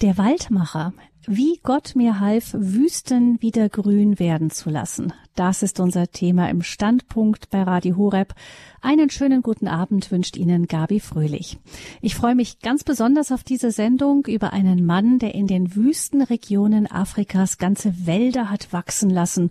Der 0.00 0.16
Waldmacher. 0.16 0.94
Wie 1.26 1.60
Gott 1.62 1.92
mir 1.94 2.20
half, 2.20 2.54
Wüsten 2.54 3.36
wieder 3.42 3.68
grün 3.68 4.18
werden 4.18 4.48
zu 4.48 4.70
lassen. 4.70 5.12
Das 5.34 5.62
ist 5.62 5.78
unser 5.78 6.10
Thema 6.10 6.48
im 6.48 6.62
Standpunkt 6.62 7.50
bei 7.50 7.62
Radio 7.62 7.98
Horeb. 7.98 8.34
Einen 8.80 9.10
schönen 9.10 9.42
guten 9.42 9.68
Abend 9.68 10.10
wünscht 10.10 10.38
Ihnen 10.38 10.68
Gabi 10.68 11.00
Fröhlich. 11.00 11.58
Ich 12.00 12.14
freue 12.14 12.34
mich 12.34 12.60
ganz 12.60 12.82
besonders 12.82 13.30
auf 13.30 13.44
diese 13.44 13.72
Sendung 13.72 14.24
über 14.24 14.54
einen 14.54 14.86
Mann, 14.86 15.18
der 15.18 15.34
in 15.34 15.46
den 15.46 15.76
Wüstenregionen 15.76 16.90
Afrikas 16.90 17.58
ganze 17.58 18.06
Wälder 18.06 18.48
hat 18.48 18.72
wachsen 18.72 19.10
lassen, 19.10 19.50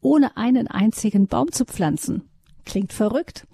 ohne 0.00 0.34
einen 0.38 0.66
einzigen 0.66 1.26
Baum 1.26 1.52
zu 1.52 1.66
pflanzen. 1.66 2.29
Klingt 2.70 2.92
verrückt. 2.92 3.48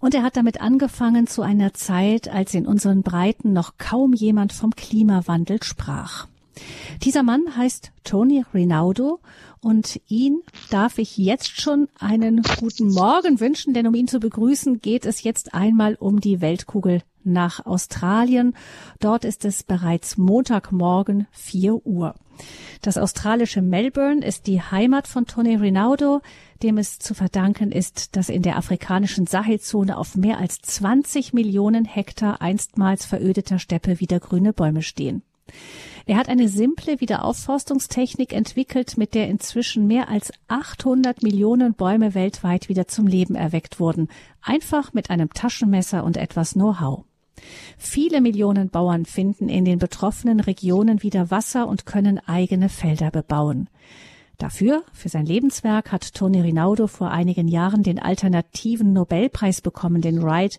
Und 0.00 0.14
er 0.14 0.22
hat 0.22 0.36
damit 0.36 0.60
angefangen 0.60 1.26
zu 1.26 1.40
einer 1.40 1.72
Zeit, 1.72 2.28
als 2.28 2.52
in 2.52 2.66
unseren 2.66 3.02
Breiten 3.02 3.54
noch 3.54 3.78
kaum 3.78 4.12
jemand 4.12 4.52
vom 4.52 4.76
Klimawandel 4.76 5.62
sprach. 5.62 6.26
Dieser 7.02 7.22
Mann 7.22 7.56
heißt 7.56 7.90
Tony 8.04 8.44
Rinaldo 8.52 9.20
und 9.62 9.98
ihn 10.08 10.42
darf 10.68 10.98
ich 10.98 11.16
jetzt 11.16 11.58
schon 11.58 11.88
einen 11.98 12.42
guten 12.58 12.92
Morgen 12.92 13.40
wünschen, 13.40 13.72
denn 13.72 13.86
um 13.86 13.94
ihn 13.94 14.08
zu 14.08 14.20
begrüßen 14.20 14.82
geht 14.82 15.06
es 15.06 15.22
jetzt 15.22 15.54
einmal 15.54 15.94
um 15.94 16.20
die 16.20 16.42
Weltkugel 16.42 17.00
nach 17.24 17.64
Australien. 17.64 18.54
Dort 18.98 19.24
ist 19.24 19.46
es 19.46 19.62
bereits 19.62 20.18
Montagmorgen 20.18 21.28
4 21.30 21.86
Uhr. 21.86 22.14
Das 22.82 22.96
australische 22.96 23.62
Melbourne 23.62 24.24
ist 24.24 24.46
die 24.46 24.62
Heimat 24.62 25.06
von 25.06 25.26
Tony 25.26 25.56
Rinaldo, 25.56 26.20
dem 26.62 26.78
es 26.78 26.98
zu 26.98 27.14
verdanken 27.14 27.72
ist, 27.72 28.16
dass 28.16 28.28
in 28.28 28.42
der 28.42 28.56
afrikanischen 28.56 29.26
Sahelzone 29.26 29.98
auf 29.98 30.16
mehr 30.16 30.38
als 30.38 30.60
20 30.62 31.32
Millionen 31.32 31.84
Hektar 31.84 32.40
einstmals 32.40 33.04
verödeter 33.04 33.58
Steppe 33.58 34.00
wieder 34.00 34.20
grüne 34.20 34.52
Bäume 34.52 34.82
stehen. 34.82 35.22
Er 36.06 36.16
hat 36.16 36.28
eine 36.28 36.48
simple 36.48 37.00
Wiederaufforstungstechnik 37.00 38.32
entwickelt, 38.32 38.96
mit 38.96 39.14
der 39.14 39.28
inzwischen 39.28 39.86
mehr 39.86 40.08
als 40.08 40.32
800 40.48 41.22
Millionen 41.22 41.74
Bäume 41.74 42.14
weltweit 42.14 42.68
wieder 42.68 42.88
zum 42.88 43.06
Leben 43.06 43.34
erweckt 43.34 43.78
wurden, 43.78 44.08
einfach 44.40 44.92
mit 44.92 45.10
einem 45.10 45.30
Taschenmesser 45.32 46.02
und 46.02 46.16
etwas 46.16 46.54
Know-how. 46.54 47.04
Viele 47.78 48.20
Millionen 48.20 48.70
Bauern 48.70 49.04
finden 49.04 49.48
in 49.48 49.64
den 49.64 49.78
betroffenen 49.78 50.40
Regionen 50.40 51.02
wieder 51.02 51.30
Wasser 51.30 51.66
und 51.68 51.86
können 51.86 52.18
eigene 52.26 52.68
Felder 52.68 53.10
bebauen. 53.10 53.68
Dafür, 54.38 54.84
für 54.92 55.10
sein 55.10 55.26
Lebenswerk, 55.26 55.92
hat 55.92 56.14
Tony 56.14 56.40
Rinaldo 56.40 56.86
vor 56.86 57.10
einigen 57.10 57.46
Jahren 57.46 57.82
den 57.82 57.98
alternativen 57.98 58.92
Nobelpreis 58.92 59.60
bekommen, 59.60 60.00
den 60.00 60.22
Wright 60.22 60.58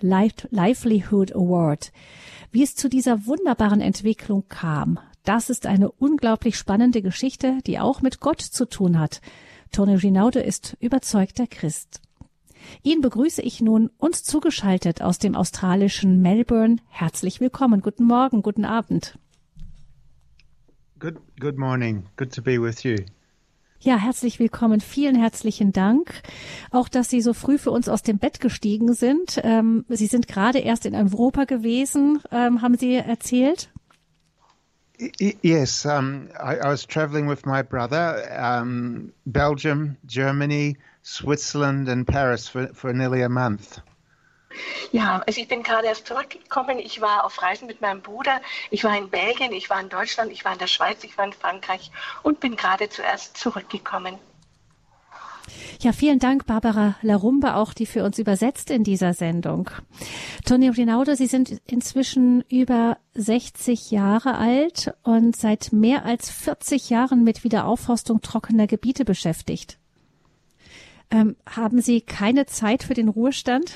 Livelihood 0.00 1.34
Award. 1.34 1.92
Wie 2.50 2.62
es 2.62 2.74
zu 2.74 2.88
dieser 2.88 3.26
wunderbaren 3.26 3.80
Entwicklung 3.80 4.44
kam, 4.48 4.98
das 5.24 5.50
ist 5.50 5.66
eine 5.66 5.90
unglaublich 5.90 6.56
spannende 6.56 7.00
Geschichte, 7.00 7.58
die 7.66 7.78
auch 7.78 8.02
mit 8.02 8.20
Gott 8.20 8.40
zu 8.40 8.68
tun 8.68 8.98
hat. 8.98 9.20
Tony 9.70 9.94
Rinaldo 9.94 10.40
ist 10.40 10.76
überzeugter 10.80 11.46
Christ. 11.46 12.02
Ihn 12.82 13.00
begrüße 13.00 13.42
ich 13.42 13.60
nun 13.60 13.90
uns 13.98 14.24
zugeschaltet 14.24 15.02
aus 15.02 15.18
dem 15.18 15.34
australischen 15.34 16.22
Melbourne. 16.22 16.76
Herzlich 16.88 17.40
willkommen. 17.40 17.80
Guten 17.80 18.04
Morgen, 18.04 18.42
guten 18.42 18.64
Abend. 18.64 19.18
Good, 20.98 21.16
good 21.40 21.58
morning. 21.58 22.04
Good 22.16 22.32
to 22.34 22.42
be 22.42 22.62
with 22.62 22.84
you. 22.84 22.96
Ja, 23.80 23.96
herzlich 23.96 24.38
willkommen. 24.38 24.80
Vielen 24.80 25.16
herzlichen 25.16 25.72
Dank. 25.72 26.22
Auch, 26.70 26.88
dass 26.88 27.10
Sie 27.10 27.20
so 27.20 27.34
früh 27.34 27.58
für 27.58 27.72
uns 27.72 27.88
aus 27.88 28.02
dem 28.02 28.18
Bett 28.18 28.38
gestiegen 28.38 28.94
sind. 28.94 29.40
Ähm, 29.42 29.84
Sie 29.88 30.06
sind 30.06 30.28
gerade 30.28 30.60
erst 30.60 30.86
in 30.86 30.94
Europa 30.94 31.46
gewesen, 31.46 32.20
ähm, 32.30 32.62
haben 32.62 32.76
Sie 32.76 32.94
erzählt? 32.94 33.71
Yes, 35.18 35.84
um, 35.86 36.28
I, 36.38 36.56
I, 36.58 36.68
was 36.68 36.84
traveling 36.84 37.26
with 37.26 37.44
my 37.46 37.62
brother, 37.62 38.24
um, 38.38 39.12
Belgium, 39.26 39.96
Germany, 40.06 40.76
Switzerland 41.02 41.88
and 41.88 42.06
Paris 42.06 42.46
for, 42.48 42.68
for 42.68 42.92
nearly 42.92 43.22
a 43.22 43.28
month. 43.28 43.80
Ja, 44.92 45.22
also 45.26 45.40
ich 45.40 45.48
bin 45.48 45.62
gerade 45.62 45.86
erst 45.86 46.06
zurückgekommen. 46.06 46.78
Ich 46.78 47.00
war 47.00 47.24
auf 47.24 47.40
Reisen 47.40 47.66
mit 47.66 47.80
meinem 47.80 48.02
Bruder. 48.02 48.40
Ich 48.70 48.84
war 48.84 48.96
in 48.96 49.08
Belgien, 49.08 49.52
ich 49.52 49.70
war 49.70 49.80
in 49.80 49.88
Deutschland, 49.88 50.30
ich 50.30 50.44
war 50.44 50.52
in 50.52 50.58
der 50.58 50.66
Schweiz, 50.66 51.02
ich 51.04 51.16
war 51.16 51.24
in 51.24 51.32
Frankreich 51.32 51.90
und 52.22 52.40
bin 52.40 52.56
gerade 52.56 52.88
zuerst 52.88 53.36
zurückgekommen. 53.36 54.18
Ja, 55.80 55.92
vielen 55.92 56.18
Dank, 56.18 56.46
Barbara 56.46 56.96
Larumba, 57.02 57.54
auch 57.54 57.74
die 57.74 57.86
für 57.86 58.04
uns 58.04 58.18
übersetzt 58.18 58.70
in 58.70 58.84
dieser 58.84 59.14
Sendung. 59.14 59.70
Toni 60.44 60.68
Rinaldo, 60.68 61.14
Sie 61.14 61.26
sind 61.26 61.60
inzwischen 61.66 62.44
über 62.48 62.98
60 63.14 63.90
Jahre 63.90 64.36
alt 64.36 64.94
und 65.02 65.36
seit 65.36 65.72
mehr 65.72 66.04
als 66.04 66.30
40 66.30 66.90
Jahren 66.90 67.24
mit 67.24 67.44
Wiederaufforstung 67.44 68.20
trockener 68.20 68.66
Gebiete 68.66 69.04
beschäftigt. 69.04 69.78
Ähm, 71.10 71.36
haben 71.46 71.82
Sie 71.82 72.00
keine 72.00 72.46
Zeit 72.46 72.82
für 72.84 72.94
den 72.94 73.08
Ruhestand? 73.08 73.74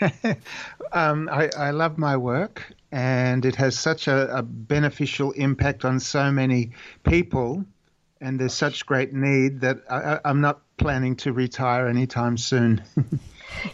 um, 0.92 1.28
I, 1.28 1.50
I, 1.56 1.70
love 1.70 1.98
my 1.98 2.16
work, 2.16 2.74
and 2.90 3.44
it 3.44 3.58
has 3.58 3.76
such 3.76 4.08
a, 4.08 4.38
a, 4.38 4.42
beneficial 4.42 5.32
impact 5.32 5.84
on 5.84 5.98
so 5.98 6.30
many 6.30 6.70
people, 7.02 7.64
and 8.20 8.38
there's 8.38 8.54
such 8.54 8.86
great 8.86 9.12
need 9.12 9.60
that 9.60 9.78
I, 9.90 10.18
I'm 10.24 10.40
not 10.40 10.60
planning 10.76 11.16
to 11.16 11.32
retire 11.32 11.88
anytime 11.88 12.36
soon. 12.36 12.82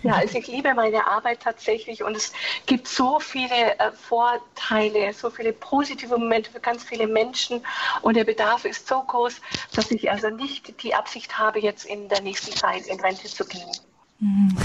Ja, 0.03 0.15
also 0.15 0.39
ich 0.39 0.47
liebe 0.47 0.75
meine 0.75 1.07
Arbeit 1.07 1.41
tatsächlich 1.41 2.03
und 2.03 2.17
es 2.17 2.33
gibt 2.67 2.89
so 2.89 3.21
viele 3.21 3.79
äh, 3.79 3.93
Vorteile, 3.93 5.13
so 5.13 5.31
viele 5.31 5.53
positive 5.53 6.17
Momente 6.17 6.51
für 6.51 6.61
ganz 6.61 6.83
viele 6.83 7.07
Menschen 7.07 7.63
und 8.03 8.17
der 8.17 8.25
Bedarf 8.25 8.65
ist 8.65 8.89
so 8.89 9.03
groß, 9.03 9.41
dass 9.75 9.91
ich 9.91 10.11
also 10.11 10.31
nicht 10.31 10.83
die 10.83 10.95
Absicht 10.95 11.39
habe, 11.39 11.61
jetzt 11.61 11.85
in 11.85 12.09
der 12.09 12.23
nächsten 12.23 12.57
Zeit 12.57 12.87
in 12.87 13.01
Rente 13.01 13.29
zu 13.29 13.45
gehen. 13.45 13.71
Mhm. 14.19 14.57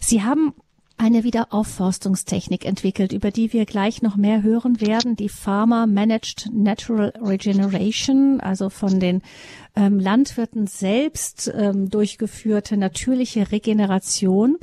Sie 0.00 0.22
haben 0.22 0.54
eine 0.98 1.24
Wiederaufforstungstechnik 1.24 2.64
entwickelt, 2.64 3.12
über 3.12 3.30
die 3.30 3.52
wir 3.52 3.64
gleich 3.64 4.02
noch 4.02 4.16
mehr 4.16 4.42
hören 4.42 4.80
werden, 4.80 5.16
die 5.16 5.28
Farmer 5.28 5.86
Managed 5.86 6.50
Natural 6.52 7.12
Regeneration, 7.20 8.40
also 8.40 8.68
von 8.68 9.00
den 9.00 9.22
ähm, 9.76 9.98
Landwirten 9.98 10.66
selbst 10.66 11.50
ähm, 11.54 11.88
durchgeführte 11.88 12.76
natürliche 12.76 13.50
Regeneration. 13.52 14.58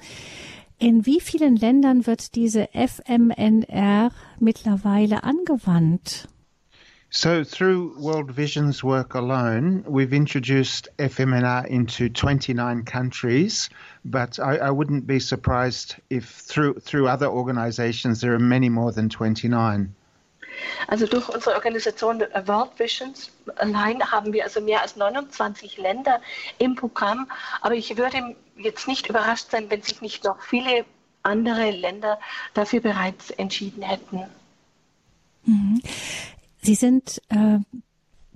In 0.78 1.06
wie 1.06 1.22
vielen 1.22 1.56
Ländern 1.56 2.06
wird 2.06 2.36
diese 2.36 2.68
FMNR 2.74 4.12
mittlerweile 4.40 5.24
angewandt? 5.24 6.28
So, 7.18 7.46
through 7.46 7.96
World 7.98 8.36
Vision's 8.36 8.84
work 8.84 9.16
alone, 9.16 9.86
we've 9.88 10.12
introduced 10.12 10.90
FMNR 10.98 11.66
into 11.66 12.10
29 12.10 12.84
countries, 12.84 13.70
but 14.06 14.40
I, 14.40 14.58
I, 14.58 14.70
wouldn't 14.70 15.08
be 15.08 15.20
surprised 15.20 15.96
if 16.10 16.30
through, 16.30 16.76
through 16.76 17.08
other 17.08 17.26
organizations 17.26 18.22
there 18.22 18.34
are 18.34 18.40
many 18.40 18.70
more 18.70 18.92
than 18.92 19.10
29. 19.10 19.94
Also 20.88 21.06
durch 21.08 21.28
unsere 21.28 21.56
Organisation 21.56 22.24
World 22.46 22.72
Visions 22.78 23.32
allein 23.58 24.02
haben 24.12 24.32
wir 24.32 24.44
also 24.46 24.62
mehr 24.62 24.82
als 24.82 24.96
29 24.96 25.78
Länder 25.78 26.22
im 26.60 26.76
Programm, 26.76 27.28
aber 27.62 27.76
ich 27.76 27.98
würde 27.98 28.36
jetzt 28.58 28.88
nicht 28.88 29.10
überrascht 29.10 29.52
sein, 29.52 29.70
wenn 29.70 29.82
sich 29.82 30.02
nicht 30.02 30.24
noch 30.24 30.42
viele 30.42 30.86
andere 31.24 31.72
Länder 31.72 32.20
dafür 32.54 32.80
bereits 32.80 33.32
entschieden 33.32 33.82
hätten. 33.82 34.24
Mhm. 35.46 35.82
Sie 36.62 36.76
sind 36.76 37.22
äh, 37.30 37.60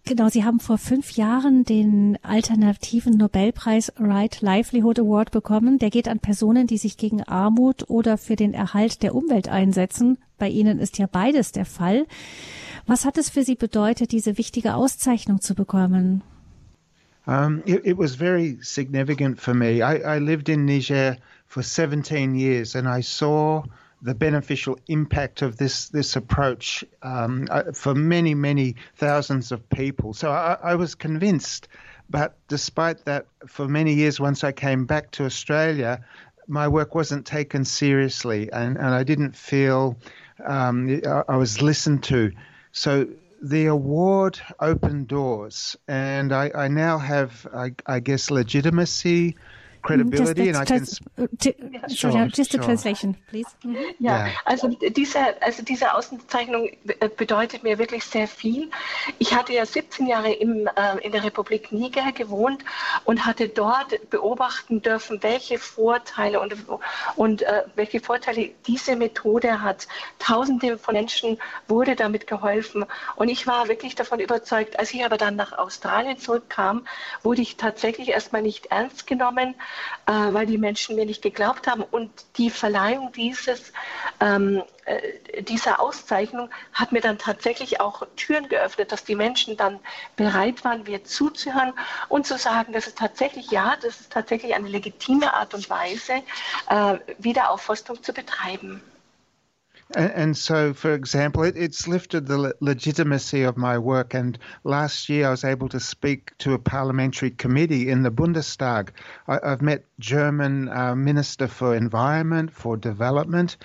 Genau, 0.06 0.30
Sie 0.30 0.44
haben 0.44 0.60
vor 0.60 0.78
fünf 0.78 1.12
Jahren 1.12 1.66
den 1.66 2.18
alternativen 2.24 3.18
Nobelpreis 3.18 3.94
Right 3.98 4.42
Livelihood 4.42 5.00
Award 5.00 5.32
bekommen. 5.32 5.80
Der 5.80 5.90
geht 5.90 6.08
an 6.08 6.20
Personen, 6.20 6.68
die 6.68 6.78
sich 6.78 6.98
gegen 6.98 7.24
Armut 7.24 7.90
oder 7.90 8.18
für 8.18 8.36
den 8.36 8.54
Erhalt 8.54 9.04
der 9.04 9.16
Umwelt 9.16 9.50
einsetzen. 9.50 10.18
Bei 10.38 10.48
Ihnen 10.48 10.80
ist 10.80 10.98
ja 10.98 11.08
beides 11.08 11.52
der 11.52 11.66
Fall. 11.66 12.06
Was 12.88 13.06
hat 13.06 13.18
es 13.18 13.30
für 13.30 13.44
Sie 13.44 13.56
bedeutet, 13.56 14.12
diese 14.12 14.38
wichtige 14.38 14.76
Auszeichnung 14.76 15.42
zu 15.42 15.54
bekommen? 15.54 16.24
Um, 17.28 17.62
it, 17.66 17.86
it, 17.86 17.98
was 17.98 18.16
very 18.16 18.58
significant 18.62 19.40
for 19.40 19.54
me. 19.54 19.84
I, 19.84 20.02
I 20.02 20.20
lived 20.20 20.50
in 20.50 20.66
Niger 20.66 21.18
for 21.46 21.62
17 21.62 22.34
years 22.34 22.76
and 22.76 22.88
I 22.88 23.04
saw 23.04 23.64
the 24.02 24.16
beneficial 24.16 24.78
impact 24.88 25.42
of 25.42 25.58
this 25.58 25.90
this 25.90 26.16
approach 26.16 26.84
um, 27.02 27.48
uh, 27.50 27.72
for 27.74 27.94
many 27.94 28.34
many 28.34 28.76
thousands 28.96 29.52
of 29.52 29.70
people. 29.70 30.14
So 30.14 30.32
I, 30.32 30.58
I, 30.64 30.76
was 30.76 30.96
convinced, 30.96 31.68
but 32.10 32.36
despite 32.48 33.06
that, 33.06 33.26
for 33.48 33.68
many 33.68 33.94
years, 33.94 34.20
once 34.20 34.44
I 34.44 34.52
came 34.52 34.86
back 34.86 35.12
to 35.12 35.26
Australia, 35.26 36.06
my 36.48 36.68
work 36.68 36.96
wasn't 36.96 37.26
taken 37.26 37.64
seriously, 37.64 38.50
and, 38.52 38.78
and 38.78 38.88
I 38.88 39.04
didn't 39.04 39.36
feel 39.36 39.98
um, 40.46 41.02
I 41.28 41.36
was 41.36 41.62
listened 41.62 42.04
to. 42.06 42.32
So 42.72 43.08
the 43.42 43.68
award 43.68 44.40
opened 44.60 45.08
doors, 45.08 45.78
and 45.88 46.34
I, 46.34 46.52
I 46.56 46.68
now 46.68 46.98
have, 46.98 47.48
I, 47.54 47.74
I 47.86 48.00
guess, 48.00 48.32
legitimacy 48.32 49.36
credibility, 49.82 50.46
just, 50.52 50.60
and 50.60 50.64
I 50.64 50.66
can. 50.66 51.38
t- 51.38 51.56
Sure, 51.96 52.12
sorry, 52.12 52.28
just 52.36 52.52
sure. 52.52 52.62
a 52.62 52.66
translation, 52.66 53.16
please. 53.30 53.50
Mhm. 53.64 53.78
Ja, 54.00 54.28
Ja. 54.28 54.34
also 54.46 54.68
diese, 54.68 55.20
also 55.42 55.64
diese 55.64 55.94
Auszeichnung 55.94 56.70
be- 56.84 57.10
bedeutet 57.10 57.64
mir 57.64 57.78
wirklich 57.80 58.04
sehr 58.04 58.28
viel. 58.28 58.70
Ich 59.18 59.34
hatte 59.34 59.54
ja 59.54 59.66
17 59.66 60.08
Jahre 60.08 60.32
im, 60.34 60.68
äh, 60.68 60.98
in 61.02 61.12
der 61.12 61.24
Republik 61.24 61.72
Niger 61.72 62.12
gewohnt 62.12 62.64
und 63.06 63.26
hatte 63.26 63.48
dort 63.50 64.10
beobachten 64.10 64.82
dürfen, 64.82 65.22
welche 65.24 65.58
Vorteile 65.60 66.40
und, 66.40 66.56
und 67.16 67.42
äh, 67.44 67.64
welche 67.76 68.00
Vorteile 68.00 68.50
diese 68.68 68.96
Methode 68.96 69.62
hat. 69.62 69.88
Tausende 70.20 70.78
von 70.78 70.94
Menschen 70.94 71.38
wurde 71.68 71.96
damit 71.96 72.28
geholfen 72.28 72.86
und 73.16 73.30
ich 73.30 73.48
war 73.48 73.68
wirklich 73.68 73.96
davon 73.96 74.20
überzeugt, 74.20 74.78
als 74.80 74.94
ich 74.94 75.04
aber 75.06 75.18
dann 75.18 75.36
nach 75.36 75.54
Australien 75.58 76.18
zurückkam, 76.18 76.86
wurde 77.24 77.42
ich 77.42 77.56
tatsächlich 77.58 78.10
erstmal 78.10 78.42
nicht 78.42 78.68
ernst 78.68 79.08
genommen, 79.08 79.56
äh, 80.06 80.12
weil 80.12 80.46
die 80.46 80.58
Menschen 80.58 80.96
mir 80.96 81.06
nicht 81.06 81.22
geglaubt 81.22 81.68
haben. 81.68 81.84
Und 81.84 82.12
die 82.38 82.50
Verleihung 82.50 83.12
dieses, 83.12 83.72
ähm, 84.20 84.64
äh, 84.86 85.44
dieser 85.44 85.80
Auszeichnung 85.80 86.50
hat 86.74 86.92
mir 86.92 87.02
dann 87.02 87.18
tatsächlich 87.18 87.80
auch 87.80 88.04
Türen 88.16 88.50
geöffnet, 88.50 88.92
dass 88.92 89.04
die 89.04 89.16
Menschen 89.16 89.58
dann 89.58 89.80
bereit 90.16 90.64
waren, 90.64 90.84
mir 90.84 91.04
zuzuhören 91.04 91.74
und 92.08 92.26
zu 92.26 92.38
sagen, 92.38 92.74
das 92.74 92.88
ist 92.88 92.98
tatsächlich, 92.98 93.52
ja, 93.52 93.76
das 93.82 94.02
ist 94.02 94.12
tatsächlich 94.12 94.56
eine 94.56 94.68
legitime 94.68 95.34
Art 95.34 95.54
und 95.54 95.70
Weise, 95.70 96.24
äh, 96.70 96.98
Wiederaufforstung 97.18 98.02
zu 98.02 98.14
betreiben. 98.14 98.82
And, 99.96 100.12
and 100.12 100.38
so, 100.38 100.74
for 100.74 100.94
example, 100.94 101.44
it, 101.44 101.58
it's 101.58 101.88
lifted 101.88 102.28
the 102.28 102.38
le- 102.38 102.54
legitimacy 102.60 103.44
of 103.44 103.58
my 103.58 103.78
work. 103.78 104.14
And 104.14 104.38
last 104.64 105.10
year, 105.10 105.28
I 105.28 105.32
was 105.32 105.44
able 105.44 105.70
to 105.70 105.80
speak 105.80 106.38
to 106.40 106.54
a 106.54 106.60
parliamentary 106.60 107.32
committee 107.32 107.90
in 107.90 108.04
the 108.04 108.12
Bundestag. 108.12 108.90
I, 109.28 109.40
I've 109.42 109.62
met 109.62 109.86
German 110.00 110.70
uh, 110.70 110.96
Minister 110.96 111.48
for 111.48 111.76
Environment, 111.76 112.52
for 112.52 112.78
Development, 112.78 113.58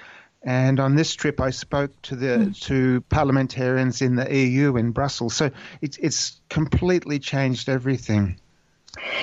and 0.44 0.79
on 0.79 0.94
this 0.94 1.15
trip, 1.15 1.41
I 1.41 1.50
spoke 1.50 1.91
to 2.03 2.17
the 2.17 2.55
to 2.62 3.00
parliamentarians 3.09 4.03
in 4.03 4.17
the 4.17 4.31
EU 4.31 4.77
in 4.77 4.91
Brussels. 4.91 5.35
So 5.35 5.50
it's 5.81 5.97
it's 5.97 6.41
completely 6.50 7.19
changed 7.19 7.70
everything. 7.70 8.38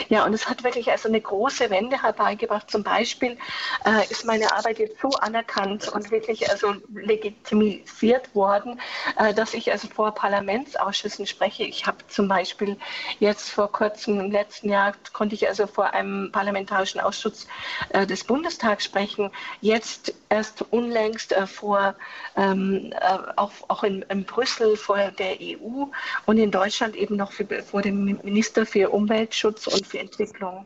Ja, 0.10 0.26
und 0.26 0.34
es 0.34 0.50
hat 0.50 0.64
wirklich 0.64 0.92
also 0.92 1.08
eine 1.08 1.22
große 1.22 1.70
Wende 1.70 2.02
herbeigebracht. 2.02 2.70
Zum 2.70 2.84
Beispiel 2.84 3.38
äh, 3.86 4.06
ist 4.10 4.26
meine 4.26 4.52
Arbeit 4.54 4.80
jetzt 4.80 5.00
so 5.02 5.10
anerkannt 5.10 5.88
und 5.88 6.12
wirklich 6.12 6.50
also 6.50 6.76
legitimisiert 6.94 8.34
worden, 8.36 8.80
äh, 9.18 9.34
dass 9.34 9.54
ich 9.54 9.72
also 9.72 9.88
vor 9.88 10.12
Parlamentsausschüssen 10.14 11.26
spreche. 11.26 11.64
Ich 11.64 11.86
habe 11.86 11.98
zum 12.08 12.28
Beispiel 12.28 12.78
jetzt 13.20 13.50
vor 13.50 13.72
kurzem 13.72 14.20
im 14.20 14.32
letzten 14.32 14.70
Jahr 14.70 14.94
konnte 15.14 15.36
ich 15.36 15.48
also 15.48 15.68
vor 15.68 15.94
einem 15.94 16.32
parlamentarischen 16.32 17.00
Ausschuss 17.02 17.48
äh, 17.90 18.06
des 18.06 18.24
Bundestags 18.24 18.86
sprechen. 18.86 19.32
Jetzt 19.62 20.14
erst 20.30 20.62
unlängst 20.72 21.34
äh, 21.34 21.48
vor 21.48 21.96
ähm, 22.36 22.94
äh, 23.00 23.18
auch, 23.36 23.52
auch 23.68 23.84
in, 23.84 24.02
in 24.04 24.26
Brüssel 24.26 24.78
vor 24.78 24.98
der 24.98 25.38
EU 25.42 25.86
und 26.26 26.38
in 26.38 26.52
Deutschland 26.52 26.96
eben 26.96 27.16
noch 27.16 27.32
für, 27.32 27.46
vor 27.64 27.82
dem 27.82 28.06
Minister 28.06 28.66
für 28.66 28.90
Umweltschutz 28.90 29.61
und 29.68 29.86
für 29.86 30.00
Entwicklung. 30.00 30.66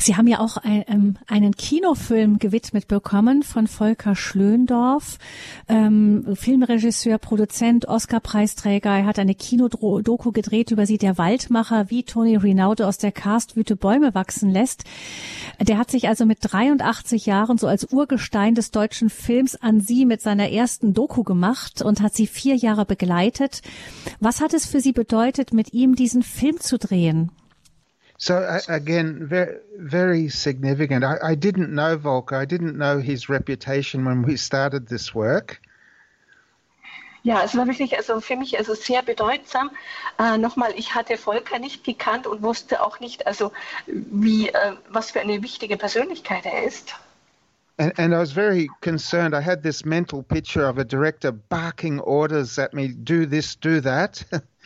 Sie 0.00 0.14
haben 0.14 0.28
ja 0.28 0.38
auch 0.38 0.56
ein, 0.58 0.84
ähm, 0.86 1.16
einen 1.26 1.56
Kinofilm 1.56 2.38
gewidmet 2.38 2.86
bekommen 2.86 3.42
von 3.42 3.66
Volker 3.66 4.14
Schlöndorff, 4.14 5.18
ähm, 5.66 6.24
Filmregisseur, 6.34 7.18
Produzent, 7.18 7.88
Oscar-Preisträger. 7.88 8.90
Er 8.90 9.06
hat 9.06 9.18
eine 9.18 9.34
Kinodoku 9.34 10.30
gedreht 10.30 10.70
über 10.70 10.86
sie, 10.86 10.98
der 10.98 11.18
Waldmacher, 11.18 11.90
wie 11.90 12.04
Tony 12.04 12.36
Rinaldo 12.36 12.84
aus 12.84 12.98
der 12.98 13.10
Karstwüte 13.10 13.74
Bäume 13.74 14.14
wachsen 14.14 14.50
lässt. 14.50 14.84
Der 15.60 15.78
hat 15.78 15.90
sich 15.90 16.06
also 16.06 16.26
mit 16.26 16.38
83 16.42 17.26
Jahren 17.26 17.58
so 17.58 17.66
als 17.66 17.92
Urgestein 17.92 18.54
des 18.54 18.70
deutschen 18.70 19.10
Films 19.10 19.56
an 19.56 19.80
sie 19.80 20.06
mit 20.06 20.22
seiner 20.22 20.50
ersten 20.50 20.94
Doku 20.94 21.24
gemacht 21.24 21.82
und 21.82 22.00
hat 22.00 22.14
sie 22.14 22.28
vier 22.28 22.54
Jahre 22.54 22.84
begleitet. 22.84 23.62
Was 24.20 24.40
hat 24.40 24.54
es 24.54 24.64
für 24.64 24.80
Sie 24.80 24.92
bedeutet, 24.92 25.52
mit 25.52 25.72
ihm 25.72 25.96
diesen 25.96 26.22
Film 26.22 26.60
zu 26.60 26.78
drehen? 26.78 27.32
So 28.18 28.36
uh, 28.36 28.60
again, 28.68 29.26
very, 29.26 29.58
very 29.76 30.28
significant. 30.28 31.04
I, 31.04 31.18
I 31.22 31.34
didn't 31.36 31.72
know 31.72 31.96
Volker. 31.96 32.34
I 32.34 32.44
didn't 32.44 32.76
know 32.76 32.98
his 32.98 33.28
reputation 33.28 34.04
when 34.04 34.22
we 34.22 34.36
started 34.36 34.88
this 34.88 35.14
work. 35.14 35.60
Ja, 37.22 37.42
es 37.44 37.56
war 37.56 37.66
wirklich 37.66 37.96
also 37.96 38.20
für 38.20 38.36
mich 38.36 38.58
also 38.58 38.74
sehr 38.74 39.02
bedeutsam. 39.02 39.70
Äh, 40.18 40.38
Nochmal, 40.38 40.72
ich 40.76 40.94
hatte 40.94 41.16
Volker 41.16 41.58
nicht 41.58 41.84
gekannt 41.84 42.26
und 42.26 42.42
wusste 42.42 42.82
auch 42.82 43.00
nicht, 43.00 43.26
also 43.26 43.52
wie 43.86 44.48
äh, 44.48 44.72
was 44.88 45.12
für 45.12 45.20
eine 45.20 45.42
wichtige 45.42 45.76
Persönlichkeit 45.76 46.46
er 46.46 46.64
ist. 46.64 46.94
And, 47.78 47.96
and 47.98 48.14
I 48.14 48.18
was 48.18 48.32
very 48.32 48.68
concerned. 48.80 49.34
I 49.34 49.40
had 49.40 49.62
this 49.62 49.84
mental 49.84 50.22
picture 50.22 50.68
of 50.68 50.78
a 50.78 50.84
director 50.84 51.30
barking 51.30 52.00
orders 52.00 52.58
at 52.58 52.74
me, 52.74 52.88
do 52.88 53.26
this, 53.26 53.54
do 53.54 53.80
that. 53.82 54.24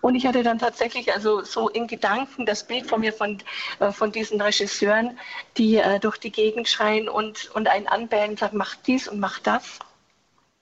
Und 0.00 0.14
ich 0.14 0.26
hatte 0.26 0.42
dann 0.42 0.58
tatsächlich 0.58 1.12
also 1.12 1.42
so 1.42 1.68
in 1.68 1.86
Gedanken 1.86 2.44
das 2.44 2.66
Bild 2.66 2.86
von 2.86 3.00
mir 3.00 3.12
von, 3.12 3.38
äh, 3.80 3.90
von 3.90 4.12
diesen 4.12 4.40
Regisseuren, 4.40 5.18
die 5.56 5.76
äh, 5.76 5.98
durch 5.98 6.18
die 6.18 6.30
Gegend 6.30 6.68
schreien 6.68 7.08
und, 7.08 7.50
und 7.54 7.68
einen 7.68 7.86
anbellen 7.86 8.30
und 8.30 8.38
sagen, 8.38 8.58
mach 8.58 8.74
dies 8.74 9.08
und 9.08 9.18
mach 9.18 9.38
das. 9.38 9.78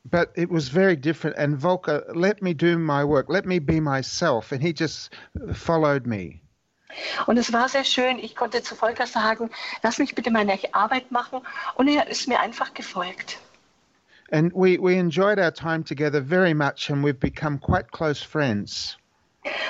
but 0.04 0.32
it 0.34 0.50
was 0.50 0.68
very 0.68 0.96
different. 0.96 1.36
And 1.36 1.58
Volker 1.58 2.04
let 2.14 2.42
me 2.42 2.54
do 2.54 2.78
my 2.78 3.04
work, 3.04 3.28
let 3.28 3.46
me 3.46 3.58
be 3.58 3.80
myself. 3.80 4.52
And 4.52 4.62
he 4.62 4.72
just 4.72 5.10
followed 5.54 6.06
me. 6.06 6.40
Und 7.26 7.38
es 7.38 7.52
war 7.52 7.68
sehr 7.68 7.84
schön. 7.84 8.18
Ich 8.18 8.36
konnte 8.36 8.62
zu 8.62 8.74
Volker 8.74 9.06
sagen, 9.06 9.50
lass 9.82 9.98
mich 9.98 10.14
bitte 10.14 10.30
meine 10.30 10.58
Arbeit 10.72 11.10
machen. 11.10 11.40
Und 11.74 11.88
er 11.88 12.08
ist 12.08 12.28
mir 12.28 12.40
einfach 12.40 12.74
gefolgt. 12.74 13.38
And 14.30 14.52
we, 14.54 14.78
we 14.78 14.96
enjoyed 14.96 15.38
our 15.38 15.50
time 15.50 15.84
together 15.84 16.20
very 16.20 16.54
much, 16.54 16.90
and 16.90 17.02
we've 17.02 17.20
become 17.20 17.58
quite 17.58 17.90
close 17.90 18.22
friends. 18.22 18.96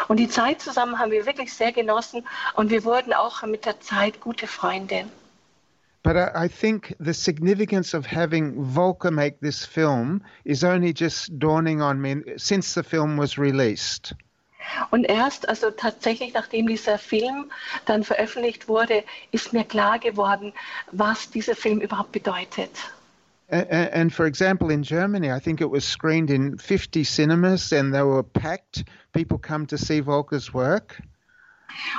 Und 0.08 0.18
die 0.18 0.28
Zeit 0.28 0.60
zusammen 0.60 0.98
haben 0.98 1.10
wir 1.10 1.24
wirklich 1.24 1.52
sehr 1.54 1.72
genossen 1.72 2.26
und 2.56 2.70
wir 2.70 2.84
wurden 2.84 3.14
auch 3.14 3.42
mit 3.44 3.64
der 3.64 3.80
Zeit 3.80 4.20
gute 4.20 4.46
Freunde. 4.46 5.06
But 6.02 6.16
I, 6.16 6.44
I 6.44 6.48
think 6.48 6.94
the 6.98 7.14
significance 7.14 7.94
of 7.94 8.04
having 8.04 8.62
Volker 8.74 9.10
make 9.10 9.40
this 9.40 9.64
film 9.64 10.22
is 10.44 10.64
only 10.64 10.92
just 10.92 11.38
dawning 11.38 11.80
on 11.80 12.00
me 12.00 12.22
since 12.36 12.74
the 12.74 12.82
film 12.82 13.16
was 13.16 13.38
released. 13.38 14.14
Und 14.90 15.04
erst, 15.04 15.48
also 15.48 15.70
tatsächlich, 15.70 16.34
nachdem 16.34 16.66
dieser 16.66 16.98
Film 16.98 17.50
dann 17.86 18.04
veröffentlicht 18.04 18.68
wurde, 18.68 19.04
ist 19.30 19.52
mir 19.52 19.64
klar 19.64 19.98
geworden, 19.98 20.52
was 20.92 21.30
dieser 21.30 21.56
Film 21.56 21.80
überhaupt 21.80 22.12
bedeutet. 22.12 22.70
And, 23.52 23.68
and 23.70 24.12
for 24.12 24.24
example, 24.24 24.70
in 24.70 24.82
Germany, 24.82 25.30
I 25.30 25.38
think 25.38 25.60
it 25.60 25.70
was 25.70 25.84
screened 25.84 26.30
in 26.30 26.56
50 26.56 27.04
cinemas 27.04 27.70
and 27.72 27.94
they 27.94 28.02
were 28.02 28.22
packed. 28.22 28.84
People 29.12 29.36
come 29.38 29.66
to 29.66 29.76
see 29.76 30.00
Volker's 30.00 30.54
work. 30.54 31.00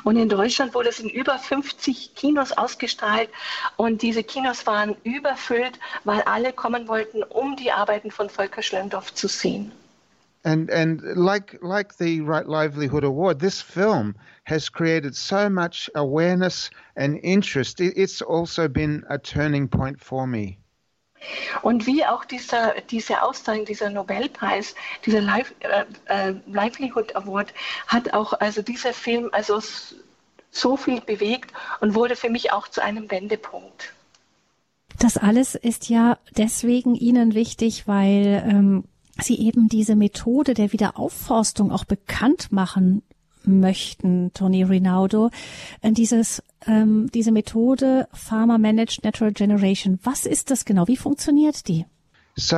Und 0.03 0.17
in 0.17 0.29
Deutschland 0.29 0.73
wurde 0.73 0.89
es 0.89 0.99
in 0.99 1.09
über 1.09 1.37
50 1.37 2.15
Kinos 2.15 2.51
ausgestrahlt 2.51 3.29
und 3.77 4.01
diese 4.01 4.23
Kinos 4.23 4.67
waren 4.67 4.95
überfüllt, 5.03 5.79
weil 6.03 6.21
alle 6.23 6.53
kommen 6.53 6.87
wollten, 6.87 7.23
um 7.23 7.55
die 7.55 7.71
Arbeiten 7.71 8.11
von 8.11 8.29
Volker 8.29 8.61
Schlöndorff 8.61 9.13
zu 9.13 9.27
sehen. 9.27 9.71
And 10.45 10.69
and 10.71 11.01
like 11.15 11.57
like 11.61 11.93
the 11.93 12.19
Right 12.21 12.47
Livelihood 12.47 13.03
Award, 13.03 13.39
this 13.39 13.61
film 13.61 14.15
has 14.43 14.69
created 14.69 15.15
so 15.15 15.49
much 15.49 15.89
awareness 15.95 16.69
and 16.95 17.17
interest. 17.23 17.79
It's 17.79 18.21
also 18.21 18.67
been 18.67 19.05
a 19.09 19.17
turning 19.17 19.69
point 19.69 20.01
for 20.01 20.27
me. 20.27 20.57
Und 21.61 21.85
wie 21.85 22.05
auch 22.05 22.25
dieser, 22.25 22.75
diese 22.89 23.21
Auszeichnung, 23.23 23.65
dieser 23.65 23.89
Nobelpreis, 23.89 24.75
dieser 25.05 25.21
Live, 25.21 25.53
äh, 25.59 25.85
äh, 26.05 26.35
Livelihood 26.47 27.15
Award, 27.15 27.53
hat 27.87 28.13
auch 28.13 28.33
also 28.33 28.61
dieser 28.61 28.93
Film 28.93 29.29
also 29.31 29.61
so 30.51 30.77
viel 30.77 31.01
bewegt 31.01 31.51
und 31.81 31.95
wurde 31.95 32.15
für 32.15 32.29
mich 32.29 32.51
auch 32.51 32.67
zu 32.67 32.81
einem 32.81 33.09
Wendepunkt. 33.09 33.93
Das 34.99 35.17
alles 35.17 35.55
ist 35.55 35.89
ja 35.89 36.17
deswegen 36.37 36.95
Ihnen 36.95 37.33
wichtig, 37.33 37.87
weil 37.87 38.43
ähm, 38.47 38.83
Sie 39.19 39.39
eben 39.39 39.67
diese 39.67 39.95
Methode 39.95 40.53
der 40.53 40.73
Wiederaufforstung 40.73 41.71
auch 41.71 41.85
bekannt 41.85 42.51
machen 42.51 43.03
möchten, 43.45 44.31
Tony 44.33 44.63
Rinaldo. 44.63 45.29
Äh, 45.81 45.91
Dieses, 45.91 46.41
ähm, 46.65 47.09
diese 47.13 47.31
Methode 47.31 48.07
Farmer 48.13 48.57
Managed 48.57 49.03
Natural 49.03 49.31
Generation, 49.31 49.99
was 50.03 50.25
ist 50.25 50.49
das 50.51 50.65
genau? 50.65 50.87
Wie 50.87 50.97
funktioniert 50.97 51.67
die? 51.67 51.85
So 52.35 52.57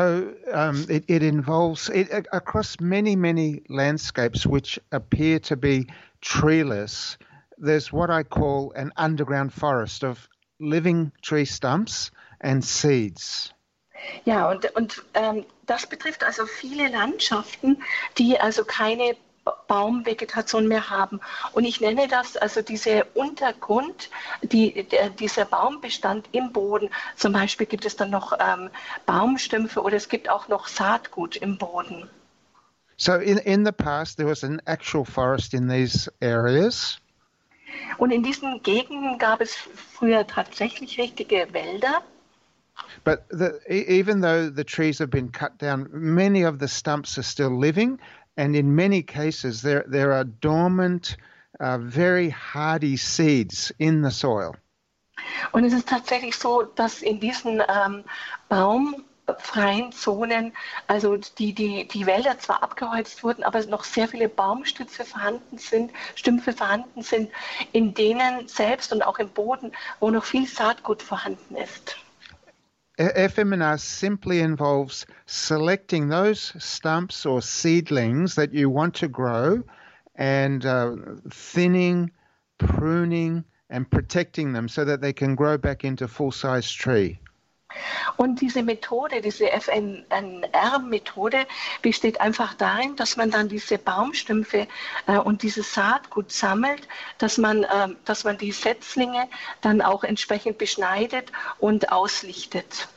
um, 0.54 0.86
it, 0.90 1.04
it 1.10 1.22
involves 1.22 1.90
it, 1.90 2.10
across 2.32 2.80
many 2.80 3.16
many 3.18 3.62
landscapes 3.68 4.46
which 4.46 4.80
appear 4.92 5.42
to 5.42 5.58
be 5.58 5.88
treeless. 6.22 7.18
There's 7.58 7.92
what 7.92 8.10
I 8.10 8.24
call 8.24 8.72
an 8.76 8.94
underground 8.96 9.52
forest 9.52 10.04
of 10.04 10.30
living 10.60 11.12
tree 11.22 11.46
stumps 11.46 12.12
and 12.40 12.64
seeds. 12.64 13.54
Ja, 14.24 14.50
und, 14.50 14.66
und 14.76 15.04
ähm, 15.14 15.46
das 15.66 15.88
betrifft 15.88 16.24
also 16.24 16.46
viele 16.46 16.90
Landschaften, 16.90 17.82
die 18.18 18.40
also 18.40 18.64
keine 18.64 19.16
Baumvegetation 19.68 20.68
mehr 20.68 20.90
haben. 20.90 21.20
Und 21.54 21.66
ich 21.66 21.82
nenne 21.82 22.08
das 22.08 22.38
also 22.38 22.62
diese 22.62 23.06
Untergrund, 23.14 24.10
die, 24.42 24.84
der, 24.84 25.10
dieser 25.10 25.46
Baumbestand 25.46 26.28
im 26.32 26.52
Boden. 26.52 26.90
Zum 27.16 27.34
Beispiel 27.34 27.68
gibt 27.68 27.86
es 27.86 27.96
dann 27.96 28.10
noch 28.10 28.34
ähm, 28.40 28.70
Baumstümpfe 29.06 29.82
oder 29.82 29.96
es 29.96 30.10
gibt 30.10 30.30
auch 30.30 30.48
noch 30.48 30.68
Saatgut 30.68 31.36
im 31.38 31.58
Boden. 31.58 32.10
So 32.98 33.16
in, 33.16 33.38
in 33.40 33.66
the 33.66 33.72
past 33.72 34.18
there 34.18 34.30
was 34.30 34.44
an 34.44 34.62
actual 34.66 35.06
forest 35.06 35.54
in 35.54 35.68
these 35.68 36.12
areas. 36.22 37.00
Und 37.98 38.12
in 38.12 38.24
diesen 38.24 38.64
Gegenden 38.64 39.18
gab 39.18 39.42
es 39.42 39.54
früher 39.54 40.26
tatsächlich 40.26 40.98
richtige 40.98 41.48
Wälder. 41.52 42.02
But 43.04 43.26
the, 43.30 43.60
even 43.68 44.22
though 44.22 44.50
the 44.50 44.64
trees 44.64 45.00
have 45.00 45.10
been 45.10 45.32
cut 45.32 45.58
down, 45.58 45.88
many 45.92 46.44
of 46.44 46.60
the 46.60 46.68
stumps 46.68 47.18
are 47.18 47.24
still 47.24 47.58
living, 47.58 48.00
and 48.38 48.56
in 48.56 48.76
many 48.76 49.02
cases 49.02 49.62
there 49.62 49.86
there 49.88 50.14
are 50.14 50.24
dormant, 50.24 51.18
uh, 51.60 51.78
very 51.78 52.30
hardy 52.30 52.98
seeds 52.98 53.72
in 53.80 54.02
the 54.02 54.12
soil. 54.12 54.56
Und 55.52 55.64
es 55.64 55.74
ist 55.74 55.88
tatsächlich 55.88 56.36
so, 56.36 56.64
dass 56.64 57.02
in 57.02 57.20
diesen 57.20 57.62
ähm, 57.68 58.04
baumfreien 58.50 59.92
Zonen, 59.92 60.54
also 60.88 61.18
die, 61.18 61.54
die, 61.54 61.88
die 61.88 62.06
Wälder 62.06 62.38
zwar 62.40 62.62
abgeholzt 62.62 63.24
wurden, 63.24 63.44
aber 63.44 63.66
noch 63.66 63.86
sehr 63.86 64.08
viele 64.08 64.28
Baumstütze 64.28 65.06
vorhanden 65.06 65.58
sind, 65.58 65.92
Stümpfe 66.16 66.52
vorhanden 66.52 67.02
sind, 67.02 67.32
in 67.72 67.94
denen 67.94 68.48
selbst 68.48 68.92
und 68.92 69.04
auch 69.04 69.18
im 69.18 69.30
Boden, 69.30 69.72
wo 70.00 70.10
noch 70.10 70.26
viel 70.26 70.48
Saatgut 70.48 71.02
vorhanden 71.02 71.56
ist. 71.56 71.96
FMNR 72.98 73.80
simply 73.80 74.40
involves 74.40 75.06
selecting 75.26 76.08
those 76.08 76.54
stumps 76.64 77.26
or 77.26 77.42
seedlings 77.42 78.36
that 78.36 78.54
you 78.54 78.70
want 78.70 78.96
to 78.96 79.08
grow 79.08 79.64
and 80.16 80.66
uh, 80.66 80.96
thinning, 81.30 82.12
pruning, 82.58 83.44
and 83.70 83.90
protecting 83.90 84.54
them 84.54 84.68
so 84.70 84.86
that 84.86 85.02
they 85.02 85.12
can 85.12 85.36
grow 85.36 85.58
back 85.58 85.84
into 85.84 86.08
full 86.08 86.32
size 86.32 86.72
tree. 86.72 87.20
Und 88.18 88.42
diese 88.42 88.64
Methode, 88.64 89.22
diese 89.22 89.52
FNR-Methode 89.52 91.46
besteht 91.82 92.22
einfach 92.22 92.54
darin, 92.54 92.96
dass 92.96 93.18
man 93.18 93.32
dann 93.32 93.50
diese 93.50 93.78
Baumstümpfe 93.78 94.68
äh, 95.08 95.18
und 95.18 95.44
dieses 95.44 95.74
Saatgut 95.74 96.32
sammelt, 96.32 96.88
dass 97.18 97.38
man, 97.38 97.64
äh, 97.64 97.90
dass 98.06 98.24
man 98.24 98.38
die 98.38 98.52
Setzlinge 98.52 99.28
dann 99.62 99.82
auch 99.82 100.04
entsprechend 100.04 100.58
beschneidet 100.58 101.32
und 101.60 101.92
auslichtet. 101.92 102.88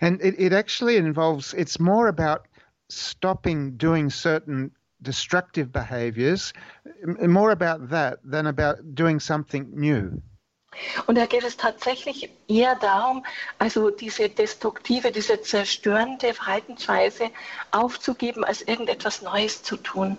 And 0.00 0.20
it, 0.22 0.38
it 0.38 0.52
actually 0.52 0.96
involves, 0.96 1.54
it's 1.54 1.78
more 1.78 2.08
about 2.08 2.46
stopping 2.88 3.76
doing 3.78 4.10
certain 4.10 4.72
destructive 5.02 5.72
behaviors, 5.72 6.52
more 7.04 7.52
about 7.52 7.90
that 7.90 8.18
than 8.24 8.46
about 8.46 8.94
doing 8.94 9.20
something 9.20 9.70
new. 9.72 10.20
Und 11.06 11.16
da 11.16 11.26
geht 11.26 11.44
es 11.44 11.56
tatsächlich 11.56 12.30
eher 12.48 12.74
darum, 12.76 13.24
also 13.58 13.90
diese 13.90 14.28
destruktive, 14.28 15.10
diese 15.12 15.40
zerstörende 15.40 16.34
Verhaltensweise 16.34 17.30
aufzugeben, 17.70 18.44
als 18.44 18.62
irgendetwas 18.62 19.22
Neues 19.22 19.62
zu 19.62 19.76
tun. 19.76 20.16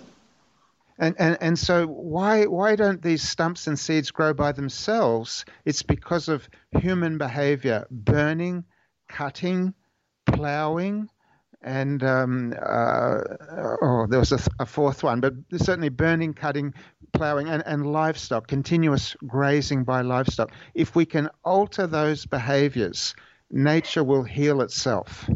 And, 0.98 1.20
and, 1.20 1.38
and 1.42 1.60
so 1.60 1.88
why, 1.88 2.46
why 2.46 2.76
don't 2.76 3.02
these 3.02 3.22
stumps 3.22 3.68
and 3.68 3.78
seeds 3.78 4.12
grow 4.12 4.34
by 4.34 4.54
themselves? 4.54 5.44
It's 5.66 5.84
because 5.84 6.30
of 6.30 6.48
human 6.72 7.18
behavior, 7.18 7.86
burning, 7.92 8.64
cutting, 9.10 9.74
ploughing, 10.26 11.10
and 11.66 12.04
um, 12.04 12.54
uh, 12.62 13.22
oh, 13.82 14.06
there 14.08 14.20
was 14.20 14.32
a, 14.32 14.40
a, 14.60 14.66
fourth 14.68 15.02
one, 15.04 15.20
but 15.20 15.34
certainly 15.58 15.90
burning, 15.90 16.34
cutting, 16.34 16.76
ploughing, 17.12 17.50
and, 17.50 17.64
and 17.66 17.92
livestock, 17.92 18.48
continuous 18.48 19.16
grazing 19.26 19.84
by 19.84 20.02
livestock. 20.02 20.52
If 20.76 20.96
we 20.96 21.08
can 21.08 21.28
alter 21.44 21.88
those 21.88 22.28
behaviors, 22.28 23.16
nature 23.50 24.04
will 24.04 24.24
heal 24.24 24.62
itself. 24.62 25.28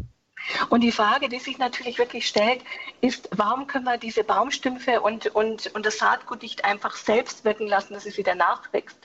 Und 0.68 0.80
die 0.80 0.92
Frage, 0.92 1.28
die 1.28 1.38
sich 1.38 1.58
natürlich 1.58 1.98
wirklich 1.98 2.26
stellt, 2.26 2.62
ist, 3.00 3.28
warum 3.32 3.66
können 3.66 3.84
wir 3.84 3.98
diese 3.98 4.24
Baumstümpfe 4.24 5.00
und, 5.00 5.26
und, 5.34 5.74
und 5.74 5.86
das 5.86 5.98
Saatgut 5.98 6.42
nicht 6.42 6.64
einfach 6.64 6.96
selbst 6.96 7.44
wirken 7.44 7.66
lassen, 7.66 7.94
dass 7.94 8.06
es 8.06 8.16
wieder 8.16 8.34
nachwächst? 8.34 8.96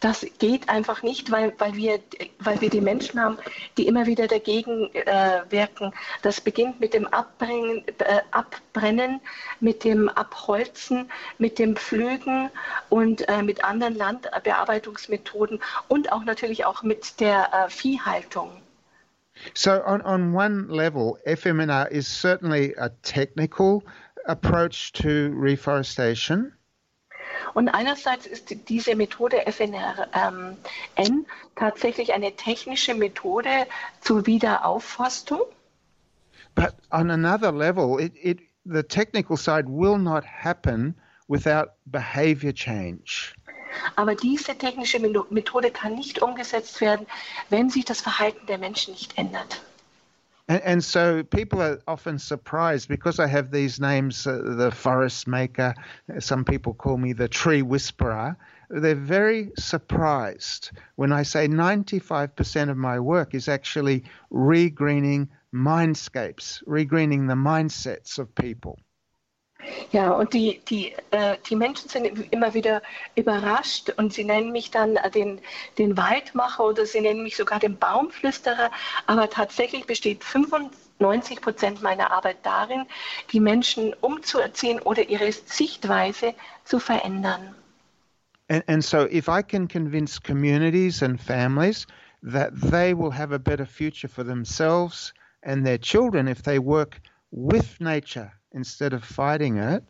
Das 0.00 0.26
geht 0.38 0.68
einfach 0.68 1.02
nicht, 1.02 1.30
weil, 1.30 1.54
weil, 1.58 1.74
wir, 1.74 2.00
weil 2.38 2.60
wir 2.60 2.70
die 2.70 2.80
Menschen 2.80 3.20
haben, 3.20 3.38
die 3.76 3.86
immer 3.86 4.06
wieder 4.06 4.26
dagegen 4.26 4.92
äh, 4.94 5.42
wirken. 5.50 5.92
Das 6.22 6.40
beginnt 6.40 6.80
mit 6.80 6.94
dem 6.94 7.06
Abbrennen, 7.06 7.84
äh, 7.98 8.20
Abbrennen, 8.30 9.20
mit 9.60 9.84
dem 9.84 10.08
Abholzen, 10.08 11.10
mit 11.38 11.58
dem 11.58 11.76
Pflügen 11.76 12.50
und 12.88 13.28
äh, 13.28 13.42
mit 13.42 13.64
anderen 13.64 13.94
Landbearbeitungsmethoden 13.94 15.60
und 15.88 16.12
auch 16.12 16.24
natürlich 16.24 16.64
auch 16.64 16.82
mit 16.82 17.20
der 17.20 17.52
äh, 17.52 17.70
Viehhaltung. 17.70 18.63
So, 19.52 19.82
on, 19.84 20.00
on 20.02 20.32
one 20.32 20.68
level, 20.68 21.18
FMNR 21.26 21.90
is 21.90 22.06
certainly 22.08 22.74
a 22.78 22.88
technical 23.02 23.84
approach 24.26 24.92
to 24.92 25.32
reforestation. 25.34 26.52
Und 27.52 27.68
einerseits 27.68 28.26
ist 28.26 28.68
diese 28.68 28.96
Methode 28.96 29.46
FNRN 29.46 30.56
ähm, 30.96 31.26
tatsächlich 31.56 32.12
eine 32.12 32.34
technische 32.34 32.94
Methode 32.94 33.66
zur 34.00 34.26
Wiederaufforstung. 34.26 35.42
But 36.54 36.74
on 36.90 37.10
another 37.10 37.52
level, 37.52 37.98
it, 37.98 38.12
it, 38.20 38.40
the 38.64 38.82
technical 38.82 39.36
side 39.36 39.68
will 39.68 39.98
not 39.98 40.24
happen 40.24 40.94
without 41.28 41.70
behavior 41.86 42.52
change. 42.52 43.34
Aber 43.96 44.14
diese 44.14 44.56
technische 44.56 44.98
Methode 44.98 45.70
kann 45.70 45.94
nicht 45.94 46.22
umgesetzt 46.22 46.80
werden, 46.80 47.06
wenn 47.50 47.70
sich 47.70 47.84
das 47.84 48.00
Verhalten 48.00 48.46
der 48.46 48.58
Menschen 48.58 48.92
nicht 48.94 49.16
ändert. 49.18 49.60
And, 50.46 50.62
and, 50.62 50.84
so 50.84 51.24
people 51.24 51.62
are 51.62 51.78
often 51.88 52.18
surprised 52.18 52.88
because 52.88 53.18
I 53.18 53.26
have 53.26 53.50
these 53.50 53.80
names 53.80 54.26
uh, 54.26 54.42
the 54.44 54.70
forest 54.70 55.26
maker, 55.26 55.74
some 56.18 56.44
people 56.44 56.74
call 56.74 56.98
me 56.98 57.14
the 57.14 57.28
tree 57.28 57.62
whisperer. 57.62 58.36
They're 58.68 58.94
very 58.94 59.52
surprised 59.58 60.70
when 60.96 61.12
I 61.12 61.22
say 61.22 61.48
95% 61.48 62.68
of 62.68 62.76
my 62.76 63.00
work 63.00 63.34
is 63.34 63.48
actually 63.48 64.04
regreening 64.30 65.28
mindscapes, 65.54 66.62
regreening 66.66 67.26
the 67.26 67.34
mindsets 67.34 68.18
of 68.18 68.34
people. 68.34 68.78
Ja, 69.94 70.10
und 70.10 70.34
die, 70.34 70.60
die, 70.68 70.92
äh, 71.12 71.36
die 71.48 71.54
Menschen 71.54 71.88
sind 71.88 72.04
immer 72.32 72.52
wieder 72.52 72.82
überrascht 73.14 73.90
und 73.96 74.12
sie 74.12 74.24
nennen 74.24 74.50
mich 74.50 74.72
dann 74.72 74.96
äh, 74.96 75.08
den, 75.08 75.40
den 75.78 75.96
Waldmacher 75.96 76.64
oder 76.64 76.84
sie 76.84 77.00
nennen 77.00 77.22
mich 77.22 77.36
sogar 77.36 77.60
den 77.60 77.78
Baumflüsterer. 77.78 78.72
Aber 79.06 79.30
tatsächlich 79.30 79.86
besteht 79.86 80.24
95 80.24 81.40
Prozent 81.40 81.80
meiner 81.80 82.10
Arbeit 82.10 82.38
darin, 82.42 82.86
die 83.30 83.38
Menschen 83.38 83.94
umzuerziehen 84.00 84.80
oder 84.80 85.08
ihre 85.08 85.30
Sichtweise 85.30 86.34
zu 86.64 86.80
verändern. 86.80 87.54
And, 88.48 88.68
and 88.68 88.84
so 88.84 89.06
if 89.06 89.28
I 89.28 89.42
can 89.44 89.68
convince 89.68 90.20
communities 90.20 91.04
and 91.04 91.20
families 91.20 91.86
that 92.20 92.50
they 92.52 92.92
will 92.92 93.12
have 93.12 93.32
a 93.32 93.38
better 93.38 93.64
future 93.64 94.08
for 94.08 94.24
themselves 94.24 95.14
and 95.44 95.64
their 95.64 95.78
children 95.78 96.26
if 96.26 96.42
they 96.42 96.58
work 96.58 97.00
with 97.30 97.78
nature 97.78 98.32
instead 98.54 98.92
of 98.92 99.04
fighting 99.04 99.58
it, 99.58 99.84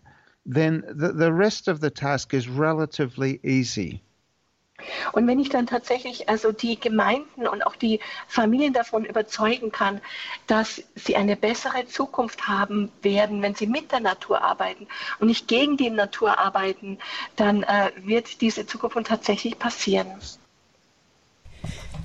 then 0.47 0.83
the, 0.89 1.13
the 1.13 1.33
rest 1.33 1.69
of 1.69 1.81
the 1.81 1.91
task 1.91 2.35
is 2.35 2.49
relatively 2.49 3.41
easy. 3.43 4.03
Und 5.13 5.27
wenn 5.29 5.39
ich 5.39 5.51
dann 5.51 5.67
tatsächlich 5.67 6.29
also 6.29 6.51
die 6.51 6.79
Gemeinden 6.79 7.47
und 7.47 7.65
auch 7.65 7.77
die 7.77 8.01
Familien 8.27 8.73
davon 8.73 9.05
überzeugen 9.05 9.71
kann, 9.71 10.01
dass 10.49 10.83
sie 10.97 11.15
eine 11.15 11.37
bessere 11.37 11.87
Zukunft 11.87 12.49
haben 12.49 12.91
werden, 13.01 13.41
wenn 13.41 13.55
sie 13.55 13.69
mit 13.69 13.93
der 13.93 14.01
Natur 14.01 14.43
arbeiten 14.43 14.89
und 15.21 15.29
nicht 15.29 15.47
gegen 15.47 15.77
die 15.77 15.91
Natur 15.91 16.39
arbeiten, 16.39 16.99
dann 17.37 17.63
äh, 17.63 17.93
wird 18.03 18.41
diese 18.41 18.67
Zukunft 18.67 19.07
tatsächlich 19.07 19.59
passieren. 19.59 20.09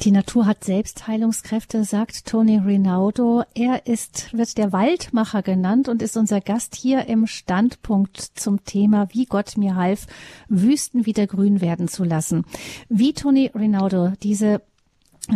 Die 0.02 0.12
Natur 0.12 0.46
hat 0.46 0.64
Selbstheilungskräfte, 0.64 1.84
sagt 1.84 2.26
Tony 2.26 2.58
Rinaldo. 2.58 3.44
Er 3.54 3.86
ist, 3.86 4.32
wird 4.32 4.58
der 4.58 4.72
Waldmacher 4.72 5.42
genannt 5.42 5.90
und 5.90 6.02
ist 6.02 6.16
unser 6.16 6.40
Gast 6.40 6.76
hier 6.76 7.08
im 7.08 7.28
Standpunkt 7.28 8.18
zum 8.18 8.64
Thema, 8.64 9.10
wie 9.12 9.26
Gott 9.26 9.58
mir 9.58 9.76
half, 9.76 10.08
Wüsten 10.48 11.06
wieder 11.06 11.28
grün 11.28 11.60
werden 11.60 11.90
zu 11.90 12.06
lassen. 12.06 12.46
Wie 12.88 13.12
Tony 13.12 13.52
Rinaldo 13.54 14.14
diese 14.24 14.62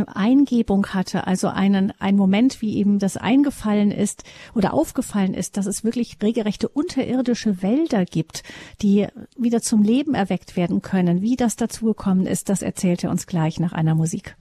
Eingebung 0.07 0.87
hatte, 0.87 1.27
also 1.27 1.49
einen, 1.49 1.91
einen 1.99 2.17
Moment, 2.17 2.61
wie 2.61 2.75
ihm 2.75 2.99
das 2.99 3.17
eingefallen 3.17 3.91
ist 3.91 4.23
oder 4.55 4.73
aufgefallen 4.73 5.33
ist, 5.33 5.57
dass 5.57 5.65
es 5.65 5.83
wirklich 5.83 6.17
regelrechte 6.21 6.69
unterirdische 6.69 7.61
Wälder 7.61 8.05
gibt, 8.05 8.43
die 8.81 9.07
wieder 9.37 9.61
zum 9.61 9.83
Leben 9.83 10.13
erweckt 10.13 10.55
werden 10.55 10.81
können. 10.81 11.21
Wie 11.21 11.35
das 11.35 11.57
dazu 11.57 11.87
gekommen 11.87 12.25
ist, 12.25 12.47
das 12.47 12.61
erzählt 12.61 13.03
er 13.03 13.11
uns 13.11 13.27
gleich 13.27 13.59
nach 13.59 13.73
einer 13.73 13.93
Musik. 13.93 14.37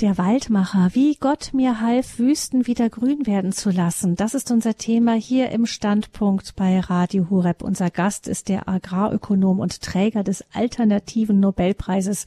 Der 0.00 0.18
Waldmacher, 0.18 0.90
wie 0.92 1.16
Gott 1.16 1.50
mir 1.52 1.80
half, 1.80 2.18
Wüsten 2.18 2.66
wieder 2.66 2.90
grün 2.90 3.26
werden 3.26 3.52
zu 3.52 3.70
lassen. 3.70 4.16
Das 4.16 4.34
ist 4.34 4.50
unser 4.50 4.76
Thema 4.76 5.14
hier 5.14 5.50
im 5.50 5.66
Standpunkt 5.66 6.56
bei 6.56 6.78
Radio 6.78 7.30
Hureb. 7.30 7.62
Unser 7.62 7.90
Gast 7.90 8.28
ist 8.28 8.48
der 8.48 8.68
Agrarökonom 8.68 9.60
und 9.60 9.82
Träger 9.82 10.22
des 10.22 10.44
alternativen 10.52 11.40
Nobelpreises 11.40 12.26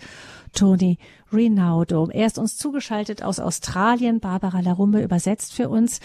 Tony 0.54 0.98
Rinaldo. 1.32 2.10
Er 2.10 2.28
ist 2.28 2.38
uns 2.38 2.58
zugeschaltet 2.58 3.24
aus 3.24 3.40
Australien. 3.40 4.20
Barbara 4.20 4.60
Larumme 4.60 5.04
übersetzt 5.04 5.54
für 5.54 5.70
uns. 5.70 6.00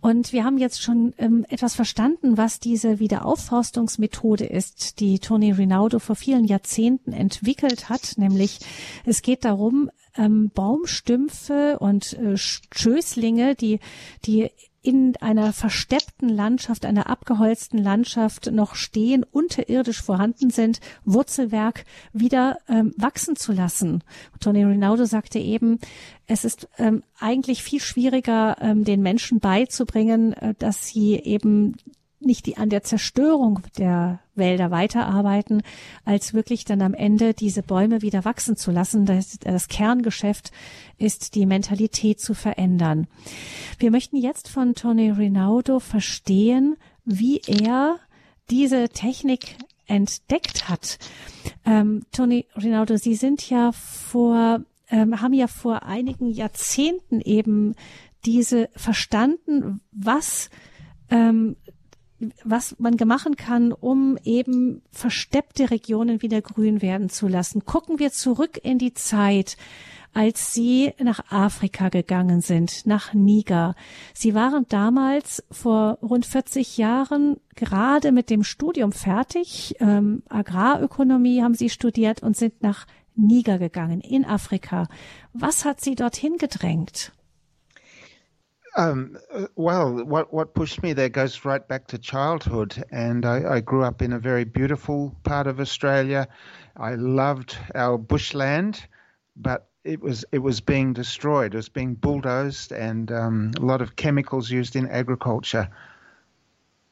Und 0.00 0.32
wir 0.32 0.44
haben 0.44 0.58
jetzt 0.58 0.82
schon 0.82 1.14
ähm, 1.18 1.46
etwas 1.48 1.74
verstanden, 1.74 2.36
was 2.36 2.60
diese 2.60 2.98
Wiederaufforstungsmethode 2.98 4.44
ist, 4.44 5.00
die 5.00 5.18
Tony 5.18 5.52
Rinaldo 5.52 5.98
vor 5.98 6.16
vielen 6.16 6.44
Jahrzehnten 6.44 7.12
entwickelt 7.12 7.88
hat. 7.88 8.14
Nämlich 8.16 8.58
es 9.04 9.22
geht 9.22 9.44
darum, 9.44 9.90
ähm, 10.16 10.50
Baumstümpfe 10.54 11.78
und 11.78 12.14
äh, 12.14 12.36
Schößlinge, 12.36 13.54
die, 13.54 13.80
die 14.24 14.50
in 14.82 15.16
einer 15.20 15.52
versteppten 15.52 16.28
Landschaft, 16.28 16.84
einer 16.84 17.08
abgeholzten 17.08 17.78
Landschaft 17.78 18.50
noch 18.50 18.74
stehen, 18.74 19.24
unterirdisch 19.24 20.02
vorhanden 20.02 20.50
sind, 20.50 20.80
Wurzelwerk 21.04 21.84
wieder 22.12 22.58
ähm, 22.68 22.92
wachsen 22.96 23.36
zu 23.36 23.52
lassen. 23.52 24.02
Tony 24.40 24.64
Rinaldo 24.64 25.04
sagte 25.04 25.38
eben, 25.38 25.78
es 26.26 26.44
ist 26.44 26.68
ähm, 26.78 27.04
eigentlich 27.18 27.62
viel 27.62 27.80
schwieriger, 27.80 28.56
ähm, 28.60 28.84
den 28.84 29.02
Menschen 29.02 29.38
beizubringen, 29.38 30.32
äh, 30.32 30.54
dass 30.58 30.86
sie 30.88 31.14
eben 31.14 31.76
nicht 32.24 32.46
die, 32.46 32.56
an 32.56 32.70
der 32.70 32.82
Zerstörung 32.82 33.60
der 33.78 34.20
Wälder 34.34 34.70
weiterarbeiten, 34.70 35.62
als 36.04 36.34
wirklich 36.34 36.64
dann 36.64 36.82
am 36.82 36.94
Ende 36.94 37.34
diese 37.34 37.62
Bäume 37.62 38.02
wieder 38.02 38.24
wachsen 38.24 38.56
zu 38.56 38.70
lassen. 38.70 39.04
Das, 39.06 39.38
das 39.38 39.68
Kerngeschäft 39.68 40.52
ist, 40.98 41.34
die 41.34 41.46
Mentalität 41.46 42.20
zu 42.20 42.34
verändern. 42.34 43.06
Wir 43.78 43.90
möchten 43.90 44.16
jetzt 44.16 44.48
von 44.48 44.74
Tony 44.74 45.10
Rinaldo 45.10 45.80
verstehen, 45.80 46.76
wie 47.04 47.40
er 47.46 47.96
diese 48.50 48.88
Technik 48.88 49.56
entdeckt 49.86 50.68
hat. 50.68 50.98
Ähm, 51.64 52.04
Tony 52.12 52.46
Rinaldo, 52.56 52.96
Sie 52.96 53.14
sind 53.14 53.48
ja 53.50 53.72
vor, 53.72 54.60
ähm, 54.90 55.20
haben 55.20 55.34
ja 55.34 55.46
vor 55.46 55.82
einigen 55.82 56.30
Jahrzehnten 56.30 57.20
eben 57.20 57.74
diese 58.24 58.68
verstanden, 58.76 59.80
was 59.90 60.48
ähm, 61.10 61.56
was 62.44 62.76
man 62.78 62.96
machen 63.04 63.36
kann, 63.36 63.72
um 63.72 64.18
eben 64.24 64.82
versteppte 64.90 65.70
Regionen 65.70 66.22
wieder 66.22 66.40
grün 66.40 66.82
werden 66.82 67.08
zu 67.08 67.28
lassen. 67.28 67.64
Gucken 67.64 67.98
wir 67.98 68.12
zurück 68.12 68.60
in 68.62 68.78
die 68.78 68.94
Zeit, 68.94 69.56
als 70.14 70.52
Sie 70.52 70.92
nach 71.02 71.30
Afrika 71.30 71.88
gegangen 71.88 72.42
sind, 72.42 72.86
nach 72.86 73.14
Niger. 73.14 73.74
Sie 74.12 74.34
waren 74.34 74.66
damals 74.68 75.42
vor 75.50 75.98
rund 76.02 76.26
40 76.26 76.76
Jahren 76.76 77.38
gerade 77.54 78.12
mit 78.12 78.28
dem 78.28 78.44
Studium 78.44 78.92
fertig. 78.92 79.74
Ähm, 79.80 80.22
Agrarökonomie 80.28 81.42
haben 81.42 81.54
Sie 81.54 81.70
studiert 81.70 82.22
und 82.22 82.36
sind 82.36 82.62
nach 82.62 82.86
Niger 83.14 83.58
gegangen, 83.58 84.00
in 84.00 84.24
Afrika. 84.24 84.88
Was 85.32 85.64
hat 85.64 85.80
Sie 85.80 85.94
dorthin 85.94 86.36
gedrängt? 86.36 87.12
Um, 88.74 89.18
uh, 89.30 89.46
well, 89.54 90.04
what 90.04 90.32
what 90.32 90.54
pushed 90.54 90.82
me 90.82 90.94
there 90.94 91.10
goes 91.10 91.44
right 91.44 91.66
back 91.66 91.88
to 91.88 91.98
childhood, 91.98 92.82
and 92.90 93.26
I, 93.26 93.56
I, 93.56 93.60
grew 93.60 93.82
up 93.82 94.00
in 94.00 94.14
a 94.14 94.18
very 94.18 94.44
beautiful 94.44 95.14
part 95.24 95.46
of 95.46 95.60
Australia. 95.60 96.28
I 96.74 96.94
loved 96.94 97.58
our 97.74 97.98
bushland, 97.98 98.82
but 99.36 99.68
it 99.84 100.00
was 100.00 100.24
it 100.32 100.38
was 100.38 100.62
being 100.62 100.94
destroyed. 100.94 101.52
It 101.52 101.58
was 101.58 101.68
being 101.68 101.94
bulldozed, 101.94 102.72
and 102.72 103.12
um, 103.12 103.52
a 103.58 103.60
lot 103.60 103.82
of 103.82 103.94
chemicals 103.94 104.50
used 104.50 104.74
in 104.74 104.88
agriculture. 104.88 105.68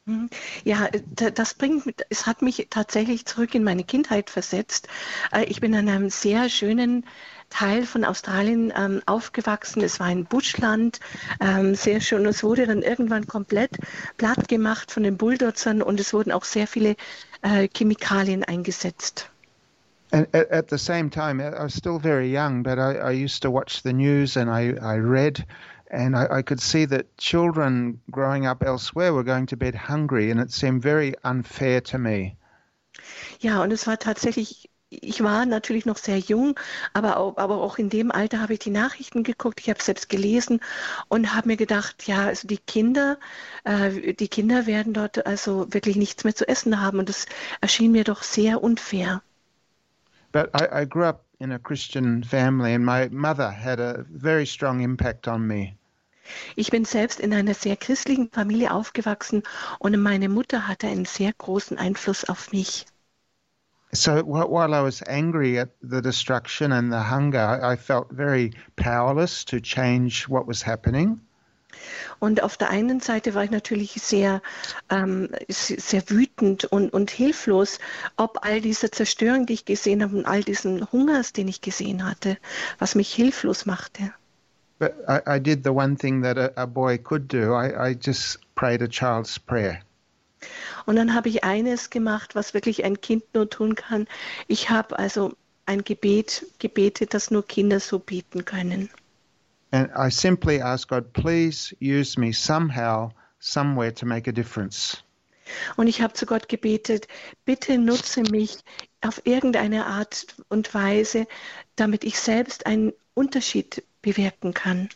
Mhm. 0.06 0.30
Ja, 0.64 0.88
das 0.88 1.54
bringt, 1.54 2.04
es 2.08 2.26
hat 2.26 2.42
mich 2.42 2.66
tatsächlich 2.70 3.26
zurück 3.26 3.54
in 3.54 3.64
meine 3.64 3.84
Kindheit 3.84 4.30
versetzt. 4.30 4.88
Äh, 5.32 5.44
ich 5.44 5.60
bin 5.60 5.74
an 5.74 5.88
einem 5.88 6.10
sehr 6.10 6.48
schönen 6.48 7.06
Teil 7.50 7.84
von 7.84 8.04
Australien 8.04 8.72
ähm, 8.76 9.02
aufgewachsen. 9.06 9.82
Es 9.82 10.00
war 10.00 10.06
ein 10.06 10.24
Buschland, 10.24 11.00
ähm, 11.40 11.74
sehr 11.74 12.00
schön. 12.00 12.24
Es 12.26 12.42
wurde 12.42 12.66
dann 12.66 12.82
irgendwann 12.82 13.26
komplett 13.26 13.76
platt 14.16 14.48
gemacht 14.48 14.90
von 14.90 15.02
den 15.02 15.16
Bulldozern 15.16 15.82
und 15.82 16.00
es 16.00 16.14
wurden 16.14 16.32
auch 16.32 16.44
sehr 16.44 16.66
viele 16.66 16.96
äh, 17.42 17.68
Chemikalien 17.68 18.44
eingesetzt. 18.44 19.30
And 20.12 20.26
at, 20.34 20.50
at, 20.50 20.70
the 20.70 20.78
same 20.78 21.08
time, 21.08 21.40
I 21.40 21.50
was 21.62 21.74
still 21.74 22.00
very 22.00 22.26
young, 22.26 22.64
but 22.64 22.78
I, 22.78 22.96
I 22.98 23.12
used 23.12 23.42
to 23.42 23.50
watch 23.50 23.82
the 23.82 23.92
news 23.92 24.36
and 24.36 24.50
I, 24.50 24.74
I 24.80 24.98
read, 24.98 25.46
and 25.88 26.16
I, 26.16 26.38
I, 26.38 26.42
could 26.42 26.60
see 26.60 26.84
that 26.86 27.16
children 27.16 28.00
growing 28.10 28.44
up 28.44 28.64
elsewhere 28.64 29.12
were 29.12 29.22
going 29.22 29.46
to 29.46 29.56
bed 29.56 29.76
hungry, 29.76 30.32
and 30.32 30.40
it 30.40 30.50
seemed 30.50 30.82
very 30.82 31.14
unfair 31.22 31.80
to 31.82 31.98
me. 31.98 32.36
Ja, 33.38 33.62
und 33.62 33.72
es 33.72 33.86
war 33.86 33.98
tatsächlich 33.98 34.69
ich 34.90 35.22
war 35.22 35.46
natürlich 35.46 35.86
noch 35.86 35.96
sehr 35.96 36.18
jung, 36.18 36.58
aber 36.92 37.16
auch, 37.16 37.36
aber 37.36 37.62
auch 37.62 37.78
in 37.78 37.88
dem 37.90 38.10
Alter 38.10 38.40
habe 38.40 38.54
ich 38.54 38.58
die 38.58 38.70
Nachrichten 38.70 39.22
geguckt, 39.22 39.60
ich 39.60 39.70
habe 39.70 39.82
selbst 39.82 40.08
gelesen 40.08 40.60
und 41.08 41.34
habe 41.34 41.48
mir 41.48 41.56
gedacht, 41.56 42.06
ja, 42.08 42.26
also 42.26 42.48
die 42.48 42.58
Kinder, 42.58 43.18
äh, 43.64 44.14
die 44.14 44.28
Kinder 44.28 44.66
werden 44.66 44.92
dort 44.92 45.24
also 45.26 45.72
wirklich 45.72 45.96
nichts 45.96 46.24
mehr 46.24 46.34
zu 46.34 46.46
essen 46.48 46.80
haben 46.80 46.98
und 46.98 47.08
das 47.08 47.26
erschien 47.60 47.92
mir 47.92 48.04
doch 48.04 48.22
sehr 48.22 48.62
unfair. 48.62 49.22
But 50.32 50.50
I, 50.54 50.82
I 50.82 50.86
grew 50.86 51.04
up 51.04 51.24
in 51.38 51.52
a 51.52 51.58
Christian 51.58 52.22
family 52.22 52.74
and 52.74 52.84
my 52.84 53.08
mother 53.10 53.50
had 53.50 53.80
a 53.80 54.04
very 54.08 54.46
strong 54.46 54.80
impact 54.80 55.26
on 55.28 55.46
me. 55.46 55.76
Ich 56.54 56.70
bin 56.70 56.84
selbst 56.84 57.18
in 57.18 57.32
einer 57.34 57.54
sehr 57.54 57.76
christlichen 57.76 58.30
Familie 58.30 58.72
aufgewachsen 58.72 59.42
und 59.80 60.00
meine 60.00 60.28
Mutter 60.28 60.68
hatte 60.68 60.86
einen 60.86 61.04
sehr 61.04 61.32
großen 61.32 61.76
Einfluss 61.78 62.24
auf 62.24 62.52
mich. 62.52 62.86
So 63.92 64.22
while 64.22 64.72
I 64.72 64.80
was 64.82 65.02
angry 65.08 65.58
at 65.58 65.70
the 65.82 66.00
destruction 66.00 66.72
and 66.72 66.92
the 66.92 67.00
hunger, 67.00 67.60
I 67.62 67.74
felt 67.76 68.10
very 68.12 68.52
powerless 68.76 69.44
to 69.46 69.60
change 69.60 70.28
what 70.28 70.46
was 70.46 70.62
happening. 70.62 71.20
Und 72.18 72.42
auf 72.42 72.56
der 72.56 72.70
einen 72.70 73.00
Seite 73.00 73.34
war 73.34 73.44
ich 73.44 73.50
natürlich 73.50 73.92
sehr, 73.92 74.42
ähm, 74.90 75.30
sehr 75.48 76.08
wütend 76.08 76.64
und, 76.66 76.92
und 76.92 77.10
hilflos, 77.10 77.78
ob 78.16 78.44
all 78.44 78.60
dieser 78.60 78.92
Zerstörung, 78.92 79.46
die 79.46 79.54
ich 79.54 79.64
gesehen 79.64 80.02
habe 80.02 80.16
und 80.16 80.26
all 80.26 80.42
diesen 80.42 80.90
Hungers, 80.92 81.32
den 81.32 81.48
ich 81.48 81.60
gesehen 81.60 82.04
hatte, 82.04 82.36
was 82.78 82.94
mich 82.94 83.12
hilflos 83.12 83.66
machte. 83.66 84.12
But 84.78 84.96
I, 85.08 85.36
I 85.36 85.38
did 85.38 85.62
the 85.62 85.72
one 85.72 85.96
thing 85.96 86.22
that 86.22 86.38
a, 86.38 86.52
a 86.56 86.66
boy 86.66 86.98
could 86.98 87.28
do. 87.28 87.54
I, 87.54 87.90
I 87.90 87.94
just 87.94 88.38
prayed 88.54 88.82
a 88.82 88.88
child's 88.88 89.38
prayer. 89.38 89.82
Und 90.86 90.96
dann 90.96 91.14
habe 91.14 91.28
ich 91.28 91.44
eines 91.44 91.90
gemacht, 91.90 92.34
was 92.34 92.54
wirklich 92.54 92.84
ein 92.84 93.00
Kind 93.00 93.24
nur 93.34 93.48
tun 93.48 93.74
kann. 93.74 94.06
Ich 94.48 94.70
habe 94.70 94.98
also 94.98 95.34
ein 95.66 95.84
Gebet 95.84 96.46
gebetet, 96.58 97.14
das 97.14 97.30
nur 97.30 97.46
Kinder 97.46 97.80
so 97.80 97.98
bieten 97.98 98.44
können. 98.44 98.90
And 99.72 99.88
I 99.96 100.10
simply 100.10 100.60
ask 100.60 100.88
God, 100.88 101.12
please 101.12 101.74
use 101.80 102.18
me 102.18 102.32
somehow, 102.32 103.12
somewhere 103.38 103.94
to 103.94 104.06
make 104.06 104.28
a 104.28 104.32
difference. 104.32 105.04
Und 105.76 105.86
ich 105.86 106.00
habe 106.00 106.12
zu 106.14 106.26
Gott 106.26 106.48
gebetet, 106.48 107.06
bitte 107.44 107.78
nutze 107.78 108.22
mich 108.22 108.58
auf 109.00 109.22
irgendeine 109.24 109.86
Art 109.86 110.26
und 110.48 110.72
Weise, 110.74 111.26
damit 111.76 112.04
ich 112.04 112.18
selbst 112.18 112.66
einen 112.66 112.92
Unterschied 113.14 113.82
bewirken 114.02 114.54
kann. 114.54 114.88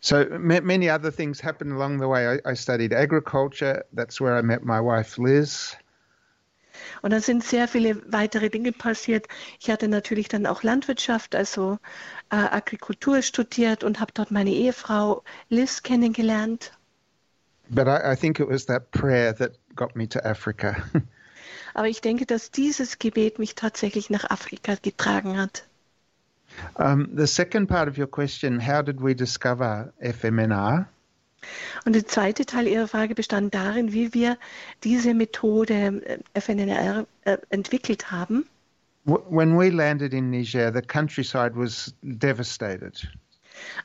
So 0.00 0.24
many 0.38 0.88
other 0.88 1.10
things 1.10 1.40
happened 1.40 1.72
along 1.72 1.98
the 1.98 2.08
way. 2.08 2.26
I, 2.26 2.50
I, 2.50 2.54
studied 2.54 2.94
agriculture. 2.94 3.84
That's 3.92 4.18
where 4.18 4.34
I 4.34 4.42
met 4.42 4.64
my 4.64 4.80
wife 4.80 5.18
Liz. 5.18 5.76
Und 7.02 7.10
dann 7.10 7.20
sind 7.20 7.44
sehr 7.44 7.68
viele 7.68 8.00
weitere 8.10 8.48
Dinge 8.48 8.72
passiert. 8.72 9.26
Ich 9.60 9.70
hatte 9.70 9.88
natürlich 9.88 10.28
dann 10.28 10.46
auch 10.46 10.62
Landwirtschaft, 10.62 11.34
also 11.34 11.78
äh, 12.30 12.36
Agrikultur 12.36 13.20
studiert 13.20 13.84
und 13.84 14.00
habe 14.00 14.12
dort 14.14 14.30
meine 14.30 14.50
Ehefrau 14.50 15.22
Liz 15.48 15.82
kennengelernt. 15.82 16.72
But 17.68 17.86
I, 17.86 18.12
I 18.12 18.16
think 18.16 18.40
it 18.40 18.48
was 18.48 18.66
that 18.66 18.90
prayer 18.90 19.34
that 19.36 19.52
got 19.76 19.94
me 19.94 20.08
to 20.08 20.24
Africa. 20.24 20.76
Aber 21.74 21.88
ich 21.88 22.00
denke, 22.00 22.26
dass 22.26 22.50
dieses 22.50 22.98
Gebet 22.98 23.38
mich 23.38 23.54
tatsächlich 23.54 24.10
nach 24.10 24.28
Afrika 24.28 24.74
getragen 24.80 25.38
hat. 25.38 25.64
Um, 26.76 27.08
the 27.14 27.26
second 27.26 27.66
part 27.66 27.88
of 27.88 27.98
your 27.98 28.06
question, 28.06 28.60
how 28.60 28.82
did 28.82 29.00
we 29.00 29.14
discover 29.14 29.92
FMNR? 30.02 30.86
Und 31.84 31.94
der 31.94 32.06
zweite 32.06 32.44
Teil 32.44 32.66
Ihrer 32.66 32.88
Frage 32.88 33.14
bestand 33.14 33.54
darin, 33.54 33.92
wie 33.92 34.12
wir 34.12 34.36
diese 34.84 35.14
Methode 35.14 36.02
äh, 36.34 36.40
FNNR 36.40 37.06
äh, 37.24 37.38
entwickelt 37.48 38.10
haben. 38.10 38.46
When 39.04 39.58
we 39.58 39.70
landed 39.70 40.12
in 40.12 40.30
Niger, 40.30 40.70
the 40.72 40.82
countryside 40.82 41.56
was 41.56 41.94
devastated. 42.02 43.08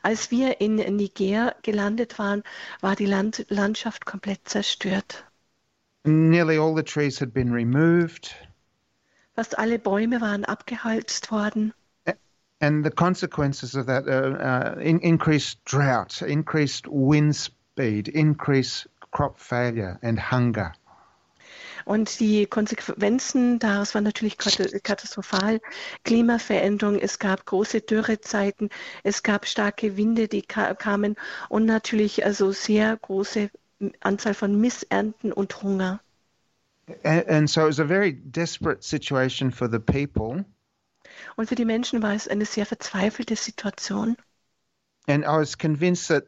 Als 0.02 0.30
wir 0.30 0.60
in 0.60 0.76
Niger 0.76 1.54
gelandet 1.62 2.18
waren, 2.18 2.42
war 2.80 2.96
die 2.96 3.06
Land 3.06 3.46
Landschaft 3.48 4.04
komplett 4.06 4.48
zerstört. 4.48 5.24
Nearly 6.04 6.58
all 6.58 6.74
the 6.74 6.82
trees 6.82 7.20
had 7.20 7.32
been 7.32 7.52
removed. 7.52 8.34
Fast 9.34 9.58
alle 9.58 9.78
Bäume 9.78 10.20
waren 10.20 10.44
abgeholzt 10.44 11.30
worden. 11.30 11.72
And 12.66 12.84
the 12.84 12.90
consequences 12.90 13.76
of 13.76 13.86
that 13.86 14.08
are 14.08 14.42
uh, 14.42 14.80
in, 14.80 14.98
increased 15.00 15.64
drought, 15.64 16.20
increased 16.22 16.88
wind 16.88 17.36
speed, 17.36 18.08
increased 18.08 18.88
crop 19.12 19.38
failure, 19.38 19.98
and 20.02 20.18
hunger. 20.18 20.72
Und 21.84 22.18
die 22.18 22.46
Konsequenzen 22.46 23.60
daraus 23.60 23.94
waren 23.94 24.02
natürlich 24.02 24.36
katastrophal. 24.38 25.60
Klimaveränderung, 26.04 26.98
es 26.98 27.20
gab 27.20 27.46
große 27.46 27.80
Dürrezeiten, 27.80 28.70
es 29.04 29.22
gab 29.22 29.46
starke 29.46 29.96
Winde, 29.96 30.26
die 30.26 30.42
kamen 30.42 31.14
und 31.48 31.64
natürlich 31.64 32.24
also 32.24 32.50
sehr 32.50 32.96
große 32.96 33.50
Anzahl 34.00 34.34
von 34.34 34.60
Missernten 34.60 35.32
und 35.32 35.62
Hunger. 35.62 36.00
And, 37.04 37.28
and 37.28 37.50
so 37.50 37.62
it 37.62 37.68
was 37.68 37.78
a 37.78 37.84
very 37.84 38.12
desperate 38.12 38.82
situation 38.82 39.52
for 39.52 39.68
the 39.68 39.78
people. 39.78 40.44
Und 41.36 41.48
für 41.48 41.54
die 41.54 41.64
Menschen 41.64 42.02
war 42.02 42.14
es 42.14 42.28
eine 42.28 42.44
sehr 42.44 42.66
verzweifelte 42.66 43.36
Situation. 43.36 44.16
And 45.08 45.24
I 45.24 45.38
was 45.38 45.56
convinced 45.56 46.08
that 46.08 46.24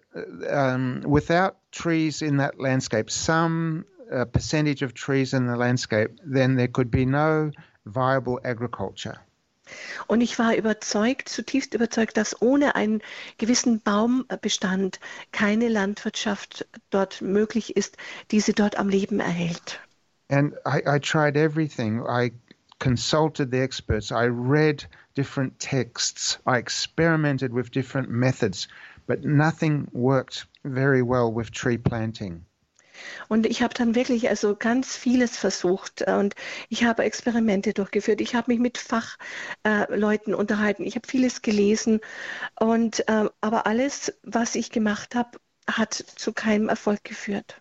um, 0.48 1.02
without 1.04 1.56
trees 1.72 2.22
in 2.22 2.38
that 2.38 2.58
landscape, 2.58 3.10
some 3.10 3.84
uh, 4.12 4.24
percentage 4.24 4.82
of 4.82 4.94
trees 4.94 5.32
in 5.32 5.48
the 5.48 5.56
landscape, 5.56 6.16
then 6.24 6.56
there 6.56 6.68
could 6.68 6.90
be 6.90 7.04
no 7.04 7.50
viable 7.84 8.38
agriculture. 8.44 9.18
Und 10.06 10.20
ich 10.22 10.38
war 10.38 10.56
überzeugt, 10.56 11.28
zutiefst 11.28 11.74
überzeugt, 11.74 12.16
dass 12.16 12.40
ohne 12.40 12.74
einen 12.74 13.02
gewissen 13.36 13.80
Baumbestand 13.82 14.98
keine 15.32 15.68
Landwirtschaft 15.68 16.66
dort 16.90 17.20
möglich 17.20 17.76
ist, 17.76 17.96
die 18.30 18.40
sie 18.40 18.54
dort 18.54 18.78
am 18.78 18.88
Leben 18.88 19.20
erhält. 19.20 19.80
And 20.30 20.54
I, 20.66 20.82
I 20.86 20.98
tried 20.98 21.36
everything. 21.36 22.02
I 22.06 22.32
consulted 22.78 23.50
the 23.50 23.60
experts. 23.60 24.12
I 24.12 24.26
read 24.26 24.84
different 25.14 25.58
texts. 25.58 26.38
I 26.46 26.58
experimented 26.58 27.52
with 27.52 27.70
different 27.70 28.08
methods, 28.08 28.68
but 29.06 29.24
nothing 29.24 29.88
worked 29.92 30.46
very 30.64 31.02
well 31.02 31.32
with 31.32 31.50
tree 31.50 31.78
planting. 31.78 32.44
Und 33.28 33.46
ich 33.46 33.62
habe 33.62 33.74
dann 33.74 33.94
wirklich 33.94 34.28
also 34.28 34.56
ganz 34.56 34.96
vieles 34.96 35.36
versucht 35.36 36.02
und 36.02 36.34
ich 36.68 36.84
habe 36.84 37.04
Experimente 37.04 37.72
durchgeführt. 37.72 38.20
Ich 38.20 38.34
habe 38.34 38.50
mich 38.50 38.60
mit 38.60 38.78
Fachleuten 38.78 40.32
äh, 40.32 40.36
unterhalten. 40.36 40.84
Ich 40.84 40.96
habe 40.96 41.06
vieles 41.06 41.42
gelesen 41.42 42.00
und 42.58 43.08
äh, 43.08 43.28
aber 43.40 43.66
alles, 43.66 44.12
was 44.24 44.56
ich 44.56 44.70
gemacht 44.70 45.14
habe, 45.14 45.38
hat 45.70 45.94
zu 45.94 46.32
keinem 46.32 46.68
Erfolg 46.68 47.04
geführt. 47.04 47.60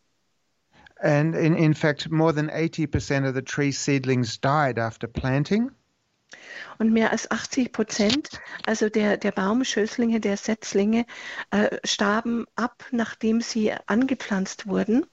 And 1.02 1.36
in, 1.36 1.56
in 1.56 1.74
fact, 1.74 2.10
more 2.10 2.34
than 2.34 2.50
80% 2.50 3.28
of 3.28 3.36
the 3.36 3.42
tree 3.42 3.72
seedlings 3.72 4.38
died 4.38 4.80
after 4.80 5.08
planting. 5.08 5.72
Und 6.80 6.92
mehr 6.92 7.12
als 7.12 7.30
80 7.32 7.72
Prozent, 7.72 8.42
also 8.66 8.90
der, 8.90 9.18
der 9.18 9.32
Baumschößlinge, 9.32 10.20
der 10.20 10.38
Setzlinge, 10.38 11.06
äh, 11.52 11.78
starben 11.84 12.46
ab, 12.56 12.84
nachdem 12.92 13.42
sie 13.42 13.74
angepflanzt 13.88 14.68
wurden. 14.68 15.06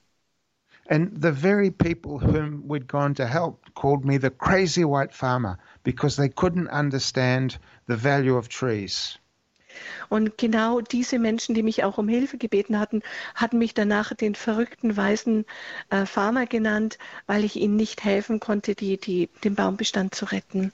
And 0.87 1.19
the 1.19 1.31
very 1.31 1.71
people 1.71 2.19
whom 2.19 2.67
we'd 2.67 2.87
gone 2.87 3.15
to 3.15 3.25
help 3.25 3.73
called 3.73 4.05
me 4.05 4.17
the 4.17 4.29
crazy 4.29 4.83
white 4.83 5.13
farmer 5.13 5.57
because 5.83 6.15
they 6.15 6.29
couldn't 6.29 6.69
understand 6.69 7.57
the 7.87 7.95
value 7.95 8.35
of 8.35 8.49
trees. 8.49 9.17
Und 10.09 10.37
genau 10.37 10.81
diese 10.81 11.19
Menschen, 11.19 11.55
die 11.55 11.63
mich 11.63 11.83
auch 11.83 11.97
um 11.97 12.07
Hilfe 12.07 12.37
gebeten 12.37 12.79
hatten, 12.79 13.01
hatten 13.33 13.57
mich 13.57 13.73
danach 13.73 14.13
den 14.13 14.35
verrückten 14.35 14.95
weißen 14.95 15.45
äh, 15.89 16.05
Farmer 16.05 16.45
genannt, 16.45 16.97
weil 17.27 17.43
ich 17.43 17.55
ihnen 17.55 17.75
nicht 17.75 18.03
helfen 18.03 18.39
konnte, 18.39 18.75
die, 18.75 18.97
die, 18.97 19.29
den 19.43 19.55
Baumbestand 19.55 20.15
zu 20.15 20.25
retten. 20.25 20.71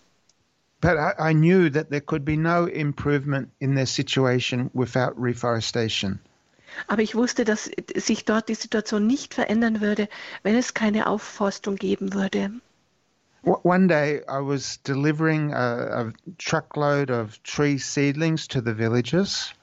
But 0.81 0.97
I, 0.97 1.31
I 1.31 1.33
knew 1.33 1.69
that 1.69 1.89
there 1.89 2.01
could 2.01 2.25
be 2.25 2.35
no 2.35 2.65
improvement 2.65 3.49
in 3.59 3.75
their 3.75 3.85
situation 3.85 4.71
without 4.73 5.13
reforestation. 5.15 6.19
Aber 6.87 7.01
ich 7.01 7.15
wusste, 7.15 7.45
dass 7.45 7.69
sich 7.95 8.25
dort 8.25 8.49
die 8.49 8.55
Situation 8.55 9.05
nicht 9.05 9.33
verändern 9.33 9.81
würde, 9.81 10.07
wenn 10.41 10.55
es 10.55 10.73
keine 10.73 11.07
Aufforstung 11.07 11.75
geben 11.75 12.13
würde. 12.13 12.51
One 13.43 13.87
day 13.87 14.21
I 14.29 14.39
was 14.39 14.77
delivering 14.83 15.51
a, 15.53 16.05
a 16.05 16.13
truckload 16.37 17.09
of 17.09 17.41
tree 17.43 17.79
seedlings 17.79 18.47
to 18.49 18.61
the 18.61 18.73
villagers. 18.73 19.53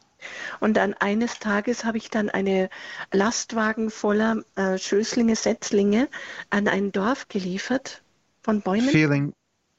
Und 0.60 0.76
dann 0.76 0.94
eines 0.94 1.38
Tages 1.38 1.84
habe 1.84 1.96
ich 1.96 2.10
dann 2.10 2.28
eine 2.28 2.70
Lastwagen 3.12 3.90
voller 3.90 4.42
äh, 4.56 4.76
Schößlinge, 4.76 5.36
Setzlinge 5.36 6.08
an 6.50 6.66
ein 6.66 6.90
Dorf 6.90 7.28
geliefert 7.28 8.02
von 8.42 8.60
Bäumen. 8.60 8.88
Feeling, 8.88 9.32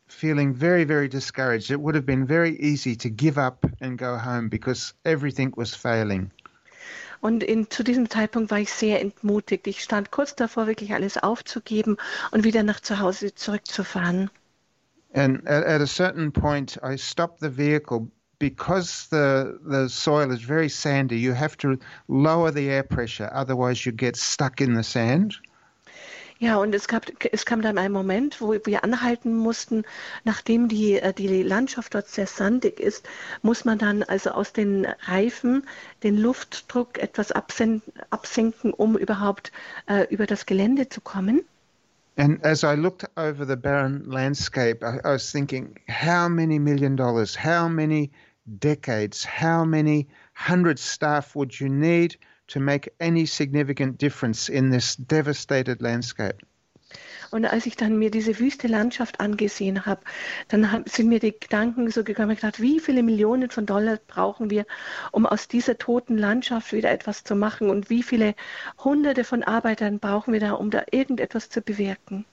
feeling 0.08 0.56
very, 0.56 0.86
very 0.86 1.10
discouraged. 1.10 1.70
It 1.70 1.80
would 1.82 1.96
have 1.96 2.06
been 2.06 2.26
very 2.26 2.56
easy 2.58 2.96
to 2.96 3.10
give 3.10 3.38
up 3.38 3.66
and 3.82 3.98
go 3.98 4.18
home 4.18 4.48
because 4.48 4.94
everything 5.04 5.54
was 5.58 5.76
failing. 5.76 6.32
Und 7.22 7.44
in, 7.44 7.70
zu 7.70 7.84
diesem 7.84 8.10
Zeitpunkt 8.10 8.52
war 8.52 8.60
ich 8.60 8.72
sehr 8.72 9.02
entmutigt. 9.02 9.68
Ich 9.68 9.84
stand 9.84 10.12
kurz 10.12 10.36
davor, 10.36 10.68
wirklich 10.68 10.94
alles 10.94 11.18
aufzugeben 11.18 11.98
und 12.32 12.44
wieder 12.44 12.64
nach 12.64 12.80
zu 12.80 13.00
Hause 13.00 13.34
zurückzufahren. 13.36 14.30
And 15.14 15.46
at, 15.48 15.66
at 15.66 15.82
a 15.82 15.88
certain 15.88 16.32
point, 16.32 16.80
I 16.84 16.96
stopped 16.96 17.40
the 17.40 17.50
vehicle 17.50 18.08
because 18.38 19.08
the 19.10 19.60
the 19.68 19.90
soil 19.90 20.32
is 20.32 20.42
very 20.42 20.70
sandy. 20.70 21.18
You 21.18 21.34
have 21.34 21.58
to 21.58 21.78
lower 22.08 22.52
the 22.52 22.70
air 22.70 22.84
pressure, 22.84 23.30
otherwise 23.34 23.86
you 23.86 23.92
get 23.92 24.16
stuck 24.16 24.62
in 24.62 24.76
the 24.76 24.84
sand. 24.84 25.36
Ja, 26.42 26.56
und 26.56 26.74
es, 26.74 26.88
gab, 26.88 27.06
es 27.34 27.46
kam 27.46 27.62
dann 27.62 27.78
ein 27.78 27.92
Moment, 27.92 28.40
wo 28.40 28.54
wir 28.54 28.86
anhalten 28.86 29.36
mussten, 29.36 29.84
nachdem 30.24 30.70
die, 30.70 30.94
äh, 30.94 31.14
die 31.14 31.44
Landschaft 31.44 31.94
dort 31.94 32.08
sehr 32.08 32.28
sandig 32.28 32.80
ist, 32.80 33.10
muss 33.42 33.66
man 33.66 33.78
dann 33.78 34.04
also 34.04 34.32
aus 34.32 34.54
den 34.54 34.86
Reifen 34.86 35.68
den 36.02 36.16
Luftdruck 36.18 36.98
etwas 36.98 37.34
absenken, 37.34 38.74
um 38.74 38.98
überhaupt 38.98 39.52
äh, 39.88 40.08
über 40.10 40.26
das 40.28 40.46
Gelände 40.46 40.88
zu 40.88 41.02
kommen. 41.02 41.42
And 42.16 42.44
as 42.46 42.64
I 42.64 42.74
looked 42.74 43.06
over 43.18 43.46
the 43.46 43.58
barren 43.58 44.06
landscape, 44.06 44.82
I, 44.82 45.00
I 45.06 45.12
was 45.12 45.32
thinking, 45.32 45.76
how 45.90 46.30
many 46.30 46.58
million 46.58 46.96
dollars, 46.96 47.36
how 47.36 47.68
many 47.68 48.12
decades, 48.46 49.26
how 49.26 49.66
many 49.66 50.08
hundred 50.34 50.80
staff 50.80 51.36
would 51.36 51.60
you 51.60 51.68
need 51.68 52.18
to 52.50 52.60
make 52.60 52.92
any 53.00 53.26
significant 53.26 54.02
difference 54.02 54.50
in 54.50 54.72
this 54.72 54.96
devastated 54.98 55.82
landscape. 55.82 56.44
Und 57.32 57.46
als 57.46 57.68
ich 57.68 57.76
dann 57.76 58.00
mir 58.00 58.10
diese 58.10 58.40
wüste 58.40 58.68
Landschaft 58.68 59.20
angesehen 59.20 59.86
habe, 59.86 60.02
dann 60.48 60.84
sind 60.88 61.10
mir 61.10 61.20
die 61.20 61.40
Gedanken 61.40 61.92
so 61.92 62.04
gekommen, 62.04 62.32
ich 62.32 62.42
gedacht, 62.42 62.60
wie 62.60 62.80
viele 62.80 63.04
Millionen 63.04 63.52
von 63.52 63.68
Dollar 63.68 64.00
brauchen 64.08 64.50
wir, 64.50 64.66
um 65.12 65.28
aus 65.28 65.48
dieser 65.48 65.78
toten 65.78 66.18
Landschaft 66.18 66.74
wieder 66.74 66.90
etwas 66.90 67.24
zu 67.24 67.36
machen 67.36 67.70
und 67.70 67.92
wie 67.92 68.02
viele 68.02 68.34
Hunderte 68.84 69.24
von 69.24 69.44
Arbeitern 69.44 70.00
brauchen 70.00 70.34
wir 70.34 70.40
da, 70.40 70.54
um 70.54 70.72
da 70.72 70.84
irgendetwas 70.92 71.50
zu 71.50 71.62
bewirken. 71.62 72.26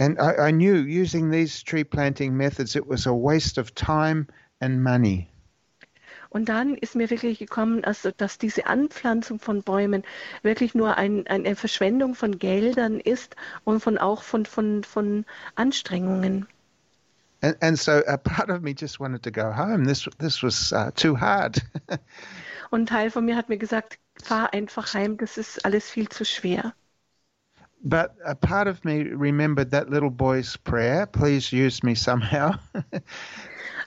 And 0.00 0.16
I, 0.18 0.48
I 0.48 0.52
knew 0.52 0.84
using 0.86 1.30
these 1.30 1.62
tree 1.62 1.84
planting 1.84 2.34
methods, 2.34 2.76
it 2.76 2.88
was 2.88 3.06
a 3.06 3.12
waste 3.12 3.60
of 3.60 3.74
time 3.74 4.28
and 4.60 4.82
money. 4.82 5.28
Und 6.30 6.48
dann 6.48 6.74
ist 6.74 6.94
mir 6.94 7.08
wirklich 7.10 7.38
gekommen, 7.38 7.84
also, 7.84 8.10
dass 8.16 8.38
diese 8.38 8.66
Anpflanzung 8.66 9.38
von 9.38 9.62
Bäumen 9.62 10.02
wirklich 10.42 10.74
nur 10.74 10.96
ein, 10.96 11.26
eine 11.26 11.56
Verschwendung 11.56 12.14
von 12.14 12.38
Geldern 12.38 13.00
ist 13.00 13.34
und 13.64 13.80
von, 13.80 13.96
auch 13.98 14.22
von, 14.22 14.44
von, 14.44 14.84
von 14.84 15.24
Anstrengungen. 15.54 16.46
And, 17.40 17.56
and 17.62 17.78
so 17.78 18.02
a 18.06 18.16
part 18.16 18.50
of 18.50 18.62
me 18.62 18.74
just 18.74 18.98
wanted 18.98 19.22
to 19.22 19.30
go 19.30 19.52
home. 19.52 19.84
This, 19.84 20.08
this 20.18 20.42
was 20.42 20.72
uh, 20.72 20.90
too 20.94 21.16
hard. 21.16 21.62
und 22.70 22.80
ein 22.80 22.86
Teil 22.86 23.10
von 23.10 23.24
mir 23.24 23.36
hat 23.36 23.48
mir 23.48 23.58
gesagt, 23.58 23.98
fahr 24.20 24.52
einfach 24.52 24.92
heim, 24.92 25.16
das 25.16 25.38
ist 25.38 25.64
alles 25.64 25.88
viel 25.88 26.08
zu 26.08 26.24
schwer. 26.24 26.74
But 27.84 28.16
a 28.24 28.34
part 28.34 28.66
of 28.66 28.84
me 28.84 29.04
remembered 29.04 29.70
that 29.70 29.88
little 29.88 30.10
boy's 30.10 30.56
prayer, 30.56 31.06
please 31.06 31.52
use 31.52 31.84
me 31.84 31.94
somehow. 31.94 32.58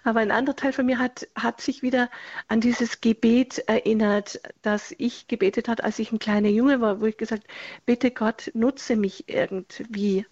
Aber 0.04 0.20
ein 0.20 0.32
anderer 0.32 0.56
Teil 0.56 0.74
von 0.74 0.86
mir 0.86 1.00
hat, 1.00 1.28
hat 1.36 1.62
sich 1.62 1.82
wieder 1.82 2.10
an 2.48 2.62
dieses 2.62 3.02
Gebet 3.02 3.60
erinnert, 3.68 4.42
das 4.62 4.94
ich 4.98 5.28
gebetet 5.28 5.68
hat, 5.68 5.84
als 5.84 6.00
ich 6.00 6.12
ein 6.12 6.20
kleiner 6.20 6.50
Junge 6.50 6.82
war, 6.82 7.02
wo 7.02 7.06
ich 7.06 7.18
gesagt, 7.18 7.44
bitte 7.86 8.12
Gott, 8.12 8.52
nutze 8.54 8.96
mich 8.96 9.26
irgendwie, 9.28 10.26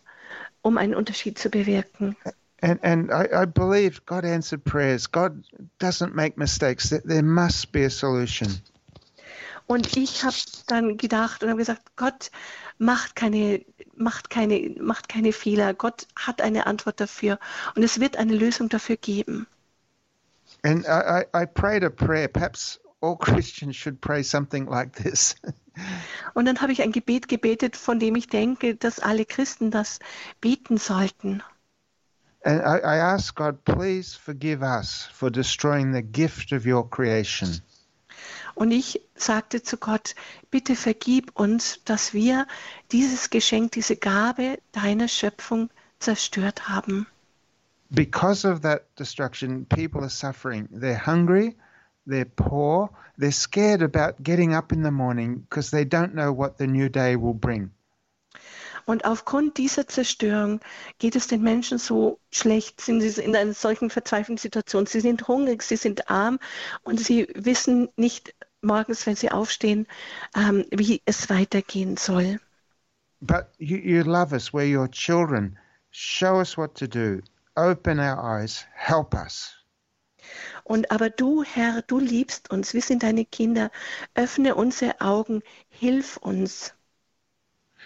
um 0.61 0.77
einen 0.77 0.95
Unterschied 0.95 1.37
zu 1.37 1.49
bewirken. 1.49 2.15
And, 2.61 2.83
and 2.83 3.09
I, 3.11 3.25
I 3.31 3.45
believe 3.45 4.01
God 4.05 4.25
answered 4.25 4.63
prayers. 4.65 5.09
God 5.09 5.31
doesn't 5.79 6.13
make 6.13 6.37
mistakes. 6.37 6.89
There 6.89 7.23
must 7.23 7.71
be 7.71 7.85
a 7.85 7.89
solution. 7.89 8.61
Und 9.65 9.95
ich 9.95 10.23
habe 10.23 10.35
dann 10.65 10.97
gedacht 10.97 11.43
und 11.43 11.49
habe 11.49 11.59
gesagt, 11.59 11.95
Gott 11.95 12.31
macht 12.79 13.15
keine, 13.15 13.63
macht, 13.95 14.31
keine, 14.31 14.75
macht 14.79 15.07
keine 15.09 15.31
Fehler. 15.31 15.75
Gott 15.75 16.07
hat 16.15 16.41
eine 16.41 16.65
Antwort 16.65 16.99
dafür 16.99 17.37
und 17.75 17.83
es 17.83 17.99
wird 17.99 18.17
eine 18.17 18.33
Lösung 18.35 18.67
dafür 18.69 18.97
geben. 18.97 19.45
And 20.63 20.85
I, 20.87 21.25
I 21.33 21.45
prayed 21.45 21.83
a 21.83 21.89
prayer. 21.89 22.27
Perhaps 22.27 22.79
all 23.01 23.15
Christians 23.17 23.75
should 23.75 24.01
pray 24.01 24.23
something 24.23 24.65
like 24.65 24.93
this. 24.93 25.35
Und 26.33 26.45
dann 26.45 26.59
habe 26.61 26.73
ich 26.73 26.81
ein 26.81 26.91
Gebet 26.91 27.27
gebetet, 27.27 27.77
von 27.77 27.99
dem 27.99 28.15
ich 28.15 28.27
denke, 28.27 28.75
dass 28.75 28.99
alle 28.99 29.25
Christen 29.25 29.71
das 29.71 29.99
beten 30.41 30.77
sollten. 30.77 31.41
And 32.43 32.61
I, 32.61 32.79
I 32.83 32.99
ask 32.99 33.35
God, 33.35 33.63
please 33.65 34.17
forgive 34.17 34.61
us 34.61 35.09
for 35.13 35.29
destroying 35.29 35.93
the 35.93 36.01
gift 36.01 36.51
of 36.53 36.65
your 36.65 36.89
creation. 36.89 37.61
Und 38.55 38.71
ich 38.71 39.01
sagte 39.15 39.63
zu 39.63 39.77
Gott, 39.77 40.15
bitte 40.51 40.75
vergib 40.75 41.39
uns, 41.39 41.81
dass 41.85 42.13
wir 42.13 42.45
dieses 42.91 43.29
Geschenk, 43.29 43.71
diese 43.71 43.95
Gabe 43.95 44.59
deiner 44.73 45.07
Schöpfung 45.07 45.69
zerstört 45.99 46.67
haben. 46.67 47.07
Because 47.91 48.45
of 48.45 48.61
that 48.61 48.95
destruction, 48.95 49.65
people 49.65 50.03
are 50.03 50.09
suffering. 50.09 50.67
They're 50.71 50.95
hungry, 50.95 51.55
they're 52.05 52.25
poor, 52.25 52.89
they're 53.17 53.31
scared 53.31 53.81
about 53.81 54.21
getting 54.21 54.53
up 54.53 54.71
in 54.71 54.83
the 54.83 54.91
morning 54.91 55.39
because 55.49 55.71
they 55.71 55.85
don't 55.85 56.13
know 56.13 56.31
what 56.31 56.57
the 56.57 56.67
new 56.67 56.89
day 56.89 57.15
will 57.15 57.33
bring. 57.33 57.71
Und 58.85 59.05
aufgrund 59.05 59.57
dieser 59.57 59.87
Zerstörung 59.87 60.61
geht 60.97 61.15
es 61.15 61.27
den 61.27 61.43
Menschen 61.43 61.77
so 61.77 62.19
schlecht, 62.31 62.81
sind 62.81 63.01
sie 63.01 63.21
in 63.21 63.35
einer 63.35 63.53
solchen 63.53 63.91
verzweifelten 63.91 64.37
Situation. 64.37 64.87
Sie 64.87 64.99
sind 64.99 65.27
hungrig, 65.27 65.61
sie 65.61 65.75
sind 65.75 66.09
arm 66.09 66.39
und 66.81 66.99
sie 66.99 67.27
wissen 67.35 67.89
nicht 67.97 68.33
morgens, 68.61 69.05
wenn 69.05 69.15
sie 69.15 69.31
aufstehen, 69.31 69.85
ähm, 70.35 70.65
wie 70.71 71.03
es 71.05 71.29
weitergehen 71.29 71.97
soll. 71.97 72.39
But 73.21 73.49
you, 73.59 73.77
you 73.77 74.03
love 74.03 74.33
us, 74.33 74.53
we're 74.53 74.65
your 74.65 74.89
children. 74.89 75.59
Show 75.91 76.39
us 76.39 76.57
what 76.57 76.73
to 76.75 76.87
do. 76.87 77.21
Open 77.59 77.99
our 77.99 78.17
eyes, 78.17 78.65
help 78.73 79.13
us. 79.13 79.53
Und 80.63 80.91
aber 80.91 81.09
du, 81.09 81.43
Herr, 81.43 81.81
du 81.81 81.99
liebst 81.99 82.49
uns, 82.51 82.73
wir 82.73 82.81
sind 82.81 83.03
deine 83.03 83.25
Kinder. 83.25 83.69
Öffne 84.15 84.55
unsere 84.55 85.01
Augen, 85.01 85.41
hilf 85.67 86.15
uns. 86.15 86.73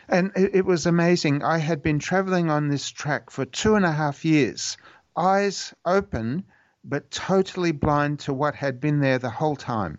And 0.07 0.31
it, 0.35 0.53
it 0.53 0.65
was 0.67 0.85
amazing. 0.85 1.41
I 1.41 1.57
had 1.57 1.81
been 1.81 1.97
traveling 1.97 2.51
on 2.51 2.69
this 2.69 2.91
track 2.91 3.31
for 3.31 3.45
two 3.45 3.73
and 3.73 3.83
a 3.83 3.91
half 3.91 4.23
years, 4.23 4.77
eyes 5.17 5.75
open, 5.85 6.43
but 6.83 7.09
totally 7.09 7.71
blind 7.71 8.19
to 8.19 8.33
what 8.33 8.53
had 8.53 8.79
been 8.79 8.99
there 8.99 9.17
the 9.17 9.31
whole 9.31 9.55
time. 9.55 9.97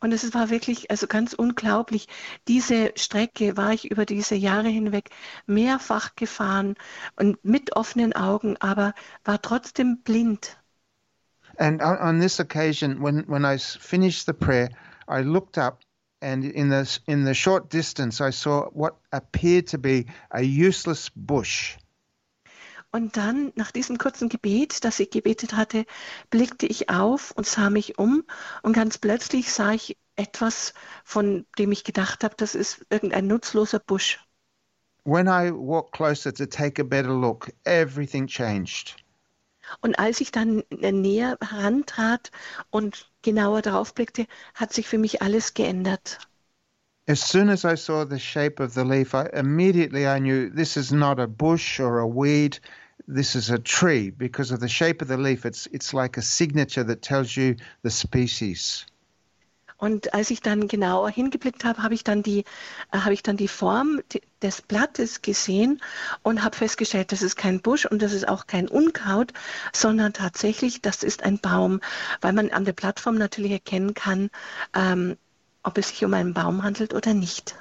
Und 0.00 0.12
es 0.12 0.34
war 0.34 0.50
wirklich 0.50 0.90
also 0.90 1.06
ganz 1.06 1.32
unglaublich. 1.32 2.08
Diese 2.48 2.92
Strecke 2.96 3.56
war 3.56 3.72
ich 3.72 3.90
über 3.90 4.04
diese 4.04 4.34
Jahre 4.34 4.68
hinweg 4.68 5.10
mehrfach 5.46 6.14
gefahren 6.16 6.74
und 7.16 7.42
mit 7.44 7.76
offenen 7.76 8.12
Augen, 8.14 8.56
aber 8.58 8.94
war 9.24 9.40
trotzdem 9.40 10.02
blind. 10.02 10.58
And 11.58 11.82
on, 11.82 11.96
on 11.98 12.20
this 12.20 12.38
occasion, 12.38 13.00
when, 13.00 13.24
when 13.26 13.44
I 13.44 13.58
finished 13.58 14.26
the 14.26 14.34
prayer, 14.34 14.68
I 15.08 15.22
looked 15.22 15.56
up 15.56 15.80
and 16.20 16.44
in 16.44 16.68
the, 16.70 17.00
in 17.06 17.24
the 17.24 17.34
short 17.34 17.70
distance, 17.70 18.20
I 18.20 18.30
saw 18.30 18.68
what 18.72 18.96
appeared 19.12 19.68
to 19.68 19.78
be 19.78 20.06
a 20.30 20.42
useless 20.42 21.08
bush. 21.10 21.76
Und 22.96 23.18
dann, 23.18 23.52
nach 23.56 23.72
diesem 23.72 23.98
kurzen 23.98 24.30
Gebet, 24.30 24.82
das 24.82 24.98
ich 25.00 25.10
gebetet 25.10 25.52
hatte, 25.52 25.84
blickte 26.30 26.64
ich 26.64 26.88
auf 26.88 27.30
und 27.32 27.46
sah 27.46 27.68
mich 27.68 27.98
um 27.98 28.24
und 28.62 28.72
ganz 28.72 28.96
plötzlich 28.96 29.52
sah 29.52 29.72
ich 29.72 29.98
etwas, 30.16 30.72
von 31.04 31.44
dem 31.58 31.72
ich 31.72 31.84
gedacht 31.84 32.24
habe, 32.24 32.36
das 32.38 32.54
ist 32.54 32.86
irgendein 32.88 33.26
nutzloser 33.26 33.80
Busch. 33.80 34.18
When 35.04 35.26
I 35.26 35.52
walked 35.52 35.92
closer 35.92 36.32
to 36.32 36.46
take 36.46 36.80
a 36.80 36.84
better 36.86 37.12
look, 37.12 37.52
everything 37.64 38.26
changed. 38.26 38.96
Und 39.82 39.98
als 39.98 40.22
ich 40.22 40.32
dann 40.32 40.62
näher 40.70 41.36
herantrat 41.42 42.30
und 42.70 43.10
genauer 43.20 43.60
darauf 43.60 43.92
blickte, 43.92 44.26
hat 44.54 44.72
sich 44.72 44.88
für 44.88 44.96
mich 44.96 45.20
alles 45.20 45.52
geändert. 45.52 46.18
As 47.06 47.20
soon 47.20 47.50
as 47.50 47.62
I 47.62 47.76
saw 47.76 48.06
the 48.08 48.18
shape 48.18 48.58
of 48.58 48.72
the 48.72 48.84
leaf, 48.84 49.12
I 49.12 49.28
immediately 49.34 50.06
I 50.06 50.18
knew 50.18 50.48
this 50.48 50.78
is 50.78 50.92
not 50.92 51.20
a 51.20 51.26
bush 51.26 51.78
or 51.78 51.98
a 51.98 52.06
weed. 52.06 52.58
This 53.06 53.34
is 53.34 53.50
a 53.50 53.58
tree 53.58 54.10
because 54.10 54.52
of 54.52 54.60
the 54.60 54.68
shape 54.68 55.02
of 55.02 55.08
the 55.08 55.16
leaf. 55.16 55.44
It's 55.44 55.68
it's 55.72 55.92
like 55.92 56.16
a 56.16 56.22
signature 56.22 56.84
that 56.84 57.02
tells 57.02 57.36
you 57.36 57.56
the 57.82 57.90
species. 57.90 58.86
Und 59.78 60.14
als 60.14 60.30
ich 60.30 60.40
dann 60.40 60.68
genauer 60.68 61.10
hingeblickt 61.10 61.64
habe, 61.64 61.82
habe 61.82 61.94
ich 61.94 62.02
dann 62.02 62.22
die, 62.22 62.44
äh, 62.92 62.98
habe 62.98 63.12
ich 63.12 63.22
dann 63.22 63.36
die 63.36 63.48
Form 63.48 64.00
des 64.42 64.62
Blattes 64.62 65.22
gesehen 65.22 65.82
und 66.22 66.42
habe 66.42 66.56
festgestellt, 66.56 67.12
das 67.12 67.22
ist 67.22 67.36
kein 67.36 67.60
Busch 67.60 67.84
und 67.84 68.00
das 68.00 68.12
ist 68.12 68.26
auch 68.26 68.46
kein 68.46 68.68
Unkraut, 68.68 69.32
sondern 69.74 70.12
tatsächlich, 70.12 70.80
das 70.80 71.02
ist 71.02 71.22
ein 71.22 71.38
Baum, 71.38 71.80
weil 72.22 72.32
man 72.32 72.50
an 72.50 72.64
der 72.64 72.72
Plattform 72.72 73.16
natürlich 73.18 73.52
erkennen 73.52 73.94
kann, 73.94 74.30
ähm, 74.74 75.16
ob 75.62 75.76
es 75.78 75.88
sich 75.88 76.04
um 76.04 76.14
einen 76.14 76.32
Baum 76.32 76.62
handelt 76.62 76.94
oder 76.94 77.12
nicht. 77.12 77.56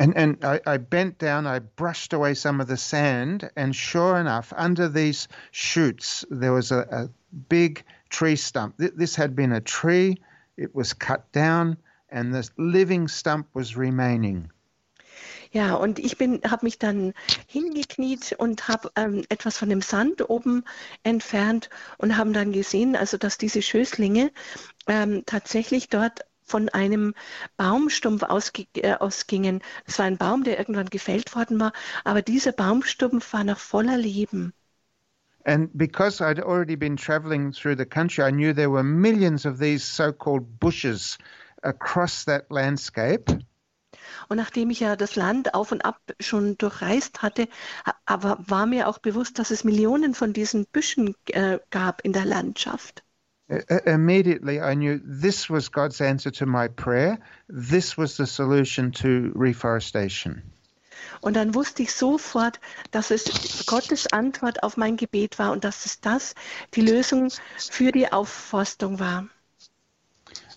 And 0.00 0.16
and 0.16 0.42
I, 0.42 0.60
I 0.66 0.78
bent 0.78 1.18
down, 1.18 1.46
I 1.46 1.58
brushed 1.58 2.14
away 2.14 2.32
some 2.32 2.58
of 2.62 2.68
the 2.68 2.78
sand, 2.78 3.50
and 3.54 3.76
sure 3.76 4.16
enough, 4.16 4.50
under 4.56 4.88
these 4.88 5.28
shoots 5.50 6.24
there 6.30 6.54
was 6.54 6.72
a, 6.72 6.80
a 6.90 7.10
big 7.50 7.84
tree 8.08 8.36
stump. 8.36 8.78
Th- 8.78 8.94
This 8.96 9.14
had 9.14 9.36
been 9.36 9.52
a 9.52 9.60
tree, 9.60 10.16
it 10.56 10.74
was 10.74 10.94
cut 10.94 11.30
down, 11.32 11.76
and 12.08 12.34
the 12.34 12.48
living 12.56 13.08
stump 13.08 13.48
was 13.52 13.76
remaining. 13.76 14.50
Ja, 15.52 15.74
und 15.74 15.98
ich 15.98 16.12
habe 16.12 16.64
mich 16.64 16.78
dann 16.78 17.12
hingekniet 17.46 18.32
und 18.38 18.68
habe 18.68 18.90
ähm, 18.96 19.24
etwas 19.28 19.58
von 19.58 19.68
dem 19.68 19.82
Sand 19.82 20.30
oben 20.30 20.64
entfernt 21.02 21.68
und 21.98 22.16
haben 22.16 22.32
dann 22.32 22.52
gesehen, 22.52 22.96
also 22.96 23.18
dass 23.18 23.36
diese 23.36 23.60
Schößlinge 23.60 24.30
ähm, 24.86 25.24
tatsächlich 25.26 25.88
dort 25.88 26.20
von 26.50 26.68
einem 26.70 27.14
Baumstumpf 27.56 28.22
ausge 28.24 28.66
äh, 28.76 28.94
ausgingen. 28.94 29.62
Es 29.86 29.98
war 29.98 30.06
ein 30.06 30.18
Baum, 30.18 30.44
der 30.44 30.58
irgendwann 30.58 30.90
gefällt 30.90 31.34
worden 31.34 31.60
war, 31.60 31.72
aber 32.04 32.22
dieser 32.22 32.52
Baumstumpf 32.52 33.32
war 33.32 33.44
noch 33.44 33.58
voller 33.58 33.96
Leben. 33.96 34.52
And 35.44 35.76
because 35.76 36.22
I'd 36.22 36.40
already 36.40 36.76
been 36.76 36.96
traveling 36.96 37.52
through 37.52 37.74
the 37.74 37.84
country, 37.84 38.24
I 38.24 38.30
knew 38.30 38.54
there 38.54 38.70
were 38.70 38.82
millions 38.82 39.44
of 39.44 39.58
these 39.58 39.84
so 39.84 40.12
called 40.14 40.58
bushes 40.58 41.18
across 41.62 42.24
that 42.24 42.50
landscape. 42.50 43.28
Und 44.28 44.38
nachdem 44.38 44.70
ich 44.70 44.80
ja 44.80 44.96
das 44.96 45.14
Land 45.16 45.52
auf 45.54 45.72
und 45.72 45.84
ab 45.84 46.00
schon 46.20 46.56
durchreist 46.56 47.20
hatte, 47.22 47.48
ha- 47.86 47.94
aber 48.06 48.38
war 48.46 48.64
mir 48.66 48.88
auch 48.88 48.98
bewusst, 48.98 49.38
dass 49.38 49.50
es 49.50 49.62
Millionen 49.64 50.14
von 50.14 50.32
diesen 50.32 50.64
Büschen 50.66 51.14
äh, 51.26 51.58
gab 51.70 52.02
in 52.04 52.12
der 52.14 52.24
Landschaft. 52.24 53.04
Immediately, 53.86 54.60
I 54.60 54.74
knew 54.74 55.00
this 55.04 55.50
was 55.50 55.68
God's 55.68 56.00
answer 56.00 56.30
to 56.30 56.46
my 56.46 56.68
prayer. 56.68 57.18
This 57.48 57.96
was 57.96 58.16
the 58.16 58.26
solution 58.26 58.92
to 58.92 59.32
reforestation. 59.34 60.42
Und 61.20 61.34
dann 61.34 61.54
wusste 61.54 61.82
ich 61.82 61.92
sofort, 61.92 62.60
dass 62.92 63.10
es 63.10 63.66
Gottes 63.66 64.06
Antwort 64.12 64.62
auf 64.62 64.76
mein 64.76 64.96
Gebet 64.96 65.38
war 65.38 65.50
und 65.52 65.64
dass 65.64 65.84
es 65.84 66.00
das 66.00 66.34
die 66.74 66.82
Lösung 66.82 67.30
für 67.58 67.90
die 67.90 68.12
Aufforstung 68.12 69.00
war. 69.00 69.28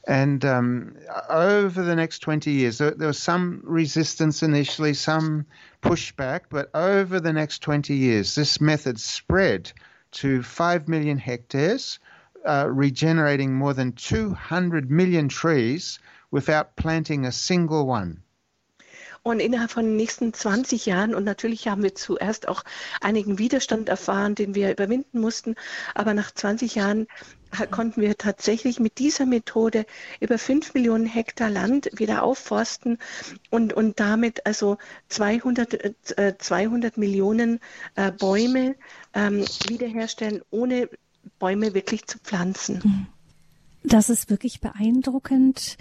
And 0.06 0.43
um, 0.43 0.97
over 1.29 1.82
the 1.84 1.95
next 1.95 2.19
20 2.19 2.51
years, 2.51 2.77
there, 2.77 2.91
there 2.91 3.08
was 3.08 3.17
some 3.17 3.62
resistance 3.63 4.43
initially, 4.43 4.93
some 4.93 5.45
pushback, 5.82 6.49
but 6.49 6.69
over 6.75 7.21
the 7.21 7.32
next 7.32 7.60
20 7.63 7.95
years, 7.95 8.36
this 8.36 8.60
method 8.60 8.99
spread 8.99 9.71
to 10.12 10.43
5 10.43 10.89
million 10.89 11.17
hectares, 11.17 11.99
uh, 12.45 12.67
regenerating 12.67 13.53
more 13.53 13.73
than 13.73 13.95
200 13.95 14.89
million 14.89 15.29
trees 15.29 15.99
without 16.32 16.75
planting 16.75 17.25
a 17.25 17.32
single 17.32 17.86
one. 17.86 18.23
Und 19.25 19.39
innerhalb 19.39 19.71
von 19.71 19.86
den 19.86 19.95
nächsten 19.95 20.34
20 20.34 20.86
Jahren, 20.86 21.15
und 21.15 21.23
natürlich 21.23 21.69
haben 21.69 21.82
wir 21.82 21.95
zuerst 21.95 22.49
auch 22.49 22.63
einigen 22.99 23.39
Widerstand 23.39 23.88
erfahren, 23.88 24.36
den 24.36 24.53
wir 24.53 24.69
überwinden 24.69 25.21
mussten, 25.21 25.56
aber 25.95 26.13
nach 26.13 26.32
20 26.32 26.75
Jahren 26.75 27.08
konnten 27.71 28.01
wir 28.01 28.17
tatsächlich 28.17 28.82
mit 28.82 28.99
dieser 28.99 29.25
Methode 29.25 29.86
über 30.19 30.38
5 30.38 30.73
Millionen 30.73 31.06
Hektar 31.06 31.49
Land 31.49 31.89
wieder 31.93 32.23
aufforsten 32.23 32.97
und, 33.49 33.71
und 33.71 34.01
damit 34.01 34.45
also 34.45 34.77
200, 35.08 36.17
äh, 36.17 36.38
200 36.38 36.97
Millionen 36.97 37.62
äh, 37.95 38.12
Bäume 38.12 38.75
ähm, 39.13 39.45
wiederherstellen, 39.67 40.41
ohne 40.51 40.89
Bäume 41.40 41.74
wirklich 41.74 42.06
zu 42.06 42.20
pflanzen. 42.20 43.08
Das 43.84 44.10
ist 44.10 44.30
wirklich 44.30 44.62
beeindruckend. 44.62 45.78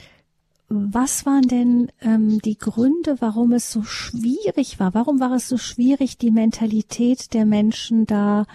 Was 0.68 1.26
waren 1.26 1.42
denn 1.42 1.92
ähm, 2.00 2.40
die 2.40 2.56
Gründe, 2.56 3.16
warum 3.20 3.52
es 3.52 3.70
so 3.70 3.82
schwierig 3.82 4.80
war? 4.80 4.94
Warum 4.94 5.20
war 5.20 5.32
es 5.32 5.48
so 5.48 5.58
schwierig, 5.58 6.16
die 6.16 6.30
Mentalität 6.30 7.34
der 7.34 7.44
Menschen 7.44 8.06
da 8.06 8.46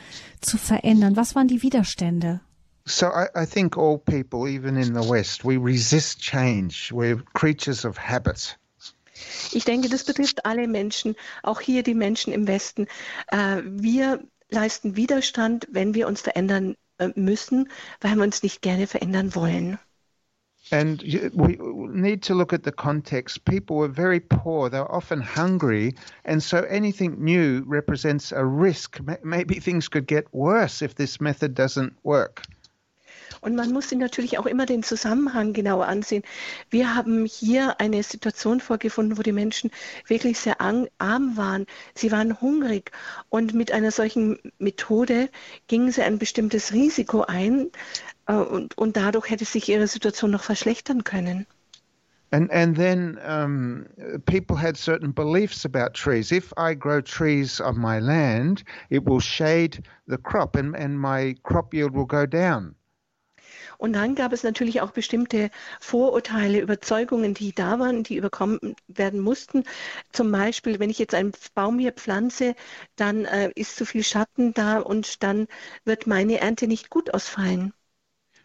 zu 0.42 0.58
verändern? 0.58 1.16
Was 1.16 1.36
waren 1.36 1.48
die 1.48 1.62
Widerstände? 1.62 2.42
So 2.86 3.08
I, 3.08 3.28
I 3.36 3.46
think 3.46 3.78
all 3.78 4.00
people, 4.00 4.50
even 4.50 4.78
in 4.78 4.96
the 4.96 5.08
West, 5.08 5.44
we 5.44 5.58
resist 5.58 6.20
change. 6.20 6.92
We're 6.92 7.22
creatures 7.34 7.86
of 7.86 7.98
habit. 8.00 8.58
Ich 9.52 9.66
denke, 9.66 9.90
das 9.90 10.04
betrifft 10.04 10.46
alle 10.46 10.68
Menschen, 10.68 11.16
auch 11.44 11.60
hier 11.62 11.84
die 11.84 11.94
Menschen 11.94 12.34
im 12.34 12.48
Westen. 12.48 12.88
Äh, 13.28 13.62
wir 13.64 14.24
leisten 14.50 14.96
Widerstand, 14.96 15.68
wenn 15.72 15.94
wir 15.94 16.08
uns 16.08 16.22
verändern 16.22 16.76
äh, 16.98 17.10
müssen, 17.16 17.70
weil 18.02 18.16
wir 18.16 18.24
uns 18.24 18.44
nicht 18.44 18.62
gerne 18.62 18.88
verändern 18.88 19.36
wollen. 19.36 19.80
And 20.70 21.02
we 21.34 21.58
need 21.94 22.24
to 22.24 22.34
look 22.34 22.52
at 22.52 22.64
the 22.64 22.74
context. 22.74 23.46
People 23.46 23.78
were 23.78 23.88
very 23.88 24.20
poor, 24.20 24.70
they 24.70 24.80
were 24.80 24.92
often 24.92 25.22
hungry, 25.22 25.96
and 26.26 26.44
so 26.44 26.58
anything 26.58 27.24
new 27.24 27.64
represents 27.66 28.34
a 28.34 28.44
risk. 28.44 29.00
Maybe 29.24 29.62
things 29.62 29.88
could 29.88 30.08
get 30.08 30.26
worse 30.34 30.82
if 30.82 30.96
this 30.96 31.22
method 31.22 31.56
doesn't 31.56 31.96
work. 32.04 32.44
Und 33.42 33.56
man 33.56 33.72
muss 33.72 33.90
sich 33.90 33.98
natürlich 33.98 34.38
auch 34.38 34.46
immer 34.46 34.66
den 34.66 34.84
Zusammenhang 34.84 35.54
genauer 35.54 35.88
ansehen. 35.88 36.24
Wir 36.70 36.96
haben 36.96 37.26
hier 37.26 37.80
eine 37.80 38.04
Situation 38.04 38.60
vorgefunden, 38.60 39.18
wo 39.18 39.22
die 39.22 39.32
Menschen 39.32 39.72
wirklich 40.08 40.40
sehr 40.40 40.62
arm 40.62 41.38
waren. 41.38 41.66
Sie 41.96 42.12
waren 42.12 42.40
hungrig 42.40 42.92
und 43.30 43.54
mit 43.54 43.72
einer 43.72 43.92
solchen 43.92 44.40
Methode 44.60 45.30
gingen 45.68 45.92
sie 45.92 46.04
ein 46.04 46.20
bestimmtes 46.20 46.74
Risiko 46.74 47.22
ein 47.22 47.70
äh, 48.28 48.34
und, 48.34 48.78
und 48.78 48.98
dadurch 48.98 49.30
hätte 49.30 49.46
sich 49.46 49.70
ihre 49.70 49.88
Situation 49.88 50.32
noch 50.32 50.44
verschlechtern 50.44 51.04
können. 51.04 51.46
And 52.30 52.52
and 52.52 52.76
then 52.76 53.18
um, 53.24 53.86
people 54.26 54.58
had 54.58 54.76
certain 54.76 55.14
beliefs 55.14 55.64
about 55.64 55.94
trees. 55.94 56.34
If 56.34 56.52
I 56.58 56.74
grow 56.74 57.00
trees 57.00 57.62
on 57.62 57.80
my 57.80 58.00
land, 58.00 58.64
it 58.90 59.06
will 59.06 59.22
shade 59.22 59.86
the 60.08 60.18
crop, 60.18 60.58
and, 60.58 60.76
and 60.76 61.00
my 61.00 61.38
crop 61.44 61.74
yield 61.74 61.94
will 61.94 62.06
go 62.06 62.26
down. 62.26 62.76
Und 63.78 63.94
dann 63.94 64.16
gab 64.16 64.34
es 64.34 64.44
natürlich 64.44 64.82
auch 64.82 64.92
bestimmte 64.92 65.52
Vorurteile, 65.80 66.60
Überzeugungen, 66.60 67.34
die 67.34 67.54
da 67.54 67.80
waren, 67.80 68.04
die 68.04 68.16
überkommen 68.16 68.76
werden 68.88 69.20
mussten. 69.20 69.64
Zum 70.12 70.32
Beispiel, 70.32 70.80
wenn 70.80 70.90
ich 70.90 71.00
jetzt 71.00 71.14
einen 71.14 71.34
Baum 71.54 71.80
hier 71.80 71.92
pflanze, 71.92 72.56
dann 72.96 73.26
äh, 73.26 73.52
ist 73.56 73.76
zu 73.76 73.86
viel 73.86 74.04
Schatten 74.04 74.54
da 74.54 74.80
und 74.80 75.24
dann 75.24 75.48
wird 75.86 76.08
meine 76.08 76.40
Ernte 76.40 76.68
nicht 76.68 76.90
gut 76.90 77.14
ausfallen. 77.14 77.74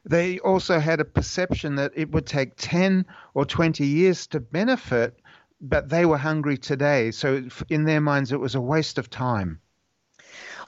They 0.05 0.41
also 0.43 0.81
had 0.81 1.01
a 1.01 1.05
perception 1.05 1.77
that 1.77 1.93
it 1.95 2.13
would 2.13 2.27
take 2.27 2.57
10 2.57 3.07
or 3.35 3.47
20 3.47 3.85
years 3.85 4.27
to 4.31 4.41
benefit, 4.41 5.15
but 5.61 5.89
they 5.89 6.05
were 6.05 6.19
hungry 6.19 6.59
today. 6.59 7.13
So 7.13 7.41
in 7.69 7.85
their 7.85 8.01
minds, 8.01 8.33
it 8.33 8.41
was 8.41 8.57
a 8.57 8.61
waste 8.61 8.99
of 8.99 9.11
time. 9.11 9.61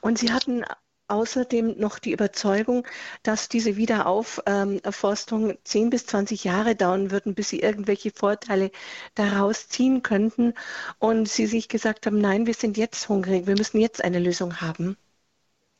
Und 0.00 0.18
sie 0.18 0.32
hatten 0.32 0.64
außerdem 1.08 1.78
noch 1.78 1.98
die 1.98 2.12
Überzeugung, 2.12 2.86
dass 3.22 3.48
diese 3.48 3.76
Wiederaufforstung 3.76 5.58
10 5.64 5.90
bis 5.90 6.06
20 6.06 6.44
Jahre 6.44 6.74
dauern 6.74 7.10
würden, 7.10 7.34
bis 7.34 7.50
sie 7.50 7.60
irgendwelche 7.60 8.10
Vorteile 8.10 8.70
daraus 9.14 9.68
ziehen 9.68 10.02
könnten. 10.02 10.54
Und 10.98 11.28
sie 11.28 11.46
sich 11.46 11.68
gesagt 11.68 12.06
haben, 12.06 12.18
nein, 12.18 12.46
wir 12.46 12.54
sind 12.54 12.76
jetzt 12.76 13.08
hungrig, 13.08 13.46
wir 13.46 13.56
müssen 13.56 13.80
jetzt 13.80 14.02
eine 14.04 14.18
Lösung 14.18 14.60
haben. 14.60 14.96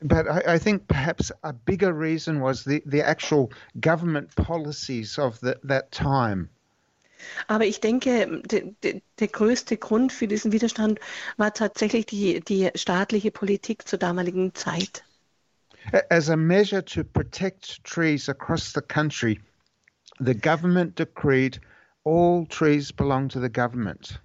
But 0.01 0.27
I, 0.27 0.57
I 0.57 0.59
think 0.59 0.87
perhaps 0.87 1.33
a 1.43 1.53
bigger 1.53 1.93
reason 1.93 2.43
was 2.43 2.65
the, 2.65 2.83
the 2.85 3.01
actual 3.01 3.51
government 3.81 4.35
policies 4.35 5.19
of 5.19 5.39
the, 5.41 5.55
that 5.63 5.93
time. 5.93 6.51
Aber 7.47 7.65
ich 7.65 7.81
denke, 7.81 8.43
de, 8.45 8.75
de, 8.83 9.03
der 9.19 9.29
größte 9.29 9.77
Grund 9.77 10.13
für 10.13 10.29
diesen 10.29 10.53
Widerstand 10.53 11.01
war 11.37 11.55
tatsächlich 11.55 12.07
die, 12.07 12.41
die 12.41 12.71
staatliche 12.75 13.31
Politik 13.31 13.89
zur 13.89 13.99
damaligen 13.99 14.55
Zeit. 14.55 15.05
As 16.11 16.29
a 16.29 16.37
measure 16.37 16.83
to 16.83 17.05
protect 17.05 17.85
trees 17.85 18.29
across 18.29 18.73
the 18.73 18.83
country, 18.83 19.41
the 20.21 20.35
government 20.35 20.95
decreed 20.95 21.59
all 22.05 22.47
trees 22.47 22.91
belong 22.93 23.29
to 23.29 23.41
the 23.41 23.49
government. 23.49 24.19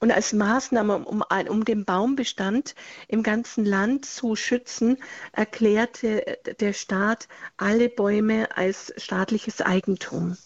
Und 0.00 0.10
als 0.10 0.32
Maßnahme, 0.32 1.06
um, 1.06 1.22
um 1.48 1.64
den 1.64 1.84
Baumbestand 1.84 2.74
im 3.08 3.22
ganzen 3.22 3.64
Land 3.64 4.04
zu 4.04 4.36
schützen, 4.36 4.98
erklärte 5.32 6.38
der 6.58 6.72
Staat 6.72 7.28
alle 7.56 7.88
Bäume 7.88 8.48
als 8.56 8.92
staatliches 8.96 9.60
Eigentum. 9.60 10.36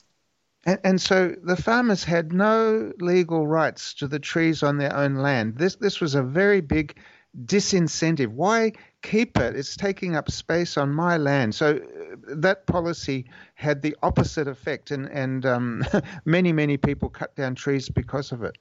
And, 0.64 0.84
and, 0.84 1.00
so 1.00 1.34
the 1.42 1.56
farmers 1.56 2.04
had 2.04 2.32
no 2.32 2.92
legal 2.98 3.46
rights 3.46 3.94
to 3.94 4.06
the 4.06 4.18
trees 4.18 4.62
on 4.62 4.76
their 4.76 4.94
own 4.94 5.14
land. 5.14 5.56
This, 5.56 5.76
this 5.76 6.00
was 6.00 6.14
a 6.14 6.22
very 6.22 6.60
big 6.60 6.96
disincentive. 7.36 8.28
Why 8.28 8.72
keep 9.02 9.38
it? 9.38 9.56
It's 9.56 9.76
taking 9.76 10.16
up 10.16 10.30
space 10.30 10.76
on 10.76 10.92
my 10.92 11.16
land. 11.16 11.54
So 11.54 11.76
uh, 11.76 12.16
that 12.36 12.66
policy 12.66 13.26
had 13.54 13.82
the 13.82 13.96
opposite 14.02 14.48
effect, 14.48 14.90
and, 14.90 15.06
and 15.06 15.44
um, 15.46 15.84
many, 16.24 16.52
many 16.52 16.76
people 16.76 17.08
cut 17.08 17.34
down 17.36 17.54
trees 17.54 17.88
because 17.88 18.32
of 18.32 18.42
it. 18.42 18.58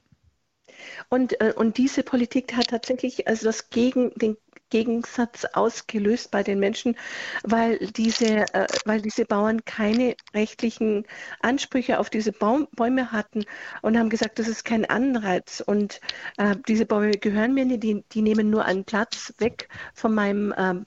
Und, 1.08 1.40
äh, 1.40 1.52
und 1.54 1.76
diese 1.76 2.02
Politik 2.02 2.54
hat 2.54 2.68
tatsächlich 2.68 3.26
also 3.26 3.46
das 3.46 3.70
gegen 3.70 4.12
den 4.14 4.36
Gegensatz 4.70 5.44
ausgelöst 5.44 6.30
bei 6.30 6.42
den 6.42 6.58
Menschen, 6.58 6.96
weil 7.42 7.78
diese, 7.78 8.52
äh, 8.54 8.66
weil 8.84 9.00
diese 9.00 9.24
Bauern 9.24 9.64
keine 9.64 10.16
rechtlichen 10.34 11.04
Ansprüche 11.40 11.98
auf 11.98 12.10
diese 12.10 12.32
Baum, 12.32 12.68
Bäume 12.72 13.12
hatten 13.12 13.44
und 13.82 13.98
haben 13.98 14.10
gesagt, 14.10 14.38
das 14.38 14.48
ist 14.48 14.64
kein 14.64 14.84
Anreiz 14.84 15.62
und 15.64 16.00
äh, 16.36 16.56
diese 16.68 16.86
Bäume 16.86 17.12
gehören 17.12 17.54
mir 17.54 17.64
nicht, 17.64 17.82
die, 17.82 18.04
die 18.12 18.22
nehmen 18.22 18.50
nur 18.50 18.64
einen 18.64 18.84
Platz 18.84 19.34
weg 19.38 19.68
von 19.94 20.14
meinem 20.14 20.54
ähm, 20.56 20.86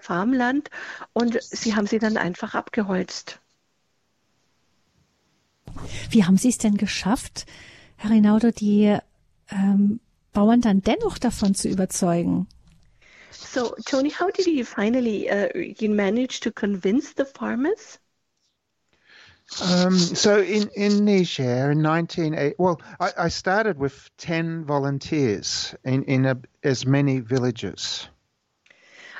Farmland 0.00 0.70
und 1.12 1.40
sie 1.42 1.76
haben 1.76 1.86
sie 1.86 1.98
dann 1.98 2.16
einfach 2.16 2.54
abgeholzt. 2.54 3.40
Wie 6.10 6.24
haben 6.24 6.36
Sie 6.36 6.48
es 6.48 6.58
denn 6.58 6.76
geschafft, 6.76 7.46
Herr 7.96 8.10
Rinaudo, 8.10 8.50
die 8.50 8.96
ähm, 9.50 10.00
Bauern 10.32 10.60
dann 10.60 10.82
dennoch 10.82 11.18
davon 11.18 11.54
zu 11.54 11.68
überzeugen? 11.68 12.46
So, 13.32 13.74
Tony, 13.86 14.10
how 14.10 14.30
did 14.30 14.46
you 14.46 14.64
finally 14.64 15.30
uh, 15.30 15.48
you 15.54 15.90
manage 15.90 16.40
to 16.40 16.52
convince 16.52 17.14
the 17.14 17.24
farmers? 17.24 17.98
Um, 19.60 19.98
so 19.98 20.40
in, 20.40 20.68
in 20.74 21.04
Niger 21.04 21.72
in 21.72 21.82
1980, 21.82 22.54
well, 22.58 22.80
I, 22.98 23.10
I, 23.18 23.28
started 23.28 23.76
with 23.76 24.10
10 24.16 24.64
volunteers 24.64 25.74
in, 25.84 26.04
in 26.04 26.24
a, 26.24 26.38
as 26.62 26.86
many 26.86 27.20
villages. 27.20 28.08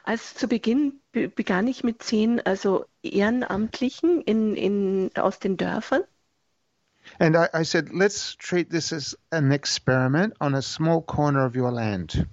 Als 0.05 0.35
zu 0.35 0.49
Beginn 0.49 1.01
begann 1.13 1.69
ich 1.69 1.85
mit 1.85 2.03
zehn 2.03 2.41
also 2.41 2.87
Ehrenamtlichen 3.03 4.23
in, 4.23 4.57
in, 4.57 5.11
aus 5.17 5.39
den 5.39 5.57
Dörfern. 5.57 6.05
And 7.21 7.37
I, 7.37 7.49
I 7.53 7.63
said, 7.65 7.91
let's 7.93 8.35
treat 8.37 8.71
this 8.71 8.93
as 8.93 9.15
an 9.33 9.53
experiment 9.53 10.35
on 10.41 10.55
a 10.55 10.63
small 10.63 11.03
corner 11.03 11.45
of 11.45 11.57
your 11.57 11.73
land. 11.73 12.27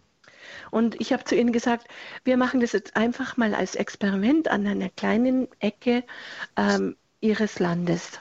Und 0.72 1.00
ich 1.00 1.14
habe 1.14 1.24
zu 1.24 1.36
ihnen 1.36 1.52
gesagt, 1.52 1.88
wir 2.24 2.38
machen 2.38 2.60
das 2.60 2.72
jetzt 2.72 2.96
einfach 2.96 3.38
mal 3.38 3.54
als 3.54 3.76
Experiment 3.76 4.48
an 4.48 4.66
einer 4.68 4.90
kleinen 4.90 5.48
Ecke 5.60 6.04
ähm, 6.56 6.96
ihres 7.22 7.60
Landes. 7.60 8.20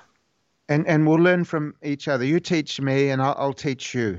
And, 0.68 0.86
and 0.86 1.06
we'll 1.06 1.22
learn 1.22 1.44
from 1.44 1.74
each 1.82 2.08
other. 2.08 2.24
You 2.24 2.40
teach 2.40 2.80
me 2.80 3.12
and 3.12 3.22
I'll, 3.22 3.36
I'll 3.38 3.54
teach 3.54 3.94
you. 3.94 4.18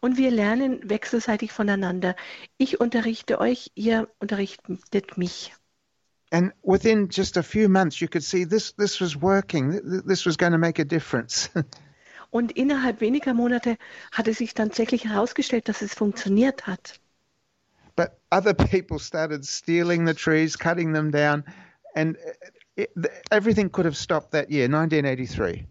Und 0.00 0.16
wir 0.16 0.30
lernen 0.30 0.80
wechselseitig 0.88 1.52
voneinander. 1.52 2.16
Ich 2.58 2.80
unterrichte 2.80 3.38
euch, 3.38 3.70
ihr 3.74 4.08
unterrichtet 4.18 5.16
mich. 5.16 5.54
And 6.32 6.52
within 6.62 7.08
just 7.10 7.36
a 7.36 7.42
few 7.42 7.68
months, 7.68 8.00
you 8.00 8.08
could 8.08 8.24
see 8.24 8.46
this, 8.46 8.74
this 8.76 9.00
was 9.00 9.20
working. 9.20 10.02
This 10.06 10.24
was 10.24 10.36
going 10.38 10.52
to 10.52 10.58
make 10.58 10.80
a 10.80 10.84
difference. 10.84 11.50
Und 12.30 12.52
innerhalb 12.52 13.02
weniger 13.02 13.34
Monate 13.34 13.76
hatte 14.10 14.32
sich 14.32 14.54
dann 14.54 14.68
tatsächlich 14.68 15.04
herausgestellt, 15.04 15.68
dass 15.68 15.82
es 15.82 15.92
funktioniert 15.92 16.66
hat. 16.66 16.98
But 18.02 18.18
other 18.32 18.52
people 18.52 18.98
started 18.98 19.46
stealing 19.46 20.04
the 20.04 20.14
trees, 20.14 20.56
cutting 20.56 20.92
them 20.92 21.12
down, 21.12 21.44
and 21.94 22.16
it, 22.76 22.90
everything 23.30 23.70
could 23.70 23.84
have 23.84 23.96
stopped 23.96 24.32
that 24.32 24.50
year, 24.50 24.64
1983. 24.64 25.64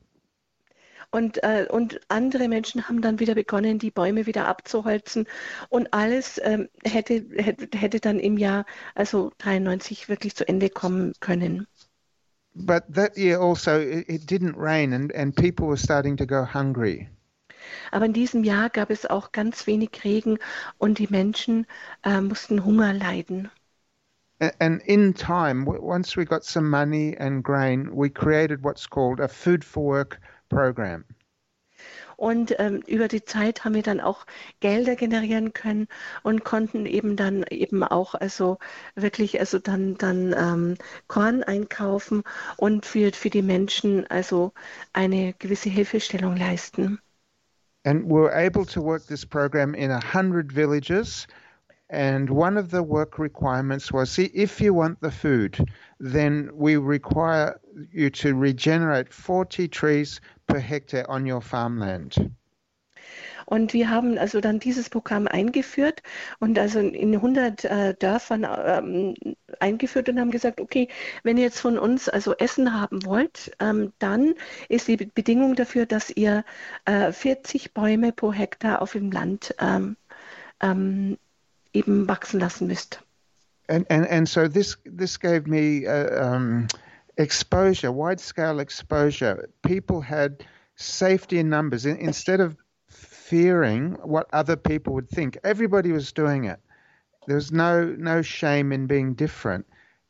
Und, 1.12 1.44
äh, 1.44 1.68
und 1.70 2.00
andere 2.08 2.48
Menschen 2.48 2.88
haben 2.88 3.02
dann 3.02 3.20
wieder 3.20 3.36
begonnen, 3.36 3.80
die 3.80 3.92
Bäume 3.92 4.28
wieder 4.28 4.48
abzuholzen. 4.48 5.28
Und 5.68 5.92
alles 5.92 6.40
ähm, 6.42 6.70
hätte, 6.86 7.26
hätte, 7.36 7.78
hätte 7.78 8.00
dann 8.00 8.18
im 8.18 8.38
Jahr, 8.38 8.66
also 8.96 9.34
93, 9.40 10.08
wirklich 10.08 10.34
zu 10.34 10.48
Ende 10.48 10.70
kommen 10.70 11.12
können. 11.20 11.68
But 12.56 12.84
that 12.94 13.18
year 13.18 13.42
also, 13.42 13.78
it, 13.78 14.08
it 14.08 14.22
didn't 14.26 14.56
rain 14.56 14.94
and, 14.94 15.14
and 15.14 15.36
people 15.36 15.68
were 15.68 15.78
starting 15.78 16.16
to 16.16 16.26
go 16.26 16.46
hungry. 16.46 17.10
Aber 17.92 18.06
in 18.06 18.14
diesem 18.14 18.44
Jahr 18.44 18.70
gab 18.70 18.90
es 18.90 19.06
auch 19.06 19.32
ganz 19.32 19.68
wenig 19.68 20.04
Regen 20.04 20.38
und 20.78 21.00
die 21.00 21.08
Menschen 21.08 21.68
äh, 22.04 22.22
mussten 22.22 22.66
Hunger 22.66 22.94
leiden. 22.94 23.50
And 24.60 24.82
in 24.88 25.14
time, 25.14 25.66
once 25.68 26.18
we 26.18 26.26
got 26.26 26.44
some 26.44 26.68
money 26.68 27.16
and 27.16 27.44
grain, 27.44 27.96
we 27.96 28.10
created 28.10 28.64
what's 28.64 28.90
called 28.90 29.20
a 29.20 29.28
food 29.28 29.64
for 29.64 29.84
work 29.84 30.20
program. 30.50 31.06
Und 32.18 32.56
ähm, 32.60 32.84
über 32.86 33.08
die 33.08 33.26
Zeit 33.26 33.66
haben 33.66 33.74
wir 33.76 33.84
dann 33.84 34.00
auch 34.00 34.26
Gelder 34.60 34.96
generieren 34.96 35.54
können 35.54 35.88
und 36.24 36.44
konnten 36.44 36.86
eben 36.86 37.16
dann 37.16 37.44
eben 37.50 37.84
auch 37.84 38.14
also 38.14 38.60
wirklich 38.96 39.40
also 39.40 39.58
dann 39.60 39.98
dann 39.98 40.34
ähm, 40.38 40.76
Korn 41.08 41.44
einkaufen 41.44 42.24
und 42.58 42.86
für 42.86 43.12
für 43.14 43.30
die 43.32 43.42
Menschen 43.42 44.06
also 44.08 44.54
eine 44.94 45.34
gewisse 45.34 45.70
Hilfestellung 45.70 46.36
leisten. 46.38 47.00
And 47.86 48.06
we 48.06 48.20
were 48.22 48.32
able 48.34 48.66
to 48.66 48.82
work 48.82 49.06
this 49.06 49.26
program 49.26 49.76
in 49.76 49.92
a 49.92 50.04
hundred 50.04 50.52
villages 50.52 51.28
And 51.90 52.30
one 52.30 52.58
of 52.58 52.72
the 52.72 52.84
work 52.84 53.20
requirements 53.20 53.92
was 53.92 54.12
see, 54.12 54.32
if 54.34 54.60
you 54.62 54.74
want 54.74 55.02
the 55.02 55.12
food, 55.12 55.70
then 56.00 56.50
we 56.54 56.78
require 56.78 57.60
you 57.92 58.10
to 58.12 58.34
regenerate 58.36 59.14
40 59.14 59.68
trees 59.68 60.22
per 60.48 60.60
hectare 60.60 61.10
on 61.10 61.26
your 61.26 61.42
farmland. 61.42 62.36
Und 63.52 63.74
wir 63.74 63.90
haben 63.90 64.18
also 64.18 64.40
dann 64.40 64.60
dieses 64.60 64.90
Programm 64.90 65.28
eingeführt 65.28 66.04
und 66.40 66.58
also 66.58 66.80
in 66.80 67.14
100 67.14 67.66
äh, 67.66 67.94
Dörfern 67.96 68.48
ähm, 68.48 69.14
eingeführt 69.60 70.08
und 70.08 70.22
haben 70.22 70.32
gesagt, 70.32 70.62
okay, 70.62 70.88
wenn 71.24 71.36
ihr 71.36 71.44
jetzt 71.44 71.60
von 71.60 71.78
uns 71.78 72.08
also 72.08 72.34
Essen 72.38 72.74
haben 72.80 73.06
wollt, 73.06 73.52
ähm, 73.60 73.92
dann 74.00 74.36
ist 74.70 74.88
die 74.88 74.96
Bedingung 74.96 75.56
dafür, 75.56 75.86
dass 75.86 76.10
ihr 76.10 76.46
äh, 76.86 77.12
40 77.12 77.74
Bäume 77.74 78.14
pro 78.14 78.32
Hektar 78.32 78.82
auf 78.82 78.94
dem 78.94 79.12
Land 79.12 79.54
ähm, 79.60 79.98
ähm, 80.62 81.18
eben 81.74 82.08
wachsen 82.08 82.40
lassen 82.40 82.68
müsst. 82.68 83.04
And, 83.68 83.86
and, 83.92 84.10
and 84.10 84.30
so 84.30 84.48
this, 84.48 84.78
this 84.86 85.20
gave 85.20 85.46
me 85.46 85.86
uh, 85.86 86.66
exposure, 87.18 87.92
wide 87.92 88.22
scale 88.22 88.62
exposure. 88.62 89.50
People 89.62 90.02
had 90.02 90.46
safety 90.78 91.40
in 91.40 91.50
numbers. 91.50 91.84
Instead 91.84 92.40
of 92.40 92.56
fearing 93.32 93.94
what 94.04 94.28
other 94.34 94.58
people 94.58 94.94
would 94.94 95.10
think, 95.10 95.38
everybody 95.42 95.94
was 95.94 96.12
doing 96.12 96.44
it. 96.44 96.60
There 97.28 97.38
was 97.38 97.50
no, 97.50 97.86
no 97.86 98.22
shame 98.22 98.74
in 98.74 98.88
being 98.88 99.14
different. 99.14 99.66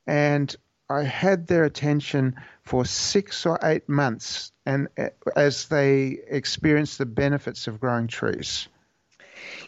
And 0.08 0.56
I 0.90 1.04
had 1.04 1.46
their 1.46 1.64
attention 1.64 2.34
for 2.64 2.84
six 2.84 3.46
or 3.46 3.60
eight 3.62 3.88
months 3.88 4.52
and 4.66 4.88
uh, 4.98 5.10
as 5.36 5.68
they 5.68 6.18
experienced 6.30 6.98
the 6.98 7.06
benefits 7.06 7.68
of 7.68 7.80
growing 7.80 8.08
trees. 8.08 8.68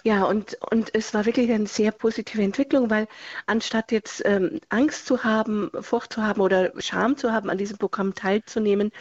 Ja, 0.03 0.23
und, 0.23 0.57
und 0.71 0.93
es 0.93 1.13
war 1.13 1.25
wirklich 1.25 1.51
eine 1.51 1.67
sehr 1.67 1.91
positive 1.91 2.41
Entwicklung, 2.41 2.89
weil 2.89 3.07
anstatt 3.45 3.91
jetzt 3.91 4.21
ähm, 4.25 4.59
Angst 4.69 5.05
zu 5.05 5.23
haben, 5.23 5.71
Furcht 5.81 6.13
zu 6.13 6.23
haben 6.23 6.41
oder 6.41 6.71
Scham 6.79 7.15
zu 7.17 7.31
haben, 7.31 7.49
an 7.49 7.57
diesem 7.57 7.77
Programm 7.77 8.13
teilzunehmen, 8.13 8.91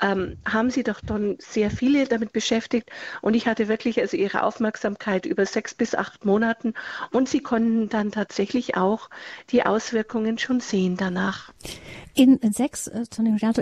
ähm, 0.00 0.38
haben 0.46 0.70
sie 0.70 0.82
doch 0.82 1.00
dann 1.00 1.36
sehr 1.38 1.70
viele 1.70 2.06
damit 2.06 2.32
beschäftigt. 2.32 2.90
Und 3.22 3.34
ich 3.34 3.46
hatte 3.46 3.68
wirklich 3.68 4.00
also 4.00 4.16
ihre 4.16 4.42
Aufmerksamkeit 4.42 5.26
über 5.26 5.44
sechs 5.46 5.74
bis 5.74 5.94
acht 5.94 6.24
Monaten 6.24 6.74
und 7.12 7.28
sie 7.28 7.40
konnten 7.40 7.88
dann 7.88 8.10
tatsächlich 8.10 8.76
auch 8.76 9.10
die 9.50 9.64
Auswirkungen 9.64 10.38
schon 10.38 10.60
sehen 10.60 10.96
danach. 10.96 11.52
In 12.14 12.40
sechs, 12.52 12.86
äh, 12.86 13.04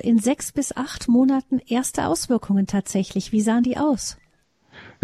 in 0.02 0.18
sechs 0.18 0.52
bis 0.52 0.76
acht 0.76 1.08
Monaten 1.08 1.60
erste 1.66 2.06
Auswirkungen 2.06 2.66
tatsächlich. 2.66 3.32
Wie 3.32 3.40
sahen 3.40 3.64
die 3.64 3.76
aus? 3.76 4.16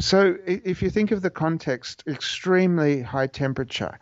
So, 0.01 0.37
if 0.47 0.83
you 0.83 0.89
think 0.89 1.11
of 1.11 1.21
the 1.21 1.31
context, 1.31 2.05
extremely 2.07 3.03
high 3.03 3.27
temperature, 3.27 3.99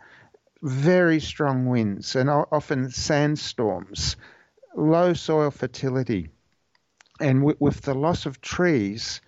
very 0.61 1.19
strong 1.19 1.65
winds, 1.65 2.15
and 2.15 2.29
often 2.29 2.89
sandstorms, 2.89 4.15
low 4.75 5.13
soil 5.13 5.51
fertility, 5.51 6.29
and 7.19 7.43
with 7.43 7.81
the 7.81 7.93
loss 7.93 8.25
of 8.25 8.39
trees, 8.39 9.19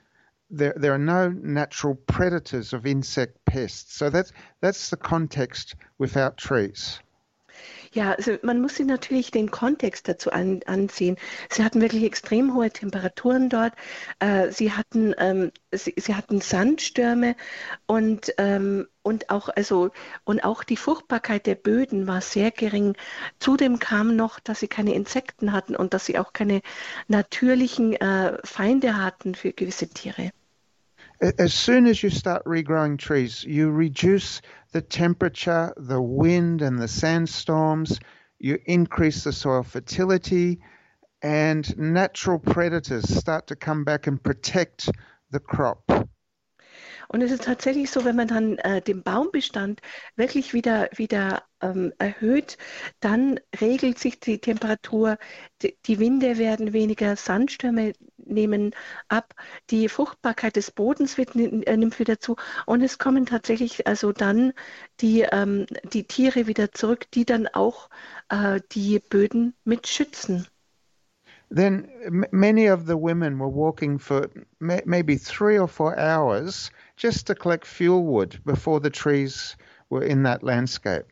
there, 0.49 0.73
there 0.77 0.93
are 0.93 0.97
no 0.97 1.29
natural 1.29 1.95
predators 1.95 2.71
of 2.71 2.85
insect 2.85 3.43
pests. 3.45 3.95
So 3.95 4.09
that's 4.09 4.31
that's 4.61 4.89
the 4.89 4.97
context 4.97 5.75
without 5.97 6.37
trees. 6.37 6.99
Ja, 7.93 8.13
also 8.13 8.37
man 8.41 8.61
muss 8.61 8.77
sich 8.77 8.85
natürlich 8.85 9.31
den 9.31 9.51
Kontext 9.51 10.07
dazu 10.07 10.31
an, 10.31 10.61
ansehen. 10.65 11.17
Sie 11.49 11.61
hatten 11.61 11.81
wirklich 11.81 12.03
extrem 12.03 12.55
hohe 12.55 12.71
Temperaturen 12.71 13.49
dort. 13.49 13.73
Äh, 14.19 14.49
sie, 14.51 14.71
hatten, 14.71 15.13
ähm, 15.17 15.51
sie, 15.73 15.93
sie, 15.97 16.15
hatten 16.15 16.39
Sandstürme 16.39 17.35
und, 17.87 18.33
ähm, 18.37 18.87
und, 19.01 19.29
auch, 19.29 19.49
also, 19.49 19.91
und 20.23 20.45
auch 20.45 20.63
die 20.63 20.77
Fruchtbarkeit 20.77 21.45
der 21.45 21.55
Böden 21.55 22.07
war 22.07 22.21
sehr 22.21 22.51
gering. 22.51 22.95
Zudem 23.39 23.79
kam 23.79 24.15
noch, 24.15 24.39
dass 24.39 24.61
sie 24.61 24.69
keine 24.69 24.93
Insekten 24.93 25.51
hatten 25.51 25.75
und 25.75 25.93
dass 25.93 26.05
sie 26.05 26.17
auch 26.17 26.31
keine 26.31 26.61
natürlichen 27.09 27.93
äh, 27.93 28.37
Feinde 28.45 28.97
hatten 28.97 29.35
für 29.35 29.51
gewisse 29.51 29.89
Tiere. 29.89 30.31
as 31.37 31.53
soon 31.53 31.85
as 31.85 32.01
you 32.01 32.09
start 32.09 32.43
regrowing 32.45 32.97
trees, 32.97 33.43
you 33.43 33.69
reduce 33.69 34.41
the 34.71 34.81
temperature, 34.81 35.73
the 35.77 36.01
wind, 36.01 36.61
and 36.61 36.79
the 36.79 36.87
sandstorms. 36.87 37.99
You 38.39 38.57
increase 38.65 39.23
the 39.23 39.33
soil 39.33 39.63
fertility, 39.63 40.59
and 41.21 41.77
natural 41.77 42.39
predators 42.39 43.07
start 43.07 43.47
to 43.47 43.55
come 43.55 43.83
back 43.83 44.07
and 44.07 44.21
protect 44.21 44.89
the 45.29 45.39
crop. 45.39 45.83
Und 47.07 47.21
es 47.21 47.31
ist 47.31 47.43
tatsächlich 47.43 47.91
so, 47.91 48.05
wenn 48.05 48.15
man 48.15 48.29
dann 48.29 48.57
äh, 48.59 48.81
den 48.81 49.03
Baumbestand 49.03 49.81
wirklich 50.15 50.53
wieder, 50.53 50.89
wieder 50.95 51.43
ähm, 51.61 51.91
erhöht, 51.97 52.57
dann 53.01 53.37
regelt 53.59 53.99
sich 53.99 54.21
die 54.21 54.39
Temperatur, 54.39 55.17
die, 55.61 55.77
die, 55.85 55.99
Winde 55.99 56.37
werden 56.37 56.71
weniger, 56.71 57.17
Sandstürme 57.17 57.91
nehmen 58.31 58.73
ab, 59.07 59.33
die 59.69 59.89
Fruchtbarkeit 59.89 60.55
des 60.55 60.71
Bodens 60.71 61.17
wird, 61.17 61.35
äh, 61.35 61.77
nimmt 61.77 61.99
wieder 61.99 62.19
zu 62.19 62.35
und 62.65 62.81
es 62.81 62.97
kommen 62.97 63.25
tatsächlich 63.25 63.87
also 63.87 64.11
dann 64.11 64.53
die, 64.99 65.21
ähm, 65.31 65.65
die 65.93 66.05
Tiere 66.05 66.47
wieder 66.47 66.71
zurück, 66.71 67.05
die 67.13 67.25
dann 67.25 67.47
auch 67.47 67.89
äh, 68.29 68.61
die 68.71 68.99
Böden 68.99 69.53
mit 69.63 69.87
schützen. 69.87 70.47
Then 71.53 71.89
many 72.31 72.69
of 72.69 72.85
the 72.85 72.95
women 72.95 73.37
were 73.37 73.49
walking 73.49 73.99
for 73.99 74.29
maybe 74.59 75.17
three 75.17 75.59
or 75.59 75.67
four 75.67 75.99
hours 75.99 76.71
just 76.95 77.27
to 77.27 77.35
collect 77.35 77.65
fuel 77.65 78.05
wood 78.05 78.39
before 78.45 78.79
the 78.79 78.89
trees 78.89 79.57
were 79.89 80.01
in 80.01 80.23
that 80.23 80.43
landscape. 80.43 81.10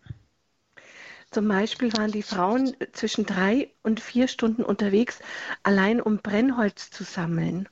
Zum 1.31 1.47
Beispiel 1.47 1.93
waren 1.93 2.11
die 2.11 2.23
Frauen 2.23 2.75
zwischen 2.91 3.25
drei 3.25 3.71
und 3.83 3.99
vier 3.99 4.27
Stunden 4.27 4.63
unterwegs, 4.63 5.19
allein 5.61 6.01
um 6.01 6.17
Brennholz 6.17 6.89
zu 6.89 7.03
sammeln. 7.03 7.69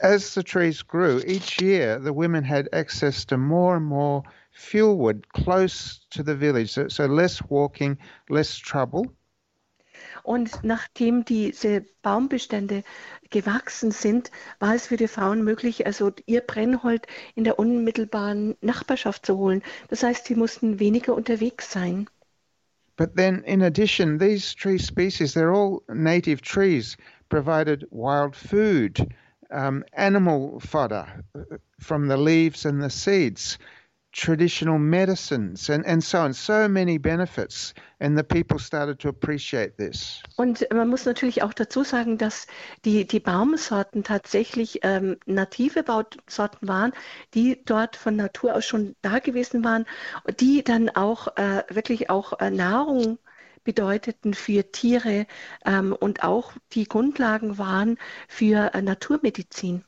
As 0.00 0.32
the 0.32 0.42
trees 0.42 0.86
grew, 0.86 1.20
each 1.26 1.60
year 1.60 2.00
the 2.02 2.14
women 2.14 2.48
had 2.48 2.72
access 2.72 3.26
to 3.26 3.36
more 3.36 3.76
and 3.76 3.84
more 3.84 4.22
fuel 4.50 4.98
wood 4.98 5.28
close 5.32 6.00
to 6.10 6.22
the 6.24 6.34
village, 6.34 6.72
so, 6.72 6.88
so 6.88 7.06
less 7.06 7.42
walking, 7.48 7.98
less 8.28 8.56
trouble. 8.58 9.10
Und 10.22 10.64
nachdem 10.64 11.24
diese 11.24 11.84
Baumbestände 12.02 12.84
gewachsen 13.30 13.90
sind, 13.90 14.30
war 14.58 14.74
es 14.74 14.86
für 14.86 14.96
die 14.96 15.08
Frauen 15.08 15.44
möglich, 15.44 15.86
also 15.86 16.12
ihr 16.26 16.40
Brennholz 16.40 17.04
in 17.34 17.44
der 17.44 17.58
unmittelbaren 17.58 18.56
Nachbarschaft 18.60 19.26
zu 19.26 19.36
holen. 19.36 19.62
Das 19.88 20.02
heißt, 20.02 20.26
sie 20.26 20.34
mussten 20.34 20.80
weniger 20.80 21.14
unterwegs 21.14 21.70
sein. 21.70 22.08
But 22.96 23.16
then, 23.16 23.42
in 23.46 23.62
addition, 23.62 24.18
these 24.18 24.54
tree 24.54 24.78
species, 24.78 25.34
they're 25.34 25.52
all 25.54 25.82
native 25.88 26.40
trees, 26.40 26.96
provided 27.28 27.84
wild 27.90 28.34
food, 28.34 29.14
um, 29.50 29.84
animal 29.92 30.60
fodder 30.60 31.06
uh, 31.34 31.56
from 31.78 32.08
the 32.08 32.16
leaves 32.16 32.64
and 32.64 32.82
the 32.82 32.90
seeds. 32.90 33.58
Traditional 34.16 34.78
medicines 34.78 35.68
and, 35.68 35.84
and 35.86 36.02
so 36.02 36.18
on. 36.18 36.32
So 36.32 36.68
many 36.68 36.98
benefits. 36.98 37.74
And 38.00 38.16
the 38.16 38.24
people 38.24 38.58
started 38.58 38.98
to 39.00 39.08
appreciate 39.08 39.76
this. 39.76 40.22
Und 40.36 40.66
man 40.72 40.88
muss 40.88 41.06
natürlich 41.06 41.42
auch 41.42 41.54
dazu 41.54 41.84
sagen, 41.84 42.18
dass 42.18 42.46
die, 42.84 43.06
die 43.06 43.20
Baumsorten 43.20 44.04
tatsächlich 44.04 44.80
ähm, 44.82 45.16
native 45.26 45.82
Bausorten 45.82 46.68
waren, 46.68 46.92
die 47.34 47.62
dort 47.64 47.96
von 47.96 48.16
Natur 48.16 48.54
aus 48.54 48.66
schon 48.66 48.96
da 49.02 49.18
gewesen 49.18 49.64
waren, 49.64 49.86
die 50.40 50.62
dann 50.62 50.90
auch 50.90 51.36
äh, 51.36 51.62
wirklich 51.70 52.10
auch 52.10 52.38
äh, 52.40 52.50
Nahrung 52.50 53.18
bedeuteten 53.64 54.34
für 54.34 54.70
Tiere 54.72 55.26
ähm, 55.64 55.92
und 55.92 56.22
auch 56.22 56.52
die 56.72 56.84
Grundlagen 56.84 57.58
waren 57.58 57.98
für 58.28 58.72
äh, 58.74 58.80
Naturmedizin. 58.80 59.84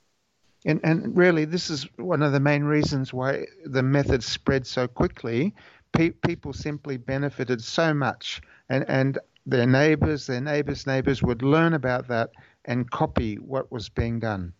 And, 0.69 0.81
and 0.85 1.17
really, 1.17 1.47
this 1.47 1.71
is 1.71 1.89
one 1.97 2.23
of 2.23 2.33
the 2.33 2.41
main 2.41 2.63
reasons 2.63 3.11
why 3.11 3.47
the 3.65 3.83
method 3.83 4.23
spread 4.23 4.67
so 4.67 4.87
quickly. 4.87 5.55
Pe- 5.93 6.11
people 6.11 6.53
simply 6.53 6.99
benefited 6.99 7.65
so 7.65 7.95
much, 7.95 8.43
and, 8.69 8.85
and 8.87 9.19
their 9.47 9.67
neighbors, 9.67 10.27
their 10.27 10.43
neighbors' 10.43 10.87
neighbors 10.87 11.23
would 11.23 11.43
learn 11.43 11.73
about 11.73 12.07
that 12.09 12.33
and 12.67 12.91
copy 12.91 13.37
what 13.37 13.73
was 13.73 13.89
being 13.89 14.21
done. 14.21 14.53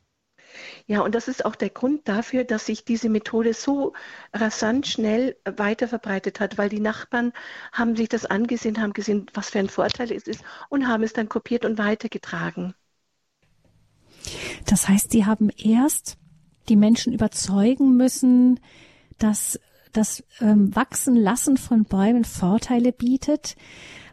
Ja, 0.87 1.03
und 1.03 1.15
das 1.15 1.29
ist 1.29 1.45
auch 1.45 1.55
der 1.55 1.69
Grund 1.69 2.09
dafür, 2.09 2.45
dass 2.45 2.65
sich 2.65 2.87
diese 2.87 3.11
Methode 3.11 3.53
so 3.53 3.93
rasant 4.33 4.87
schnell 4.87 5.37
weiter 5.45 5.89
verbreitet 5.89 6.41
hat, 6.41 6.57
weil 6.57 6.71
die 6.71 6.81
Nachbarn 6.81 7.35
haben 7.73 7.97
sich 7.97 8.09
das 8.09 8.25
angesehen, 8.25 8.81
haben 8.81 8.95
gesehen, 8.95 9.27
was 9.35 9.51
für 9.51 9.59
ein 9.59 9.69
Vorteil 9.69 10.11
es 10.11 10.27
ist 10.27 10.43
und 10.71 10.89
haben 10.89 11.03
es 11.03 11.13
dann 11.13 11.29
kopiert 11.29 11.67
und 11.67 11.77
weitergetragen. 11.77 12.75
Das 14.67 14.89
heißt, 14.89 15.11
Sie 15.11 15.25
haben 15.27 15.51
erst 15.51 16.17
die 16.69 16.77
Menschen 16.77 17.13
überzeugen 17.13 17.97
müssen, 17.97 18.61
dass 19.19 19.59
das 19.93 20.23
ähm, 20.41 20.75
Wachsen 20.75 21.17
lassen 21.17 21.57
von 21.57 21.85
Bäumen 21.85 22.25
Vorteile 22.25 22.93
bietet. 22.93 23.57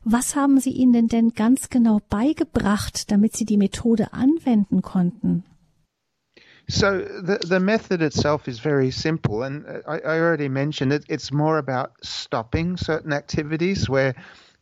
Was 0.03 0.35
haben 0.35 0.59
Sie 0.59 0.71
ihnen 0.71 1.07
denn 1.07 1.29
ganz 1.29 1.69
genau 1.69 1.99
beigebracht, 2.09 3.11
damit 3.11 3.35
Sie 3.35 3.45
die 3.45 3.57
Methode 3.57 4.13
anwenden 4.13 4.81
konnten? 4.81 5.43
So 6.67 6.99
the 7.21 7.37
the 7.47 7.59
method 7.59 8.01
itself 8.01 8.47
is 8.47 8.59
very 8.59 8.89
simple, 8.89 9.43
and 9.43 9.65
I, 9.87 9.99
I 9.99 10.19
already 10.19 10.49
mentioned 10.49 10.91
it. 10.91 11.05
It's 11.07 11.31
more 11.31 11.59
about 11.59 11.91
stopping 12.01 12.75
certain 12.75 13.13
activities 13.13 13.87
where 13.87 14.15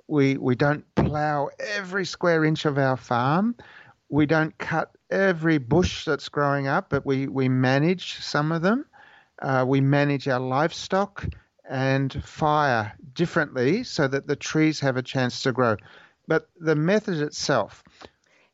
we 0.08 0.38
we 0.38 0.56
don't 0.56 0.84
plow 0.96 1.50
every 1.78 2.06
square 2.06 2.44
inch 2.44 2.66
of 2.66 2.78
our 2.78 2.98
farm. 2.98 3.56
We 4.14 4.28
don't 4.28 4.56
cut 4.60 4.96
every 5.10 5.58
bush 5.58 6.06
that's 6.06 6.30
growing 6.30 6.68
up, 6.68 6.92
but 6.92 7.04
we 7.04 7.28
we 7.28 7.50
manage 7.50 8.20
some 8.20 8.52
of 8.52 8.62
them. 8.62 8.86
Uh, 9.42 9.66
we 9.68 9.82
manage 9.82 10.28
our 10.28 10.40
livestock 10.40 11.26
and 11.68 12.24
fire 12.24 12.94
differently 13.16 13.84
so 13.84 14.08
that 14.08 14.28
the 14.28 14.36
trees 14.36 14.80
have 14.82 14.98
a 14.98 15.02
chance 15.02 15.42
to 15.42 15.52
grow. 15.52 15.78
But 16.28 16.48
the 16.60 16.76
method 16.76 17.22
itself 17.22 17.84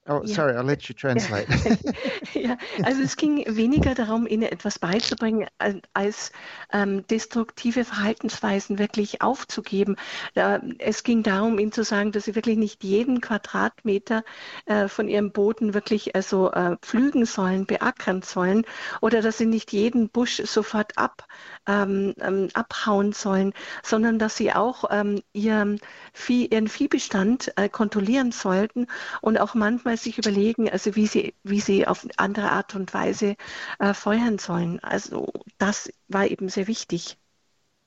Oh, 0.10 0.26
sorry, 0.26 0.56
I'll 0.56 0.64
let 0.64 0.90
you 0.90 0.96
translate. 0.96 1.48
ja, 2.34 2.58
also 2.82 3.04
es 3.04 3.16
ging 3.16 3.46
weniger 3.48 3.94
darum, 3.94 4.26
ihnen 4.26 4.42
etwas 4.42 4.80
beizubringen, 4.80 5.48
als 5.94 6.32
ähm, 6.74 7.06
destruktive 7.06 7.86
Verhaltensweisen 7.86 8.80
wirklich 8.80 9.22
aufzugeben. 9.22 9.98
Äh, 10.34 10.60
es 10.80 11.04
ging 11.04 11.22
darum, 11.22 11.60
ihnen 11.60 11.72
zu 11.72 11.84
sagen, 11.84 12.12
dass 12.12 12.26
sie 12.26 12.34
wirklich 12.34 12.58
nicht 12.58 12.84
jeden 12.84 13.22
Quadratmeter 13.22 14.24
äh, 14.66 14.88
von 14.88 15.08
ihrem 15.08 15.32
Boden 15.32 15.76
wirklich 15.76 16.16
also 16.16 16.52
äh, 16.54 16.78
pflügen 16.82 17.26
sollen, 17.28 17.68
beackern 17.68 18.24
sollen 18.24 18.66
oder 19.02 19.22
dass 19.22 19.38
sie 19.38 19.46
nicht 19.46 19.72
jeden 19.74 20.10
Busch 20.10 20.42
sofort 20.44 20.98
ab, 20.98 21.28
ähm, 21.68 22.16
ähm 22.20 22.50
abhauen 22.56 23.14
sollen, 23.14 23.54
sondern 23.84 24.18
dass 24.18 24.38
sie 24.38 24.54
auch 24.54 24.86
ähm, 24.90 25.22
ihr 25.34 25.78
Vieh, 26.14 26.48
ihren 26.48 26.68
Viehbestand 26.68 27.54
äh, 27.58 27.70
kontrollieren 27.70 28.32
sollten 28.32 28.88
und 29.22 29.40
auch 29.40 29.54
manchmal 29.54 29.99
sich 30.04 30.18
überlegen, 30.18 30.70
also 30.70 30.96
wie 30.96 31.08
sie, 31.08 31.34
wie 31.44 31.60
sie 31.60 31.88
auf 31.88 32.08
andere 32.18 32.52
Art 32.52 32.76
und 32.76 32.94
Weise 32.94 33.36
äh, 33.80 33.94
feuern 33.94 34.38
sollen. 34.40 34.80
Also 34.82 35.32
das 35.58 35.92
war 36.08 36.28
eben 36.28 36.50
sehr 36.50 36.68
wichtig. 36.68 37.18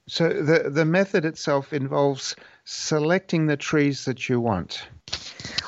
So 0.06 0.28
the, 0.28 0.70
the 0.72 0.84
method 0.84 1.24
itself 1.24 1.72
involves 1.72 2.34
selecting 2.64 3.48
the 3.48 3.56
trees 3.56 4.04
that 4.04 4.20
you 4.28 4.42
want. 4.42 4.90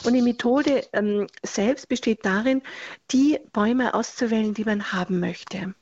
Und 0.05 0.13
die 0.13 0.23
Methode 0.23 0.85
ähm, 0.93 1.29
selbst 1.43 1.89
besteht 1.89 2.25
darin, 2.25 2.63
die 3.11 3.39
Bäume 3.53 3.95
auszuwählen, 3.95 4.53
die 4.53 4.65
man 4.65 4.93
haben 4.93 5.21
möchte. 5.21 5.75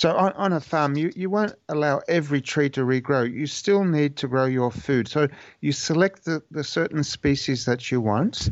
So 0.00 0.16
on, 0.16 0.32
on 0.32 0.54
a 0.54 0.60
farm, 0.60 0.96
you, 0.96 1.12
you 1.14 1.28
won't 1.28 1.54
allow 1.68 2.00
every 2.08 2.40
tree 2.40 2.70
to 2.70 2.86
regrow. 2.86 3.30
You 3.30 3.46
still 3.46 3.84
need 3.84 4.16
to 4.16 4.28
grow 4.28 4.46
your 4.46 4.70
food. 4.70 5.08
So 5.08 5.28
you 5.60 5.72
select 5.72 6.24
the, 6.24 6.42
the 6.50 6.64
certain 6.64 7.04
species 7.04 7.66
that 7.66 7.90
you 7.90 8.00
want. 8.00 8.50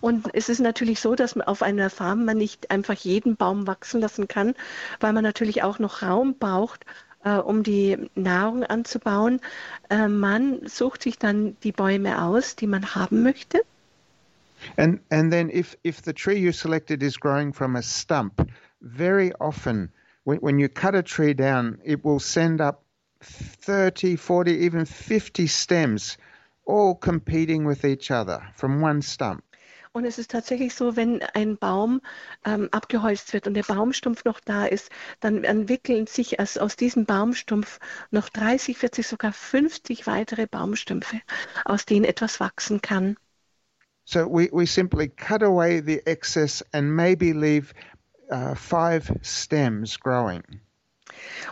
Und 0.00 0.26
es 0.32 0.48
ist 0.48 0.60
natürlich 0.60 1.00
so, 1.00 1.14
dass 1.14 1.38
auf 1.38 1.60
einer 1.62 1.90
Farm 1.90 2.24
man 2.24 2.38
nicht 2.38 2.70
einfach 2.70 2.94
jeden 2.94 3.36
Baum 3.36 3.66
wachsen 3.66 4.00
lassen 4.00 4.26
kann, 4.26 4.54
weil 5.00 5.12
man 5.12 5.22
natürlich 5.22 5.62
auch 5.62 5.78
noch 5.78 6.00
Raum 6.00 6.38
braucht, 6.38 6.86
äh, 7.24 7.36
um 7.36 7.62
die 7.62 8.08
Nahrung 8.14 8.64
anzubauen. 8.64 9.42
Äh, 9.90 10.08
man 10.08 10.66
sucht 10.66 11.02
sich 11.02 11.18
dann 11.18 11.58
die 11.62 11.72
Bäume 11.72 12.22
aus, 12.22 12.56
die 12.56 12.66
man 12.66 12.94
haben 12.94 13.22
möchte. 13.22 13.60
And 14.78 15.02
and 15.10 15.30
then 15.30 15.50
if 15.50 15.76
if 15.84 16.00
the 16.02 16.14
tree 16.14 16.38
you 16.38 16.52
selected 16.52 17.02
is 17.02 17.20
growing 17.20 17.52
from 17.52 17.76
a 17.76 17.82
stump, 17.82 18.50
very 18.80 19.30
often 19.38 19.92
when, 20.24 20.38
when 20.38 20.58
you 20.58 20.68
cut 20.68 20.94
a 20.94 21.02
tree 21.02 21.34
down, 21.34 21.78
it 21.84 22.04
will 22.04 22.20
send 22.20 22.60
up 22.60 22.82
30, 23.20 24.16
40, 24.16 24.52
even 24.64 24.84
50 24.84 25.46
stems, 25.46 26.18
all 26.66 26.94
competing 26.94 27.64
with 27.64 27.84
each 27.84 28.10
other 28.10 28.42
from 28.54 28.80
one 28.80 29.02
stump. 29.02 29.44
Und 29.96 30.06
es 30.06 30.18
ist 30.18 30.32
tatsächlich 30.32 30.74
so, 30.74 30.96
wenn 30.96 31.22
ein 31.34 31.56
Baum 31.56 32.00
ähm, 32.44 32.68
abgeholzt 32.72 33.32
wird 33.32 33.46
und 33.46 33.54
der 33.54 33.62
Baumstumpf 33.62 34.24
noch 34.24 34.40
da 34.40 34.66
ist, 34.66 34.90
dann 35.20 35.44
entwickeln 35.44 36.08
sich 36.08 36.40
aus, 36.40 36.58
aus 36.58 36.74
diesem 36.74 37.06
Baumstumpf 37.06 37.78
noch 38.10 38.28
30, 38.28 38.76
40, 38.76 39.06
sogar 39.06 39.32
50 39.32 40.08
weitere 40.08 40.48
Baumstümpfe, 40.48 41.20
aus 41.64 41.86
denen 41.86 42.04
etwas 42.04 42.40
wachsen 42.40 42.82
kann. 42.82 43.16
So 44.04 44.26
we, 44.26 44.50
we 44.52 44.66
simply 44.66 45.08
cut 45.08 45.44
away 45.44 45.80
the 45.80 46.04
excess 46.06 46.64
and 46.72 46.94
maybe 46.96 47.32
leave 47.32 47.72
uh, 48.30 48.54
five 48.54 49.12
stems 49.22 49.98
growing. 49.98 50.42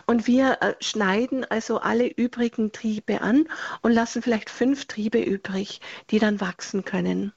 Und 0.05 0.27
wir 0.27 0.57
äh, 0.61 0.73
schneiden 0.81 1.45
also 1.45 1.79
alle 1.79 2.07
übrigen 2.07 2.71
Triebe 2.71 3.21
an 3.21 3.47
und 3.81 3.91
lassen 3.91 4.21
vielleicht 4.21 4.49
fünf 4.49 4.85
Triebe 4.85 5.21
übrig, 5.21 5.79
die 6.09 6.19
dann 6.19 6.41
wachsen 6.41 6.85
können. 6.85 7.33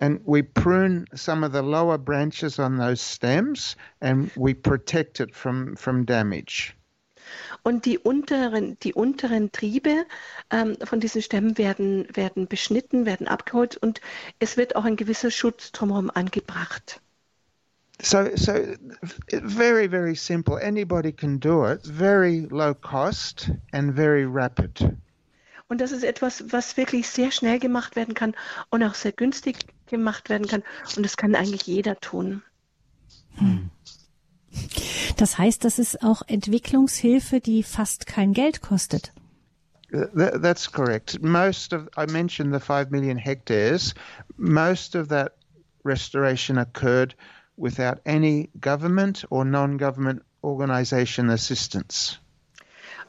And 0.00 0.22
we 0.24 0.42
prune 0.42 1.04
some 1.12 1.44
of 1.44 1.52
the 1.52 1.60
lower 1.60 1.98
branches 1.98 2.58
on 2.58 2.78
those 2.78 3.02
stems 3.02 3.76
and 4.00 4.30
we 4.34 4.54
protect 4.54 5.20
it 5.20 5.34
from, 5.34 5.76
from 5.76 6.06
damage. 6.06 6.74
Und 7.62 7.84
die 7.84 7.98
unteren, 7.98 8.78
die 8.80 8.94
unteren 8.94 9.52
Triebe 9.52 10.06
ähm, 10.50 10.76
von 10.82 11.00
diesen 11.00 11.20
Stämmen 11.22 11.58
werden, 11.58 12.08
werden 12.14 12.48
beschnitten, 12.48 13.04
werden 13.04 13.28
abgeholt 13.28 13.76
und 13.76 14.00
es 14.38 14.56
wird 14.56 14.74
auch 14.74 14.84
ein 14.84 14.96
gewisser 14.96 15.30
Schutz 15.30 15.70
drumherum 15.70 16.10
angebracht. 16.10 17.00
So, 18.02 18.30
so 18.34 18.76
very, 19.32 19.86
very 19.86 20.14
simple. 20.14 20.58
Anybody 20.58 21.12
can 21.12 21.38
do 21.38 21.64
it. 21.64 21.84
Very 21.84 22.46
low 22.50 22.74
cost 22.74 23.50
and 23.72 23.94
very 23.94 24.24
rapid. 24.24 24.96
Und 25.68 25.80
das 25.80 25.92
ist 25.92 26.02
etwas, 26.02 26.44
was 26.50 26.76
wirklich 26.76 27.08
sehr 27.08 27.30
schnell 27.30 27.60
gemacht 27.60 27.94
werden 27.94 28.14
kann 28.14 28.34
und 28.70 28.82
auch 28.82 28.94
sehr 28.94 29.12
günstig 29.12 29.56
gemacht 29.86 30.28
werden 30.28 30.48
kann. 30.48 30.62
Und 30.96 31.04
das 31.04 31.16
kann 31.16 31.34
eigentlich 31.34 31.62
jeder 31.62 31.98
tun. 32.00 32.42
Hm. 33.36 33.70
Das 35.16 35.38
heißt, 35.38 35.64
das 35.64 35.78
ist 35.78 36.02
auch 36.02 36.22
Entwicklungshilfe, 36.26 37.40
die 37.40 37.62
fast 37.62 38.06
kein 38.06 38.32
Geld 38.32 38.62
kostet. 38.62 39.12
That's 39.92 40.70
correct. 40.70 41.22
Most 41.22 41.72
of, 41.72 41.88
I 41.96 42.10
mentioned 42.10 42.52
the 42.52 42.60
5 42.60 42.90
million 42.90 43.16
hectares, 43.16 43.94
most 44.36 44.96
of 44.96 45.08
that 45.08 45.34
restoration 45.84 46.58
occurred 46.58 47.14
without 47.60 48.00
any 48.04 48.48
government 48.60 49.24
or 49.30 49.44
non-government 49.44 50.22
organization 50.42 51.30
assistance. 51.30 52.18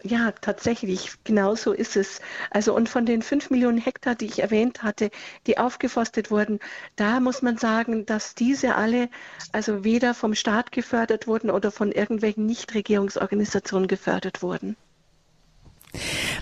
Ja, 0.04 0.32
tatsächlich, 0.32 1.12
genau 1.24 1.54
so 1.54 1.74
ist 1.74 1.96
es. 1.96 2.22
Also 2.50 2.76
und 2.76 2.90
von 2.90 3.06
den 3.06 3.22
fünf 3.22 3.52
Millionen 3.52 3.78
Hektar, 3.78 4.16
die 4.16 4.26
ich 4.26 4.42
erwähnt 4.42 4.82
hatte, 4.82 5.12
die 5.46 5.60
aufgeforstet 5.60 6.32
wurden, 6.32 6.60
da 6.96 7.20
muss 7.20 7.44
man 7.44 7.58
sagen, 7.58 8.08
dass 8.08 8.34
diese 8.34 8.76
alle 8.76 9.10
also 9.52 9.84
weder 9.84 10.16
vom 10.16 10.34
Staat 10.34 10.72
gefördert 10.72 11.28
wurden 11.28 11.52
oder 11.52 11.72
von 11.72 11.92
irgendwelchen 11.92 12.48
Nichtregierungsorganisationen 12.48 13.88
gefördert 13.88 14.42
wurden. 14.42 14.76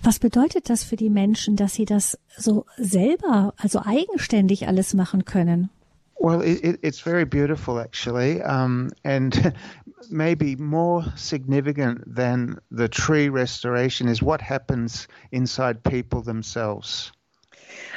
Was 0.03 0.19
bedeutet 0.19 0.69
das 0.69 0.83
für 0.83 0.95
die 0.95 1.09
Menschen, 1.09 1.57
dass 1.57 1.73
sie 1.73 1.85
das 1.85 2.17
so 2.37 2.65
selber, 2.77 3.53
also 3.57 3.81
eigenständig 3.83 4.67
alles 4.67 4.93
machen 4.93 5.25
können? 5.25 5.69
Well, 6.19 6.41
it, 6.41 6.79
it's 6.83 6.99
very 6.99 7.23
beautiful, 7.23 7.79
actually, 7.79 8.41
um, 8.41 8.89
and 9.05 9.55
maybe 10.09 10.57
more 10.57 11.05
significant 11.15 12.13
than 12.13 12.59
the 12.71 12.89
tree 12.89 13.29
restoration 13.29 14.09
is 14.09 14.21
what 14.21 14.41
happens 14.41 15.07
inside 15.31 15.81
people 15.83 16.21
themselves. 16.21 17.13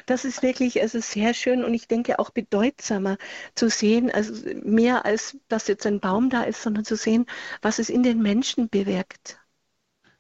Das 0.07 0.25
ist 0.25 0.43
wirklich, 0.43 0.81
es 0.81 0.95
ist 0.95 1.11
sehr 1.11 1.35
schön 1.35 1.65
und 1.65 1.75
ich 1.75 1.89
denke 1.89 2.19
auch 2.19 2.31
bedeutsamer 2.31 3.19
zu 3.55 3.69
sehen, 3.69 4.11
also 4.11 4.33
mehr 4.63 5.05
als 5.05 5.37
dass 5.49 5.67
jetzt 5.67 5.87
ein 5.87 5.99
Baum 5.99 6.31
da 6.31 6.43
ist, 6.43 6.63
sondern 6.63 6.85
zu 6.85 6.97
sehen, 6.97 7.27
was 7.61 7.79
es 7.79 7.89
in 7.89 8.03
den 8.03 8.23
Menschen 8.23 8.69
bewirkt. 8.69 9.39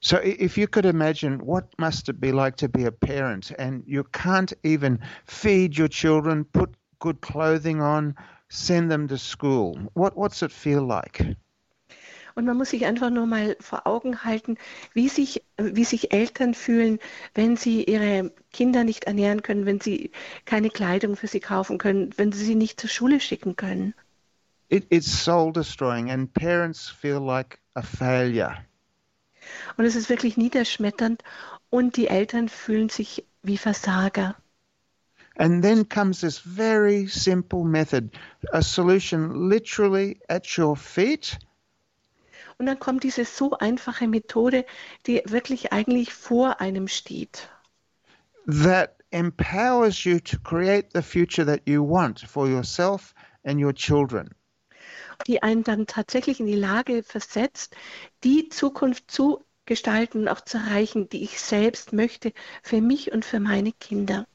So, 0.00 0.16
if 0.16 0.58
you 0.58 0.66
could 0.66 0.84
imagine 0.84 1.38
what 1.38 1.66
must 1.78 2.08
it 2.08 2.20
be 2.20 2.32
like 2.32 2.56
to 2.56 2.68
be 2.68 2.86
a 2.86 2.90
parent 2.90 3.52
and 3.58 3.84
you 3.86 4.02
can't 4.02 4.52
even 4.64 4.98
feed 5.26 5.78
your 5.78 5.88
children, 5.88 6.44
put 6.44 6.70
good 7.02 7.20
clothing 7.20 7.82
on, 7.82 8.14
send 8.48 8.90
them 8.90 9.08
to 9.08 9.18
school. 9.18 9.76
What, 9.92 10.16
what's 10.16 10.42
it 10.42 10.52
feel 10.52 10.86
like? 10.86 11.36
Und 12.34 12.46
man 12.46 12.56
muss 12.56 12.70
sich 12.70 12.86
einfach 12.86 13.10
nur 13.10 13.26
mal 13.26 13.56
vor 13.60 13.86
Augen 13.86 14.24
halten, 14.24 14.56
wie 14.94 15.08
sich, 15.08 15.42
wie 15.58 15.84
sich 15.84 16.14
Eltern 16.14 16.54
fühlen, 16.54 16.98
wenn 17.34 17.56
sie 17.58 17.84
ihre 17.84 18.32
Kinder 18.52 18.84
nicht 18.84 19.04
ernähren 19.04 19.42
können, 19.42 19.66
wenn 19.66 19.80
sie 19.80 20.12
keine 20.46 20.70
Kleidung 20.70 21.16
für 21.16 21.26
sie 21.26 21.40
kaufen 21.40 21.76
können, 21.76 22.14
wenn 22.16 22.32
sie 22.32 22.44
sie 22.44 22.54
nicht 22.54 22.80
zur 22.80 22.88
Schule 22.88 23.20
schicken 23.20 23.56
können. 23.56 23.92
It, 24.70 24.86
it's 24.88 25.10
soul 25.10 25.52
destroying 25.52 26.10
and 26.10 26.32
parents 26.32 26.88
feel 26.88 27.20
like 27.20 27.58
a 27.74 27.82
failure. 27.82 28.56
Und 29.76 29.84
es 29.84 29.96
ist 29.96 30.08
wirklich 30.08 30.38
niederschmetternd 30.38 31.22
und 31.68 31.96
die 31.96 32.06
Eltern 32.06 32.48
fühlen 32.48 32.88
sich 32.88 33.26
wie 33.42 33.58
Versager. 33.58 34.36
And 35.36 35.62
then 35.62 35.88
comes 35.88 36.20
this 36.20 36.38
very 36.38 37.06
simple 37.06 37.64
method, 37.64 38.10
a 38.52 38.62
solution 38.62 39.48
literally 39.48 40.20
at 40.28 40.46
your 40.58 40.76
feet. 40.76 41.38
Und 42.58 42.66
dann 42.66 42.78
kommt 42.78 43.02
diese 43.02 43.24
so 43.24 43.56
einfache 43.58 44.06
Methode, 44.06 44.64
die 45.06 45.22
wirklich 45.26 45.72
eigentlich 45.72 46.12
vor 46.12 46.60
einem 46.60 46.86
steht. 46.86 47.48
That 48.46 48.96
empowers 49.10 50.04
you 50.04 50.20
to 50.20 50.38
create 50.38 50.90
the 50.92 51.02
future 51.02 51.46
that 51.46 51.62
you 51.66 51.82
want 51.82 52.20
for 52.20 52.46
yourself 52.46 53.14
and 53.44 53.60
your 53.60 53.72
children. 53.72 54.34
die 55.26 55.42
einen 55.42 55.64
dann 55.64 55.86
tatsächlich 55.86 56.40
in 56.40 56.46
die 56.46 56.56
Lage 56.56 57.02
versetzt, 57.02 57.76
die 58.24 58.48
Zukunft 58.48 59.10
zu 59.10 59.44
gestalten 59.66 60.22
und 60.22 60.28
auch 60.28 60.40
zu 60.40 60.58
erreichen, 60.58 61.08
die 61.08 61.22
ich 61.22 61.40
selbst 61.40 61.92
möchte 61.92 62.32
für 62.62 62.80
mich 62.80 63.12
und 63.12 63.24
für 63.24 63.40
meine 63.40 63.72
Kinder. 63.72 64.26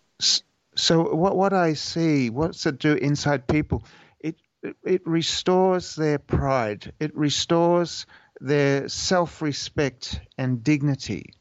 So 0.78 1.16
what, 1.16 1.36
what 1.36 1.54
I 1.54 1.74
see, 1.74 2.30
what's 2.30 2.66
it 2.68 2.78
do 2.78 2.94
inside 2.94 3.48
people? 3.48 3.84
It, 4.20 4.36
it 4.84 5.02
restores 5.06 5.96
their 5.96 6.20
pride. 6.20 6.94
It 7.00 7.16
restores 7.16 8.06
their 8.40 8.88
self-respect 8.88 10.22
and 10.38 10.64
dignity. 10.64 11.34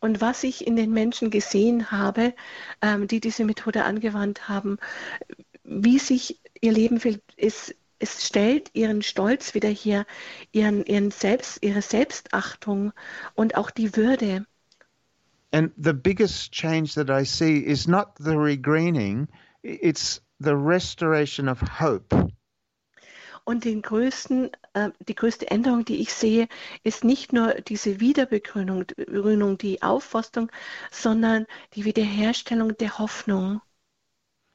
Und 0.00 0.20
was 0.20 0.44
ich 0.44 0.66
in 0.66 0.76
den 0.76 0.92
Menschen 0.92 1.30
gesehen 1.30 1.90
habe, 1.90 2.34
ähm, 2.82 3.08
die 3.08 3.20
diese 3.20 3.44
Methode 3.44 3.84
angewandt 3.84 4.48
haben, 4.48 4.78
wie 5.64 5.98
sich 5.98 6.38
ihr 6.60 6.72
Leben 6.72 7.00
fühlt, 7.00 7.22
ist, 7.36 7.74
es 7.98 8.26
stellt 8.26 8.70
ihren 8.74 9.02
Stolz 9.02 9.54
wieder 9.54 9.68
her, 9.68 10.06
ihren, 10.52 10.84
ihren 10.84 11.10
Selbst, 11.10 11.64
ihre 11.64 11.82
Selbstachtung 11.82 12.92
und 13.34 13.56
auch 13.56 13.70
die 13.70 13.96
Würde. 13.96 14.46
And 15.50 15.72
the 15.78 15.94
biggest 15.94 16.52
change 16.52 16.94
that 16.94 17.08
I 17.08 17.24
see 17.24 17.58
is 17.58 17.88
not 17.88 18.16
the 18.16 18.36
regreening, 18.36 19.28
it's 19.62 20.20
the 20.40 20.56
restoration 20.56 21.48
of 21.48 21.60
hope. 21.60 22.14
Und 23.44 23.64
den 23.64 23.80
größten, 23.80 24.50
äh, 24.74 24.90
die 25.00 25.14
größte 25.14 25.50
Änderung, 25.50 25.86
die 25.86 26.02
ich 26.02 26.12
sehe, 26.12 26.48
ist 26.82 27.02
nicht 27.02 27.32
nur 27.32 27.54
diese 27.54 27.98
Wiederbegrünung, 27.98 29.56
die 29.56 29.80
Aufforstung, 29.80 30.52
sondern 30.90 31.46
die 31.72 31.86
Wiederherstellung 31.86 32.76
der 32.76 32.98
Hoffnung. 32.98 33.62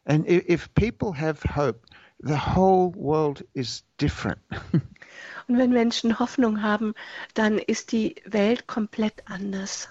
And 0.06 0.28
if 0.28 0.72
people 0.76 1.20
have 1.20 1.56
hope, 1.56 1.88
the 2.20 2.38
whole 2.38 2.94
world 2.94 3.44
is 3.54 3.84
different. 4.00 4.40
Und 5.48 5.58
wenn 5.58 5.72
Menschen 5.72 6.20
Hoffnung 6.20 6.62
haben, 6.62 6.94
dann 7.34 7.58
ist 7.58 7.94
die 7.94 8.16
Welt 8.26 8.68
komplett 8.68 9.24
anders. 9.26 9.90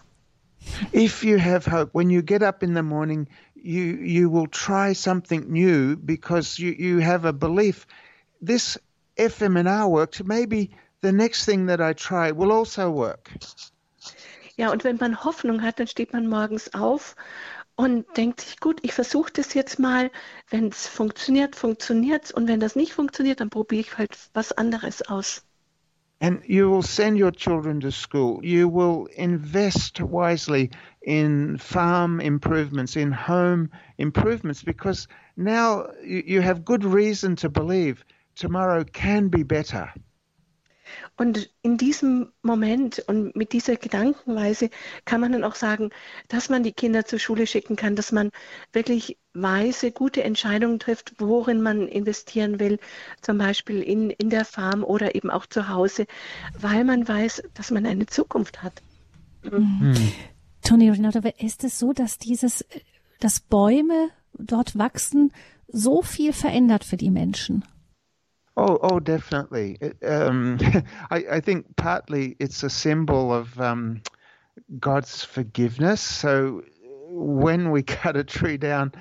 If 0.92 1.24
you 1.24 1.38
have 1.38 1.64
hope, 1.66 1.90
when 1.92 2.10
you 2.10 2.22
get 2.22 2.42
up 2.42 2.62
in 2.62 2.74
the 2.74 2.82
morning, 2.82 3.28
you 3.54 3.98
you 4.02 4.30
will 4.30 4.48
try 4.48 4.94
something 4.94 5.50
new 5.52 5.96
because 5.96 6.58
you, 6.58 6.72
you 6.72 6.98
have 7.00 7.24
a 7.24 7.32
belief 7.32 7.86
this 8.40 8.78
FM&R 9.16 9.88
worked, 9.88 10.24
maybe 10.24 10.70
the 11.00 11.12
next 11.12 11.44
thing 11.44 11.66
that 11.66 11.80
I 11.80 11.92
try 11.92 12.32
will 12.32 12.52
also 12.52 12.90
work. 12.90 13.30
Ja, 14.56 14.70
und 14.70 14.84
wenn 14.84 14.96
man 14.96 15.24
Hoffnung 15.24 15.62
hat, 15.62 15.78
dann 15.78 15.86
steht 15.86 16.12
man 16.12 16.28
morgens 16.28 16.74
auf 16.74 17.16
und 17.76 18.04
denkt 18.16 18.42
sich, 18.42 18.60
gut, 18.60 18.80
ich 18.82 18.92
versuche 18.92 19.32
das 19.32 19.54
jetzt 19.54 19.78
mal. 19.78 20.10
Wenn 20.50 20.68
es 20.68 20.86
funktioniert, 20.86 21.56
funktioniert 21.56 22.26
es. 22.26 22.32
Und 22.32 22.48
wenn 22.48 22.60
das 22.60 22.76
nicht 22.76 22.92
funktioniert, 22.92 23.40
dann 23.40 23.50
probiere 23.50 23.80
ich 23.80 23.98
halt 23.98 24.16
was 24.34 24.52
anderes 24.52 25.02
aus. 25.02 25.42
And 26.22 26.40
you 26.46 26.70
will 26.70 26.82
send 26.82 27.18
your 27.18 27.32
children 27.32 27.80
to 27.80 27.90
school. 27.90 28.40
You 28.44 28.68
will 28.68 29.06
invest 29.16 30.00
wisely 30.00 30.70
in 31.02 31.58
farm 31.58 32.20
improvements, 32.20 32.96
in 32.96 33.10
home 33.10 33.70
improvements, 33.98 34.62
because 34.62 35.08
now 35.36 35.88
you 36.04 36.40
have 36.40 36.64
good 36.64 36.84
reason 36.84 37.34
to 37.36 37.48
believe 37.50 38.04
tomorrow 38.36 38.84
can 38.84 39.28
be 39.28 39.42
better. 39.42 39.92
Und 41.16 41.50
in 41.62 41.76
diesem 41.76 42.32
Moment 42.42 43.00
und 43.06 43.36
mit 43.36 43.52
dieser 43.52 43.76
Gedankenweise 43.76 44.70
kann 45.04 45.20
man 45.20 45.32
dann 45.32 45.44
auch 45.44 45.54
sagen, 45.54 45.90
dass 46.28 46.48
man 46.48 46.62
die 46.62 46.72
Kinder 46.72 47.04
zur 47.04 47.18
Schule 47.18 47.46
schicken 47.46 47.76
kann, 47.76 47.96
dass 47.96 48.12
man 48.12 48.30
wirklich 48.72 49.18
weise, 49.34 49.92
gute 49.92 50.24
Entscheidungen 50.24 50.78
trifft, 50.78 51.14
worin 51.18 51.60
man 51.60 51.86
investieren 51.86 52.60
will, 52.60 52.78
zum 53.20 53.38
Beispiel 53.38 53.82
in, 53.82 54.10
in 54.10 54.30
der 54.30 54.44
Farm 54.44 54.84
oder 54.84 55.14
eben 55.14 55.30
auch 55.30 55.46
zu 55.46 55.68
Hause, 55.68 56.06
weil 56.58 56.84
man 56.84 57.06
weiß, 57.06 57.42
dass 57.54 57.70
man 57.70 57.86
eine 57.86 58.06
Zukunft 58.06 58.62
hat. 58.62 58.82
Mhm. 59.42 59.94
Hm. 59.94 60.12
Toni 60.62 60.90
Renato, 60.90 61.20
ist 61.38 61.64
es 61.64 61.78
so, 61.78 61.92
dass 61.92 62.18
dieses, 62.18 62.64
dass 63.20 63.40
Bäume 63.40 64.10
dort 64.32 64.78
wachsen, 64.78 65.32
so 65.68 66.02
viel 66.02 66.32
verändert 66.32 66.84
für 66.84 66.96
die 66.96 67.10
Menschen? 67.10 67.64
Oh, 68.57 68.78
oh, 68.82 69.00
definitely. 69.00 69.78
um, 70.05 70.59
I, 71.11 71.24
I, 71.30 71.40
think 71.40 71.74
partly 71.76 72.36
it's 72.38 72.62
a 72.62 72.70
symbol 72.70 73.32
of 73.32 73.59
um, 73.59 74.03
God's 74.78 75.24
forgiveness. 75.24 76.03
So 76.03 76.62
when 77.09 77.70
we 77.70 77.82
cut 78.03 78.16
a 78.16 78.24
tree 78.24 78.59
down, 78.59 78.92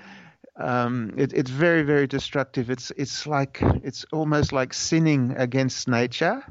um, 0.56 1.14
it, 1.18 1.34
it's 1.34 1.50
very, 1.50 1.84
very 1.84 2.08
destructive. 2.08 2.70
It's 2.70 2.92
it's 2.98 3.26
like 3.28 3.60
it's 3.84 4.06
almost 4.12 4.54
like 4.54 4.74
sinning 4.74 5.32
against 5.38 5.88
nature. 5.88 6.44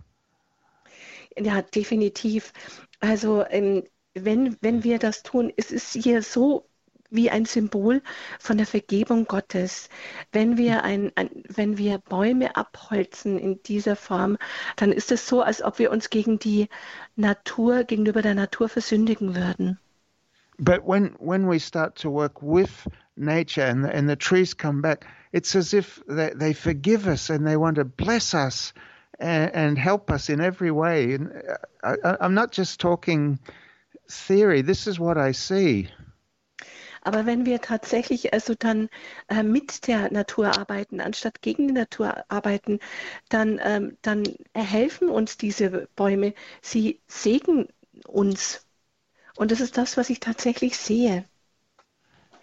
Ja, 1.36 1.62
definitiv. 1.62 2.52
Also 3.00 3.44
wenn 4.14 4.56
wenn 4.60 4.84
wir 4.84 4.98
das 4.98 5.22
tun, 5.22 5.52
es 5.56 5.70
ist 5.70 5.92
hier 5.92 6.22
so 6.22 6.69
wie 7.10 7.30
ein 7.30 7.44
Symbol 7.44 8.02
von 8.38 8.56
der 8.56 8.66
Vergebung 8.66 9.26
Gottes. 9.26 9.88
Wenn 10.32 10.56
wir, 10.56 10.84
ein, 10.84 11.12
ein, 11.16 11.30
wenn 11.48 11.76
wir 11.78 11.98
Bäume 11.98 12.56
abholzen 12.56 13.38
in 13.38 13.62
dieser 13.64 13.96
Form, 13.96 14.38
dann 14.76 14.92
ist 14.92 15.12
es 15.12 15.26
so, 15.26 15.42
als 15.42 15.62
ob 15.62 15.78
wir 15.78 15.90
uns 15.90 16.10
gegen 16.10 16.38
die 16.38 16.68
Natur, 17.16 17.84
gegenüber 17.84 18.22
der 18.22 18.34
Natur 18.34 18.68
versündigen 18.68 19.34
würden. 19.34 19.78
But 20.58 20.86
when, 20.86 21.16
when 21.18 21.48
we 21.48 21.58
start 21.58 21.96
to 22.02 22.10
work 22.10 22.42
with 22.42 22.86
nature 23.16 23.62
and 23.62 23.82
the, 23.82 23.90
and 23.90 24.08
the 24.08 24.16
trees 24.16 24.54
come 24.54 24.82
back, 24.82 25.06
it's 25.32 25.56
as 25.56 25.72
if 25.72 26.02
they, 26.06 26.32
they 26.34 26.52
forgive 26.52 27.06
us 27.06 27.30
and 27.30 27.46
they 27.46 27.56
want 27.56 27.76
to 27.76 27.84
bless 27.84 28.34
us 28.34 28.74
and, 29.18 29.50
and 29.54 29.78
help 29.78 30.10
us 30.10 30.28
in 30.28 30.40
every 30.40 30.70
way. 30.70 31.14
And 31.14 31.32
I, 31.82 32.16
I'm 32.20 32.34
not 32.34 32.52
just 32.52 32.78
talking 32.78 33.38
theory, 34.10 34.62
this 34.62 34.86
is 34.86 34.98
what 34.98 35.16
I 35.16 35.32
see. 35.32 35.88
Aber 37.02 37.26
wenn 37.26 37.46
wir 37.46 37.60
tatsächlich 37.60 38.32
also 38.32 38.54
dann 38.54 38.88
äh, 39.28 39.42
mit 39.42 39.86
der 39.86 40.12
Natur 40.12 40.58
arbeiten, 40.58 41.00
anstatt 41.00 41.42
gegen 41.42 41.68
die 41.68 41.74
Natur 41.74 42.24
arbeiten, 42.28 42.78
dann, 43.28 43.60
ähm, 43.62 43.96
dann 44.02 44.24
helfen 44.54 45.08
uns 45.08 45.36
diese 45.36 45.88
Bäume. 45.96 46.34
Sie 46.62 47.00
segnen 47.06 47.68
uns. 48.06 48.66
Und 49.36 49.50
das 49.50 49.60
ist 49.60 49.78
das, 49.78 49.96
was 49.96 50.10
ich 50.10 50.20
tatsächlich 50.20 50.76
sehe. 50.76 51.24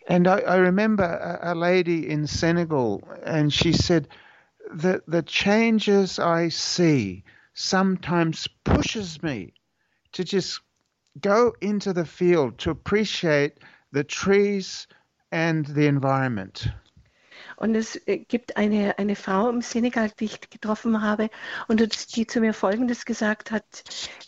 And 0.09 0.25
I, 0.25 0.39
I 0.47 0.55
remember 0.55 1.03
a, 1.03 1.51
a 1.51 1.53
lady 1.53 2.07
in 2.07 2.25
Senegal, 2.25 3.01
and 3.25 3.51
she 3.51 3.73
said, 3.73 4.07
the, 4.73 5.01
the 5.05 5.21
changes 5.21 6.17
I 6.17 6.49
see 6.49 7.23
sometimes 7.53 8.47
pushes 8.63 9.21
me 9.21 9.53
to 10.13 10.23
just 10.23 10.61
go 11.19 11.53
into 11.61 11.93
the 11.93 12.05
field 12.05 12.57
to 12.59 12.71
appreciate 12.71 13.59
the 13.91 14.03
trees 14.03 14.87
and 15.31 15.67
the 15.67 15.87
environment. 15.87 16.71
Und 17.55 17.75
es 17.75 17.95
äh, 18.07 18.17
gibt 18.19 18.55
eine, 18.57 18.97
eine 18.99 19.15
Frau 19.15 19.49
im 19.49 19.61
Senegal, 19.61 20.11
die 20.19 20.25
ich 20.25 20.49
getroffen 20.49 21.01
habe 21.01 21.29
und 21.67 22.15
die 22.15 22.27
zu 22.27 22.39
mir 22.39 22.53
Folgendes 22.53 23.05
gesagt 23.05 23.51
hat, 23.51 23.63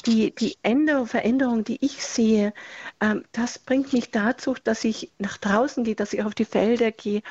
die, 0.06 0.34
die 0.34 0.58
Änderung, 0.64 1.06
Veränderung, 1.06 1.64
die 1.64 1.84
ich 1.86 2.04
sehe, 2.04 2.54
ähm, 3.02 3.24
das 3.32 3.60
bringt 3.60 3.94
mich 3.94 4.12
dazu, 4.12 4.56
dass 4.64 4.84
ich 4.84 5.12
nach 5.20 5.38
draußen 5.38 5.84
gehe, 5.84 5.96
dass 5.96 6.14
ich 6.14 6.24
auf 6.24 6.34
die 6.34 6.46
Felder 6.46 6.92
gehe 6.92 7.22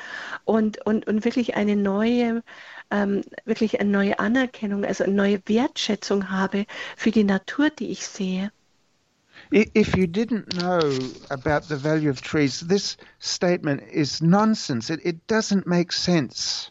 und, 0.45 0.85
und, 0.85 1.07
und 1.07 1.25
wirklich 1.25 1.55
eine 1.55 1.75
neue, 1.75 2.43
ähm, 2.91 3.21
wirklich 3.45 3.79
eine 3.81 3.89
neue 3.89 4.19
Anerkennung, 4.19 4.85
also 4.85 5.03
eine 5.03 5.13
neue 5.13 5.41
Wertschätzung 5.47 6.29
habe 6.29 6.65
für 6.95 7.11
die 7.11 7.25
Natur, 7.25 7.69
die 7.69 7.91
ich 7.91 8.07
sehe. 8.07 8.51
If 9.51 9.97
you 9.97 10.05
didn't 10.05 10.55
know 10.55 10.79
about 11.31 11.63
the 11.63 11.75
value 11.75 12.11
of 12.11 12.21
trees, 12.21 12.59
this 12.59 12.97
statement 13.17 13.81
is 13.91 14.21
nonsense. 14.21 14.91
It, 14.91 14.99
it 15.03 15.25
doesn't 15.25 15.65
make 15.65 15.91
sense. 15.91 16.69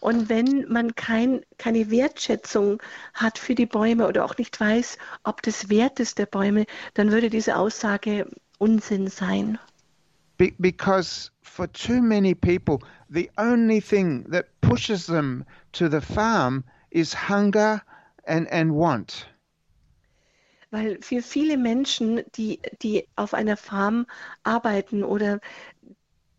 Und 0.00 0.28
wenn 0.28 0.68
man 0.68 0.94
kein, 0.94 1.44
keine 1.58 1.90
Wertschätzung 1.90 2.80
hat 3.12 3.38
für 3.38 3.56
die 3.56 3.66
Bäume 3.66 4.06
oder 4.06 4.24
auch 4.24 4.38
nicht 4.38 4.60
weiß, 4.60 4.98
ob 5.24 5.42
das 5.42 5.68
Wert 5.68 5.98
ist 5.98 6.18
der 6.18 6.26
Bäume, 6.26 6.66
dann 6.94 7.10
würde 7.10 7.28
diese 7.28 7.56
Aussage 7.56 8.26
Unsinn 8.58 9.08
sein. 9.08 9.58
Be 10.38 10.52
because 10.58 11.30
for 11.42 11.66
too 11.66 12.00
many 12.00 12.34
people, 12.34 12.78
the 13.08 13.30
only 13.36 13.80
thing 13.80 14.24
that 14.30 14.46
pushes 14.60 15.06
them 15.06 15.44
to 15.72 15.88
the 15.88 16.00
farm 16.00 16.62
is 16.90 17.12
hunger 17.12 17.82
and, 18.26 18.46
and 18.52 18.72
want. 18.72 19.26
Weil 20.70 20.98
für 21.00 21.22
viele 21.22 21.56
Menschen, 21.56 22.22
die, 22.34 22.60
die 22.82 23.06
auf 23.16 23.34
einer 23.34 23.56
Farm 23.56 24.06
arbeiten 24.42 25.04
oder 25.04 25.40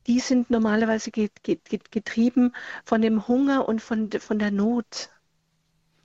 die 0.07 0.19
sind 0.19 0.49
normalerweise 0.49 1.11
getrieben 1.11 2.53
von 2.85 3.01
dem 3.01 3.27
Hunger 3.27 3.67
und 3.67 3.81
von, 3.81 4.09
von 4.11 4.39
der 4.39 4.51
Not. 4.51 5.09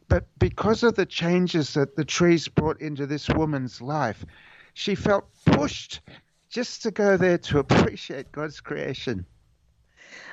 But 0.08 0.24
because 0.38 0.84
of 0.84 0.96
the 0.96 1.06
changes 1.06 1.72
that 1.72 1.96
the 1.96 2.04
trees 2.04 2.48
brought 2.48 2.80
into 2.80 3.06
this 3.06 3.28
woman's 3.28 3.80
life, 3.80 4.26
she 4.74 4.94
felt 4.94 5.24
pushed 5.44 6.02
just 6.50 6.82
to 6.82 6.90
go 6.90 7.16
there 7.16 7.38
to 7.38 7.60
appreciate 7.60 8.30
God's 8.32 8.60
creation. 8.60 9.24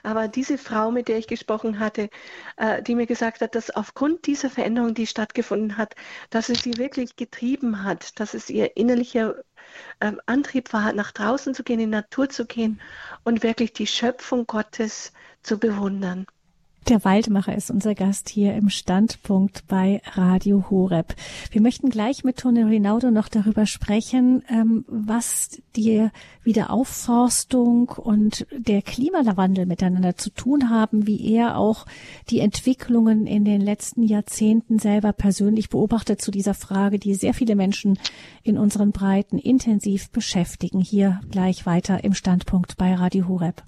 Aber 0.03 0.27
diese 0.27 0.57
Frau, 0.57 0.91
mit 0.91 1.07
der 1.07 1.17
ich 1.17 1.27
gesprochen 1.27 1.79
hatte, 1.79 2.09
äh, 2.57 2.81
die 2.83 2.95
mir 2.95 3.05
gesagt 3.05 3.41
hat, 3.41 3.55
dass 3.55 3.71
aufgrund 3.71 4.27
dieser 4.27 4.49
Veränderung, 4.49 4.93
die 4.93 5.07
stattgefunden 5.07 5.77
hat, 5.77 5.95
dass 6.29 6.49
es 6.49 6.63
sie 6.63 6.77
wirklich 6.77 7.15
getrieben 7.15 7.83
hat, 7.83 8.19
dass 8.19 8.33
es 8.33 8.49
ihr 8.49 8.77
innerlicher 8.77 9.35
äh, 9.99 10.13
Antrieb 10.25 10.73
war, 10.73 10.93
nach 10.93 11.11
draußen 11.11 11.53
zu 11.53 11.63
gehen, 11.63 11.79
in 11.79 11.91
die 11.91 11.97
Natur 11.97 12.29
zu 12.29 12.45
gehen 12.45 12.81
und 13.23 13.43
wirklich 13.43 13.73
die 13.73 13.87
Schöpfung 13.87 14.45
Gottes 14.47 15.13
zu 15.43 15.57
bewundern. 15.59 16.25
Der 16.89 17.05
Waldmacher 17.05 17.55
ist 17.55 17.69
unser 17.69 17.93
Gast 17.93 18.29
hier 18.29 18.55
im 18.55 18.69
Standpunkt 18.69 19.67
bei 19.67 20.01
Radio 20.15 20.71
Horeb. 20.71 21.13
Wir 21.51 21.61
möchten 21.61 21.91
gleich 21.91 22.23
mit 22.23 22.37
Tone 22.37 22.65
Rinaldo 22.65 23.11
noch 23.11 23.27
darüber 23.27 23.67
sprechen, 23.67 24.43
ähm, 24.49 24.85
was 24.87 25.61
die 25.75 26.09
Wiederaufforstung 26.43 27.89
und 27.89 28.47
der 28.57 28.81
Klimawandel 28.81 29.67
miteinander 29.67 30.17
zu 30.17 30.31
tun 30.31 30.71
haben, 30.71 31.05
wie 31.05 31.31
er 31.31 31.59
auch 31.59 31.85
die 32.31 32.39
Entwicklungen 32.39 33.27
in 33.27 33.45
den 33.45 33.61
letzten 33.61 34.01
Jahrzehnten 34.01 34.79
selber 34.79 35.13
persönlich 35.13 35.69
beobachtet 35.69 36.23
zu 36.23 36.31
dieser 36.31 36.55
Frage, 36.55 36.97
die 36.97 37.13
sehr 37.13 37.35
viele 37.35 37.55
Menschen 37.55 37.99
in 38.41 38.57
unseren 38.57 38.93
Breiten 38.93 39.37
intensiv 39.37 40.09
beschäftigen. 40.09 40.81
Hier 40.81 41.21
gleich 41.29 41.67
weiter 41.67 42.03
im 42.03 42.15
Standpunkt 42.15 42.77
bei 42.77 42.95
Radio 42.95 43.27
Horeb. 43.27 43.61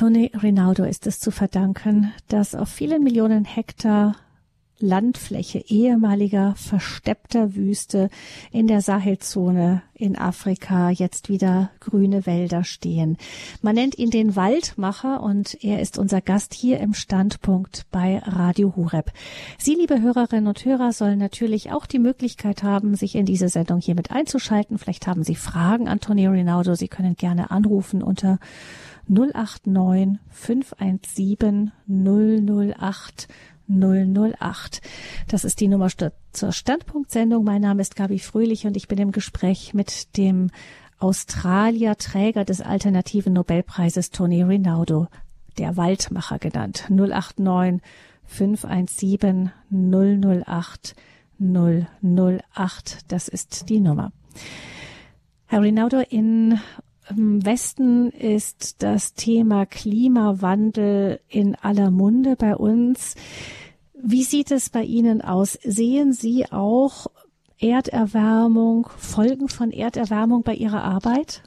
Tony 0.00 0.32
Rinaldo 0.42 0.84
ist 0.84 1.06
es 1.06 1.20
zu 1.20 1.30
verdanken, 1.30 2.10
dass 2.28 2.54
auf 2.54 2.70
vielen 2.70 3.04
Millionen 3.04 3.44
Hektar 3.44 4.16
Landfläche 4.78 5.58
ehemaliger 5.58 6.54
versteppter 6.56 7.54
Wüste 7.54 8.08
in 8.50 8.66
der 8.66 8.80
Sahelzone 8.80 9.82
in 9.92 10.16
Afrika 10.16 10.88
jetzt 10.88 11.28
wieder 11.28 11.70
grüne 11.80 12.24
Wälder 12.24 12.64
stehen. 12.64 13.18
Man 13.60 13.74
nennt 13.74 13.98
ihn 13.98 14.08
den 14.08 14.36
Waldmacher 14.36 15.22
und 15.22 15.62
er 15.62 15.82
ist 15.82 15.98
unser 15.98 16.22
Gast 16.22 16.54
hier 16.54 16.80
im 16.80 16.94
Standpunkt 16.94 17.84
bei 17.90 18.22
Radio 18.24 18.74
Hureb. 18.76 19.12
Sie, 19.58 19.74
liebe 19.74 20.00
Hörerinnen 20.00 20.46
und 20.46 20.64
Hörer, 20.64 20.92
sollen 20.94 21.18
natürlich 21.18 21.72
auch 21.72 21.84
die 21.84 21.98
Möglichkeit 21.98 22.62
haben, 22.62 22.94
sich 22.94 23.16
in 23.16 23.26
diese 23.26 23.50
Sendung 23.50 23.80
hier 23.80 23.96
mit 23.96 24.10
einzuschalten. 24.10 24.78
Vielleicht 24.78 25.06
haben 25.06 25.24
Sie 25.24 25.34
Fragen 25.34 25.88
an 25.88 26.00
Tony 26.00 26.26
Rinaldo. 26.26 26.74
Sie 26.74 26.88
können 26.88 27.16
gerne 27.16 27.50
anrufen 27.50 28.02
unter 28.02 28.38
089 29.10 30.20
517 30.28 31.72
008 31.88 33.28
008. 33.68 34.80
Das 35.28 35.44
ist 35.44 35.60
die 35.60 35.68
Nummer 35.68 35.88
zur 36.32 36.52
Standpunktsendung. 36.52 37.44
Mein 37.44 37.62
Name 37.62 37.82
ist 37.82 37.96
Gabi 37.96 38.18
Fröhlich 38.18 38.66
und 38.66 38.76
ich 38.76 38.88
bin 38.88 38.98
im 38.98 39.12
Gespräch 39.12 39.74
mit 39.74 40.16
dem 40.16 40.50
Australier 40.98 41.96
Träger 41.96 42.44
des 42.44 42.60
alternativen 42.60 43.32
Nobelpreises 43.32 44.10
Tony 44.10 44.42
Rinaldo, 44.42 45.08
der 45.58 45.76
Waldmacher 45.76 46.38
genannt. 46.38 46.86
089 46.88 47.80
517 48.24 49.50
008 49.70 50.94
008. 51.40 52.98
Das 53.08 53.28
ist 53.28 53.68
die 53.68 53.80
Nummer. 53.80 54.12
Herr 55.46 55.62
Rinaldo, 55.62 56.00
in 56.00 56.60
im 57.10 57.44
Westen 57.44 58.10
ist 58.10 58.82
das 58.82 59.14
Thema 59.14 59.66
Klimawandel 59.66 61.20
in 61.28 61.56
aller 61.56 61.90
Munde 61.90 62.36
bei 62.36 62.54
uns. 62.54 63.14
Wie 63.94 64.24
sieht 64.24 64.50
es 64.50 64.70
bei 64.70 64.82
Ihnen 64.82 65.20
aus? 65.20 65.58
Sehen 65.62 66.12
Sie 66.12 66.50
auch 66.50 67.08
Erderwärmung, 67.58 68.88
Folgen 68.96 69.48
von 69.48 69.70
Erderwärmung 69.70 70.42
bei 70.42 70.54
Ihrer 70.54 70.82
Arbeit? 70.82 71.42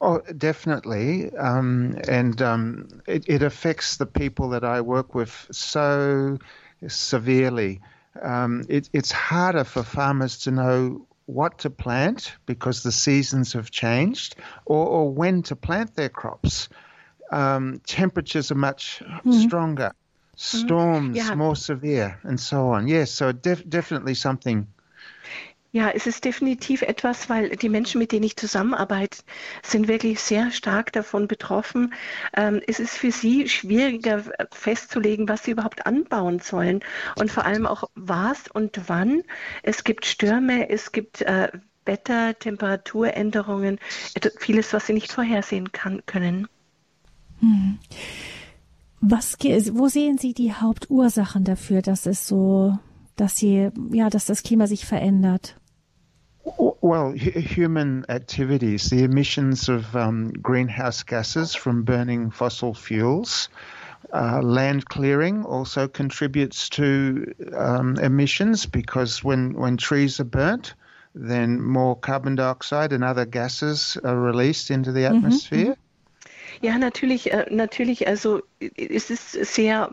Oh, 0.00 0.18
definitely. 0.30 1.30
Um, 1.36 1.96
and 2.08 2.40
um, 2.40 2.86
it, 3.06 3.28
it, 3.28 3.42
affects 3.42 3.98
the 3.98 4.06
people 4.06 4.48
that 4.50 4.64
I 4.64 4.80
work 4.80 5.14
with 5.14 5.46
so 5.50 6.38
severely. 6.86 7.80
Um, 8.22 8.64
it, 8.68 8.88
it's 8.94 9.12
harder 9.12 9.64
for 9.64 9.82
farmers 9.82 10.38
to 10.44 10.50
know 10.50 11.06
what 11.30 11.58
to 11.60 11.70
plant 11.70 12.32
because 12.46 12.82
the 12.82 12.92
seasons 12.92 13.52
have 13.52 13.70
changed 13.70 14.36
or, 14.64 14.86
or 14.86 15.10
when 15.10 15.42
to 15.42 15.56
plant 15.56 15.94
their 15.94 16.08
crops. 16.08 16.68
Um, 17.30 17.80
temperatures 17.86 18.50
are 18.50 18.56
much 18.56 19.02
mm-hmm. 19.04 19.32
stronger, 19.32 19.92
storms 20.36 21.16
mm-hmm. 21.16 21.28
yeah. 21.28 21.34
more 21.34 21.54
severe, 21.54 22.18
and 22.24 22.40
so 22.40 22.70
on. 22.70 22.88
Yes, 22.88 23.12
so 23.12 23.30
def- 23.30 23.68
definitely 23.68 24.14
something 24.14 24.66
Ja, 25.72 25.90
es 25.90 26.08
ist 26.08 26.24
definitiv 26.24 26.82
etwas, 26.82 27.28
weil 27.28 27.50
die 27.50 27.68
Menschen, 27.68 28.00
mit 28.00 28.10
denen 28.10 28.24
ich 28.24 28.36
zusammenarbeite, 28.36 29.18
sind 29.62 29.86
wirklich 29.86 30.18
sehr 30.18 30.50
stark 30.50 30.92
davon 30.92 31.28
betroffen. 31.28 31.94
Ähm, 32.36 32.60
es 32.66 32.80
ist 32.80 32.96
für 32.96 33.12
sie 33.12 33.48
schwieriger 33.48 34.24
festzulegen, 34.50 35.28
was 35.28 35.44
sie 35.44 35.52
überhaupt 35.52 35.86
anbauen 35.86 36.40
sollen 36.40 36.80
und 37.16 37.30
vor 37.30 37.44
allem 37.44 37.66
auch 37.66 37.84
was 37.94 38.48
und 38.48 38.88
wann. 38.88 39.22
Es 39.62 39.84
gibt 39.84 40.06
Stürme, 40.06 40.68
es 40.70 40.90
gibt 40.90 41.22
äh, 41.22 41.52
Wetter, 41.84 42.36
Temperaturänderungen, 42.36 43.78
vieles, 44.38 44.72
was 44.72 44.88
sie 44.88 44.92
nicht 44.92 45.12
vorhersehen 45.12 45.70
kann, 45.70 46.02
können. 46.04 46.48
Hm. 47.38 47.78
Was, 49.00 49.38
wo 49.38 49.88
sehen 49.88 50.18
Sie 50.18 50.34
die 50.34 50.52
Hauptursachen 50.52 51.44
dafür, 51.44 51.80
dass 51.80 52.06
es 52.06 52.26
so, 52.26 52.76
dass 53.16 53.36
sie, 53.36 53.70
ja, 53.92 54.10
dass 54.10 54.26
das 54.26 54.42
Klima 54.42 54.66
sich 54.66 54.84
verändert? 54.84 55.59
Well, 56.44 57.12
human 57.12 58.06
activities, 58.08 58.88
the 58.88 59.04
emissions 59.04 59.68
of 59.68 59.94
um, 59.94 60.30
greenhouse 60.30 61.02
gases 61.02 61.54
from 61.54 61.82
burning 61.82 62.30
fossil 62.30 62.72
fuels, 62.74 63.48
uh, 64.12 64.40
land 64.42 64.88
clearing 64.88 65.44
also 65.44 65.86
contributes 65.88 66.70
to 66.70 67.34
um, 67.54 67.96
emissions 67.98 68.66
because 68.66 69.22
when, 69.22 69.52
when 69.52 69.76
trees 69.76 70.20
are 70.20 70.24
burnt, 70.24 70.74
then 71.14 71.60
more 71.60 71.96
carbon 71.96 72.36
dioxide 72.36 72.92
and 72.92 73.04
other 73.04 73.26
gases 73.26 73.98
are 74.02 74.18
released 74.18 74.70
into 74.70 74.92
the 74.92 75.00
mm-hmm, 75.00 75.16
atmosphere. 75.16 75.72
Mm-hmm. 75.72 75.80
Ja, 76.62 76.76
natürlich, 76.78 77.32
äh, 77.32 77.46
natürlich, 77.50 78.06
also 78.06 78.42
es 78.76 79.10
ist 79.10 79.32
sehr 79.32 79.90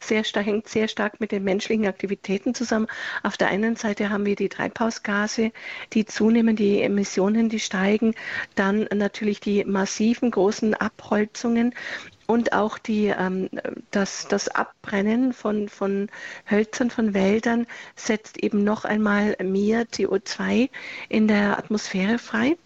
sehr 0.00 0.24
hängt 0.24 0.68
sehr 0.68 0.88
stark 0.88 1.20
mit 1.20 1.32
den 1.32 1.44
menschlichen 1.44 1.86
Aktivitäten 1.86 2.54
zusammen. 2.54 2.86
Auf 3.22 3.36
der 3.36 3.48
einen 3.48 3.76
Seite 3.76 4.10
haben 4.10 4.26
wir 4.26 4.36
die 4.36 4.48
Treibhausgase, 4.48 5.52
die 5.92 6.04
zunehmen, 6.04 6.56
die 6.56 6.82
Emissionen, 6.82 7.48
die 7.48 7.60
steigen, 7.60 8.14
dann 8.54 8.88
natürlich 8.94 9.40
die 9.40 9.64
massiven 9.64 10.30
großen 10.30 10.74
Abholzungen 10.74 11.74
und 12.26 12.52
auch 12.52 12.78
die, 12.78 13.06
ähm, 13.06 13.50
das, 13.90 14.28
das 14.28 14.48
Abbrennen 14.48 15.32
von, 15.32 15.68
von 15.68 16.08
Hölzern, 16.48 16.90
von 16.90 17.12
Wäldern 17.12 17.66
setzt 17.96 18.38
eben 18.38 18.62
noch 18.62 18.84
einmal 18.84 19.36
mehr 19.42 19.82
CO2 19.82 20.70
in 21.08 21.26
der 21.26 21.58
Atmosphäre 21.58 22.18
frei. 22.18 22.56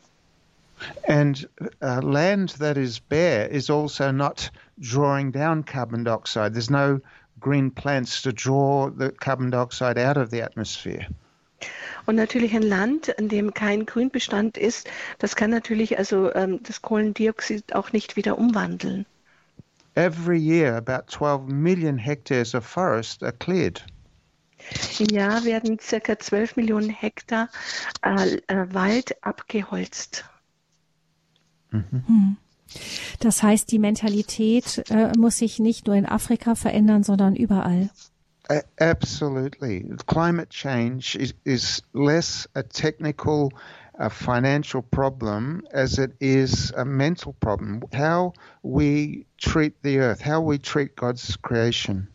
And 1.06 1.46
uh, 1.82 2.00
land 2.02 2.50
that 2.58 2.76
is 2.76 2.98
bare 2.98 3.46
is 3.46 3.70
also 3.70 4.10
not 4.10 4.50
drawing 4.80 5.30
down 5.32 5.62
carbon 5.62 6.04
dioxide. 6.04 6.54
There's 6.54 6.70
no 6.70 7.00
green 7.40 7.70
plants 7.70 8.22
to 8.22 8.32
draw 8.32 8.90
the 8.90 9.10
carbon 9.10 9.50
dioxide 9.50 9.98
out 9.98 10.16
of 10.16 10.30
the 10.30 10.42
atmosphere. 10.42 11.06
Und 12.06 12.16
natürlich 12.16 12.54
ein 12.54 12.62
Land, 12.62 13.08
in 13.08 13.28
dem 13.28 13.54
kein 13.54 13.86
Grünbestand 13.86 14.58
ist, 14.58 14.88
das 15.18 15.36
kann 15.36 15.50
natürlich 15.50 15.96
also 15.96 16.34
ähm, 16.34 16.62
das 16.62 16.82
Kohlendioxid 16.82 17.74
auch 17.74 17.92
nicht 17.92 18.16
wieder 18.16 18.38
umwandeln. 18.38 19.06
Every 19.94 20.38
year 20.38 20.76
about 20.76 21.06
12 21.06 21.46
million 21.46 21.96
hectares 21.96 22.54
of 22.54 22.66
forest 22.66 23.22
are 23.22 23.32
cleared. 23.32 23.84
Im 24.98 25.06
Jahr 25.06 25.44
werden 25.44 25.78
circa 25.78 26.18
12 26.18 26.56
Millionen 26.56 26.90
Hektar 26.90 27.48
äh, 28.02 28.38
äh, 28.48 28.66
Wald 28.72 29.22
abgeholzt. 29.22 30.24
Mhm. 31.74 32.36
Das 33.20 33.42
heißt, 33.42 33.70
die 33.70 33.78
Mentalität 33.78 34.84
äh, 34.90 35.12
muss 35.16 35.38
sich 35.38 35.58
nicht 35.58 35.86
nur 35.86 35.96
in 35.96 36.06
Afrika 36.06 36.54
verändern, 36.54 37.02
sondern 37.02 37.36
überall. 37.36 37.90
Absolutely. 38.78 39.90
Climate 40.06 40.50
change 40.50 41.16
is, 41.16 41.34
is 41.44 41.82
less 41.94 42.46
a 42.54 42.62
technical, 42.62 43.50
a 43.98 44.10
financial 44.10 44.82
problem 44.82 45.66
as 45.72 45.98
it 45.98 46.12
is 46.20 46.72
a 46.74 46.84
mental 46.84 47.34
problem. 47.40 47.82
How 47.94 48.34
we 48.62 49.26
treat 49.38 49.74
the 49.82 49.98
earth, 49.98 50.20
how 50.20 50.42
we 50.42 50.58
treat 50.58 50.94
God's 50.94 51.36
creation. 51.40 52.08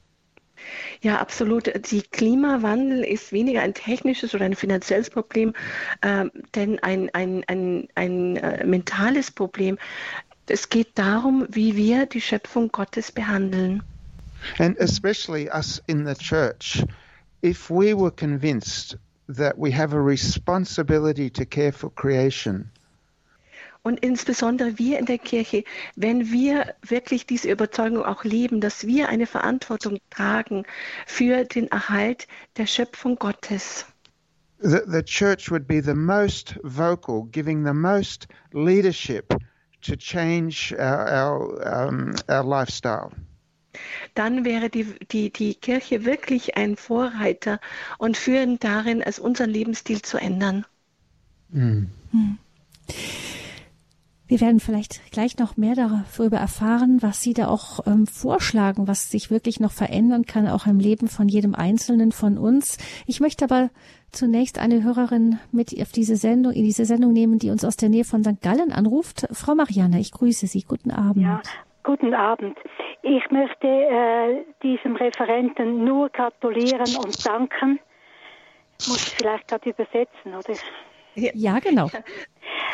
Ja, 1.01 1.19
absolut. 1.19 1.71
Die 1.91 2.01
Klimawandel 2.01 3.03
ist 3.03 3.31
weniger 3.31 3.61
ein 3.61 3.73
technisches 3.73 4.33
oder 4.35 4.45
ein 4.45 4.55
finanzielles 4.55 5.09
Problem, 5.09 5.53
äh, 6.01 6.25
denn 6.55 6.79
ein, 6.79 7.09
ein, 7.13 7.43
ein, 7.47 7.87
ein 7.95 8.37
äh, 8.37 8.65
mentales 8.65 9.31
Problem 9.31 9.77
Es 10.51 10.67
geht 10.67 10.97
darum, 10.97 11.45
wie 11.49 11.75
wir 11.75 12.07
die 12.07 12.21
Schöpfung 12.21 12.69
Gottes 12.69 13.11
behandeln. 13.11 13.83
And 14.57 14.79
especially 14.79 15.47
us 15.47 15.81
in 15.85 16.05
the 16.05 16.15
church, 16.15 16.83
if 17.43 17.69
we 17.69 17.93
were 17.93 18.09
convinced 18.09 18.97
that 19.27 19.59
we 19.59 19.71
have 19.71 19.93
a 19.93 20.01
responsibility 20.01 21.29
to 21.29 21.45
care 21.45 21.71
for 21.71 21.91
creation, 21.91 22.71
Und 23.89 24.01
insbesondere 24.01 24.77
wir 24.77 24.99
in 24.99 25.07
der 25.07 25.17
Kirche, 25.17 25.63
wenn 25.95 26.31
wir 26.31 26.75
wirklich 26.87 27.25
diese 27.25 27.49
Überzeugung 27.49 28.05
auch 28.05 28.23
leben, 28.23 28.61
dass 28.61 28.85
wir 28.85 29.09
eine 29.09 29.25
Verantwortung 29.25 29.97
tragen 30.11 30.63
für 31.07 31.43
den 31.43 31.69
Erhalt 31.71 32.27
der 32.57 32.67
Schöpfung 32.67 33.15
Gottes. 33.15 33.87
the, 34.61 34.83
the 34.85 35.01
church 35.01 35.49
would 35.49 35.67
be 35.67 35.79
the 35.79 35.95
most 35.95 36.53
vocal, 36.63 37.23
giving 37.23 37.63
the 37.63 37.73
most 37.73 38.27
leadership 38.53 39.33
to 39.81 39.95
change 39.95 40.71
our, 40.77 41.07
our, 41.09 41.87
um, 41.87 42.13
our 42.29 42.43
lifestyle. 42.43 43.11
Dann 44.13 44.45
wäre 44.45 44.69
die, 44.69 44.85
die, 45.11 45.31
die 45.31 45.55
Kirche 45.55 46.05
wirklich 46.05 46.57
ein 46.57 46.75
Vorreiter 46.75 47.59
und 47.97 48.17
führend 48.17 48.63
darin, 48.63 49.01
als 49.01 49.17
unseren 49.17 49.49
Lebensstil 49.49 50.03
zu 50.03 50.19
ändern. 50.19 50.63
Wir 54.29 54.41
werden 54.41 54.59
vielleicht 54.59 55.11
gleich 55.11 55.39
noch 55.39 55.57
mehr 55.57 55.73
darüber 55.73 56.37
erfahren, 56.37 56.99
was 57.01 57.23
Sie 57.23 57.33
da 57.33 57.47
auch 57.47 57.79
ähm, 57.87 58.05
vorschlagen, 58.05 58.87
was 58.87 59.09
sich 59.09 59.31
wirklich 59.31 59.59
noch 59.59 59.71
verändern 59.71 60.27
kann, 60.27 60.47
auch 60.47 60.67
im 60.67 60.77
Leben 60.77 61.07
von 61.07 61.27
jedem 61.27 61.55
Einzelnen 61.55 62.11
von 62.11 62.37
uns. 62.37 62.77
Ich 63.07 63.19
möchte 63.19 63.45
aber 63.45 63.71
zunächst 64.11 64.59
eine 64.59 64.83
Hörerin 64.83 65.39
mit 65.51 65.75
auf 65.81 65.91
diese 65.91 66.15
Sendung, 66.15 66.53
in 66.53 66.63
diese 66.63 66.85
Sendung 66.85 67.11
nehmen, 67.11 67.39
die 67.39 67.49
uns 67.49 67.65
aus 67.65 67.75
der 67.75 67.89
Nähe 67.89 68.03
von 68.03 68.23
St. 68.23 68.39
Gallen 68.39 68.71
anruft. 68.71 69.27
Frau 69.31 69.55
Marianne, 69.55 69.99
ich 69.99 70.11
grüße 70.11 70.45
Sie. 70.45 70.61
Guten 70.61 70.91
Abend. 70.91 71.23
Ja, 71.23 71.41
guten 71.83 72.13
Abend. 72.13 72.55
Ich 73.01 73.23
möchte 73.31 73.67
äh, 73.67 74.45
diesem 74.61 74.95
Referenten 74.95 75.83
nur 75.83 76.09
gratulieren 76.09 76.95
und 77.03 77.25
danken. 77.25 77.79
Muss 78.87 79.07
ich 79.07 79.15
vielleicht 79.15 79.47
gerade 79.47 79.71
übersetzen, 79.71 80.35
oder? 80.35 80.53
Ja, 81.15 81.57
genau. 81.57 81.89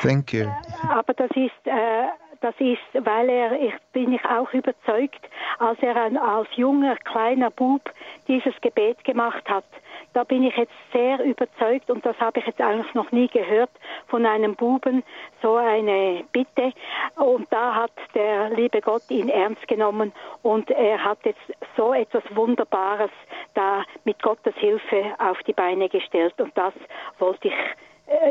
Thank 0.01 0.33
you. 0.33 0.47
Aber 0.89 1.13
das 1.13 1.29
ist, 1.31 1.65
äh, 1.65 2.07
das 2.41 2.55
ist, 2.59 3.05
weil 3.05 3.29
er, 3.29 3.59
ich 3.59 3.73
bin 3.93 4.13
ich 4.13 4.23
auch 4.25 4.51
überzeugt, 4.53 5.21
als 5.59 5.79
er 5.81 5.95
ein, 5.95 6.17
als 6.17 6.47
junger 6.55 6.95
kleiner 6.97 7.49
Bub 7.49 7.81
dieses 8.27 8.53
Gebet 8.61 9.03
gemacht 9.03 9.43
hat, 9.49 9.65
da 10.13 10.23
bin 10.23 10.43
ich 10.43 10.55
jetzt 10.55 10.71
sehr 10.93 11.21
überzeugt 11.23 11.89
und 11.89 12.05
das 12.05 12.17
habe 12.19 12.39
ich 12.39 12.45
jetzt 12.45 12.61
eigentlich 12.61 12.93
noch 12.93 13.11
nie 13.11 13.27
gehört 13.27 13.69
von 14.07 14.25
einem 14.25 14.55
Buben, 14.55 15.03
so 15.41 15.55
eine 15.55 16.23
Bitte. 16.31 16.71
Und 17.17 17.51
da 17.51 17.75
hat 17.75 17.91
der 18.13 18.49
liebe 18.51 18.79
Gott 18.79 19.03
ihn 19.09 19.27
ernst 19.27 19.67
genommen 19.67 20.13
und 20.41 20.71
er 20.71 21.03
hat 21.03 21.19
jetzt 21.25 21.41
so 21.75 21.93
etwas 21.93 22.23
Wunderbares 22.33 23.11
da 23.55 23.83
mit 24.05 24.21
Gottes 24.21 24.55
Hilfe 24.55 25.03
auf 25.17 25.37
die 25.43 25.53
Beine 25.53 25.89
gestellt 25.89 26.39
und 26.39 26.57
das 26.57 26.73
wollte 27.19 27.49
ich 27.49 27.53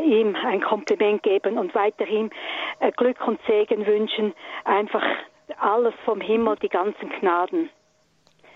ihm 0.03 0.35
ein 0.35 0.61
Kompliment 0.61 1.23
geben 1.23 1.57
und 1.57 1.73
weiterhin 1.75 2.29
äh, 2.79 2.91
Glück 2.91 3.17
und 3.27 3.39
Segen 3.47 3.85
wünschen, 3.85 4.33
einfach 4.63 5.03
alles 5.59 5.93
vom 6.05 6.21
Himmel, 6.21 6.55
die 6.61 6.69
ganzen 6.69 7.09
Gnaden. 7.19 7.69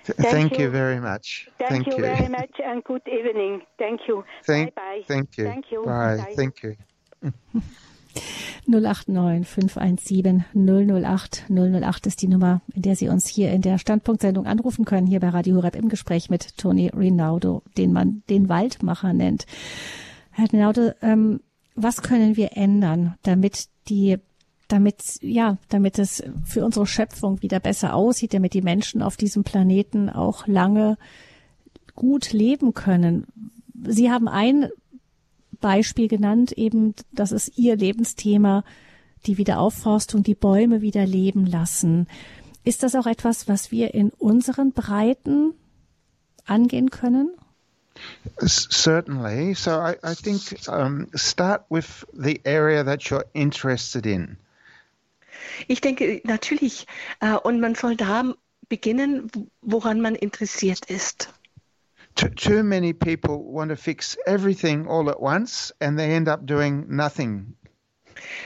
Th- 0.06 0.16
Thank 0.16 0.30
Thank, 0.30 0.58
you. 0.58 0.66
you. 0.66 0.72
very 0.72 1.00
much. 1.00 1.50
Thank, 1.60 1.88
you, 1.88 1.98
very 1.98 2.30
much 2.30 2.64
and 2.66 2.84
good 2.86 3.06
evening. 3.08 3.62
Thank 3.78 4.08
you. 4.08 4.24
Thank, 4.46 4.74
bye 4.76 4.82
bye. 5.00 5.04
thank 5.08 5.38
you. 5.38 5.46
Thank 5.46 5.72
you. 5.72 5.84
Bye. 5.84 6.18
Bye. 6.18 6.34
Thank 6.36 6.64
you. 6.64 6.76
089 8.66 9.46
517 9.46 10.46
008 10.54 11.46
008 11.50 12.06
ist 12.08 12.22
die 12.22 12.28
Nummer, 12.28 12.62
in 12.74 12.82
der 12.82 12.96
Sie 12.96 13.10
uns 13.10 13.28
hier 13.28 13.52
in 13.52 13.62
der 13.62 13.78
Standpunktsendung 13.78 14.46
anrufen 14.46 14.86
können, 14.86 15.08
hier 15.08 15.20
bei 15.20 15.30
Radio 15.30 15.58
Horeb 15.58 15.76
im 15.76 15.90
Gespräch 15.90 16.30
mit 16.30 16.58
Toni 16.58 16.90
Rinaldo, 16.96 17.62
den 17.78 17.92
man 17.94 18.24
den 18.30 18.48
Waldmacher 18.50 19.14
nennt. 19.14 19.46
Herr 20.40 20.52
Rinaldo, 20.52 20.92
ähm, 21.02 21.42
was 21.76 22.02
können 22.02 22.36
wir 22.36 22.58
ändern, 22.58 23.16
damit 23.24 23.68
die 23.88 24.18
damit, 24.70 25.18
ja, 25.22 25.58
damit 25.70 25.98
es 25.98 26.24
für 26.46 26.64
unsere 26.64 26.86
Schöpfung 26.86 27.42
wieder 27.42 27.60
besser 27.60 27.96
aussieht, 27.96 28.34
damit 28.34 28.54
die 28.54 28.62
Menschen 28.62 29.02
auf 29.02 29.18
diesem 29.18 29.44
Planeten 29.44 30.10
auch 30.10 30.46
lange 30.48 30.98
gut 31.96 32.32
leben 32.32 32.74
können. 32.74 33.26
Sie 33.84 34.12
haben 34.12 34.28
ein 34.28 34.70
Beispiel 35.60 36.08
genannt, 36.08 36.52
eben, 36.54 36.94
das 37.12 37.32
ist 37.32 37.58
Ihr 37.58 37.76
Lebensthema, 37.76 38.64
die 39.26 39.38
Wiederaufforstung, 39.38 40.24
die 40.24 40.36
Bäume 40.36 40.82
wieder 40.82 41.06
leben 41.06 41.46
lassen. 41.46 42.08
Ist 42.64 42.84
das 42.84 42.96
auch 42.96 43.08
etwas, 43.08 43.48
was 43.48 43.72
wir 43.72 43.94
in 43.94 44.12
unseren 44.12 44.72
Breiten 44.72 45.54
angehen 46.46 46.92
können? 46.92 47.32
Certainly. 48.46 49.56
So 49.56 49.80
I, 49.80 49.96
I 50.04 50.14
think 50.14 50.42
um, 50.68 51.10
start 51.16 51.66
with 51.70 52.06
the 52.14 52.40
area 52.46 52.84
that 52.84 53.10
you're 53.10 53.26
interested 53.34 54.06
in. 54.06 54.38
Ich 55.68 55.82
denke 55.82 56.22
natürlich, 56.24 56.86
äh, 57.22 57.36
und 57.36 57.60
man 57.60 57.76
soll 57.76 57.96
da 57.96 58.34
beginnen, 58.68 59.32
woran 59.62 60.02
man 60.02 60.16
interessiert 60.16 60.90
ist. 60.90 61.34
Too, 62.16 62.30
too 62.30 62.64
many 62.64 62.94
people 62.94 63.44
want 63.44 63.70
to 63.70 63.76
fix 63.76 64.18
everything 64.26 64.88
all 64.88 65.10
at 65.10 65.22
once 65.22 65.72
and 65.80 65.98
they 65.98 66.12
end 66.16 66.28
up 66.28 66.46
doing 66.46 66.86
nothing. 66.90 67.56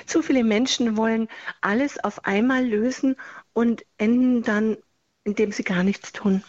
Zu 0.06 0.22
viele 0.22 0.44
Menschen 0.44 0.98
wollen 0.98 1.28
alles 1.62 2.04
auf 2.04 2.26
einmal 2.26 2.66
lösen 2.66 3.16
und 3.54 3.84
enden 3.98 4.44
dann, 4.44 4.78
indem 5.24 5.52
sie 5.52 5.64
gar 5.64 5.84
nichts 5.84 6.12
tun. 6.12 6.44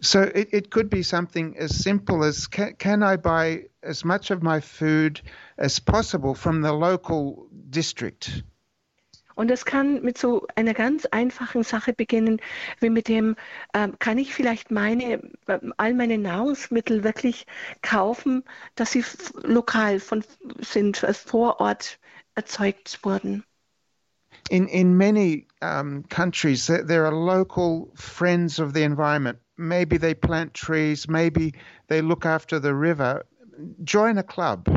So 0.00 0.22
it, 0.22 0.48
it 0.52 0.70
could 0.70 0.90
be 0.90 1.02
something 1.02 1.56
as 1.58 1.74
simple 1.74 2.22
as 2.22 2.46
can, 2.46 2.74
can 2.74 3.02
I 3.02 3.16
buy 3.16 3.64
as 3.82 4.04
much 4.04 4.30
of 4.30 4.42
my 4.42 4.60
food 4.60 5.20
as 5.58 5.78
possible 5.78 6.34
from 6.34 6.60
the 6.62 6.72
local 6.72 7.48
district? 7.70 8.42
Und 9.36 9.48
das 9.48 9.66
kann 9.66 10.02
mit 10.02 10.16
so 10.16 10.46
einer 10.54 10.72
ganz 10.72 11.04
einfachen 11.04 11.62
Sache 11.62 11.92
beginnen, 11.92 12.40
wie 12.80 12.88
mit 12.88 13.06
dem, 13.06 13.36
ähm, 13.74 13.94
kann 13.98 14.16
ich 14.16 14.34
vielleicht 14.34 14.70
meine, 14.70 15.22
ähm, 15.46 15.74
all 15.76 15.92
meine 15.92 16.16
Nahrungsmittel 16.16 17.04
wirklich 17.04 17.46
kaufen, 17.82 18.44
dass 18.76 18.92
sie 18.92 19.04
lokal 19.42 20.00
von, 20.00 20.24
sind, 20.60 21.04
als 21.04 21.18
vor 21.18 21.60
Ort 21.60 21.98
erzeugt 22.34 22.98
wurden. 23.02 23.44
In 24.48 24.68
in 24.68 24.96
many 24.96 25.46
um, 25.60 26.04
countries, 26.08 26.66
there 26.66 27.04
are 27.04 27.14
local 27.14 27.90
friends 27.94 28.58
of 28.58 28.72
the 28.72 28.84
environment. 28.84 29.38
Maybe 29.56 29.98
they 29.98 30.14
plant 30.14 30.54
trees. 30.54 31.08
Maybe 31.08 31.54
they 31.88 32.02
look 32.02 32.26
after 32.26 32.60
the 32.60 32.74
river. 32.74 33.24
Join 33.84 34.18
a 34.18 34.22
club. 34.22 34.68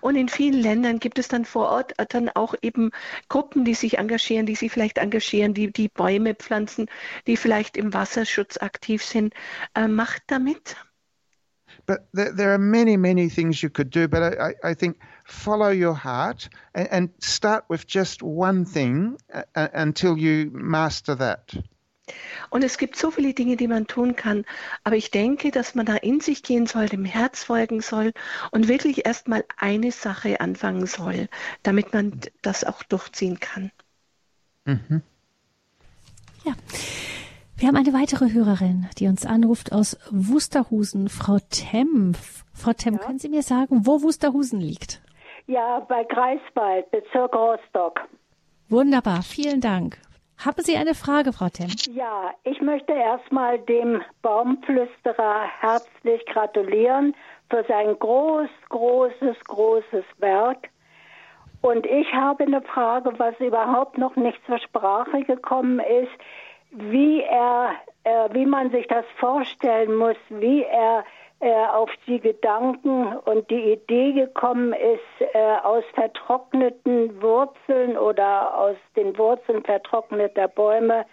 Und 0.00 0.16
in 0.16 0.28
vielen 0.28 0.60
Ländern 0.60 0.98
gibt 1.00 1.18
es 1.18 1.28
dann 1.28 1.44
vor 1.44 1.68
Ort 1.68 1.92
dann 2.08 2.30
auch 2.30 2.54
eben 2.62 2.90
Gruppen, 3.28 3.64
die 3.64 3.74
sich 3.74 3.98
engagieren, 3.98 4.46
die 4.46 4.54
sich 4.54 4.72
vielleicht 4.72 4.96
engagieren, 4.96 5.52
die, 5.52 5.70
die 5.70 5.88
Bäume 5.88 6.34
pflanzen, 6.34 6.86
die 7.26 7.36
vielleicht 7.36 7.76
im 7.76 7.92
Wasserschutz 7.92 8.56
aktiv 8.56 9.04
sind. 9.04 9.34
Äh, 9.74 9.88
macht 9.88 10.22
damit. 10.28 10.76
But 11.86 12.08
there, 12.12 12.32
there 12.34 12.52
are 12.52 12.58
many, 12.58 12.96
many 12.96 13.28
things 13.28 13.62
you 13.62 13.70
could 13.70 13.90
do. 13.90 14.08
But 14.08 14.22
I, 14.22 14.50
I, 14.50 14.70
I 14.70 14.74
think 14.74 14.96
follow 15.24 15.70
your 15.70 15.94
heart 15.94 16.48
and, 16.74 16.88
and 16.90 17.10
start 17.20 17.64
with 17.68 17.86
just 17.86 18.22
one 18.22 18.64
thing 18.64 19.16
uh, 19.32 19.42
uh, 19.54 19.68
until 19.74 20.16
you 20.16 20.50
master 20.52 21.14
that. 21.16 21.54
Und 22.50 22.64
es 22.64 22.78
gibt 22.78 22.96
so 22.96 23.10
viele 23.10 23.34
Dinge, 23.34 23.56
die 23.56 23.68
man 23.68 23.86
tun 23.86 24.16
kann. 24.16 24.44
Aber 24.84 24.96
ich 24.96 25.10
denke, 25.10 25.50
dass 25.50 25.74
man 25.74 25.86
da 25.86 25.96
in 25.96 26.20
sich 26.20 26.42
gehen 26.42 26.66
soll, 26.66 26.86
dem 26.86 27.04
Herz 27.04 27.44
folgen 27.44 27.80
soll 27.80 28.12
und 28.50 28.68
wirklich 28.68 29.06
erstmal 29.06 29.44
eine 29.56 29.92
Sache 29.92 30.40
anfangen 30.40 30.86
soll, 30.86 31.28
damit 31.62 31.92
man 31.92 32.20
das 32.42 32.64
auch 32.64 32.82
durchziehen 32.82 33.40
kann. 33.40 33.70
hmm 34.64 35.02
Ja. 36.44 36.54
Wir 37.56 37.68
haben 37.68 37.76
eine 37.76 37.92
weitere 37.92 38.32
Hörerin, 38.32 38.88
die 38.98 39.06
uns 39.06 39.26
anruft 39.26 39.70
aus 39.70 39.98
Wusterhusen, 40.10 41.10
Frau 41.10 41.36
Temm. 41.50 42.14
Frau 42.54 42.72
Temm, 42.72 42.98
können 42.98 43.18
Sie 43.18 43.28
mir 43.28 43.42
sagen, 43.42 43.84
wo 43.84 44.00
Wusterhusen 44.00 44.62
liegt? 44.62 45.02
Ja, 45.46 45.80
bei 45.80 46.04
Greifswald, 46.04 46.90
Bezirk 46.90 47.34
Rostock. 47.34 48.00
Wunderbar, 48.70 49.22
vielen 49.22 49.60
Dank. 49.60 49.98
Haben 50.44 50.62
Sie 50.62 50.74
eine 50.76 50.94
Frage, 50.94 51.34
Frau 51.34 51.50
Temm? 51.50 51.68
Ja, 51.94 52.30
ich 52.44 52.62
möchte 52.62 52.92
erstmal 52.92 53.58
dem 53.58 54.00
Baumflüsterer 54.22 55.42
herzlich 55.60 56.24
gratulieren 56.24 57.14
für 57.50 57.62
sein 57.68 57.98
groß, 57.98 58.48
großes, 58.70 59.36
großes 59.44 60.04
Werk. 60.18 60.70
Und 61.60 61.84
ich 61.84 62.10
habe 62.14 62.44
eine 62.44 62.62
Frage, 62.62 63.12
was 63.18 63.38
überhaupt 63.38 63.98
noch 63.98 64.16
nicht 64.16 64.40
zur 64.46 64.58
Sprache 64.58 65.24
gekommen 65.24 65.78
ist, 65.78 66.12
wie 66.70 67.20
er, 67.20 67.72
äh, 68.04 68.30
wie 68.32 68.46
man 68.46 68.70
sich 68.70 68.86
das 68.86 69.04
vorstellen 69.18 69.94
muss, 69.94 70.16
wie 70.30 70.62
er 70.62 71.04
äh, 71.40 71.52
auf 71.72 71.90
die 72.06 72.20
Gedanken 72.20 73.16
und 73.24 73.50
die 73.50 73.72
Idee 73.72 74.12
gekommen 74.12 74.72
ist, 74.72 75.34
äh, 75.34 75.56
aus 75.62 75.84
vertrockneten 75.94 77.20
Wurzeln 77.20 77.96
oder 77.96 78.56
aus 78.56 78.76
den 78.96 79.16
Wurzeln 79.16 79.64
vertrockneter 79.64 80.48
Bäume 80.48 81.06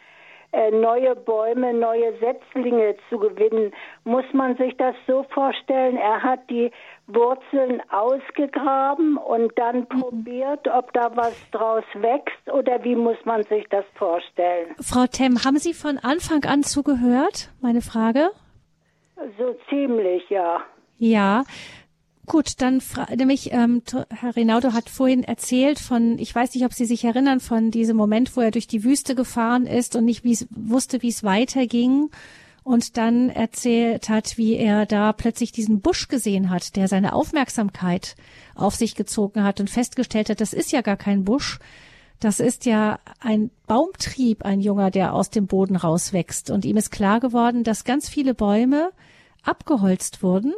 äh, 0.53 0.71
neue 0.71 1.15
Bäume, 1.15 1.73
neue 1.73 2.13
Setzlinge 2.19 2.95
zu 3.09 3.17
gewinnen. 3.19 3.73
Muss 4.05 4.23
man 4.34 4.55
sich 4.55 4.75
das 4.78 4.95
so 5.05 5.25
vorstellen? 5.34 5.97
Er 5.97 6.23
hat 6.23 6.49
die 6.49 6.71
Wurzeln 7.07 7.82
ausgegraben 7.89 9.17
und 9.17 9.51
dann 9.57 9.80
mhm. 9.80 9.88
probiert, 9.88 10.67
ob 10.67 10.93
da 10.93 11.15
was 11.15 11.36
draus 11.51 11.84
wächst 11.95 12.49
oder 12.51 12.84
wie 12.84 12.95
muss 12.95 13.17
man 13.25 13.43
sich 13.43 13.67
das 13.69 13.86
vorstellen? 13.95 14.73
Frau 14.82 15.05
Temm, 15.05 15.43
haben 15.43 15.57
Sie 15.57 15.73
von 15.73 15.97
Anfang 15.97 16.43
an 16.45 16.63
zugehört? 16.63 17.51
Meine 17.61 17.82
Frage? 17.82 18.32
So 19.38 19.55
ziemlich, 19.70 20.24
ja. 20.30 20.61
Ja. 20.97 21.43
Gut, 22.26 22.61
dann 22.61 22.82
nämlich 23.15 23.53
ähm, 23.53 23.82
Herr 24.09 24.36
Rinaldo 24.36 24.74
hat 24.74 24.89
vorhin 24.89 25.24
erzählt 25.24 25.80
von, 25.80 26.20
ich 26.20 26.36
weiß 26.36 26.53
nicht, 26.53 26.65
ob 26.65 26.74
Sie 26.74 26.84
sich 26.84 27.05
erinnern, 27.05 27.39
von 27.39 27.72
diesem 27.72 27.95
Moment, 27.95 28.36
wo 28.36 28.41
er 28.41 28.51
durch 28.51 28.68
die 28.68 28.84
Wüste 28.84 29.15
gefahren 29.15 29.65
ist 29.65 29.95
und 29.95 30.03
nicht 30.03 30.26
wie's, 30.26 30.45
wusste, 30.49 31.01
wie 31.01 31.07
es 31.07 31.24
weiterging 31.24 32.09
und 32.63 32.97
dann 32.97 33.30
erzählt 33.30 34.09
hat, 34.09 34.38
wie 34.38 34.57
er 34.57 34.86
da 34.86 35.13
plötzlich 35.13 35.53
diesen 35.53 35.80
Busch 35.80 36.09
gesehen 36.09 36.49
hat, 36.49 36.76
der 36.76 36.89
seine 36.89 37.13
Aufmerksamkeit 37.13 38.18
auf 38.55 38.76
sich 38.76 38.93
gezogen 38.95 39.45
hat 39.45 39.61
und 39.61 39.70
festgestellt 39.70 40.30
hat, 40.30 40.41
das 40.41 40.51
ist 40.51 40.74
ja 40.74 40.82
gar 40.82 40.97
kein 40.97 41.24
Busch, 41.24 41.59
das 42.20 42.41
ist 42.41 42.65
ja 42.65 42.99
ein 43.22 43.51
Baumtrieb, 43.68 44.43
ein 44.43 44.59
Junger, 44.59 44.91
der 44.91 45.13
aus 45.13 45.30
dem 45.30 45.47
Boden 45.47 45.78
rauswächst. 45.78 46.49
Und 46.49 46.65
ihm 46.65 46.76
ist 46.76 46.91
klar 46.91 47.22
geworden, 47.22 47.63
dass 47.63 47.86
ganz 47.86 48.09
viele 48.09 48.34
Bäume 48.34 48.89
abgeholzt 49.48 50.24
wurden 50.24 50.54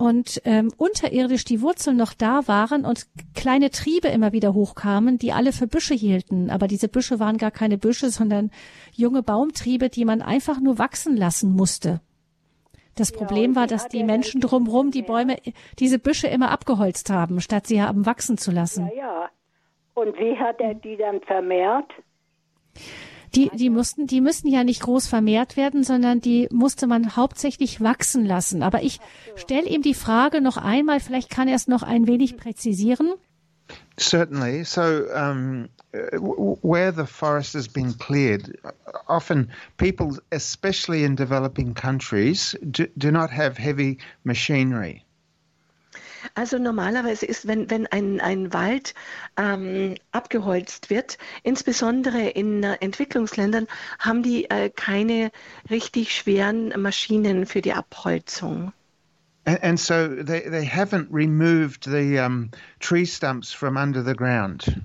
und 0.00 0.40
ähm, 0.46 0.72
unterirdisch 0.78 1.44
die 1.44 1.60
Wurzeln 1.60 1.98
noch 1.98 2.14
da 2.14 2.48
waren 2.48 2.86
und 2.86 3.06
kleine 3.34 3.70
Triebe 3.70 4.08
immer 4.08 4.32
wieder 4.32 4.54
hochkamen, 4.54 5.18
die 5.18 5.32
alle 5.32 5.52
für 5.52 5.66
Büsche 5.66 5.92
hielten. 5.92 6.48
Aber 6.48 6.68
diese 6.68 6.88
Büsche 6.88 7.20
waren 7.20 7.36
gar 7.36 7.50
keine 7.50 7.76
Büsche, 7.76 8.08
sondern 8.08 8.50
junge 8.92 9.22
Baumtriebe, 9.22 9.90
die 9.90 10.06
man 10.06 10.22
einfach 10.22 10.58
nur 10.58 10.78
wachsen 10.78 11.18
lassen 11.18 11.52
musste. 11.52 12.00
Das 12.96 13.12
Problem 13.12 13.56
war, 13.56 13.66
dass 13.66 13.88
die 13.88 14.02
Menschen 14.02 14.40
drumherum 14.40 14.90
die 14.90 15.02
Bäume, 15.02 15.36
diese 15.78 15.98
Büsche 15.98 16.28
immer 16.28 16.50
abgeholzt 16.50 17.10
haben, 17.10 17.40
statt 17.40 17.66
sie 17.66 17.82
haben 17.82 18.06
wachsen 18.06 18.38
zu 18.38 18.50
lassen. 18.50 18.90
Ja, 18.94 18.96
ja. 18.96 19.28
Und 19.94 20.18
wie 20.18 20.36
hat 20.38 20.60
er 20.60 20.74
die 20.74 20.96
dann 20.96 21.20
vermehrt? 21.20 21.90
Die, 23.34 23.50
die 23.54 23.70
mussten, 23.70 24.06
die 24.06 24.20
müssen 24.20 24.48
ja 24.48 24.64
nicht 24.64 24.82
groß 24.82 25.06
vermehrt 25.06 25.56
werden, 25.56 25.84
sondern 25.84 26.20
die 26.20 26.48
musste 26.50 26.86
man 26.86 27.14
hauptsächlich 27.14 27.80
wachsen 27.80 28.24
lassen. 28.24 28.62
Aber 28.62 28.82
ich 28.82 28.98
stelle 29.36 29.68
ihm 29.68 29.82
die 29.82 29.94
Frage 29.94 30.40
noch 30.40 30.56
einmal, 30.56 31.00
vielleicht 31.00 31.30
kann 31.30 31.46
er 31.46 31.54
es 31.54 31.68
noch 31.68 31.82
ein 31.82 32.06
wenig 32.06 32.36
präzisieren. 32.36 33.12
Certainly. 33.96 34.64
So, 34.64 35.06
um, 35.14 35.68
where 36.62 36.92
the 36.92 37.06
forest 37.06 37.54
has 37.54 37.68
been 37.68 37.92
cleared, 37.98 38.58
often 39.06 39.50
people, 39.76 40.16
especially 40.32 41.04
in 41.04 41.14
developing 41.14 41.74
countries, 41.74 42.56
do, 42.70 42.86
do 42.96 43.10
not 43.10 43.30
have 43.30 43.56
heavy 43.56 43.98
machinery. 44.24 45.04
Also 46.34 46.58
normalerweise 46.58 47.26
ist, 47.26 47.46
wenn, 47.46 47.70
wenn 47.70 47.86
ein, 47.86 48.20
ein 48.20 48.52
Wald 48.52 48.94
ähm, 49.36 49.94
abgeholzt 50.12 50.90
wird, 50.90 51.18
insbesondere 51.42 52.28
in 52.28 52.62
äh, 52.62 52.76
Entwicklungsländern, 52.80 53.66
haben 53.98 54.22
die 54.22 54.48
äh, 54.50 54.70
keine 54.70 55.30
richtig 55.68 56.14
schweren 56.14 56.72
Maschinen 56.80 57.46
für 57.46 57.60
die 57.60 57.72
Abholzung. 57.72 58.72
And, 59.46 59.62
and 59.62 59.80
so 59.80 60.22
they, 60.22 60.42
they 60.42 60.66
haven't 60.66 61.08
removed 61.10 61.84
the 61.84 62.18
um, 62.18 62.50
tree 62.78 63.06
stumps 63.06 63.52
from 63.52 63.76
under 63.76 64.04
the 64.04 64.14
ground. 64.14 64.80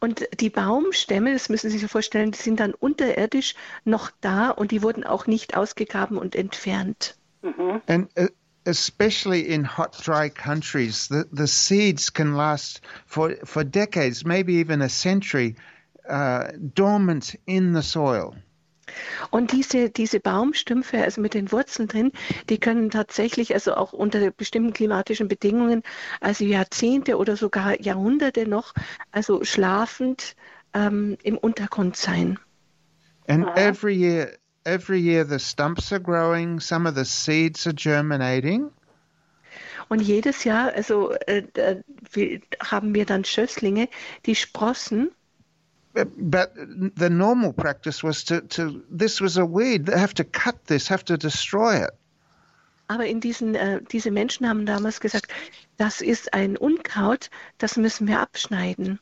Und 0.00 0.26
die 0.40 0.50
Baumstämme, 0.50 1.32
das 1.34 1.50
müssen 1.50 1.70
Sie 1.70 1.78
sich 1.78 1.90
vorstellen, 1.90 2.32
die 2.32 2.38
sind 2.38 2.58
dann 2.58 2.72
unterirdisch 2.72 3.54
noch 3.84 4.10
da 4.22 4.48
und 4.50 4.70
die 4.70 4.82
wurden 4.82 5.04
auch 5.04 5.26
nicht 5.26 5.56
ausgegraben 5.56 6.16
und 6.16 6.34
entfernt. 6.34 7.16
Mhm. 7.42 7.82
And, 7.86 8.10
uh, 8.18 8.28
especially 8.70 9.48
in 9.48 9.64
hot, 9.64 9.98
dry 10.02 10.28
countries, 10.28 11.08
the, 11.08 11.26
the 11.32 11.46
seeds 11.46 12.10
can 12.10 12.34
last 12.34 12.80
for, 13.06 13.36
for 13.44 13.64
decades, 13.64 14.24
maybe 14.24 14.54
even 14.54 14.80
a 14.80 14.88
century, 14.88 15.56
uh, 16.08 16.48
dormant 16.74 17.34
in 17.46 17.72
the 17.72 17.82
soil. 17.82 18.34
Und 19.30 19.52
diese, 19.52 19.90
diese 19.90 20.18
Baumstümpfe, 20.18 21.02
also 21.02 21.20
mit 21.20 21.34
den 21.34 21.52
Wurzeln 21.52 21.86
drin, 21.86 22.12
die 22.48 22.58
können 22.58 22.90
tatsächlich, 22.90 23.54
also 23.54 23.74
auch 23.74 23.92
unter 23.92 24.30
bestimmten 24.32 24.72
klimatischen 24.72 25.28
Bedingungen, 25.28 25.82
also 26.20 26.44
Jahrzehnte 26.44 27.16
oder 27.16 27.36
sogar 27.36 27.80
Jahrhunderte 27.80 28.48
noch, 28.48 28.74
also 29.12 29.44
schlafend 29.44 30.34
ähm, 30.74 31.16
im 31.22 31.38
Untergrund 31.38 31.96
sein. 31.96 32.38
And 33.28 33.46
every 33.56 33.94
year 33.94 34.39
every 34.64 35.00
year 35.00 35.24
the 35.24 35.38
stumps 35.38 35.92
are 35.92 35.98
growing, 35.98 36.60
some 36.60 36.86
of 36.86 36.94
the 36.94 37.04
seeds 37.04 37.66
are 37.66 37.72
germinating. 37.72 38.70
Und 39.88 40.00
jedes 40.00 40.44
Jahr, 40.44 40.72
also 40.72 41.12
äh, 41.26 41.42
äh 41.54 42.40
haben 42.62 42.94
wir 42.94 43.06
dann 43.06 43.24
Schösslinge, 43.24 43.88
die 44.24 44.36
sprossen. 44.36 45.10
But 45.92 46.52
the 46.96 47.10
normal 47.10 47.52
practice 47.52 48.04
was 48.04 48.24
to, 48.26 48.40
to 48.42 48.82
this 48.88 49.20
was 49.20 49.36
a 49.36 49.44
weed. 49.44 49.86
They 49.86 49.98
have 49.98 50.14
to 50.14 50.24
cut 50.24 50.66
this, 50.66 50.88
have 50.88 51.04
to 51.06 51.16
destroy 51.16 51.82
it. 51.82 51.90
Aber 52.86 53.06
in 53.06 53.20
diesen, 53.20 53.54
äh, 53.56 53.80
diese 53.90 54.10
Menschen 54.10 54.48
haben 54.48 54.66
damals 54.66 55.00
gesagt, 55.00 55.32
das 55.76 56.00
ist 56.00 56.32
ein 56.34 56.56
Unkraut, 56.56 57.30
das 57.58 57.76
müssen 57.76 58.06
wir 58.06 58.20
abschneiden. 58.20 59.00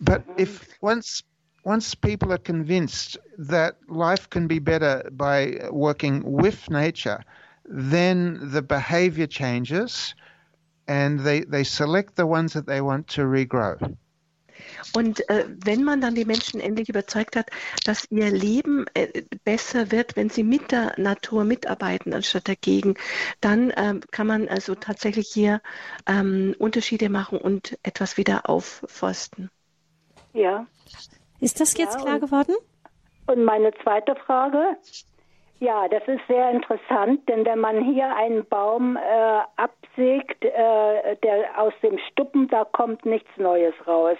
But 0.00 0.22
if 0.38 0.68
once 0.80 1.24
once 1.68 1.94
people 1.94 2.32
are 2.32 2.38
convinced 2.38 3.18
that 3.36 3.76
life 3.88 4.30
can 4.30 4.46
be 4.46 4.58
better 4.58 5.06
by 5.12 5.68
working 5.70 6.22
with 6.24 6.70
nature, 6.70 7.22
then 7.66 8.38
the 8.40 8.62
behavior 8.62 9.26
changes 9.26 10.14
and 10.86 11.20
they, 11.20 11.40
they 11.40 11.64
select 11.64 12.16
the 12.16 12.26
ones 12.26 12.54
that 12.54 12.66
they 12.66 12.80
want 12.80 13.06
to 13.06 13.26
regrow. 13.26 13.76
Und 14.94 15.28
äh, 15.28 15.44
wenn 15.64 15.84
man 15.84 16.00
dann 16.00 16.14
die 16.14 16.24
Menschen 16.24 16.60
endlich 16.60 16.88
überzeugt 16.88 17.36
hat, 17.36 17.50
dass 17.84 18.10
ihr 18.10 18.30
Leben 18.30 18.86
äh, 18.94 19.22
besser 19.44 19.92
wird, 19.92 20.16
wenn 20.16 20.30
sie 20.30 20.42
mit 20.42 20.72
der 20.72 20.94
Natur 20.96 21.44
mitarbeiten 21.44 22.14
anstatt 22.14 22.48
dagegen, 22.48 22.94
dann 23.40 23.70
äh, 23.70 24.00
kann 24.10 24.26
man 24.26 24.48
also 24.48 24.74
tatsächlich 24.74 25.28
hier 25.28 25.60
ähm, 26.06 26.54
Unterschiede 26.58 27.08
machen 27.08 27.38
und 27.38 27.78
etwas 27.82 28.16
wieder 28.16 28.48
aufforsten. 28.48 29.50
Ja, 30.32 30.66
ist 31.40 31.60
das 31.60 31.76
jetzt 31.76 31.98
ja, 31.98 32.04
klar 32.04 32.20
geworden? 32.20 32.54
Und 33.26 33.44
meine 33.44 33.72
zweite 33.82 34.14
Frage, 34.16 34.76
ja, 35.60 35.88
das 35.88 36.02
ist 36.06 36.20
sehr 36.28 36.50
interessant, 36.50 37.28
denn 37.28 37.44
wenn 37.44 37.58
man 37.58 37.84
hier 37.84 38.14
einen 38.14 38.46
Baum 38.46 38.96
äh, 38.96 39.00
absägt, 39.56 40.44
äh, 40.44 41.16
der 41.22 41.60
aus 41.60 41.72
dem 41.82 41.98
Stuppen, 42.10 42.48
da 42.48 42.64
kommt 42.64 43.04
nichts 43.04 43.30
Neues 43.36 43.74
raus. 43.86 44.16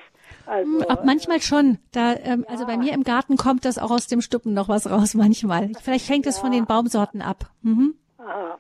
Also, 0.47 0.81
hm, 0.81 0.83
Ab 0.89 1.05
manchmal 1.05 1.41
schon. 1.41 1.79
Da, 1.93 2.15
ähm, 2.17 2.45
ja. 2.45 2.51
Also 2.51 2.67
bei 2.67 2.77
mir 2.77 2.93
im 2.93 3.05
Garten 3.05 3.37
kommt 3.37 3.65
das 3.65 3.79
auch 3.79 3.91
aus 3.91 4.09
dem 4.09 4.21
Stuppen 4.21 4.53
noch 4.53 4.69
was 4.69 4.91
raus 4.91 5.15
manchmal. 5.15 5.71
Vielleicht 5.81 6.09
hängt 6.11 6.27
es 6.27 6.37
ja. 6.37 6.43
von 6.43 6.53
den 6.53 6.67
Baumsorten 6.67 7.23
ab. 7.23 7.45
Mhm. 7.63 7.95
Aha. 8.19 8.59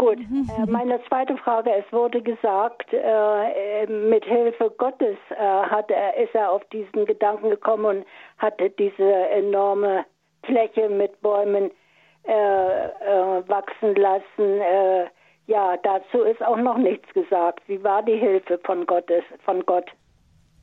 Gut, 0.00 0.18
äh, 0.58 0.64
meine 0.66 0.98
zweite 1.08 1.36
Frage, 1.36 1.70
es 1.74 1.92
wurde 1.92 2.22
gesagt, 2.22 2.90
äh, 2.90 3.86
mit 3.86 4.24
Hilfe 4.24 4.72
Gottes 4.78 5.18
äh, 5.28 5.36
hat 5.36 5.90
er, 5.90 6.16
ist 6.16 6.34
er 6.34 6.50
auf 6.50 6.64
diesen 6.72 7.04
Gedanken 7.04 7.50
gekommen 7.50 7.84
und 7.84 8.06
hatte 8.38 8.70
diese 8.70 9.12
enorme 9.28 10.06
Fläche 10.44 10.88
mit 10.88 11.20
Bäumen 11.20 11.70
äh, 12.24 12.32
äh, 12.32 13.46
wachsen 13.46 13.94
lassen. 13.94 14.60
Äh, 14.62 15.04
ja, 15.46 15.76
dazu 15.82 16.22
ist 16.22 16.42
auch 16.42 16.56
noch 16.56 16.78
nichts 16.78 17.12
gesagt. 17.12 17.60
Wie 17.66 17.82
war 17.84 18.02
die 18.02 18.16
Hilfe 18.16 18.58
von 18.64 18.86
Gottes, 18.86 19.22
von 19.44 19.62
Gott? 19.66 19.90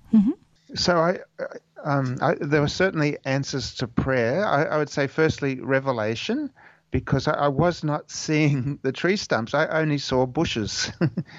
Mhm. 0.10 0.34
So 0.74 0.94
I, 0.94 1.20
um, 1.86 2.18
I, 2.22 2.34
there 2.40 2.62
were 2.62 2.68
certainly 2.68 3.20
answers 3.24 3.76
to 3.76 3.88
prayer. 3.88 4.44
I, 4.46 4.64
I 4.64 4.78
would 4.78 4.90
say, 4.90 5.08
firstly, 5.08 5.60
revelation. 5.62 6.50
Because 6.92 7.28
I, 7.28 7.48
was 7.48 7.84
not 7.84 8.10
seeing 8.10 8.80
the 8.82 8.92
tree 8.92 9.18
stumps. 9.18 9.54
I 9.54 9.68
only 9.68 9.98
saw 9.98 10.26
bushes. 10.26 10.92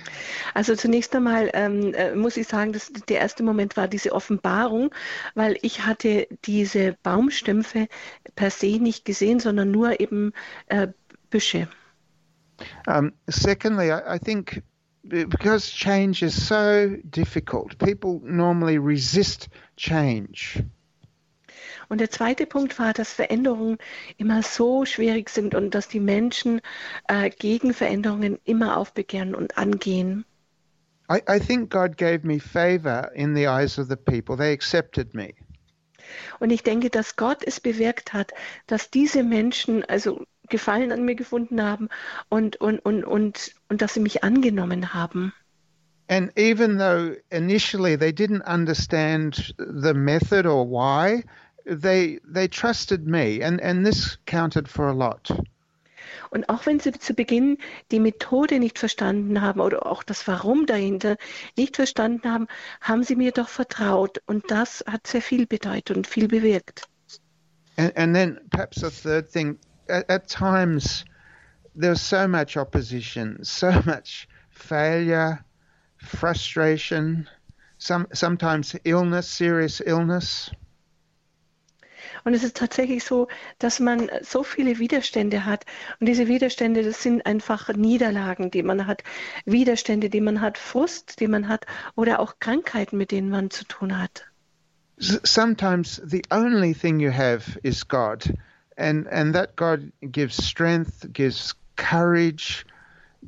also 0.55 0.75
zunächst 0.75 1.15
einmal 1.15 1.51
ähm, 1.55 1.95
äh, 1.95 2.15
muss 2.15 2.37
ich 2.37 2.49
sagen, 2.49 2.73
dass 2.73 2.93
der 2.93 3.21
erste 3.21 3.43
Moment 3.43 3.77
war 3.77 3.89
diese 3.89 4.13
Offenbarung, 4.13 4.95
weil 5.35 5.57
ich 5.63 5.87
hatte 5.87 6.29
diese 6.45 6.97
Baumstümpfe 7.03 7.89
per 8.35 8.51
se 8.51 8.79
nicht 8.79 9.05
gesehen, 9.05 9.41
sondern 9.41 9.71
nur 9.71 10.01
eben 10.01 10.33
äh, 10.67 10.89
Büsche. 11.31 11.69
Um, 12.87 13.13
secondly, 13.29 13.91
I, 13.91 14.17
I 14.17 14.19
think 14.19 14.63
because 15.05 15.71
change 15.71 16.23
is 16.23 16.35
so 16.35 16.97
difficult, 17.09 17.79
people 17.79 18.21
normally 18.25 18.79
resist 18.79 19.49
change. 19.77 20.63
Und 21.89 22.01
der 22.01 22.11
zweite 22.11 22.47
Punkt 22.47 22.79
war, 22.79 22.93
dass 22.93 23.13
Veränderungen 23.13 23.79
immer 24.17 24.43
so 24.43 24.85
schwierig 24.85 25.31
sind 25.31 25.55
und 25.55 25.75
dass 25.75 25.89
die 25.89 26.01
Menschen 26.01 26.61
äh, 27.09 27.31
gegen 27.31 27.73
Veränderungen 27.73 28.39
immer 28.45 28.77
aufbegehren 28.77 29.35
und 29.35 29.57
angehen. 29.57 30.25
I, 31.11 31.23
I 31.27 31.41
think 31.41 31.71
God 31.71 31.97
gave 31.97 32.27
me 32.27 32.39
favor 32.39 33.11
in 33.15 33.35
the 33.35 33.47
eyes 33.47 33.79
of 33.79 33.89
the 33.89 33.97
people. 33.97 34.37
They 34.37 34.53
accepted 34.53 35.15
me. 35.15 35.35
Und 36.39 36.51
ich 36.51 36.63
denke, 36.63 36.91
dass 36.91 37.17
Gott 37.17 37.43
es 37.45 37.61
bewirkt 37.61 38.13
hat, 38.13 38.33
dass 38.67 38.91
diese 38.91 39.23
Menschen 39.23 39.85
also 39.85 40.25
Gefallen 40.49 40.93
an 40.93 41.05
mir 41.05 41.15
gefunden 41.15 41.63
haben 41.63 41.89
und, 42.31 42.57
und, 42.57 42.79
und, 42.79 43.05
und, 43.05 43.55
und 43.69 43.83
dass 43.83 43.95
sie 43.95 44.01
mich 44.01 44.25
angenommen 44.25 44.95
haben. 44.95 45.33
And 46.11 46.33
even 46.39 46.79
though 46.79 47.17
initially 47.31 47.99
they 47.99 48.13
didn't 48.13 48.43
understand 48.47 49.55
the 49.59 49.93
method 49.93 50.47
or 50.47 50.65
why, 50.65 51.23
they 51.67 52.21
they 52.25 52.49
trusted 52.49 53.07
me 53.07 53.43
and, 53.43 53.61
and 53.61 53.85
this 53.85 54.17
counted 54.27 54.69
for 54.69 54.89
a 54.89 54.95
lot. 54.95 55.31
Und 56.31 56.49
auch 56.49 56.67
wenn 56.67 56.81
sie 56.81 56.93
zu 56.93 57.15
Beginn 57.15 57.59
die 57.91 58.01
Methode 58.01 58.59
nicht 58.59 58.79
verstanden 58.79 59.41
haben 59.41 59.61
oder 59.61 59.87
auch 59.87 60.03
das 60.03 60.27
Warum 60.27 60.67
dahinter 60.67 61.17
nicht 61.57 61.77
verstanden 61.77 62.31
haben, 62.31 62.49
haben 62.81 63.03
sie 63.03 63.17
mir 63.17 63.33
doch 63.33 63.49
vertraut. 63.49 64.21
Und 64.27 64.51
das 64.51 64.85
hat 64.87 65.07
sehr 65.07 65.23
viel 65.23 65.47
bedeutet 65.47 65.97
und 65.97 66.07
viel 66.07 66.29
bewirkt. 66.29 66.89
And, 67.77 67.97
and 67.97 68.15
then 68.15 68.41
perhaps 68.51 68.83
a 68.83 68.91
third 68.91 69.31
thing, 69.31 69.59
at, 69.89 70.11
at 70.11 70.29
times 70.29 71.05
there's 71.75 72.01
so 72.01 72.27
much 72.27 72.57
opposition, 72.57 73.39
so 73.43 73.71
much 73.87 74.29
failure, 74.51 75.45
frustration, 75.99 77.29
some, 77.79 78.07
sometimes 78.13 78.77
illness, 78.85 79.29
serious 79.29 79.81
illness. 79.85 80.51
Und 82.25 82.35
es 82.35 82.45
ist 82.45 82.57
tatsächlich 82.57 83.05
so, 83.05 83.29
dass 83.59 83.81
man 83.81 84.11
so 84.23 84.43
viele 84.43 84.79
Widerstände 84.79 85.45
hat. 85.45 85.65
Und 86.01 86.09
diese 86.09 86.29
Widerstände, 86.29 86.83
das 86.83 87.03
sind 87.03 87.27
einfach 87.27 87.69
Niederlagen, 87.75 88.51
die 88.51 88.63
man 88.63 88.87
hat, 88.87 89.03
Widerstände, 89.45 90.11
die 90.11 90.21
man 90.21 90.41
hat, 90.41 90.59
Frust, 90.59 91.21
die 91.21 91.29
man 91.29 91.49
hat 91.49 91.67
oder 91.95 92.21
auch 92.21 92.39
Krankheiten, 92.39 92.97
mit 92.97 93.11
denen 93.11 93.31
man 93.31 93.51
zu 93.51 93.65
tun 93.65 93.99
hat. 93.99 94.25
Sometimes 95.01 96.03
the 96.05 96.23
only 96.31 96.75
thing 96.75 96.99
you 96.99 97.13
have 97.13 97.59
is 97.63 97.87
God. 97.87 98.25
And, 98.77 99.07
and 99.09 99.35
that 99.35 99.57
God 99.57 99.93
gives 100.01 100.37
strength, 100.37 101.13
gives 101.13 101.55
courage, 101.77 102.65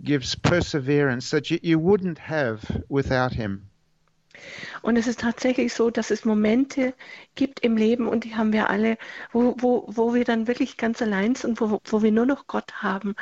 gives 0.02 0.34
perseverance 0.34 1.30
that 1.30 1.50
you, 1.50 1.58
you 1.62 1.78
wouldn't 1.78 2.18
have 2.18 2.60
without 2.88 3.32
Him. 3.32 3.69
Und 4.82 4.96
es 4.96 5.06
ist 5.06 5.20
tatsächlich 5.20 5.74
so, 5.74 5.90
dass 5.90 6.10
es 6.10 6.24
Momente 6.24 6.94
gibt 7.34 7.60
im 7.60 7.76
Leben 7.76 8.06
und 8.06 8.24
die 8.24 8.36
haben 8.36 8.52
wir 8.52 8.70
alle, 8.70 8.96
wo, 9.32 9.54
wo, 9.58 9.84
wo 9.88 10.14
wir 10.14 10.24
dann 10.24 10.46
wirklich 10.46 10.76
ganz 10.76 11.02
allein 11.02 11.34
sind, 11.34 11.60
wo, 11.60 11.80
wo 11.84 12.02
wir 12.02 12.12
nur 12.12 12.26
noch 12.26 12.46
Gott 12.46 12.72
haben. 12.82 13.14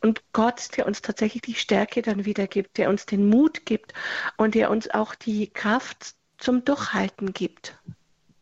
Und 0.00 0.22
Gott, 0.32 0.76
der 0.76 0.86
uns 0.86 1.02
tatsächlich 1.02 1.42
die 1.42 1.54
Stärke 1.54 2.02
dann 2.02 2.24
wieder 2.24 2.46
gibt, 2.46 2.78
der 2.78 2.88
uns 2.88 3.06
den 3.06 3.28
Mut 3.28 3.64
gibt 3.66 3.92
und 4.36 4.54
der 4.54 4.70
uns 4.70 4.90
auch 4.90 5.14
die 5.14 5.48
Kraft 5.48 6.14
zum 6.38 6.64
Durchhalten 6.64 7.32
gibt. 7.32 7.78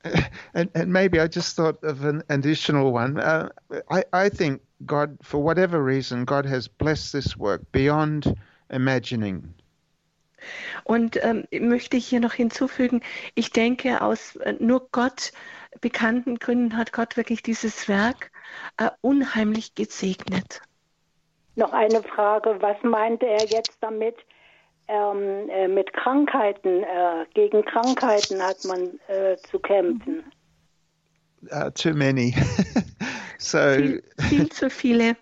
And, 0.52 0.70
and 0.74 0.92
maybe 0.92 1.18
I 1.18 1.26
just 1.26 1.56
thought 1.56 1.82
of 1.82 2.04
an 2.04 2.22
additional 2.28 2.92
one. 2.92 3.18
Uh, 3.18 3.48
I, 3.90 4.04
I 4.12 4.28
think 4.28 4.60
God, 4.84 5.16
for 5.22 5.42
whatever 5.42 5.82
reason, 5.82 6.26
God 6.26 6.44
has 6.44 6.68
blessed 6.68 7.12
this 7.12 7.36
work 7.38 7.62
beyond 7.72 8.36
imagining. 8.70 9.54
Und 10.84 11.22
ähm, 11.22 11.44
möchte 11.52 11.96
ich 11.96 12.06
hier 12.06 12.20
noch 12.20 12.32
hinzufügen, 12.32 13.02
ich 13.34 13.50
denke, 13.50 14.02
aus 14.02 14.36
äh, 14.36 14.54
nur 14.58 14.88
Gott 14.92 15.32
bekannten 15.80 16.38
Gründen 16.38 16.76
hat 16.76 16.92
Gott 16.92 17.16
wirklich 17.16 17.42
dieses 17.42 17.88
Werk 17.88 18.30
äh, 18.76 18.90
unheimlich 19.00 19.74
gesegnet. 19.74 20.60
Noch 21.56 21.72
eine 21.72 22.02
Frage, 22.02 22.56
was 22.60 22.76
meinte 22.82 23.26
er 23.26 23.46
jetzt 23.46 23.78
damit? 23.80 24.16
Ähm, 24.86 25.48
äh, 25.48 25.66
mit 25.66 25.92
Krankheiten, 25.94 26.82
äh, 26.82 27.24
gegen 27.32 27.64
Krankheiten 27.64 28.42
hat 28.42 28.64
man 28.64 29.00
äh, 29.08 29.36
zu 29.50 29.58
kämpfen. 29.58 30.24
Uh, 31.50 31.70
too 31.70 31.94
many. 31.94 32.34
so 33.38 33.58
viel, 33.58 34.02
viel 34.28 34.48
zu 34.50 34.68
viele. 34.68 35.16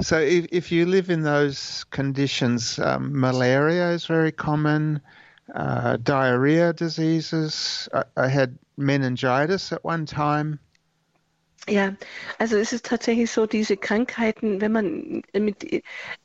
So 0.00 0.18
if, 0.18 0.46
if 0.52 0.72
you 0.72 0.86
live 0.86 1.10
in 1.10 1.22
those 1.22 1.84
conditions, 1.84 2.78
um, 2.78 3.18
malaria 3.18 3.90
is 3.90 4.06
very 4.06 4.32
common, 4.32 5.00
uh, 5.54 5.96
diarrhea 5.98 6.72
diseases. 6.72 7.88
I, 7.92 8.04
I, 8.16 8.28
had 8.28 8.58
meningitis 8.76 9.72
at 9.72 9.84
one 9.84 10.06
time. 10.06 10.58
Ja, 11.68 11.96
also 12.38 12.58
es 12.58 12.72
ist 12.72 12.86
tatsächlich 12.86 13.30
so, 13.30 13.46
diese 13.46 13.76
Krankheiten, 13.76 14.60
wenn 14.60 14.70
man 14.70 15.22
mit 15.32 15.82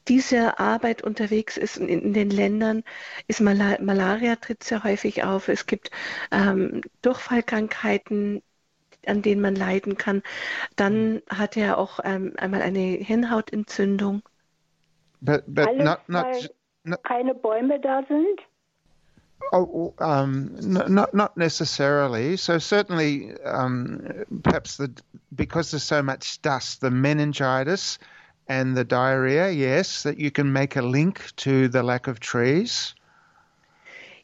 dieser 0.07 0.59
Arbeit 0.59 1.01
unterwegs 1.01 1.57
ist 1.57 1.77
in, 1.77 2.13
den 2.13 2.29
Ländern, 2.29 2.83
ist 3.27 3.41
Mal 3.41 3.79
Malaria 3.81 4.35
tritt 4.35 4.63
sehr 4.63 4.83
häufig 4.83 5.23
auf. 5.23 5.47
Es 5.47 5.65
gibt 5.65 5.89
ähm, 6.31 6.81
Durchfallkrankheiten, 7.01 8.43
an 9.05 9.21
denen 9.21 9.41
man 9.41 9.55
leiden 9.55 9.97
kann. 9.97 10.23
Dann 10.75 11.13
mhm. 11.13 11.21
hat 11.29 11.57
er 11.57 11.77
auch 11.77 11.99
ähm, 12.03 12.33
einmal 12.37 12.61
eine 12.61 12.79
Hirnhautentzündung. 12.79 14.21
But, 15.21 15.43
but 15.47 15.67
Alles, 15.67 15.83
not, 15.83 16.09
not, 16.09 16.49
not, 16.83 17.03
keine 17.03 17.35
Bäume 17.35 17.79
da 17.79 18.03
sind? 18.07 18.41
Oh, 19.51 19.93
um, 19.99 20.55
not 20.61 21.13
not 21.13 21.35
necessarily. 21.35 22.37
So 22.37 22.59
certainly, 22.59 23.33
um, 23.43 24.07
perhaps 24.43 24.77
the 24.77 24.91
because 25.35 25.71
there's 25.71 25.83
so 25.83 26.01
much 26.01 26.41
dust, 26.41 26.81
the 26.81 26.91
meningitis 26.91 27.99
and 28.47 28.77
the 28.77 28.83
diarrhea. 28.83 29.49
Yes, 29.49 30.03
that 30.03 30.19
you 30.19 30.31
can 30.31 30.53
make 30.53 30.75
a 30.75 30.81
link 30.81 31.35
to 31.37 31.67
the 31.67 31.83
lack 31.83 32.07
of 32.07 32.19
trees. 32.19 32.95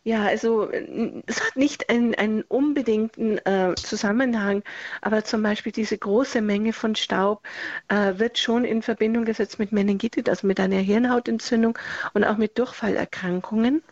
Ja, 0.07 0.23
also 0.23 0.71
es 0.71 1.43
hat 1.43 1.57
nicht 1.57 1.89
einen, 1.89 2.15
einen 2.15 2.41
unbedingten 2.43 3.39
äh, 3.39 3.75
Zusammenhang, 3.75 4.63
aber 5.01 5.25
zum 5.25 5.43
Beispiel 5.43 5.73
diese 5.73 5.97
große 5.97 6.39
Menge 6.41 6.71
von 6.71 6.95
Staub 6.95 7.45
äh, 7.89 8.17
wird 8.17 8.37
schon 8.37 8.63
in 8.63 8.81
Verbindung 8.81 9.25
gesetzt 9.25 9.59
mit 9.59 9.73
Meningitis, 9.73 10.23
also 10.29 10.47
mit 10.47 10.61
einer 10.61 10.77
Hirnhautentzündung 10.77 11.77
und 12.13 12.23
auch 12.23 12.37
mit 12.37 12.57
Durchfallerkrankungen. 12.57 13.83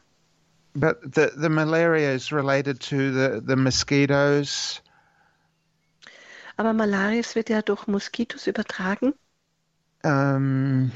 But 0.73 0.99
the, 1.03 1.31
the 1.35 1.49
malaria 1.49 2.13
is 2.13 2.31
related 2.31 2.79
to 2.87 2.95
the, 2.95 3.41
the 3.45 3.57
mosquitoes. 3.57 4.81
Aber 6.55 6.71
Malaria 6.71 7.23
wird 7.33 7.49
ja 7.49 7.61
durch 7.61 7.87
Moskitos 7.87 8.47
übertragen. 8.47 9.15
Um, 10.05 10.91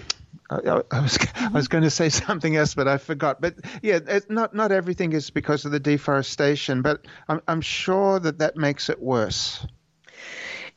I, 0.50 0.82
I, 0.92 1.00
was 1.02 1.18
I 1.36 1.50
was 1.50 1.68
going 1.68 1.84
to 1.84 1.90
say 1.90 2.10
something 2.28 2.56
else, 2.56 2.76
but 2.76 2.88
I 2.88 2.98
forgot. 2.98 3.42
But 3.42 3.56
yeah, 3.82 4.00
it, 4.08 4.30
not 4.30 4.54
not 4.54 4.72
everything 4.72 5.14
is 5.14 5.30
because 5.30 5.66
of 5.66 5.72
the 5.72 5.80
deforestation, 5.80 6.82
but 6.82 7.06
I'm 7.28 7.42
I'm 7.48 7.62
sure 7.62 8.20
that 8.20 8.40
that 8.40 8.56
makes 8.56 8.90
it 8.90 9.00
worse. 9.02 9.66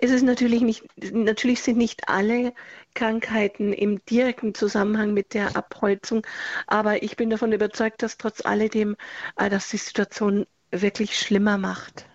Es 0.04 0.10
ist 0.10 0.24
natürlich 0.24 0.62
nicht, 0.62 0.82
natürlich 1.12 1.62
sind 1.62 1.78
nicht 1.78 2.08
alle 2.08 2.54
Krankheiten 2.94 3.72
im 3.72 4.04
direkten 4.06 4.52
Zusammenhang 4.52 5.14
mit 5.14 5.32
der 5.32 5.54
Abholzung, 5.54 6.26
aber 6.66 7.04
ich 7.04 7.16
bin 7.16 7.30
davon 7.30 7.52
überzeugt, 7.52 8.02
dass 8.02 8.18
trotz 8.18 8.44
alledem 8.44 8.96
äh, 9.36 9.48
das 9.48 9.68
die 9.68 9.76
Situation 9.76 10.44
wirklich 10.72 11.16
schlimmer 11.16 11.56
macht. 11.56 12.06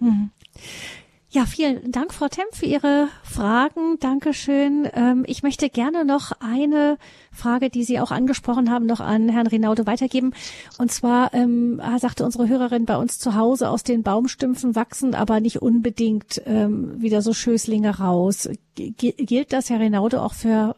Mhm. 0.00 0.30
Ja, 1.34 1.46
vielen 1.46 1.90
Dank, 1.90 2.14
Frau 2.14 2.28
Temp, 2.28 2.54
für 2.54 2.66
Ihre 2.66 3.08
Fragen. 3.24 3.98
Dankeschön. 3.98 4.88
Ähm, 4.94 5.24
ich 5.26 5.42
möchte 5.42 5.68
gerne 5.68 6.04
noch 6.04 6.30
eine 6.38 6.96
Frage, 7.32 7.70
die 7.70 7.82
Sie 7.82 7.98
auch 7.98 8.12
angesprochen 8.12 8.70
haben, 8.70 8.86
noch 8.86 9.00
an 9.00 9.28
Herrn 9.28 9.48
Rinaudo 9.48 9.84
weitergeben. 9.84 10.32
Und 10.78 10.92
zwar 10.92 11.34
ähm, 11.34 11.82
sagte 11.98 12.24
unsere 12.24 12.48
Hörerin, 12.48 12.84
bei 12.84 12.96
uns 12.96 13.18
zu 13.18 13.34
Hause 13.34 13.68
aus 13.68 13.82
den 13.82 14.04
Baumstümpfen 14.04 14.76
wachsen 14.76 15.16
aber 15.16 15.40
nicht 15.40 15.60
unbedingt 15.60 16.40
ähm, 16.46 17.02
wieder 17.02 17.20
so 17.20 17.32
Schößlinge 17.32 17.98
raus. 17.98 18.48
G 18.76 18.92
gilt 18.92 19.52
das, 19.52 19.70
Herr 19.70 19.80
Rinaudo, 19.80 20.20
auch 20.20 20.34
für 20.34 20.76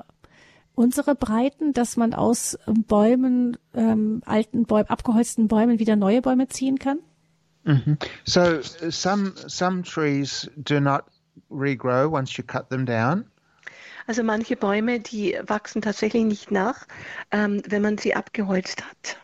unsere 0.74 1.16
Breiten, 1.16 1.74
dass 1.74 1.98
man 1.98 2.14
aus 2.14 2.59
Bäumen, 2.89 3.59
ähm, 3.74 4.22
alten 4.24 4.64
Bäumen, 4.64 4.89
abgeholzten 4.89 5.48
Bäumen 5.48 5.78
wieder 5.80 5.97
neue 5.97 6.22
Bäume 6.22 6.48
ziehen 6.48 6.78
kann? 6.78 7.01
Mm-hmm. 7.66 7.94
So 8.24 8.62
some 8.62 9.34
some 9.48 9.82
trees 9.82 10.48
do 10.62 10.80
not 10.80 11.09
regrow 11.51 12.09
once 12.09 12.38
you 12.38 12.44
cut 12.44 12.70
them 12.70 12.84
down. 12.84 13.26
Also 14.06 14.22
manche 14.22 14.55
Bäume, 14.55 15.01
die 15.01 15.36
wachsen 15.44 15.82
tatsächlich 15.82 16.24
nicht 16.24 16.52
nach, 16.52 16.86
ähm, 17.32 17.62
wenn 17.68 17.82
man 17.82 17.98
sie 17.98 18.14
abgeholzt 18.14 18.84
hat. 18.84 19.18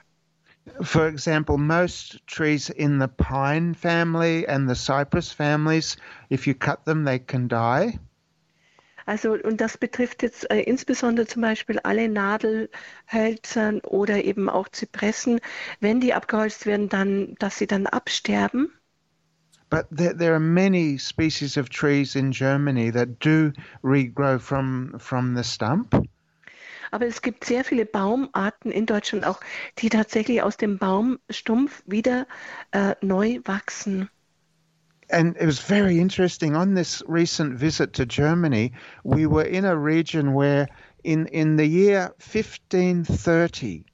For 0.80 1.06
example, 1.06 1.56
most 1.56 2.26
trees 2.26 2.68
in 2.68 2.98
the 2.98 3.08
pine 3.08 3.74
family 3.74 4.46
and 4.46 4.68
the 4.68 4.74
cypress 4.74 5.32
families, 5.32 5.96
if 6.30 6.46
you 6.46 6.54
cut 6.54 6.84
them, 6.84 7.04
they 7.04 7.18
can 7.18 7.48
die. 7.48 7.98
Also, 9.06 9.32
und 9.32 9.60
das 9.60 9.78
betrifft 9.78 10.22
jetzt 10.22 10.50
äh, 10.50 10.60
insbesondere 10.60 11.26
zum 11.26 11.42
Beispiel 11.42 11.78
alle 11.80 12.08
Nadelhölzern 12.08 13.80
oder 13.80 14.24
eben 14.24 14.48
auch 14.48 14.68
Zypressen, 14.68 15.40
wenn 15.80 16.00
die 16.00 16.14
abgeholzt 16.14 16.66
werden, 16.66 16.88
dann, 16.88 17.34
dass 17.38 17.58
sie 17.58 17.66
dann 17.66 17.86
absterben. 17.86 18.72
But 19.70 19.86
there, 19.90 20.14
there, 20.14 20.34
are 20.34 20.40
many 20.40 20.98
species 20.98 21.56
of 21.56 21.70
trees 21.70 22.14
in 22.14 22.30
Germany 22.30 22.90
that 22.92 23.18
do 23.20 23.52
regrow 23.82 24.38
from, 24.38 24.98
from 24.98 25.34
the 25.34 25.42
stump. 25.42 25.94
Aber 26.90 27.06
es 27.06 27.22
gibt 27.22 27.44
sehr 27.44 27.64
viele 27.64 27.86
Baumarten 27.86 28.70
in 28.70 28.84
Deutschland 28.84 29.24
auch, 29.24 29.40
die 29.78 29.88
tatsächlich 29.88 30.42
aus 30.42 30.58
dem 30.58 30.76
Baumstumpf 30.76 31.82
wieder 31.86 32.26
äh, 32.72 32.94
neu 33.00 33.40
wachsen. 33.44 34.10
And 35.12 35.36
it 35.38 35.46
was 35.46 35.60
very 35.60 36.00
interesting. 36.00 36.56
On 36.56 36.74
this 36.74 37.02
recent 37.06 37.58
visit 37.58 37.92
to 37.94 38.06
Germany, 38.06 38.72
we 39.04 39.26
were 39.26 39.44
in 39.44 39.64
a 39.64 39.76
region 39.76 40.32
where, 40.32 40.68
in, 41.04 41.26
in 41.26 41.56
the 41.56 41.66
year 41.66 42.14
1530, 42.18 43.84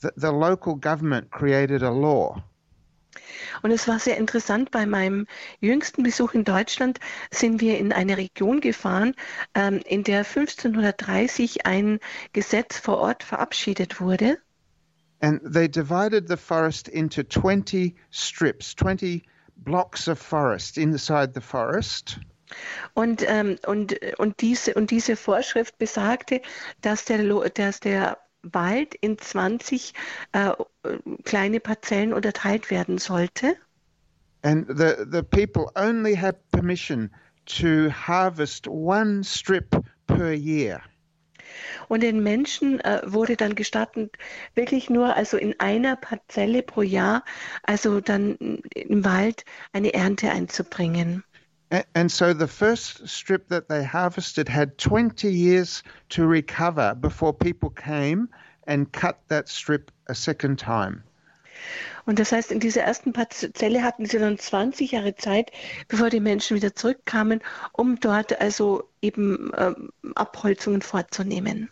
the, 0.00 0.12
the 0.16 0.32
local 0.32 0.76
government 0.76 1.30
created 1.30 1.82
a 1.82 1.90
law 1.90 2.42
Und 3.62 3.70
es 3.72 3.88
war 3.88 3.98
sehr 3.98 4.16
interessant, 4.16 4.70
bei 4.70 4.86
meinem 4.86 5.26
jüngsten 5.60 6.02
Besuch 6.02 6.34
in 6.34 6.44
Deutschland 6.44 7.00
sind 7.30 7.60
wir 7.60 7.78
in 7.78 7.92
eine 7.92 8.16
Region 8.16 8.60
gefahren, 8.60 9.14
ähm, 9.54 9.80
in 9.84 10.04
der 10.04 10.24
1530 10.24 11.66
ein 11.66 11.98
Gesetz 12.32 12.78
vor 12.78 12.98
Ort 12.98 13.22
verabschiedet 13.22 14.00
wurde. 14.00 14.38
And 15.20 15.40
they 15.42 15.68
divided 15.68 16.28
the 16.28 16.36
forest 16.36 16.86
into 16.88 17.24
20 17.24 17.96
strips, 18.10 18.76
20 18.76 19.24
blocks 19.58 20.08
of 20.08 20.18
forest 20.18 20.78
inside 20.78 21.32
the 21.34 21.40
forest. 21.40 22.18
Und, 22.94 23.22
ähm, 23.26 23.58
und, 23.66 23.94
und, 24.18 24.40
diese, 24.40 24.74
und 24.74 24.90
diese 24.90 25.16
Vorschrift 25.16 25.78
besagte, 25.78 26.40
dass 26.80 27.04
der, 27.04 27.22
dass 27.50 27.80
der 27.80 28.18
Wald 28.42 28.94
in 28.94 29.18
20 29.18 29.92
äh, 30.32 30.52
kleine 31.24 31.60
Parzellen 31.60 32.12
unterteilt 32.12 32.70
werden 32.70 32.98
sollte. 32.98 33.56
And 34.42 34.66
the, 34.68 35.04
the 35.10 35.22
people 35.22 35.70
only 35.74 36.14
had 36.14 36.36
permission 36.52 37.10
to 37.46 37.90
harvest 37.90 38.68
one 38.68 39.24
strip 39.24 39.74
per 40.06 40.32
year. 40.32 40.80
Und 41.88 42.02
den 42.02 42.22
Menschen 42.22 42.80
äh, 42.80 43.00
wurde 43.04 43.36
dann 43.36 43.54
gestattet, 43.54 44.16
wirklich 44.54 44.90
nur 44.90 45.16
also 45.16 45.36
in 45.36 45.58
einer 45.58 45.96
Parzelle 45.96 46.62
pro 46.62 46.82
Jahr, 46.82 47.24
also 47.62 48.00
dann 48.00 48.36
im 48.74 49.04
Wald 49.04 49.44
eine 49.72 49.94
Ernte 49.94 50.30
einzubringen. 50.30 51.24
And 51.94 52.10
so 52.10 52.32
the 52.32 52.46
first 52.46 53.06
strip 53.08 53.48
that 53.48 53.68
they 53.68 53.84
harvested 53.84 54.48
had 54.48 54.78
20 54.78 55.28
years 55.28 55.82
to 56.08 56.26
recover 56.26 56.94
before 56.94 57.34
people 57.34 57.68
came 57.68 58.28
and 58.66 58.90
cut 58.90 59.18
that 59.28 59.50
strip 59.50 59.90
a 60.08 60.14
second 60.14 60.58
time. 60.58 61.02
Und 62.08 62.18
das 62.18 62.32
heißt, 62.32 62.52
in 62.52 62.58
dieser 62.58 62.80
ersten 62.80 63.12
Parzelle 63.12 63.82
hatten 63.82 64.06
sie 64.06 64.18
dann 64.18 64.38
20 64.38 64.92
Jahre 64.92 65.14
Zeit, 65.14 65.52
bevor 65.88 66.08
die 66.08 66.20
Menschen 66.20 66.56
wieder 66.56 66.74
zurückkamen, 66.74 67.42
um 67.72 68.00
dort 68.00 68.40
also 68.40 68.88
eben 69.02 69.52
ähm, 69.54 69.90
Abholzungen 70.14 70.80
vorzunehmen. 70.80 71.68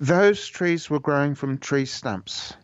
Those 0.00 0.52
trees 0.52 0.90
were 0.90 1.00
growing 1.00 1.34
from 1.34 1.58
tree 1.60 1.86
stumps. 1.86 2.58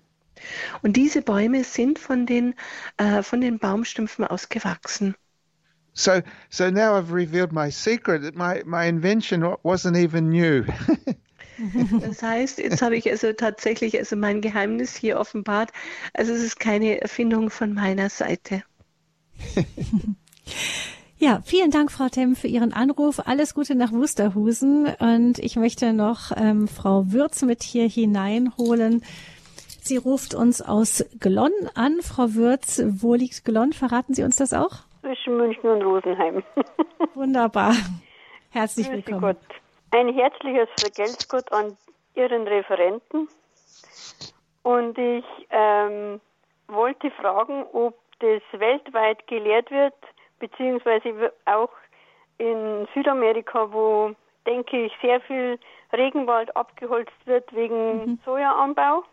Und 0.82 0.94
diese 0.94 1.22
Bäume 1.22 1.64
sind 1.64 1.98
von 1.98 2.26
den, 2.26 2.54
äh, 2.98 3.22
von 3.22 3.40
den 3.40 3.58
Baumstümpfen 3.58 4.26
ausgewachsen. 4.26 5.14
So, 5.94 6.20
so 6.50 6.70
now 6.70 6.98
I've 6.98 7.14
revealed 7.14 7.50
my 7.50 7.70
secret 7.70 8.24
that 8.24 8.34
my, 8.34 8.62
my 8.66 8.86
invention 8.86 9.40
wasn't 9.62 9.96
even 9.96 10.28
new. 10.28 10.66
das 12.00 12.22
heißt, 12.22 12.58
jetzt 12.58 12.82
habe 12.82 12.96
ich 12.96 13.10
also 13.10 13.32
tatsächlich 13.32 13.98
also 13.98 14.16
mein 14.16 14.40
Geheimnis 14.40 14.96
hier 14.96 15.18
offenbart. 15.18 15.70
Also 16.14 16.32
es 16.32 16.42
ist 16.42 16.58
keine 16.60 17.00
Erfindung 17.00 17.50
von 17.50 17.74
meiner 17.74 18.08
Seite. 18.08 18.62
Ja, 21.22 21.42
vielen 21.44 21.70
Dank, 21.70 21.92
Frau 21.92 22.08
Temm, 22.08 22.34
für 22.34 22.46
Ihren 22.46 22.72
Anruf. 22.72 23.20
Alles 23.26 23.52
Gute 23.52 23.74
nach 23.74 23.92
Wusterhusen. 23.92 24.86
Und 25.00 25.38
ich 25.38 25.56
möchte 25.56 25.92
noch 25.92 26.32
ähm, 26.34 26.66
Frau 26.66 27.12
Würz 27.12 27.42
mit 27.42 27.62
hier 27.62 27.86
hineinholen. 27.86 29.02
Sie 29.82 29.98
ruft 29.98 30.34
uns 30.34 30.62
aus 30.62 31.04
Glonn 31.20 31.52
an. 31.74 31.98
Frau 32.00 32.32
Würz, 32.32 32.82
wo 32.86 33.14
liegt 33.14 33.44
Glonn? 33.44 33.74
Verraten 33.74 34.14
Sie 34.14 34.22
uns 34.22 34.36
das 34.36 34.54
auch? 34.54 34.78
Zwischen 35.02 35.36
München 35.36 35.68
und 35.68 35.82
Rosenheim. 35.82 36.42
Wunderbar. 37.14 37.74
Herzlich 38.48 38.86
Grüße 38.86 39.06
willkommen. 39.06 39.20
Gott. 39.20 39.60
Ein 39.92 40.12
herzliches 40.14 40.68
Vergelt's 40.78 41.28
Gott 41.28 41.50
an 41.52 41.76
Ihren 42.14 42.46
Referenten. 42.46 43.28
Und 44.62 44.98
ich 44.98 45.24
ähm, 45.50 46.20
wollte 46.68 47.10
fragen, 47.12 47.64
ob 47.72 47.98
das 48.20 48.42
weltweit 48.52 49.26
gelehrt 49.26 49.70
wird, 49.70 49.94
beziehungsweise 50.38 51.32
auch 51.46 51.70
in 52.38 52.86
Südamerika, 52.94 53.72
wo, 53.72 54.14
denke 54.46 54.86
ich, 54.86 54.92
sehr 55.02 55.20
viel 55.22 55.58
Regenwald 55.92 56.54
abgeholzt 56.56 57.12
wird 57.26 57.52
wegen 57.54 58.04
mhm. 58.04 58.18
Sojaanbau. 58.24 59.04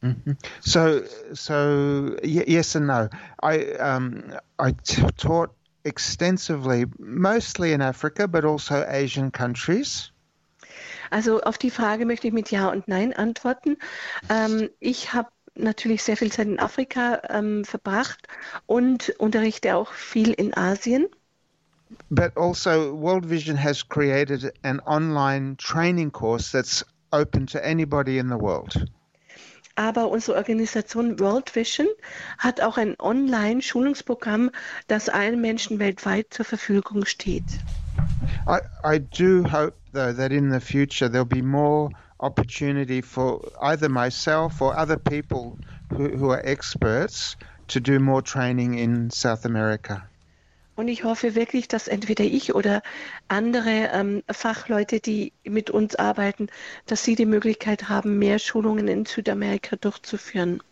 Mm-hmm. 0.00 0.36
So, 0.60 1.00
so 1.32 2.16
yes 2.22 2.76
and 2.76 2.86
no. 2.86 3.08
I 3.42 3.74
um, 3.80 4.32
I 4.60 4.72
t- 4.72 5.02
taught 5.16 5.50
extensively, 5.88 6.86
mostly 6.98 7.72
in 7.72 7.80
Africa, 7.82 8.28
but 8.28 8.44
also 8.44 8.84
Asian 8.86 9.32
countries. 9.32 10.12
Also 11.10 11.40
auf 11.40 11.58
die 11.58 11.70
Frage 11.70 12.04
möchte 12.04 12.26
ich 12.28 12.34
mit 12.34 12.50
Ja 12.50 12.68
und 12.68 12.86
Nein 12.86 13.12
antworten. 13.14 13.78
Ähm, 14.28 14.68
ich 14.78 15.14
habe 15.14 15.30
natürlich 15.54 16.02
sehr 16.02 16.16
viel 16.16 16.30
Zeit 16.30 16.46
in 16.46 16.58
Afrika 16.58 17.22
ähm, 17.30 17.64
verbracht 17.64 18.28
und 18.66 19.10
unterrichte 19.18 19.74
auch 19.74 19.92
viel 19.92 20.32
in 20.32 20.54
Asien. 20.54 21.06
But 22.10 22.36
also 22.36 22.92
World 22.92 23.30
Vision 23.30 23.56
has 23.56 23.82
created 23.82 24.52
an 24.62 24.80
online 24.80 25.56
training 25.56 26.12
course 26.12 26.52
that's 26.52 26.84
open 27.12 27.46
to 27.46 27.64
anybody 27.64 28.18
in 28.18 28.28
the 28.28 28.36
world. 28.36 28.84
Aber 29.78 30.10
unsere 30.10 30.36
Organisation 30.36 31.20
World 31.20 31.54
Vision 31.54 31.86
hat 32.36 32.60
auch 32.60 32.76
ein 32.78 32.96
Online-Schulungsprogramm, 32.98 34.50
das 34.88 35.08
allen 35.08 35.40
Menschen 35.40 35.78
weltweit 35.78 36.26
zur 36.30 36.44
Verfügung 36.44 37.06
steht. 37.06 37.44
I, 38.48 38.58
I 38.84 38.98
do 38.98 39.44
hope, 39.44 39.74
though, 39.92 40.12
that 40.12 40.32
in 40.32 40.50
the 40.50 40.58
future 40.58 41.08
there'll 41.08 41.24
be 41.24 41.42
more 41.42 41.90
opportunity 42.18 43.00
for 43.00 43.40
either 43.62 43.88
myself 43.88 44.60
or 44.60 44.76
other 44.76 44.96
people 44.96 45.56
who, 45.90 46.08
who 46.08 46.32
are 46.32 46.44
experts 46.44 47.36
to 47.68 47.78
do 47.78 48.00
more 48.00 48.22
training 48.22 48.74
in 48.74 49.10
South 49.10 49.44
America. 49.44 50.02
Und 50.78 50.86
ich 50.86 51.02
hoffe 51.02 51.34
wirklich, 51.34 51.66
dass 51.66 51.88
entweder 51.88 52.22
ich 52.22 52.54
oder 52.54 52.82
andere 53.26 53.90
ähm, 53.92 54.22
Fachleute, 54.30 55.00
die 55.00 55.32
mit 55.42 55.70
uns 55.70 55.96
arbeiten, 55.96 56.46
dass 56.86 57.02
sie 57.02 57.16
die 57.16 57.26
Möglichkeit 57.26 57.88
haben, 57.88 58.20
mehr 58.20 58.38
Schulungen 58.38 58.86
in 58.86 59.04
Südamerika 59.04 59.74
durchzuführen. 59.74 60.62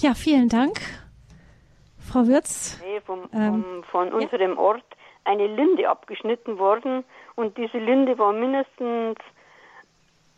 Ja, 0.00 0.12
vielen 0.12 0.50
Dank. 0.50 0.78
Frau 2.12 2.26
Würz. 2.26 2.78
Nee, 2.84 3.00
vom, 3.00 3.20
ähm, 3.32 3.64
vom, 3.64 3.84
von 3.84 4.12
unserem 4.12 4.52
ja. 4.52 4.58
Ort 4.58 4.84
eine 5.24 5.46
Linde 5.46 5.88
abgeschnitten 5.88 6.58
worden 6.58 7.04
und 7.36 7.56
diese 7.56 7.78
Linde 7.78 8.18
war 8.18 8.34
mindestens 8.34 9.16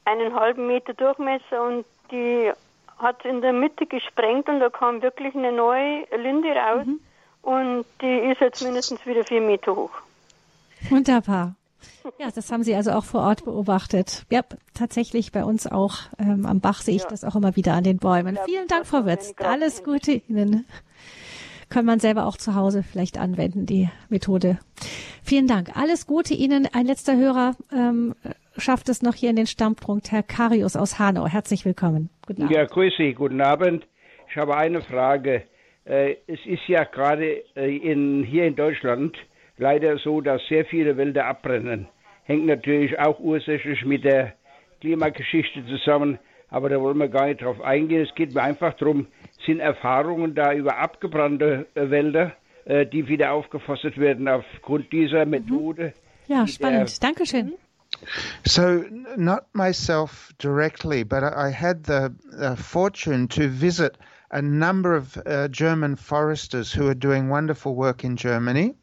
einen 0.04 0.36
halben 0.36 0.68
Meter 0.68 0.94
Durchmesser 0.94 1.66
und 1.66 1.84
die 2.12 2.52
hat 2.98 3.24
in 3.24 3.40
der 3.40 3.52
Mitte 3.52 3.86
gesprengt 3.86 4.48
und 4.48 4.60
da 4.60 4.70
kam 4.70 5.02
wirklich 5.02 5.34
eine 5.34 5.50
neue 5.50 6.06
Linde 6.16 6.50
raus. 6.54 6.86
Mhm 6.86 7.00
und 7.42 7.84
die 8.00 8.30
ist 8.30 8.40
jetzt 8.40 8.62
mindestens 8.62 9.04
wieder 9.06 9.24
vier 9.24 9.40
Meter 9.40 9.74
hoch. 9.74 9.92
Wunderbar. 10.90 11.54
Ja, 12.18 12.30
das 12.34 12.50
haben 12.50 12.62
Sie 12.62 12.74
also 12.74 12.92
auch 12.92 13.04
vor 13.04 13.22
Ort 13.22 13.44
beobachtet. 13.44 14.24
Ja, 14.30 14.42
tatsächlich 14.74 15.32
bei 15.32 15.44
uns 15.44 15.66
auch 15.66 15.98
ähm, 16.18 16.46
am 16.46 16.60
Bach 16.60 16.80
sehe 16.80 16.96
ich 16.96 17.02
ja. 17.02 17.08
das 17.08 17.24
auch 17.24 17.36
immer 17.36 17.56
wieder 17.56 17.74
an 17.74 17.84
den 17.84 17.98
Bäumen. 17.98 18.36
Ja, 18.36 18.44
Vielen 18.44 18.66
Dank, 18.68 18.86
Frau 18.86 19.04
Wirtz. 19.04 19.34
Alles 19.38 19.84
Gute 19.84 20.12
Ihnen. 20.12 20.66
Kann 21.68 21.84
man 21.84 22.00
selber 22.00 22.26
auch 22.26 22.36
zu 22.36 22.54
Hause 22.54 22.82
vielleicht 22.82 23.18
anwenden, 23.18 23.66
die 23.66 23.88
Methode. 24.08 24.58
Vielen 25.22 25.46
Dank. 25.46 25.76
Alles 25.76 26.06
Gute 26.06 26.34
Ihnen. 26.34 26.68
Ein 26.72 26.86
letzter 26.86 27.16
Hörer 27.16 27.56
ähm, 27.72 28.14
schafft 28.56 28.88
es 28.88 29.02
noch 29.02 29.14
hier 29.14 29.30
in 29.30 29.36
den 29.36 29.46
Stammpunkt. 29.46 30.12
Herr 30.12 30.22
Karius 30.22 30.76
aus 30.76 30.98
Hanau. 30.98 31.26
Herzlich 31.26 31.64
willkommen. 31.64 32.10
Guten 32.26 32.42
Abend. 32.42 32.54
Ja, 32.54 32.64
grüße 32.64 33.14
Guten 33.14 33.40
Abend. 33.40 33.86
Ich 34.28 34.36
habe 34.36 34.56
eine 34.56 34.82
Frage. 34.82 35.44
Äh, 35.84 36.16
es 36.26 36.38
ist 36.46 36.66
ja 36.68 36.84
gerade 36.84 37.42
äh, 37.56 37.76
in, 37.76 38.24
hier 38.24 38.46
in 38.46 38.56
Deutschland 38.56 39.16
leider 39.58 39.98
so, 39.98 40.20
dass 40.20 40.40
sehr 40.48 40.64
viele 40.64 40.96
Wälder 40.96 41.26
abbrennen. 41.26 41.88
Hängt 42.24 42.46
natürlich 42.46 42.98
auch 42.98 43.18
ursächlich 43.18 43.84
mit 43.84 44.04
der 44.04 44.34
Klimageschichte 44.80 45.66
zusammen, 45.66 46.18
aber 46.48 46.68
da 46.68 46.80
wollen 46.80 46.98
wir 46.98 47.08
gar 47.08 47.26
nicht 47.26 47.42
drauf 47.42 47.60
eingehen. 47.60 48.02
Es 48.02 48.14
geht 48.14 48.34
mir 48.34 48.42
einfach 48.42 48.74
darum, 48.74 49.06
sind 49.44 49.60
Erfahrungen 49.60 50.34
da 50.34 50.52
über 50.52 50.78
abgebrannte 50.78 51.66
äh, 51.74 51.90
Wälder, 51.90 52.32
die 52.64 53.08
wieder 53.08 53.32
aufgeforstet 53.32 53.98
werden 53.98 54.28
aufgrund 54.28 54.92
dieser 54.92 55.24
mhm. 55.24 55.32
Methode? 55.32 55.94
Ja, 56.28 56.46
spannend. 56.46 57.02
Dankeschön. 57.02 57.54
So, 58.44 58.84
not 59.16 59.46
myself 59.52 60.32
directly, 60.38 61.02
but 61.02 61.24
I 61.24 61.50
had 61.50 61.84
the, 61.84 62.10
the 62.30 62.54
fortune 62.56 63.26
to 63.30 63.48
visit 63.48 63.98
a 64.32 64.42
number 64.42 64.96
of 64.96 65.16
uh, 65.26 65.48
German 65.48 65.96
foresters 65.96 66.72
who 66.72 66.88
are 66.88 66.94
doing 66.94 67.28
wonderful 67.28 67.74
work 67.74 68.02
in 68.02 68.16
Germany. 68.16 68.74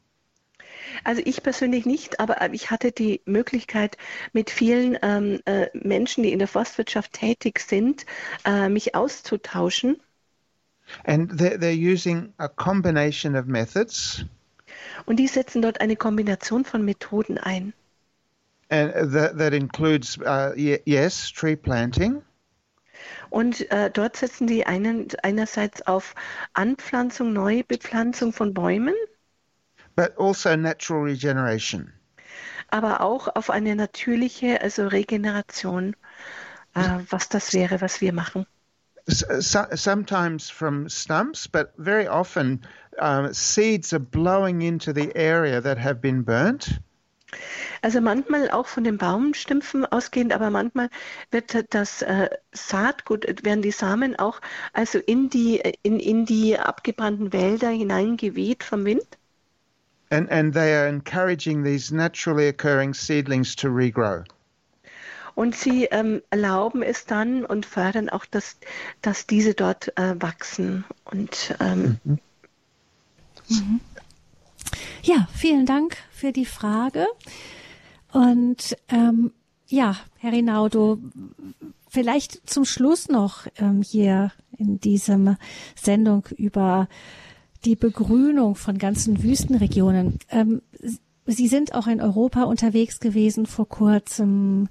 Also 1.03 1.21
ich 1.25 1.43
persönlich 1.43 1.85
nicht, 1.85 2.19
aber 2.19 2.41
äh, 2.41 2.49
ich 2.53 2.71
hatte 2.71 2.91
die 2.91 3.21
Möglichkeit, 3.25 3.97
mit 4.33 4.49
vielen 4.49 4.97
ähm, 5.01 5.39
äh, 5.45 5.67
Menschen, 5.73 6.23
die 6.23 6.31
in 6.31 6.39
der 6.39 6.47
Forstwirtschaft 6.47 7.13
tätig 7.13 7.59
sind, 7.59 8.05
äh, 8.45 8.69
mich 8.69 8.95
auszutauschen. 8.95 9.97
And 11.05 11.31
they're, 11.33 11.57
they're 11.57 11.71
using 11.71 12.33
a 12.37 12.47
combination 12.47 13.35
of 13.35 13.45
methods. 13.45 14.25
Und 15.05 15.17
die 15.17 15.27
setzen 15.27 15.61
dort 15.61 15.81
eine 15.81 15.95
Kombination 15.95 16.65
von 16.65 16.83
Methoden 16.83 17.37
ein. 17.37 17.73
And 18.69 18.93
that, 19.13 19.37
that 19.37 19.53
includes, 19.53 20.17
uh, 20.19 20.53
yes, 20.55 21.31
tree 21.31 21.55
planting. 21.55 22.21
Und 23.29 23.69
äh, 23.71 23.89
dort 23.91 24.17
setzen 24.17 24.47
die 24.47 24.65
einen, 24.65 25.07
einerseits 25.23 25.81
auf 25.87 26.15
Anpflanzung, 26.53 27.33
Neubepflanzung 27.33 28.33
von 28.33 28.53
Bäumen. 28.53 28.95
But 29.95 30.13
also 30.17 30.55
natural 30.55 31.03
regeneration. 31.03 31.91
Aber 32.69 33.01
auch 33.01 33.27
auf 33.35 33.49
eine 33.49 33.75
natürliche, 33.75 34.61
also 34.61 34.87
Regeneration, 34.87 35.95
äh, 36.75 36.99
was 37.09 37.29
das 37.29 37.53
wäre, 37.53 37.81
was 37.81 37.99
wir 37.99 38.13
machen. 38.13 38.45
So, 39.07 39.65
sometimes 39.73 40.51
from 40.51 40.87
stumps, 40.87 41.47
but 41.47 41.73
very 41.77 42.07
often 42.07 42.61
um, 42.99 43.33
seeds 43.33 43.91
are 43.91 43.99
blowing 43.99 44.61
into 44.61 44.93
the 44.93 45.11
area 45.15 45.61
that 45.61 45.79
have 45.79 45.99
been 46.01 46.23
burnt. 46.23 46.79
Also 47.81 48.01
manchmal 48.01 48.49
auch 48.51 48.67
von 48.67 48.83
den 48.83 48.97
Baumstümpfen 48.97 49.85
ausgehend, 49.85 50.33
aber 50.33 50.49
manchmal 50.49 50.89
wird 51.31 51.73
das 51.73 52.01
äh, 52.01 52.29
Saatgut, 52.51 53.25
werden 53.43 53.61
die 53.61 53.71
Samen 53.71 54.17
auch 54.17 54.41
also 54.73 54.99
in 54.99 55.29
die, 55.29 55.61
in, 55.83 55.99
in 55.99 56.25
die 56.25 56.57
abgebrannten 56.57 57.31
Wälder 57.31 57.69
hineingeweht 57.69 58.63
vom 58.63 58.85
Wind. 58.85 59.05
And, 60.11 60.29
and 60.31 60.53
they 60.53 60.73
are 60.73 60.87
encouraging 60.87 61.63
these 61.63 61.93
naturally 61.93 62.47
occurring 62.47 62.93
seedlings 62.93 63.55
to 63.55 63.69
regrow. 63.69 64.23
Und 65.35 65.55
sie 65.55 65.85
ähm, 65.85 66.21
erlauben 66.31 66.81
es 66.81 67.05
dann 67.05 67.45
und 67.45 67.65
fördern 67.65 68.09
auch, 68.09 68.25
dass, 68.25 68.57
dass 69.01 69.25
diese 69.27 69.53
dort 69.53 69.97
äh, 69.97 70.15
wachsen. 70.19 70.83
Und 71.05 71.55
ähm, 71.61 71.99
mhm. 72.03 72.19
Mhm. 73.47 73.79
Ja, 75.03 75.27
vielen 75.33 75.65
Dank 75.65 75.97
für 76.11 76.31
die 76.31 76.45
Frage. 76.45 77.07
Und 78.11 78.75
ähm, 78.89 79.31
ja, 79.67 79.95
Herr 80.17 80.33
Rinaudo, 80.33 80.99
vielleicht 81.87 82.49
zum 82.49 82.65
Schluss 82.65 83.07
noch 83.07 83.47
ähm, 83.57 83.81
hier 83.81 84.31
in 84.57 84.79
diesem 84.79 85.37
Sendung 85.75 86.25
über 86.35 86.87
die 87.65 87.75
Begrünung 87.75 88.55
von 88.55 88.77
ganzen 88.77 89.21
Wüstenregionen. 89.23 90.19
Ähm, 90.29 90.61
Sie 91.25 91.47
sind 91.47 91.75
auch 91.75 91.85
in 91.85 92.01
Europa 92.01 92.43
unterwegs 92.43 92.99
gewesen 92.99 93.45
vor 93.45 93.69
kurzem. 93.69 94.67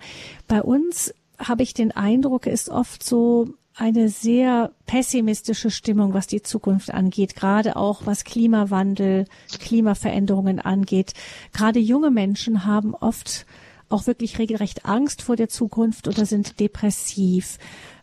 Bei 0.48 0.60
uns 0.60 1.15
habe 1.39 1.62
ich 1.62 1.73
den 1.73 1.93
Eindruck, 1.93 2.47
ist 2.47 2.69
oft 2.69 3.05
so 3.05 3.55
eine 3.78 4.09
sehr 4.09 4.72
pessimistische 4.86 5.70
Stimmung, 5.70 6.12
was 6.12 6.26
die 6.26 6.42
Zukunft 6.42 6.92
angeht, 6.92 7.36
gerade 7.36 7.76
auch 7.76 8.06
was 8.06 8.24
Klimawandel, 8.24 9.26
Klimaveränderungen 9.60 10.59
angeht. 10.59 11.12
Gerade 11.52 11.78
junge 11.78 12.10
Menschen 12.10 12.64
haben 12.64 12.94
oft 12.94 13.46
auch 13.88 14.06
wirklich 14.06 14.38
regelrecht 14.38 14.84
Angst 14.84 15.22
vor 15.22 15.36
der 15.36 15.48
Zukunft 15.48 16.09
oder 16.09 16.26
sind 16.26 16.59
depressiv. 16.59 17.59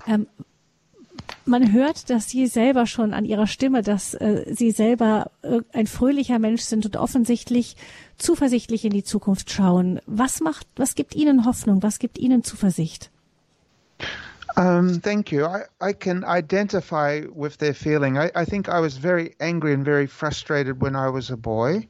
Ähm, 0.07 0.27
man 1.45 1.73
hört, 1.73 2.09
dass 2.09 2.29
Sie 2.29 2.47
selber 2.47 2.87
schon 2.87 3.13
an 3.13 3.25
Ihrer 3.25 3.45
Stimme, 3.45 3.81
dass 3.81 4.13
äh, 4.13 4.45
Sie 4.55 4.71
selber 4.71 5.31
äh, 5.41 5.59
ein 5.73 5.87
fröhlicher 5.87 6.39
Mensch 6.39 6.61
sind 6.61 6.85
und 6.85 6.95
offensichtlich 6.95 7.75
zuversichtlich 8.17 8.85
in 8.85 8.91
die 8.91 9.03
Zukunft 9.03 9.51
schauen. 9.51 9.99
Was 10.05 10.39
macht, 10.39 10.67
was 10.77 10.95
gibt 10.95 11.15
Ihnen 11.15 11.45
Hoffnung? 11.45 11.83
Was 11.83 11.99
gibt 11.99 12.17
Ihnen 12.17 12.43
Zuversicht? 12.43 13.11
Um, 14.57 15.01
thank 15.01 15.31
you. 15.31 15.45
I, 15.45 15.63
I 15.81 15.93
can 15.93 16.23
identify 16.23 17.23
with 17.33 17.57
their 17.57 17.73
feeling. 17.73 18.17
I, 18.17 18.31
I 18.35 18.45
think 18.45 18.69
I 18.69 18.79
was 18.79 18.97
very 18.97 19.35
angry 19.39 19.73
and 19.73 19.83
very 19.83 20.07
frustrated 20.07 20.81
when 20.81 20.95
I 20.95 21.09
was 21.09 21.29
a 21.29 21.37
boy. 21.37 21.87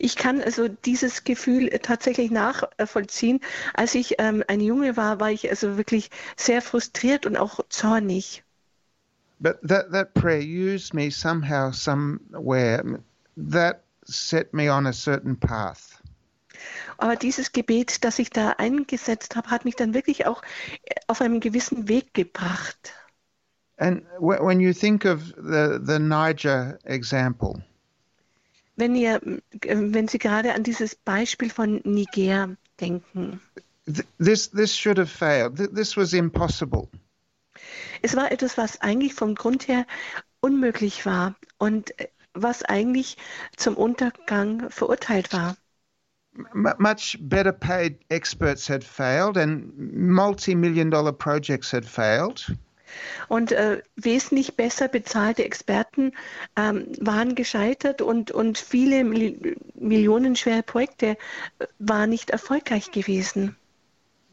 Ich 0.00 0.16
kann 0.16 0.42
also 0.42 0.66
dieses 0.66 1.22
Gefühl 1.22 1.68
tatsächlich 1.82 2.32
nachvollziehen. 2.32 3.40
Als 3.74 3.94
ich 3.94 4.16
ähm, 4.18 4.42
ein 4.48 4.60
Junge 4.60 4.96
war, 4.96 5.20
war 5.20 5.30
ich 5.30 5.48
also 5.48 5.76
wirklich 5.76 6.10
sehr 6.36 6.62
frustriert 6.62 7.26
und 7.26 7.36
auch 7.36 7.60
zornig. 7.68 8.42
But 9.40 9.60
that, 9.62 9.92
that 9.92 10.14
prayer 10.14 10.40
used 10.40 10.94
me 10.94 11.10
somehow, 11.10 11.72
somewhere. 11.72 13.00
That 13.36 13.84
set 14.04 14.52
me 14.52 14.68
on 14.68 14.86
a 14.86 14.92
certain 14.92 15.36
path. 15.36 16.01
Aber 16.98 17.16
dieses 17.16 17.52
Gebet, 17.52 18.04
das 18.04 18.18
ich 18.18 18.30
da 18.30 18.50
eingesetzt 18.50 19.36
habe, 19.36 19.50
hat 19.50 19.64
mich 19.64 19.76
dann 19.76 19.94
wirklich 19.94 20.26
auch 20.26 20.42
äh, 20.84 20.94
auf 21.06 21.20
einen 21.20 21.40
gewissen 21.40 21.88
Weg 21.88 22.14
gebracht. 22.14 22.94
And 23.78 24.04
when 24.18 24.60
you 24.60 24.72
think 24.72 25.04
of 25.04 25.34
the, 25.36 25.78
the 25.84 25.98
Niger 25.98 26.78
example, 26.84 27.64
wenn, 28.76 28.94
ihr, 28.94 29.20
wenn 29.62 30.08
Sie 30.08 30.18
gerade 30.18 30.54
an 30.54 30.62
dieses 30.62 30.94
Beispiel 30.94 31.50
von 31.50 31.80
Niger 31.84 32.56
denken. 32.80 33.40
This, 34.18 34.50
this 34.50 34.76
should 34.76 34.98
have 34.98 35.10
failed. 35.10 35.56
This 35.74 35.96
was 35.96 36.12
impossible. 36.12 36.88
Es 38.00 38.16
war 38.16 38.32
etwas, 38.32 38.56
was 38.56 38.80
eigentlich 38.80 39.14
vom 39.14 39.34
Grund 39.34 39.68
her 39.68 39.86
unmöglich 40.40 41.04
war 41.06 41.36
und 41.58 41.98
äh, 42.00 42.08
was 42.34 42.62
eigentlich 42.62 43.16
zum 43.56 43.76
Untergang 43.76 44.70
verurteilt 44.70 45.32
war. 45.32 45.56
Much 46.54 47.18
better 47.20 47.52
paid 47.52 47.98
experts 48.10 48.66
had 48.66 48.84
failed 48.84 49.36
and 49.36 49.72
multi-million 49.76 50.90
dollar 50.90 51.12
projects 51.12 51.70
had 51.70 51.84
failed. 51.84 52.44
Und 53.28 53.52
äh, 53.52 53.82
wesentlich 53.96 54.56
besser 54.56 54.88
bezahlte 54.88 55.44
Experten 55.44 56.12
ähm, 56.56 56.88
waren 57.00 57.34
gescheitert 57.34 58.02
und, 58.02 58.30
und 58.30 58.58
viele 58.58 59.04
Mil 59.04 59.56
millionenschwere 59.74 60.62
Projekte 60.62 61.16
äh, 61.58 61.66
waren 61.78 62.10
nicht 62.10 62.30
erfolgreich 62.30 62.90
gewesen. 62.90 63.56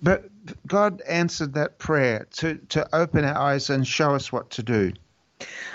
But 0.01 0.29
God 0.67 1.01
answered 1.07 1.53
that 1.55 1.77
prayer 1.77 2.25
to, 2.37 2.55
to 2.69 2.85
open 2.93 3.25
our 3.25 3.37
eyes 3.37 3.69
and 3.69 3.85
show 3.85 4.13
us 4.13 4.31
what 4.31 4.49
to 4.51 4.63
do. 4.63 4.91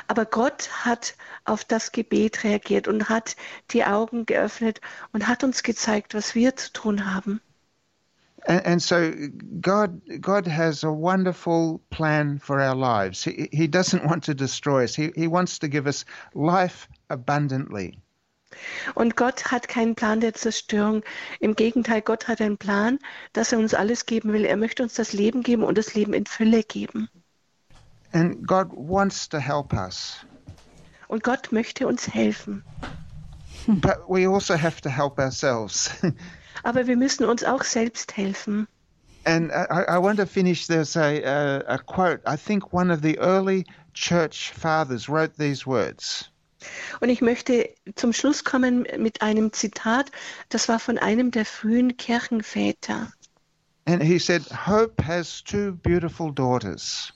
Aber 0.09 0.27
Gott 0.27 0.69
hat 0.85 1.15
auf 1.45 1.65
das 1.65 1.93
Gebet 1.93 2.45
reagiert 2.45 2.89
und 2.89 3.09
hat 3.09 3.37
die 3.71 3.85
Augen 3.85 4.27
geöffnet 4.27 4.81
und 5.13 5.27
hat 5.27 5.45
uns 5.45 5.63
gezeigt, 5.63 6.15
was 6.15 6.35
wir 6.35 6.57
zu 6.57 6.73
tun 6.73 7.15
haben. 7.15 7.41
And, 8.47 8.67
and 8.67 8.83
so 8.83 9.11
God, 9.63 10.03
God 10.21 10.47
has 10.47 10.85
a 10.85 10.91
wonderful 10.91 11.81
plan 11.89 12.39
for 12.39 12.61
our 12.61 12.75
lives. 12.75 13.25
He, 13.25 13.49
he 13.53 13.67
doesn't 13.67 14.05
want 14.05 14.23
to 14.25 14.35
destroy 14.35 14.83
us. 14.83 14.95
He, 14.95 15.13
he 15.17 15.27
wants 15.27 15.59
to 15.61 15.69
give 15.69 15.87
us 15.87 16.05
life 16.35 16.87
abundantly. 17.09 17.99
Und 18.95 19.17
Gott 19.17 19.51
hat 19.51 19.69
keinen 19.69 19.95
Plan 19.95 20.21
der 20.21 20.35
Zerstörung. 20.35 21.03
Im 21.41 21.57
Gegenteil, 21.57 22.03
Gott 22.03 22.29
hat 22.29 22.41
einen 22.41 22.59
Plan, 22.59 22.99
dass 23.33 23.53
er 23.53 23.59
uns 23.59 23.75
alles 23.75 24.07
geben 24.07 24.33
will. 24.33 24.45
Er 24.45 24.57
möchte 24.57 24.83
uns 24.83 24.95
das 24.95 25.13
Leben 25.13 25.43
geben 25.43 25.65
und 25.65 25.79
das 25.79 25.95
Leben 25.95 26.13
in 26.13 26.27
Fülle 26.27 26.63
geben. 26.63 27.09
And 28.15 28.47
God 28.47 28.71
wants 28.73 29.29
to 29.31 29.41
help 29.41 29.75
us. 29.75 30.25
Und 31.09 31.23
Gott 31.23 31.53
möchte 31.53 31.87
uns 31.87 32.09
helfen. 32.09 32.63
But 33.67 34.09
we 34.09 34.27
also 34.27 34.57
have 34.57 34.81
to 34.83 34.89
help 34.89 35.19
ourselves. 35.19 35.91
Aber 36.63 36.87
wir 36.87 36.97
müssen 36.97 37.25
uns 37.25 37.45
auch 37.45 37.65
selbst 37.65 38.17
helfen. 38.17 38.69
And 39.27 39.51
I, 39.51 39.97
I 39.97 39.99
want 39.99 40.19
to 40.19 40.27
finish. 40.27 40.67
There's 40.67 40.97
a, 40.97 41.23
a, 41.23 41.75
a 41.75 41.79
quote. 41.79 42.21
I 42.27 42.37
think 42.37 42.73
one 42.73 42.91
of 42.91 43.03
the 43.03 43.19
early 43.19 43.65
church 43.95 44.53
fathers 44.53 45.09
wrote 45.09 45.37
these 45.37 45.67
words. 45.67 46.31
Und 47.01 47.09
ich 47.11 47.21
möchte 47.21 47.69
zum 47.97 48.13
Schluss 48.13 48.45
kommen 48.45 48.87
mit 48.97 49.23
einem 49.23 49.53
Zitat, 49.53 50.11
das 50.49 50.69
war 50.69 50.79
von 50.79 50.99
einem 50.99 51.31
der 51.31 51.45
frühen 51.45 51.97
Kirchenväter. 51.97 53.13
And 53.87 54.03
he 54.03 54.19
said, 54.19 54.43
Hope 54.67 55.03
has 55.03 55.43
two 55.43 55.73
beautiful 55.73 56.33
daughters. 56.33 57.13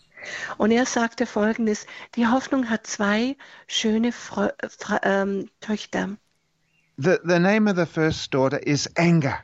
Und 0.57 0.71
er 0.71 0.87
sagte 0.87 1.27
folgendes, 1.27 1.87
die 2.15 2.27
Hoffnung 2.27 2.71
hat 2.71 2.87
zwei 2.87 3.37
schöne 3.67 4.13
Fre 4.13 4.55
Fre 4.69 5.01
ähm, 5.03 5.51
Töchter. 5.61 6.17
The, 6.97 7.19
the 7.25 7.39
name 7.39 7.71
of 7.71 7.77
the 7.77 7.87
first 7.87 8.35
daughter 8.35 8.65
is 8.67 8.89
anger. 8.97 9.39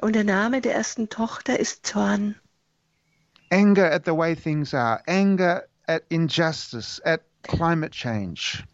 Und 0.00 0.14
der 0.16 0.24
Name 0.24 0.60
der 0.60 0.74
ersten 0.74 1.08
Tochter 1.08 1.60
ist 1.60 1.86
Zorn. 1.86 2.34
Anger 3.50 3.92
at 3.92 4.04
the 4.04 4.16
way 4.16 4.34
things 4.34 4.74
are, 4.74 5.00
anger 5.06 5.62
at 5.86 6.02
injustice, 6.08 7.00
at 7.04 7.20
climate 7.42 7.92
change. 7.92 8.64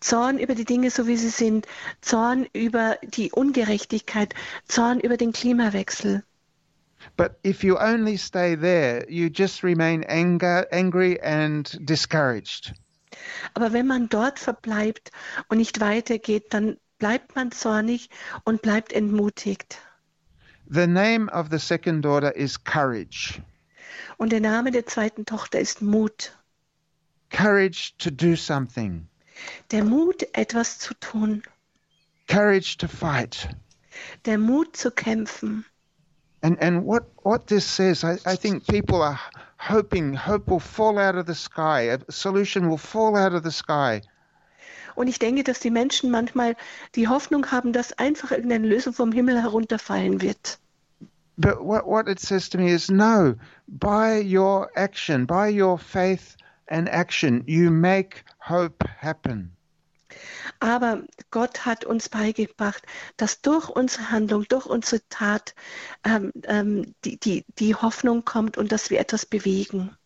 Zorn 0.00 0.38
über 0.38 0.54
die 0.54 0.64
Dinge, 0.64 0.90
so 0.90 1.06
wie 1.06 1.16
sie 1.16 1.28
sind, 1.28 1.66
Zorn 2.00 2.46
über 2.52 2.98
die 3.02 3.32
Ungerechtigkeit, 3.32 4.34
Zorn 4.68 5.00
über 5.00 5.16
den 5.16 5.32
Klimawechsel. 5.32 6.22
But 7.16 7.38
if 7.44 7.62
you 7.62 7.78
only 7.78 8.16
stay 8.16 8.56
there, 8.56 9.04
you 9.08 9.30
just 9.30 9.62
remain 9.62 10.04
anger, 10.04 10.66
angry 10.72 11.20
and 11.20 11.64
discouraged. 11.86 12.74
Aber 13.54 13.72
wenn 13.72 13.86
man 13.86 14.08
dort 14.08 14.38
verbleibt 14.38 15.10
und 15.48 15.58
nicht 15.58 15.80
weitergeht, 15.80 16.52
dann 16.52 16.76
bleibt 16.98 17.36
man 17.36 17.52
zornig 17.52 18.10
und 18.44 18.62
bleibt 18.62 18.92
entmutigt. 18.92 19.78
The 20.68 20.86
name 20.86 21.30
of 21.30 21.48
the 21.50 21.58
second 21.58 22.04
daughter 22.04 22.34
is 22.34 22.62
courage. 22.62 23.40
Und 24.18 24.32
der 24.32 24.40
Name 24.40 24.70
der 24.72 24.86
zweiten 24.86 25.24
Tochter 25.24 25.60
ist 25.60 25.80
Mut. 25.80 26.32
Courage 27.30 27.92
to 27.98 28.10
do 28.10 28.34
something. 28.34 29.08
Der 29.70 29.84
Mut, 29.84 30.26
etwas 30.32 30.78
zu 30.78 30.94
tun. 30.94 31.42
Courage 32.28 32.76
to 32.78 32.88
fight. 32.88 33.48
Der 34.24 34.38
Mut 34.38 34.76
zu 34.76 34.90
kämpfen. 34.90 35.64
And 36.46 36.62
and 36.62 36.84
what 36.84 37.02
what 37.24 37.48
this 37.48 37.64
says, 37.64 38.04
I, 38.04 38.18
I 38.24 38.36
think 38.36 38.68
people 38.68 39.02
are 39.02 39.18
hoping 39.58 40.14
hope 40.14 40.46
will 40.46 40.60
fall 40.60 40.96
out 40.96 41.16
of 41.16 41.26
the 41.26 41.34
sky, 41.34 41.80
a 41.90 41.98
solution 42.12 42.68
will 42.68 42.78
fall 42.78 43.16
out 43.16 43.34
of 43.34 43.42
the 43.42 43.50
sky. 43.50 44.02
Und 44.94 45.08
ich 45.08 45.18
denke, 45.18 45.42
dass 45.42 45.58
die 45.58 45.72
Menschen 45.72 46.12
manchmal 46.12 46.54
die 46.94 47.08
Hoffnung 47.08 47.50
haben, 47.50 47.72
dass 47.72 47.98
einfach 47.98 48.30
irgendeine 48.30 48.68
Lösung 48.68 48.92
vom 48.92 49.10
Himmel 49.10 49.42
herunterfallen 49.42 50.22
wird. 50.22 50.60
But 51.36 51.64
what 51.64 51.84
what 51.84 52.06
it 52.08 52.20
says 52.20 52.48
to 52.50 52.58
me 52.58 52.70
is 52.70 52.88
no, 52.88 53.34
by 53.66 54.20
your 54.20 54.70
action, 54.76 55.26
by 55.26 55.48
your 55.48 55.78
faith 55.78 56.36
and 56.68 56.88
action, 56.88 57.42
you 57.48 57.72
make 57.72 58.22
hope 58.38 58.84
happen. 59.00 59.55
Aber 60.60 61.02
Gott 61.30 61.66
hat 61.66 61.84
uns 61.84 62.08
beigebracht, 62.08 62.82
dass 63.16 63.40
durch 63.42 63.68
unsere 63.68 64.10
Handlung, 64.10 64.44
durch 64.48 64.66
unsere 64.66 65.00
Tat 65.08 65.54
ähm, 66.04 66.32
ähm, 66.44 66.94
die, 67.04 67.18
die, 67.18 67.44
die 67.58 67.74
Hoffnung 67.74 68.24
kommt 68.24 68.58
und 68.58 68.72
dass 68.72 68.90
wir 68.90 69.00
etwas 69.00 69.26
bewegen. 69.26 69.96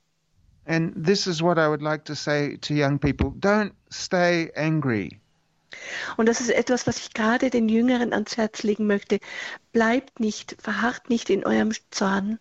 And 0.67 1.05
this 1.05 1.27
is 1.27 1.43
what 1.43 1.59
I 1.59 1.69
would 1.69 1.83
like 1.83 2.05
to 2.05 2.15
say 2.15 2.57
to 2.59 2.75
young 2.75 2.99
people 2.99 3.31
don't 3.41 3.73
stay 3.91 4.53
angry. 4.55 5.21
Und 6.17 6.27
das 6.27 6.41
ist 6.41 6.51
etwas, 6.51 6.87
was 6.87 6.99
ich 6.99 7.15
gerade 7.15 7.51
den 7.51 7.69
Jüngeren 7.69 8.13
ans 8.13 8.37
Herz 8.37 8.63
legen 8.63 8.87
möchte. 8.87 9.21
Bleibt 9.73 10.21
nicht, 10.21 10.57
verharrt 10.61 11.09
nicht 11.09 11.31
in 11.31 11.45
eurem 11.45 11.73
Zorn. 11.91 12.39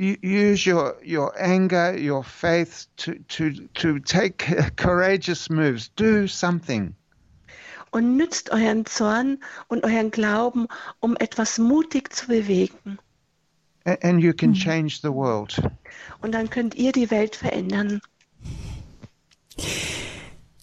Use 0.00 0.64
your, 0.64 0.96
your 1.02 1.34
anger, 1.38 1.94
your 1.98 2.24
faith 2.24 2.86
to, 2.96 3.14
to, 3.28 3.68
to 3.74 3.98
take 3.98 4.38
courageous 4.76 5.50
moves. 5.50 5.90
Do 5.90 6.26
something. 6.26 6.94
Und 7.90 8.16
nützt 8.16 8.50
euren 8.50 8.86
Zorn 8.86 9.38
und 9.68 9.84
euren 9.84 10.10
Glauben, 10.10 10.66
um 11.00 11.14
etwas 11.16 11.58
mutig 11.58 12.14
zu 12.14 12.28
bewegen. 12.28 12.98
And 13.84 14.22
you 14.22 14.32
can 14.32 14.54
change 14.54 15.00
the 15.02 15.12
world. 15.12 15.60
Und 16.22 16.32
dann 16.32 16.48
könnt 16.48 16.74
ihr 16.74 16.92
die 16.92 17.10
Welt 17.10 17.36
verändern. 17.36 18.00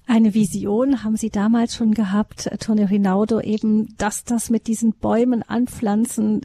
Eine 0.07 0.33
Vision 0.33 1.03
haben 1.03 1.17
Sie 1.17 1.29
damals 1.29 1.75
schon 1.75 1.93
gehabt, 1.93 2.49
Tonio 2.59 2.87
Rinaudo, 2.87 3.41
eben, 3.41 3.95
dass 3.97 4.23
das 4.23 4.49
mit 4.49 4.65
diesen 4.65 4.93
Bäumen 4.93 5.43
anpflanzen, 5.43 6.41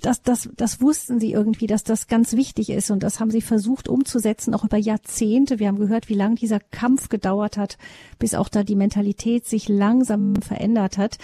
das, 0.00 0.22
das, 0.22 0.48
das 0.56 0.80
wussten 0.80 1.20
Sie 1.20 1.32
irgendwie, 1.32 1.66
dass 1.66 1.84
das 1.84 2.06
ganz 2.06 2.34
wichtig 2.34 2.70
ist 2.70 2.90
und 2.90 3.02
das 3.02 3.20
haben 3.20 3.30
Sie 3.30 3.40
versucht 3.40 3.88
umzusetzen, 3.88 4.54
auch 4.54 4.64
über 4.64 4.76
Jahrzehnte. 4.76 5.58
Wir 5.58 5.68
haben 5.68 5.78
gehört, 5.78 6.08
wie 6.08 6.14
lange 6.14 6.36
dieser 6.36 6.60
Kampf 6.60 7.08
gedauert 7.08 7.56
hat, 7.56 7.78
bis 8.18 8.34
auch 8.34 8.48
da 8.48 8.62
die 8.62 8.76
Mentalität 8.76 9.46
sich 9.46 9.68
langsam 9.68 10.36
verändert 10.36 10.98
hat. 10.98 11.18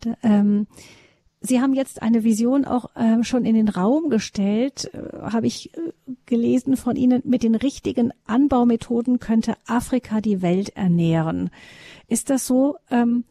Da, 0.00 0.16
ähm, 0.22 0.66
Sie 1.44 1.60
haben 1.60 1.74
jetzt 1.74 2.02
eine 2.02 2.22
Vision 2.22 2.64
auch 2.64 2.90
ähm, 2.94 3.24
schon 3.24 3.44
in 3.44 3.56
den 3.56 3.68
Raum 3.68 4.10
gestellt, 4.10 4.90
äh, 4.94 5.22
habe 5.22 5.48
ich 5.48 5.76
äh, 5.76 5.80
gelesen 6.26 6.76
von 6.76 6.94
Ihnen. 6.94 7.20
Mit 7.24 7.42
den 7.42 7.56
richtigen 7.56 8.12
Anbaumethoden 8.26 9.18
könnte 9.18 9.54
Afrika 9.66 10.20
die 10.20 10.40
Welt 10.40 10.76
ernähren. 10.76 11.50
Ist 12.06 12.30
das 12.30 12.46
so 12.46 12.76
ähm, 12.90 13.24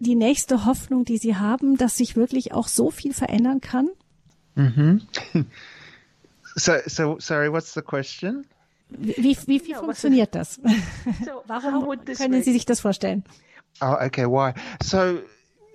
die 0.00 0.16
nächste 0.16 0.66
Hoffnung, 0.66 1.04
die 1.04 1.18
Sie 1.18 1.36
haben, 1.36 1.76
dass 1.76 1.96
sich 1.96 2.16
wirklich 2.16 2.52
auch 2.52 2.66
so 2.66 2.90
viel 2.90 3.14
verändern 3.14 3.60
kann? 3.60 3.88
Mm-hmm. 4.56 5.40
So, 6.56 6.80
so 6.86 7.18
sorry, 7.18 7.48
what's 7.48 7.74
the 7.74 7.82
question? 7.82 8.44
Wie, 8.90 9.36
wie 9.46 9.58
viel 9.58 9.70
Ja, 9.74 9.80
was 9.80 10.00
funktioniert 10.02 10.34
das? 10.36 10.60
So, 11.24 11.42
how 11.48 11.48
Warum 11.48 11.86
would 11.86 12.06
this 12.06 12.18
können 12.18 12.34
work? 12.34 12.44
Sie 12.44 12.52
sich 12.52 12.64
das 12.64 12.80
vorstellen? 12.80 13.24
Oh, 13.80 13.96
okay. 14.06 14.26
Why? 14.26 14.54
So, 14.80 15.20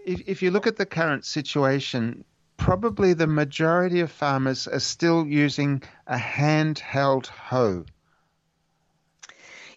if, 0.06 0.22
if 0.26 0.42
you 0.42 0.52
look 0.52 0.68
at 0.68 0.78
the 0.78 0.86
current 0.86 1.26
situation, 1.26 2.24
probably 2.56 3.14
the 3.14 3.28
majority 3.28 4.00
of 4.00 4.10
farmers 4.10 4.68
are 4.70 4.80
still 4.80 5.26
using 5.28 5.82
a 6.08 6.16
handheld 6.18 7.28
hoe. 7.28 7.84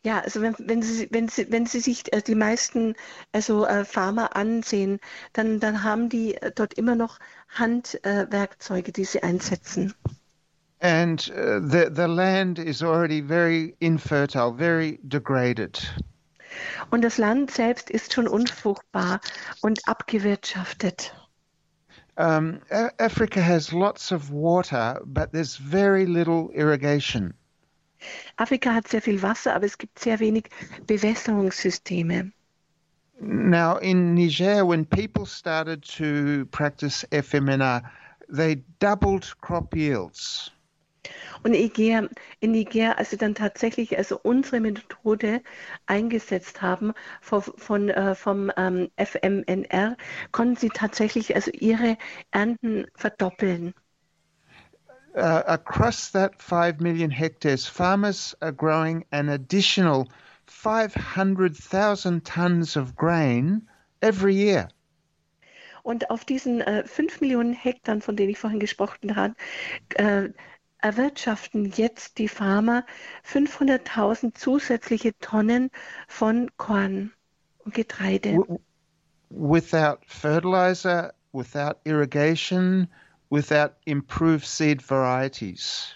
Ja, 0.05 0.19
also 0.21 0.43
wenn, 0.43 0.57
wenn, 0.59 0.83
Sie, 0.83 1.09
wenn, 1.13 1.29
Sie, 1.29 1.51
wenn 1.53 1.67
Sie 1.67 1.79
sich 1.79 2.13
äh, 2.13 2.23
die 2.23 2.35
meisten 2.35 2.95
also, 3.31 3.65
äh, 3.67 3.85
Farmer 3.85 4.35
ansehen, 4.35 4.99
dann, 5.33 5.61
dann 5.61 5.85
haben 5.85 6.09
die 6.09 6.35
äh, 6.35 6.51
dort 6.53 6.75
immer 6.75 6.97
noch 6.97 7.21
Handwerkzeuge, 7.49 8.29
äh, 8.29 8.33
Werkzeuge, 8.33 8.93
die 8.93 9.05
sie 9.05 9.23
einsetzen. 9.23 9.95
And 10.81 11.31
uh, 11.31 11.61
the, 11.61 11.89
the 11.93 12.09
land 12.09 12.59
is 12.59 12.83
already 12.83 13.21
very 13.21 13.77
infertile, 13.79 14.53
very 14.53 14.99
degraded. 15.05 15.79
Und 16.91 17.03
das 17.03 17.19
Land 17.19 17.53
selbst 17.53 17.89
ist 17.89 18.13
schon 18.13 18.27
unfruchtbar 18.27 19.21
und 19.61 19.87
abgewirtschaftet. 19.87 21.15
Um, 22.17 22.61
Africa 22.99 23.41
has 23.41 23.73
lots 23.73 24.13
of 24.13 24.31
water, 24.31 25.01
but 25.07 25.33
there's 25.33 25.57
very 25.57 26.05
little 26.05 26.51
irrigation. 26.53 27.33
Afrika 28.37 28.75
hat 28.75 28.89
sehr 28.89 29.03
viel 29.03 29.23
Wasser, 29.23 29.55
aber 29.55 29.67
es 29.67 29.79
gibt 29.79 29.99
sehr 29.99 30.21
wenig 30.21 30.49
Bewässerungssysteme. 30.87 32.33
Now, 33.21 33.77
in 33.77 34.15
Niger, 34.15 34.67
when 34.67 34.85
people 34.85 35.27
started 35.27 35.83
to 35.97 36.47
practice 36.47 37.05
FMNR, 37.13 37.83
they 38.29 38.65
doubled 38.81 39.33
crop 39.41 39.77
yields. 39.77 40.51
Und 41.43 41.53
Niger, 41.53 42.09
in 42.41 42.53
Niger, 42.53 42.99
als 42.99 43.11
sie 43.11 43.17
dann 43.17 43.35
tatsächlich 43.35 43.97
also 43.99 44.19
unsere 44.23 44.61
Methode 44.61 45.43
eingesetzt 45.87 46.63
haben 46.63 46.93
von, 47.21 47.43
von, 47.43 47.89
äh, 47.89 48.15
vom 48.15 48.53
ähm, 48.57 48.91
FMNR, 48.97 49.97
konnten 50.31 50.57
sie 50.57 50.69
tatsächlich 50.69 51.35
also 51.35 51.51
ihre 51.53 51.99
Ernten 52.31 52.87
verdoppeln. 52.95 53.75
Uh, 55.17 55.43
across 55.47 56.11
that 56.11 56.41
5 56.41 56.81
million 56.81 57.11
hectares, 57.11 57.67
farmers 57.67 58.35
are 58.41 58.53
growing 58.53 59.05
an 59.13 59.29
additional 59.29 60.09
500,000 60.47 62.25
tons 62.25 62.77
of 62.77 62.95
grain 62.97 63.69
every 64.01 64.35
year. 64.35 64.69
Und 65.83 66.11
auf 66.11 66.25
diesen 66.25 66.61
äh, 66.61 66.87
5 66.87 67.21
Millionen 67.21 67.53
Hektar, 67.53 68.01
von 68.01 68.17
denen 68.17 68.31
ich 68.31 68.39
vorhin 68.39 68.61
gesprochen 68.61 69.17
habe, 69.17 69.35
äh, 69.95 70.29
erwirtschaften 70.79 71.73
jetzt 71.75 72.19
die 72.19 72.29
Farmer 72.29 72.85
500.000 73.25 74.35
zusätzliche 74.35 75.17
Tonnen 75.19 75.71
von 76.07 76.51
Korn 76.57 77.13
und 77.65 77.75
Getreide. 77.75 78.39
Without 79.31 79.99
fertilizer, 80.07 81.15
without 81.33 81.77
irrigation, 81.85 82.89
without 83.33 83.73
improved 83.87 84.45
seed 84.45 84.83
varieties. 84.83 85.95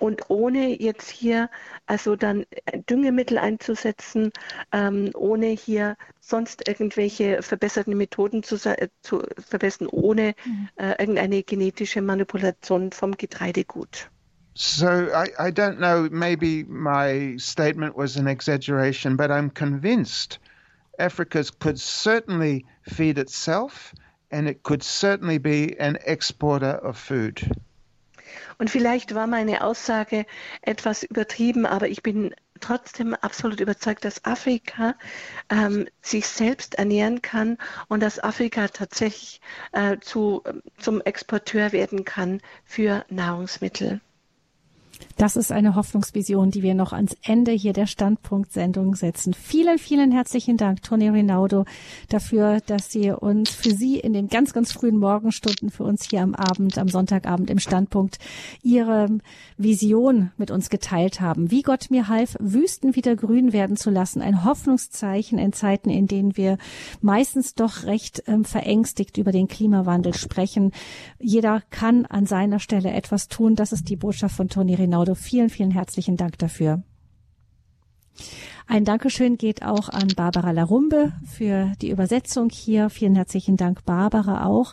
Und 0.00 0.30
ohne 0.30 0.80
jetzt 0.80 1.10
hier 1.10 1.50
also 1.84 2.16
dann 2.16 2.46
äh, 2.64 2.78
Düngemittel 2.88 3.36
einzusetzen, 3.36 4.32
ähm, 4.72 5.10
ohne 5.14 5.48
hier 5.48 5.96
sonst 6.20 6.66
irgendwelche 6.66 7.42
verbesserten 7.42 7.94
Methoden 7.94 8.42
zu, 8.42 8.56
äh, 8.64 8.88
zu 9.02 9.22
verbessern, 9.38 9.88
ohne 9.88 10.34
äh, 10.76 10.94
irgendeine 10.98 11.42
genetische 11.42 12.00
Manipulation 12.00 12.90
vom 12.90 13.16
Getreidegut. 13.18 14.08
So 14.54 14.86
I, 14.86 15.28
I 15.38 15.50
don't 15.50 15.76
know, 15.76 16.08
maybe 16.10 16.64
my 16.64 17.36
statement 17.38 17.94
was 17.94 18.16
an 18.16 18.26
exaggeration, 18.26 19.16
but 19.16 19.30
I'm 19.30 19.50
convinced 19.50 20.38
Africa 20.98 21.44
could 21.58 21.78
certainly 21.78 22.64
feed 22.82 23.18
itself 23.18 23.92
and 24.30 24.48
it 24.48 24.62
could 24.62 24.82
certainly 24.82 25.38
be 25.38 25.76
an 25.78 25.98
exporter 26.04 26.78
of 26.82 26.96
food. 26.96 27.50
Und 28.58 28.70
vielleicht 28.70 29.14
war 29.14 29.26
meine 29.26 29.64
Aussage 29.64 30.26
etwas 30.62 31.02
übertrieben, 31.02 31.66
aber 31.66 31.88
ich 31.88 32.02
bin 32.02 32.34
trotzdem 32.60 33.14
absolut 33.14 33.60
überzeugt, 33.60 34.04
dass 34.04 34.24
Afrika 34.24 34.94
ähm, 35.48 35.88
sich 36.02 36.26
selbst 36.26 36.74
ernähren 36.74 37.22
kann 37.22 37.56
und 37.88 38.00
dass 38.00 38.22
Afrika 38.22 38.68
tatsächlich 38.68 39.40
äh, 39.72 39.96
zu, 40.00 40.42
zum 40.78 41.00
Exporteur 41.00 41.72
werden 41.72 42.04
kann 42.04 42.40
für 42.64 43.04
Nahrungsmittel. 43.08 44.00
Das 45.16 45.36
ist 45.36 45.52
eine 45.52 45.74
Hoffnungsvision, 45.74 46.50
die 46.50 46.62
wir 46.62 46.74
noch 46.74 46.92
ans 46.92 47.16
Ende 47.22 47.52
hier 47.52 47.72
der 47.72 47.86
Standpunkt-Sendung 47.86 48.94
setzen. 48.94 49.34
Vielen, 49.34 49.78
vielen 49.78 50.12
herzlichen 50.12 50.56
Dank, 50.56 50.82
Toni 50.82 51.08
Rinaldo, 51.08 51.64
dafür, 52.08 52.60
dass 52.66 52.90
Sie 52.90 53.10
uns 53.10 53.50
für 53.50 53.70
Sie 53.70 53.98
in 53.98 54.12
den 54.12 54.28
ganz, 54.28 54.52
ganz 54.52 54.72
frühen 54.72 54.98
Morgenstunden 54.98 55.70
für 55.70 55.84
uns 55.84 56.08
hier 56.08 56.22
am 56.22 56.34
Abend, 56.34 56.78
am 56.78 56.88
Sonntagabend 56.88 57.50
im 57.50 57.58
Standpunkt 57.58 58.18
Ihre 58.62 59.08
Vision 59.56 60.30
mit 60.36 60.50
uns 60.50 60.70
geteilt 60.70 61.20
haben. 61.20 61.50
Wie 61.50 61.62
Gott 61.62 61.90
mir 61.90 62.08
half, 62.08 62.36
Wüsten 62.40 62.96
wieder 62.96 63.16
grün 63.16 63.52
werden 63.52 63.76
zu 63.76 63.90
lassen. 63.90 64.22
Ein 64.22 64.44
Hoffnungszeichen 64.44 65.38
in 65.38 65.52
Zeiten, 65.52 65.90
in 65.90 66.06
denen 66.06 66.36
wir 66.36 66.58
meistens 67.00 67.54
doch 67.54 67.84
recht 67.84 68.22
ähm, 68.26 68.44
verängstigt 68.44 69.18
über 69.18 69.32
den 69.32 69.48
Klimawandel 69.48 70.14
sprechen. 70.14 70.72
Jeder 71.18 71.62
kann 71.70 72.06
an 72.06 72.26
seiner 72.26 72.58
Stelle 72.58 72.92
etwas 72.92 73.28
tun. 73.28 73.54
Das 73.54 73.72
ist 73.72 73.88
die 73.88 73.96
Botschaft 73.96 74.36
von 74.36 74.48
Toni 74.48 74.74
Rinaldo. 74.74 74.89
Also 74.98 75.14
vielen, 75.14 75.50
vielen 75.50 75.70
herzlichen 75.70 76.16
Dank 76.16 76.38
dafür. 76.38 76.82
Ein 78.66 78.84
Dankeschön 78.84 79.36
geht 79.36 79.64
auch 79.64 79.88
an 79.88 80.08
Barbara 80.14 80.52
Larumbe 80.52 81.12
für 81.24 81.72
die 81.80 81.90
Übersetzung 81.90 82.50
hier. 82.50 82.88
Vielen 82.88 83.16
herzlichen 83.16 83.56
Dank, 83.56 83.84
Barbara, 83.84 84.46
auch. 84.46 84.72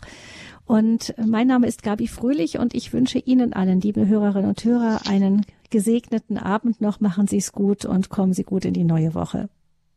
Und 0.66 1.14
mein 1.24 1.46
Name 1.46 1.66
ist 1.66 1.82
Gabi 1.82 2.06
Fröhlich 2.06 2.58
und 2.58 2.74
ich 2.74 2.92
wünsche 2.92 3.18
Ihnen 3.18 3.54
allen, 3.54 3.80
liebe 3.80 4.06
Hörerinnen 4.06 4.50
und 4.50 4.62
Hörer, 4.62 5.00
einen 5.08 5.46
gesegneten 5.70 6.38
Abend 6.38 6.80
noch. 6.80 7.00
Machen 7.00 7.26
Sie 7.26 7.38
es 7.38 7.52
gut 7.52 7.84
und 7.86 8.10
kommen 8.10 8.34
Sie 8.34 8.44
gut 8.44 8.64
in 8.64 8.74
die 8.74 8.84
neue 8.84 9.14
Woche. 9.14 9.48